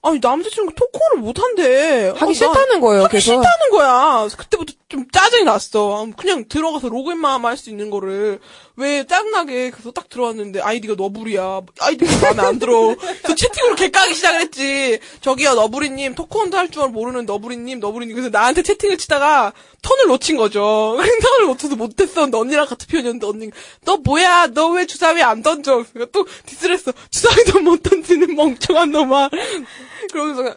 아니 0.03 0.21
남자친구 0.23 0.75
토크온을 0.75 1.23
못한대. 1.25 2.09
하기 2.15 2.23
어, 2.25 2.27
나- 2.29 2.33
싫다는 2.33 2.81
거예요. 2.81 3.03
하기 3.05 3.13
계속 3.13 3.25
싫다는 3.33 3.71
거야. 3.73 4.19
그래서 4.21 4.37
그때부터 4.37 4.73
좀 4.89 5.07
짜증이 5.11 5.45
났어. 5.45 6.07
그냥 6.17 6.45
들어가서 6.49 6.89
로그인만 6.89 7.45
할수 7.45 7.69
있는 7.71 7.91
거를 7.91 8.39
왜 8.79 9.05
짜증나게 9.05 9.71
그래서 9.71 9.91
딱 9.91 10.09
들어왔는데 10.09 10.61
아이디가 10.61 10.95
너부리야. 10.97 11.63
아이디가 11.81 12.21
마음에 12.21 12.43
안 12.49 12.59
들어. 12.61 12.95
그래서 12.97 13.35
채팅으로 13.35 13.75
개까기 13.75 14.15
시작을 14.15 14.41
했지. 14.41 15.01
저기요 15.21 15.55
너부리님 15.55 16.15
토크온도 16.15 16.57
할 16.57 16.69
줄 16.71 16.89
모르는 16.91 17.27
너부리님 17.27 17.81
너부리님 17.81 18.15
그래서 18.15 18.31
나한테 18.31 18.63
채팅을 18.63 18.97
치다가 18.99 19.53
턴을 19.83 20.07
놓친 20.07 20.37
거죠. 20.37 20.97
턴을 21.23 21.47
놓쳐서 21.49 21.75
못했어. 21.75 22.27
너 22.27 22.39
언니랑 22.39 22.67
같은 22.67 22.87
편이었는데 22.89 23.27
언니 23.27 23.51
너 23.85 23.97
뭐야? 23.97 24.49
너 24.49 24.69
왜 24.69 24.87
주사위 24.87 25.23
안 25.23 25.43
던져? 25.43 25.85
그래서 25.93 26.11
또 26.13 26.27
diss를 26.47 26.75
했어. 26.77 26.93
주사위도 27.11 27.61
못 27.61 27.83
던지는 27.83 28.35
멍청한 28.37 28.93
놈아. 28.93 29.31
그러면서 30.13 30.55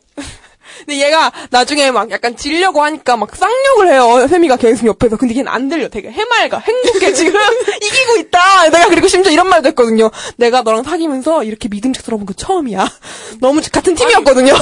근데 0.79 1.05
얘가 1.05 1.31
나중에 1.49 1.91
막 1.91 2.09
약간 2.11 2.35
지려고 2.35 2.81
하니까 2.83 3.17
막 3.17 3.35
쌍욕을 3.35 3.91
해요. 3.91 4.27
세미가 4.27 4.57
계속 4.57 4.87
옆에서. 4.87 5.17
근데 5.17 5.33
걔는 5.33 5.51
안 5.51 5.69
들려. 5.69 5.87
되게 5.89 6.09
해맑아. 6.11 6.59
행복해. 6.59 7.13
지금 7.13 7.33
이기고 7.81 8.17
있다. 8.17 8.69
내가 8.69 8.87
그리고 8.87 9.07
심지어 9.07 9.31
이런 9.31 9.47
말도 9.49 9.67
했거든요. 9.69 10.09
내가 10.37 10.61
너랑 10.61 10.83
사귀면서 10.83 11.43
이렇게 11.43 11.67
믿음직스러운 11.69 12.25
건 12.25 12.35
처음이야. 12.35 12.87
너무 13.39 13.61
같은 13.71 13.95
팀이었거든요. 13.95 14.53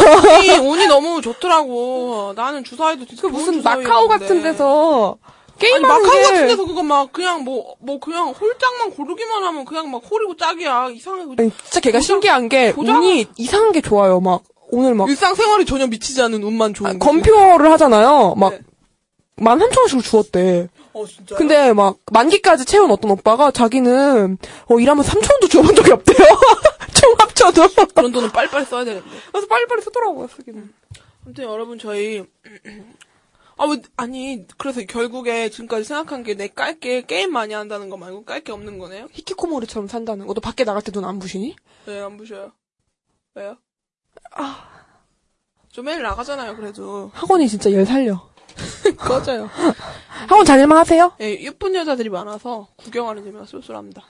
이 0.43 0.49
운이 0.59 0.87
너무 0.87 1.21
좋더라고. 1.21 2.33
나는 2.35 2.63
주사위도 2.63 3.05
진짜 3.05 3.21
그 3.23 3.27
무슨. 3.27 3.61
마카오 3.63 4.07
같은 4.07 4.41
데서 4.41 5.17
아니 5.21 5.59
게임하는 5.59 5.87
마카오 5.89 6.11
게 6.17 6.23
같은 6.23 6.47
데서 6.47 6.65
그거 6.65 6.83
막 6.83 7.11
그냥 7.11 7.43
뭐뭐 7.43 7.99
그냥 7.99 8.29
홀짝만 8.29 8.91
고르기만 8.91 9.43
하면 9.43 9.65
그냥 9.65 9.91
막 9.91 10.01
홀이고 10.09 10.37
짝이야 10.37 10.89
이상해. 10.93 11.23
아니, 11.37 11.51
진짜 11.63 11.79
걔가 11.81 11.99
신기한 11.99 12.47
게 12.47 12.71
고작- 12.71 12.95
운이 12.97 13.27
이상한 13.37 13.71
게 13.73 13.81
좋아요. 13.81 14.19
막 14.21 14.41
오늘 14.71 14.93
막 14.95 15.09
일상생활이 15.09 15.65
전혀 15.65 15.87
미치지 15.87 16.21
않는 16.21 16.43
운만 16.43 16.73
좋은. 16.73 16.89
아. 16.91 16.97
검표를 16.97 17.71
하잖아요. 17.71 18.35
막 18.35 18.51
네. 18.51 18.59
만 19.37 19.57
삼천 19.59 19.81
원씩을 19.83 20.03
주었대. 20.03 20.67
어 20.93 21.05
진짜. 21.05 21.35
근데 21.35 21.73
막 21.73 21.97
만기까지 22.11 22.65
채운 22.65 22.91
어떤 22.91 23.11
오빠가 23.11 23.51
자기는 23.51 24.37
어 24.67 24.79
일하면 24.79 25.03
3천 25.03 25.31
원도 25.31 25.47
줘본 25.47 25.75
적이 25.75 25.91
없대요. 25.93 26.17
총 26.93 27.15
합쳐도. 27.17 27.67
그런 27.95 28.11
돈은 28.11 28.31
빨리빨리 28.31 28.65
써야 28.65 28.83
되는데. 28.83 29.07
그래서 29.31 29.47
빨리빨리 29.47 29.81
쓰더라고요 29.81 30.27
쓰기는. 30.27 30.71
아무튼 31.25 31.43
여러분 31.45 31.79
저희 31.79 32.23
아 33.57 33.65
왜 33.65 33.81
아니 33.97 34.45
그래서 34.57 34.81
결국에 34.87 35.49
지금까지 35.49 35.83
생각한 35.83 36.23
게 36.23 36.33
내 36.35 36.47
깔게 36.47 37.01
게임 37.03 37.31
많이 37.33 37.53
한다는 37.53 37.89
거 37.89 37.97
말고 37.97 38.23
깔 38.25 38.41
게 38.43 38.51
없는 38.51 38.77
거네요. 38.77 39.07
히키코모리처럼 39.11 39.87
산다는 39.87 40.27
거. 40.27 40.33
너 40.33 40.41
밖에 40.41 40.63
나갈 40.63 40.81
때 40.81 40.91
눈 40.91 41.05
안 41.05 41.19
부시니? 41.19 41.55
왜안 41.85 42.17
부셔요? 42.17 42.51
왜요? 43.35 43.57
아. 44.35 44.65
저 45.71 45.81
매일 45.81 46.01
나가잖아요, 46.01 46.55
그래도. 46.55 47.11
학원이 47.13 47.47
진짜 47.47 47.71
열 47.71 47.85
살려. 47.85 48.27
꺼져요. 48.97 49.49
학원 50.27 50.45
다닐만 50.45 50.77
하세요? 50.77 51.13
예, 51.21 51.39
예쁜 51.41 51.75
여자들이 51.75 52.09
많아서 52.09 52.67
구경하는 52.77 53.23
재미가 53.23 53.45
쏠쏠합니다. 53.45 54.03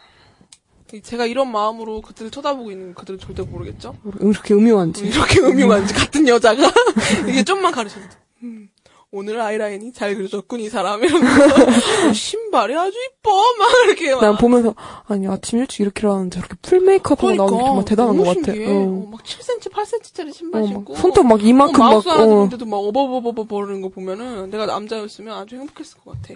제가 1.04 1.28
이런 1.28 1.52
마음으로 1.52 2.02
그들을 2.02 2.32
쳐다보고 2.32 2.72
있는 2.72 2.96
그들은 2.96 3.20
절대 3.20 3.44
모르겠죠? 3.44 3.96
이렇게 4.20 4.56
음흉한지. 4.56 5.06
이렇게 5.06 5.40
음흉한지 5.40 5.94
같은 5.94 6.28
여자가 6.28 6.64
이게 7.30 7.44
좀만 7.44 7.72
가르쳐도 7.72 8.08
음, 8.42 8.70
오늘 9.12 9.42
아이라인이 9.42 9.92
잘 9.94 10.16
그려졌군 10.16 10.60
이 10.60 10.70
사람 10.70 11.04
이러면서 11.04 11.56
어, 12.10 12.14
신발이 12.14 12.76
아주 12.78 12.92
이뻐 12.96 13.32
막 13.58 13.70
이렇게 13.88 14.12
막 14.14 14.22
난 14.22 14.38
보면서 14.38 14.76
아니 15.08 15.28
아침 15.28 15.58
일찍 15.60 15.80
이렇게 15.82 16.02
일어나는데 16.02 16.36
저렇게 16.38 16.56
full 16.62 16.80
메이크업하고 16.82 17.34
나오는 17.34 17.58
게 17.58 17.64
정말 17.64 17.86
대단한 17.86 18.18
그러니까. 18.18 18.42
것 18.42 18.46
같아. 18.46 18.72
어. 18.72 18.76
어, 18.76 19.08
막 19.12 19.24
7cm, 19.24 19.72
8cm짜리 19.72 20.34
신발 20.34 20.62
어, 20.62 20.68
신고 20.68 20.94
막 20.94 21.00
손톱 21.02 21.26
막 21.26 21.44
이만큼 21.44 21.82
어, 21.82 21.84
막 21.86 21.90
마우스 21.92 22.08
하나 22.10 22.24
어. 22.24 22.28
들는데도 22.28 22.66
막 22.66 22.78
어버버버버 22.78 23.44
버리는 23.46 23.82
거 23.82 23.90
보면은 23.90 24.52
내가 24.52 24.68
남자였으면 24.68 25.36
아주 25.36 25.56
행복했을 25.56 25.98
것 26.02 26.12
같아. 26.22 26.36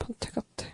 변태 0.00 0.30
같아. 0.32 0.72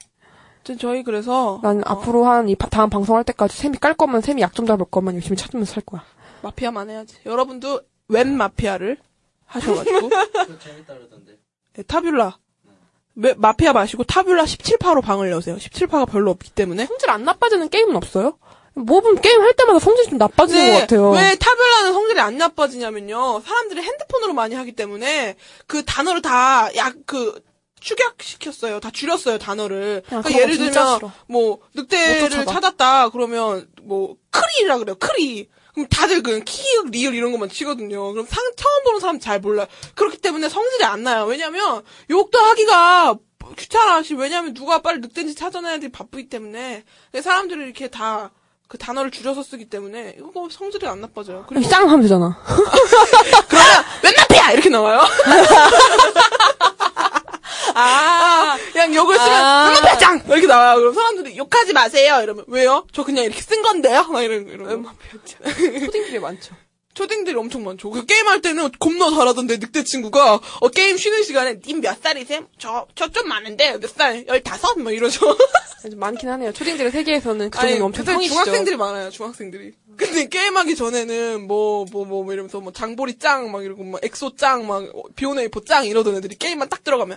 아무튼 0.57 0.79
저희 0.79 1.03
그래서 1.03 1.61
난 1.63 1.79
어, 1.79 1.83
앞으로 1.85 2.25
한 2.25 2.49
이 2.49 2.57
다음 2.57 2.89
방송할 2.89 3.25
때까지 3.25 3.55
세미 3.57 3.77
깔 3.79 3.93
거면 3.95 4.23
세미 4.23 4.41
약점 4.41 4.65
잡을 4.65 4.87
거면 4.91 5.15
열심히 5.17 5.37
찾으면서 5.37 5.75
살 5.75 5.83
거야. 5.85 6.03
마피아만 6.43 6.89
해야지. 6.89 7.17
여러분도 7.27 7.81
웹 8.09 8.27
마피아를 8.29 8.97
하셔가지고 9.53 10.09
그거 10.09 10.59
재밌다 10.59 10.95
그러던데. 10.95 11.39
네, 11.75 11.83
타뷸라 11.85 12.35
웹 13.15 13.39
마피아 13.39 13.73
까시고 13.73 14.05
타뷸라 14.05 14.45
17파로 14.45 15.03
방을 15.03 15.31
여세요. 15.31 15.57
17파가 15.57 16.11
별로 16.11 16.31
없기 16.31 16.51
때문에. 16.51 16.87
성질 16.87 17.11
안 17.11 17.25
나빠지는 17.25 17.69
게임은 17.69 17.95
없어요? 17.97 18.39
뭐든 18.75 19.21
게임 19.21 19.41
할 19.43 19.53
때마다 19.53 19.79
성질이 19.79 20.09
좀 20.09 20.19
나빠지는 20.19 20.73
것 20.73 20.81
같아요. 20.81 21.11
왜 21.11 21.35
타뷸라는 21.35 21.93
성질이 21.93 22.21
안 22.21 22.39
나빠지냐면요. 22.39 23.43
사람들이 23.45 23.83
핸드폰으로 23.83 24.33
많이 24.33 24.55
하기 24.55 24.73
때문에 24.73 25.37
그 25.67 25.85
단어를 25.85 26.23
다 26.23 26.71
약 26.75 26.97
그 27.07 27.43
축약시켰어요. 27.83 28.81
다 28.81 28.91
줄였어요 28.93 29.39
단어를. 29.39 30.03
그러니까 30.07 30.29
그런 30.29 30.37
거 30.37 30.41
예를 30.43 30.57
들면 30.57 30.73
싫어. 30.73 31.13
뭐못 31.29 31.61
늑대를 31.75 32.31
쫓아가. 32.31 32.53
찾았다 32.53 33.09
그러면 33.11 33.69
뭐 33.83 34.17
크리라 34.31 34.79
그래요. 34.79 34.95
크리. 34.99 35.49
그럼 35.75 35.89
다들 35.89 36.23
그냥 36.23 36.43
키읔, 36.45 36.91
리을 36.91 37.15
이런 37.15 37.33
것만 37.33 37.49
치거든요. 37.49 38.13
그럼 38.13 38.27
상, 38.29 38.43
처음 38.57 38.85
보는 38.85 39.01
사람 39.01 39.19
잘 39.19 39.41
몰라요. 39.41 39.67
그렇기 39.95 40.19
때문에 40.19 40.49
성질이 40.49 40.85
안 40.85 41.03
나요. 41.03 41.25
왜냐면 41.25 41.83
욕도 42.11 42.39
하기가 42.39 43.17
귀찮아. 43.57 44.03
씨. 44.03 44.15
왜냐면 44.15 44.55
누가 44.55 44.83
빨리 44.83 45.01
늑대인지 45.01 45.35
찾아내야 45.35 45.79
돼 45.79 45.89
바쁘기 45.89 46.29
때문에. 46.29 46.85
사람들이 47.23 47.63
이렇게 47.65 47.89
다 47.89 48.31
그 48.73 48.79
단어를 48.79 49.11
줄여서 49.11 49.43
쓰기 49.43 49.67
때문에 49.67 50.17
이거 50.19 50.49
성질이 50.51 50.87
안 50.87 51.03
나빠져요. 51.03 51.45
그리고 51.47 51.69
짱 51.69 51.83
하면 51.91 52.01
되잖아. 52.01 52.35
그러면 53.47 53.85
웬 54.03 54.15
마피아 54.17 54.53
이렇게 54.53 54.71
나와요. 54.71 55.03
아, 57.75 58.57
그냥 58.73 58.95
욕을 58.95 59.17
쓰면 59.19 59.33
아. 59.33 59.65
웬 59.65 59.75
마피아 59.75 59.99
짱 59.99 60.23
이렇게 60.27 60.47
나와요. 60.47 60.77
그럼 60.79 60.95
사람들이 60.95 61.37
욕하지 61.37 61.73
마세요. 61.73 62.21
이러면 62.23 62.45
왜요? 62.49 62.87
저 62.93 63.05
그냥 63.05 63.25
이렇게 63.25 63.41
쓴 63.41 63.63
건데요. 63.63 64.05
막 64.05 64.23
이런 64.23 64.49
이런. 64.49 64.87
초딩들이 65.53 66.19
많죠. 66.19 66.55
초딩들이 66.95 67.35
엄청 67.37 67.65
많죠. 67.65 67.89
그 67.91 68.05
게임할 68.05 68.43
때는 68.43 68.71
겁나 68.79 69.11
잘하던데 69.11 69.57
늑대 69.57 69.83
친구가 69.85 70.35
어, 70.61 70.69
게임 70.69 70.99
쉬는 70.99 71.23
시간에 71.23 71.59
님 71.67 71.81
몇 71.81 72.03
살이셈? 72.03 72.47
저저 72.59 73.09
좀 73.09 73.29
많은데 73.29 73.79
몇 73.79 73.91
살? 73.91 74.27
열다섯? 74.27 74.79
막 74.79 74.93
이러죠. 74.93 75.21
좀 75.91 75.99
많긴 75.99 76.29
하네요. 76.29 76.53
초딩들의 76.53 76.93
세계에서는 76.93 77.51
그 77.51 77.59
정도면 77.59 77.83
엄청 77.83 78.05
성이시죠. 78.05 78.35
중학생들이 78.35 78.77
많아요. 78.77 79.09
중학생들이. 79.11 79.73
근데 79.97 80.29
게임하기 80.29 80.77
전에는 80.77 81.47
뭐 81.47 81.87
뭐뭐 81.91 82.31
이러면서 82.33 82.61
뭐 82.61 82.73
장보리 82.73 83.19
짱 83.19 83.51
막 83.51 83.65
이러고 83.65 83.85
막 83.85 84.01
엑소 84.05 84.37
짱 84.37 84.67
막 84.67 84.85
B1A4 85.17 85.65
짱 85.65 85.87
이러던 85.87 86.17
애들이 86.17 86.37
게임만 86.37 86.69
딱 86.69 86.85
들어가면 86.85 87.17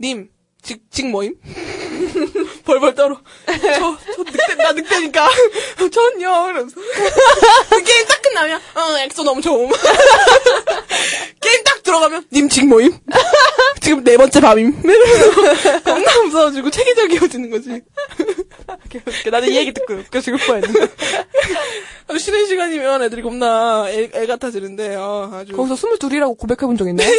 님 0.00 0.28
직, 0.62 0.88
직 0.90 1.10
뭐임? 1.10 1.34
벌벌 2.68 2.94
떨어. 2.94 3.18
저, 3.46 3.96
저 4.14 4.22
늑대, 4.22 4.54
나 4.56 4.72
늑대니까. 4.72 5.30
전요. 5.90 6.50
이러면서. 6.50 6.76
그 7.70 7.82
게임 7.82 8.06
딱 8.06 8.20
끝나면, 8.20 8.60
어, 8.74 8.98
엑소 9.04 9.22
너무 9.22 9.40
좋음. 9.40 9.70
게임 11.40 11.64
딱 11.64 11.82
들어가면 11.82 12.26
님 12.30 12.48
지금 12.50 12.68
뭐임? 12.68 12.94
지금 13.80 14.04
네 14.04 14.18
번째 14.18 14.40
밤임. 14.40 14.78
이러면서 14.84 15.80
겁나 15.82 16.22
무서워지고 16.24 16.70
체계적이어지는 16.70 17.50
거지. 17.50 17.80
나는 19.30 19.48
이 19.48 19.56
얘기 19.56 19.72
듣고 19.72 19.94
웃겨 19.94 20.20
죽을 20.20 20.38
뻔했는데. 20.38 20.92
쉬는 22.18 22.46
시간이면 22.46 23.02
애들이 23.04 23.22
겁나 23.22 23.86
애, 23.88 24.10
애 24.14 24.26
같아지는데 24.26 24.96
어, 24.96 25.30
아주 25.32 25.54
거기서 25.54 25.76
스물둘이라고 25.76 26.34
고백해본 26.34 26.76
적 26.76 26.88
있나요? 26.88 27.10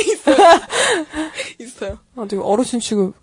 있어요. 1.60 2.00
아, 2.16 2.26
되게 2.30 2.42
어르신 2.42 2.80
취급. 2.80 3.14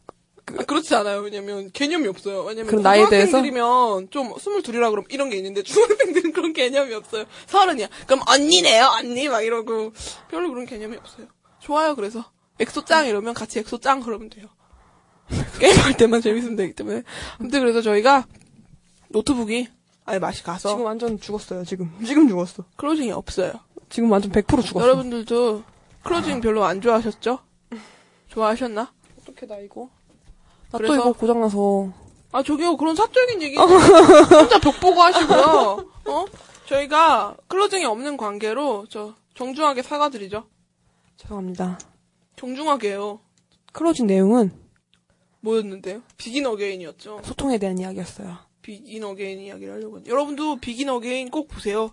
아, 0.59 0.63
그렇지 0.65 0.95
않아요. 0.95 1.21
왜냐면 1.21 1.71
개념이 1.73 2.07
없어요. 2.07 2.43
왜냐면 2.45 2.67
그럼 2.69 2.83
나이에 2.83 3.09
대해서? 3.09 3.39
고등학생들이면 3.39 4.11
좀 4.11 4.33
스물둘이라 4.39 4.91
그럼 4.91 5.05
이런 5.09 5.29
게 5.29 5.37
있는데 5.37 5.63
중학생들은 5.63 6.33
그런 6.33 6.53
개념이 6.53 6.95
없어요. 6.95 7.25
서른이야. 7.47 7.89
그럼 8.07 8.21
언니네요, 8.27 8.85
언니 8.99 9.29
막 9.29 9.43
이러고 9.43 9.93
별로 10.31 10.49
그런 10.51 10.67
개념이 10.67 10.97
없어요. 10.97 11.27
좋아요. 11.59 11.97
그래서 11.97 12.25
엑소 12.61 12.85
짱 12.85 13.07
이러면 13.07 13.35
같이 13.35 13.59
엑소 13.59 13.79
짱 13.79 14.01
그러면 14.01 14.31
돼요. 14.31 14.47
게임할 15.59 15.97
때만 15.97 16.21
재밌으면 16.21 16.55
되기 16.57 16.73
때문에. 16.75 17.03
아무튼 17.41 17.61
그래서 17.61 17.83
저희가 17.83 18.27
노트북이 19.09 19.69
아예 20.05 20.21
맛이 20.21 20.45
가서 20.45 20.69
지금 20.69 20.85
완전 20.85 21.19
죽었어요, 21.19 21.65
지금. 21.65 21.91
지금 22.07 22.29
죽었어. 22.29 22.65
closing이 22.77 23.11
없어요. 23.11 23.53
지금 23.89 24.11
완전 24.13 24.31
100% 24.31 24.65
죽었어. 24.65 24.81
여러분들도 24.87 25.65
closing 26.05 26.41
별로 26.41 26.65
안 26.65 26.81
좋아하셨죠? 26.81 27.41
좋아하셨나? 28.29 28.93
어떻게 29.21 29.47
나 29.47 29.57
이거? 29.59 29.91
나또 30.79 30.87
그래서- 30.93 30.95
이거 31.11 31.13
고장나서. 31.13 31.93
아, 32.33 32.43
저기요, 32.43 32.77
그런 32.77 32.95
사적인 32.97 33.41
얘기. 33.43 33.57
혼자 33.57 34.59
벽 34.61 34.79
보고 34.81 35.01
하시고요. 35.01 35.89
어? 36.07 36.25
저희가 36.67 37.37
closing이 37.49 37.85
없는 37.85 38.17
관계로, 38.17 38.87
저, 38.91 39.15
정중하게 39.35 39.83
사과드리죠. 39.83 40.47
죄송합니다. 41.17 41.79
정중하게요. 42.37 43.21
closing 43.73 44.07
내용은 44.07 44.51
뭐였는데요? 45.41 46.03
Begin 46.17 46.47
Again이었죠. 46.47 47.21
소통에 47.23 47.59
대한 47.59 47.79
이야기였어요. 47.79 48.37
Begin 48.63 49.05
Again 49.05 49.39
이야기를 49.41 49.75
하려고. 49.75 50.01
여러분도 50.07 50.57
Begin 50.57 50.89
Again 50.89 51.31
꼭 51.31 51.49
보세요. 51.49 51.91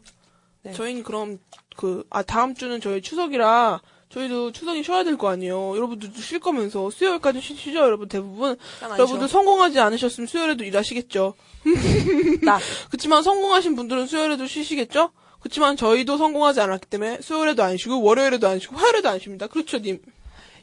네. 0.63 0.71
저희는 0.73 1.03
그럼, 1.03 1.39
그, 1.77 2.03
아, 2.09 2.23
다음 2.23 2.55
주는 2.55 2.81
저희 2.81 3.01
추석이라, 3.01 3.81
저희도 4.13 4.51
추석이 4.51 4.83
쉬어야 4.83 5.03
될 5.03 5.17
거 5.17 5.29
아니에요. 5.29 5.75
여러분들도 5.75 6.19
쉴 6.21 6.39
거면서, 6.39 6.89
수요일까지 6.91 7.41
쉬, 7.41 7.55
쉬죠, 7.55 7.79
여러분 7.79 8.07
대부분. 8.07 8.55
여러분들 8.99 9.27
성공하지 9.27 9.79
않으셨으면 9.79 10.27
수요일에도 10.27 10.63
일하시겠죠. 10.63 11.33
나. 12.43 12.59
그치만 12.91 13.23
성공하신 13.23 13.75
분들은 13.75 14.05
수요일에도 14.07 14.45
쉬시겠죠? 14.45 15.09
그치만 15.39 15.75
저희도 15.75 16.17
성공하지 16.17 16.61
않았기 16.61 16.87
때문에 16.87 17.19
수요일에도 17.21 17.63
안 17.63 17.75
쉬고 17.77 18.01
월요일에도 18.03 18.47
안 18.47 18.59
쉬고 18.59 18.75
화요일에도 18.75 19.09
안 19.09 19.19
쉽니다. 19.19 19.47
그렇죠, 19.47 19.79
님? 19.79 19.99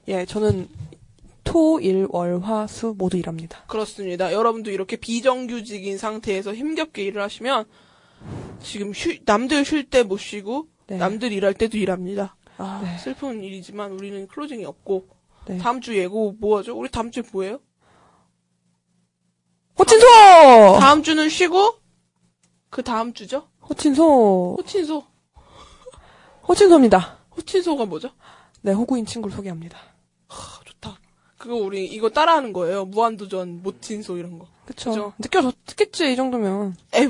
예, 0.09 0.25
저는 0.25 0.69
토, 1.45 1.81
일, 1.81 2.07
월, 2.11 2.41
화, 2.41 2.67
수 2.67 2.95
모두 2.97 3.17
일합니다. 3.17 3.65
그렇습니다. 3.67 4.33
여러분도 4.33 4.71
이렇게 4.71 4.97
비정규직인 4.97 5.99
상태에서 5.99 6.55
힘겹게 6.55 7.03
일을 7.05 7.21
하시면 7.23 7.65
지금 8.63 8.93
쉬, 8.93 9.21
남들 9.25 9.65
쉴 9.65 9.91
때 9.91 10.03
못 10.05 10.19
쉬고 10.19 10.67
네. 10.87 10.97
남들 10.97 11.33
일할 11.33 11.55
때도 11.55 11.77
일합니다. 11.79 12.37
아, 12.61 12.81
네. 12.82 12.99
슬픈 12.99 13.43
일이지만 13.43 13.93
우리는 13.93 14.27
클로징이 14.28 14.65
없고 14.65 15.09
네. 15.47 15.59
다음 15.59 15.81
주 15.81 15.97
예고 15.97 16.37
뭐 16.39 16.59
하죠? 16.59 16.77
우리 16.77 16.91
다음 16.91 17.11
주에 17.11 17.23
뭐예요? 17.32 17.59
호친소! 19.78 20.07
다음 20.78 21.03
주는 21.03 21.28
쉬고 21.28 21.77
그 22.69 22.82
다음 22.82 23.15
주죠? 23.15 23.49
호친소. 23.69 24.57
호친소. 24.59 25.05
호친소입니다. 26.47 27.19
호친소가 27.37 27.87
뭐죠? 27.87 28.11
네, 28.61 28.73
호구인 28.73 29.07
친구를 29.07 29.35
소개합니다. 29.35 29.78
아, 30.28 30.35
좋다. 30.65 30.99
그거 31.39 31.55
우리 31.55 31.87
이거 31.87 32.11
따라하는 32.11 32.53
거예요. 32.53 32.85
무한도전, 32.85 33.62
모친소 33.62 34.19
이런 34.19 34.39
거. 34.39 34.47
그쵸. 34.66 34.91
그죠. 34.91 35.12
느껴졌겠지, 35.19 36.12
이 36.12 36.16
정도면. 36.16 36.77
에 36.95 37.09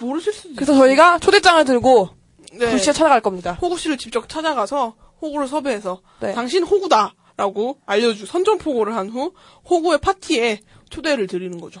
모르실 0.00 0.32
수도 0.32 0.54
그래서 0.54 0.72
있어요. 0.72 0.86
저희가 0.86 1.18
초대장을 1.20 1.64
들고 1.64 2.08
네. 2.52 2.70
불시에 2.70 2.92
찾아갈 2.92 3.20
겁니다. 3.20 3.56
호구 3.60 3.78
씨를 3.78 3.96
직접 3.96 4.28
찾아가서 4.28 4.94
호구를 5.22 5.46
섭외해서 5.48 6.00
네. 6.20 6.32
당신 6.34 6.64
호구다라고 6.64 7.78
알려주 7.86 8.26
선전포고를 8.26 8.94
한 8.96 9.08
후 9.10 9.32
호구의 9.68 9.98
파티에 9.98 10.60
초대를 10.88 11.26
드리는 11.26 11.60
거죠. 11.60 11.80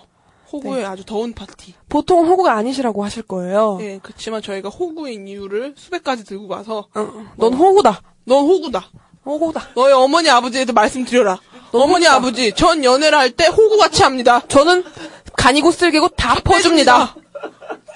호구의 0.52 0.84
아주 0.84 1.04
더운 1.04 1.32
파티. 1.32 1.74
보통 1.88 2.26
호구가 2.26 2.52
아니시라고 2.54 3.04
하실 3.04 3.22
거예요. 3.22 3.78
예, 3.82 4.00
그렇지만 4.02 4.42
저희가 4.42 4.68
호구인 4.68 5.28
이유를 5.28 5.74
수백 5.76 6.02
가지 6.02 6.24
들고 6.24 6.48
가서 6.48 6.88
어, 6.94 7.26
넌 7.36 7.54
호구다. 7.54 8.02
넌 8.24 8.44
호구다. 8.46 8.90
호구다. 9.24 9.68
너의 9.76 9.92
어머니 9.94 10.28
아버지에도 10.28 10.72
말씀드려라. 10.72 11.38
어머니 11.72 12.06
아버지 12.08 12.52
전 12.52 12.82
연애를 12.84 13.16
할 13.16 13.30
때 13.30 13.46
호구같이 13.46 14.02
합니다. 14.02 14.40
저는 14.48 14.82
간이고 15.36 15.70
쓸개고 15.70 16.08
다 16.10 16.34
퍼줍니다. 16.42 17.14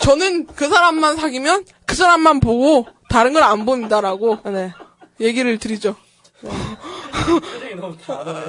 저는 0.00 0.46
그 0.46 0.68
사람만 0.68 1.16
사귀면 1.16 1.64
그 1.94 1.98
사람만 1.98 2.40
보고 2.40 2.88
다른 3.08 3.32
걸 3.34 3.44
안 3.44 3.64
봅니다라고 3.64 4.38
네. 4.46 4.72
얘기를 5.20 5.56
드리죠. 5.60 5.94
표정이 6.42 7.76
너무 7.76 7.96
다르네요. 7.96 8.44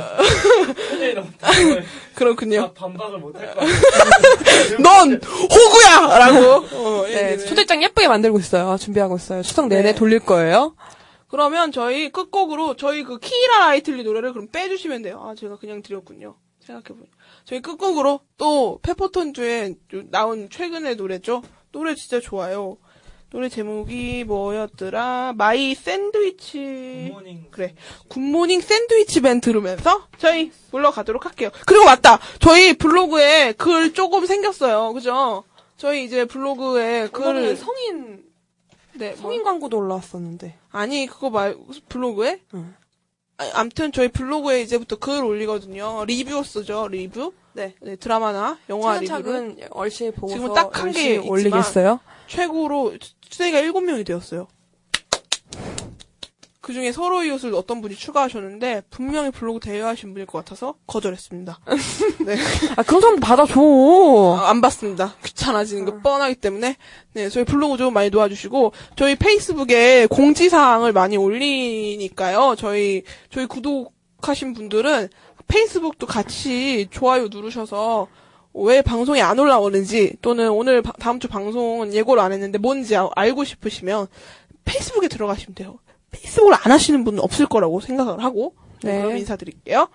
표정이 0.90 1.14
너무 1.14 1.28
다르네요. 1.40 1.84
그렇군요. 2.16 2.62
아, 2.64 2.74
반박을 2.74 3.20
못할 3.20 3.54
것 3.54 3.60
같아요. 3.62 4.78
넌 4.80 5.22
호구야! 5.24 6.18
라고. 6.18 6.66
어, 6.76 7.04
네. 7.08 7.38
초대장 7.38 7.84
예쁘게 7.84 8.08
만들고 8.08 8.40
있어요. 8.40 8.78
준비하고 8.78 9.18
있어요. 9.18 9.44
추석 9.44 9.68
내내 9.68 9.92
네. 9.92 9.96
돌릴 9.96 10.22
거예요. 10.22 10.76
그러면 11.28 11.72
저희 11.72 12.10
끝곡으로 12.10 12.76
저희 12.78 13.04
그 13.04 13.20
키라 13.20 13.60
라이틀리 13.60 14.04
노래를 14.04 14.34
그럼 14.34 14.48
빼주시면 14.52 15.04
돼요. 15.04 15.22
아, 15.24 15.36
제가 15.36 15.58
그냥 15.58 15.84
드렸군요. 15.84 16.36
생각해보니. 16.66 17.08
저희 17.46 17.62
끝곡으로 17.62 18.22
또 18.40 18.80
페퍼톤즈의 18.82 19.76
나온 20.10 20.50
최근의 20.50 20.96
노래죠. 20.96 21.44
노래 21.72 21.94
진짜 21.94 22.20
좋아요. 22.20 22.78
노래 23.36 23.50
제목이 23.50 24.24
뭐였더라? 24.24 25.34
My 25.36 25.76
Sandwich. 25.76 27.10
Good 27.12 27.24
Morning. 27.24 27.48
그래. 27.52 27.76
Good 28.08 28.27
Morning 28.27 28.62
Sandwich 28.62 29.20
Man 29.20 29.42
들으면서 29.42 30.08
저희 30.20 30.54
물러가도록 30.72 31.26
할게요. 31.26 31.50
그리고 31.66 31.84
맞다. 31.84 32.18
저희 32.40 32.72
블로그에 32.78 33.52
글 33.52 33.94
조금 33.94 34.26
생겼어요. 34.26 34.94
그죠? 34.94 35.44
저희 35.76 36.06
이제 36.06 36.24
블로그에 36.24 37.10
글을 37.10 37.58
성인 37.58 38.24
네, 38.94 39.10
뭐- 39.10 39.18
성인 39.24 39.44
광고도 39.44 39.80
올라왔었는데. 39.80 40.56
아니 40.72 41.06
그거 41.06 41.30
말 41.30 41.58
블로그에? 41.90 42.40
응. 42.54 42.74
아, 43.38 43.52
암튼 43.56 43.92
저희 43.92 44.08
블로그에 44.08 44.62
이제부터 44.62 44.96
글 44.96 45.22
올리거든요. 45.26 46.06
리뷰 46.06 46.42
쓰죠. 46.46 46.88
리뷰. 46.88 47.34
네. 47.52 47.76
네, 47.82 47.98
드라마나 47.98 48.58
영화 48.70 48.98
리뷰를 48.98 49.08
차근차근 49.10 49.68
얼씨에 49.72 50.12
보고서 50.12 50.36
지금은 50.36 50.54
딱한개 50.56 50.88
열심히 50.90 51.16
있지만 51.16 51.30
올리겠어요. 51.32 52.00
최고로 52.28 52.94
수혜가 53.30 53.62
7명이 53.62 54.06
되었어요. 54.06 54.48
그 56.66 56.74
중에 56.74 56.92
서로 56.92 57.24
이웃을 57.24 57.54
어떤 57.54 57.80
분이 57.80 57.94
추가하셨는데 57.94 58.82
분명히 58.90 59.30
블로그 59.30 59.60
대여하신 59.60 60.14
분일 60.14 60.26
것 60.26 60.40
같아서 60.40 60.74
거절했습니다. 60.88 61.60
네. 62.26 62.38
아 62.76 62.82
그런 62.82 63.02
사람 63.02 63.20
받아줘. 63.20 63.62
아, 64.40 64.50
안 64.50 64.62
받습니다. 64.62 65.14
귀찮아지는 65.24 65.86
거 65.86 66.00
뻔하기 66.00 66.34
때문에 66.36 66.76
네 67.14 67.30
저희 67.30 67.44
블로그 67.44 67.78
좀 67.78 67.94
많이 67.94 68.10
도와주시고 68.10 68.74
저희 68.96 69.14
페이스북에 69.16 70.08
공지 70.10 70.50
사항을 70.50 70.92
많이 70.92 71.18
올리니까요. 71.18 72.56
저희 72.58 73.04
저희 73.30 73.46
구독하신 73.46 74.56
분들은 74.56 75.10
페이스북도 75.48 76.08
같이 76.08 76.88
좋아요 76.90 77.28
누르셔서 77.28 78.08
왜 78.58 78.82
방송이 78.82 79.22
안 79.22 79.38
올라오는지 79.38 80.16
또는 80.22 80.50
오늘 80.52 80.82
바- 80.82 80.94
다음 80.94 81.20
주 81.20 81.28
방송은 81.28 81.94
예고를 81.94 82.22
안 82.24 82.32
했는데 82.32 82.58
뭔지 82.58 82.96
아- 82.96 83.10
알고 83.16 83.44
싶으시면 83.44 84.08
페이스북에 84.64 85.08
들어가시면 85.10 85.56
돼요. 85.56 85.80
페이스북을 86.12 86.54
안 86.54 86.72
하시는 86.72 87.04
분은 87.04 87.20
없을 87.20 87.46
거라고 87.48 87.82
생각을 87.82 88.24
하고 88.24 88.56
네, 88.84 88.94
네. 88.94 89.02
그럼 89.04 89.18
인사드릴게요. 89.18 89.90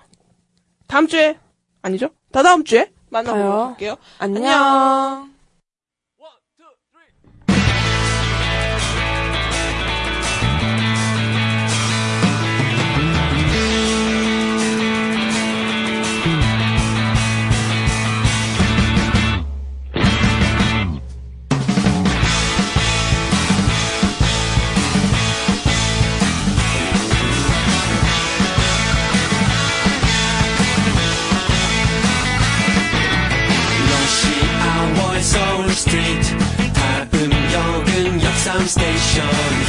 다음 0.87 1.07
주에 1.07 1.39
아니죠? 1.83 2.11
다다음 2.33 2.65
주에 2.65 2.93
만나보도록. 3.09 3.69
할게요. 3.71 3.97
안녕. 4.19 4.43
영시 4.45 5.30
Street, 35.81 36.37
Tappum 36.75 37.31
Jorgen, 37.53 38.21
some 38.37 38.67
Station. 38.67 39.60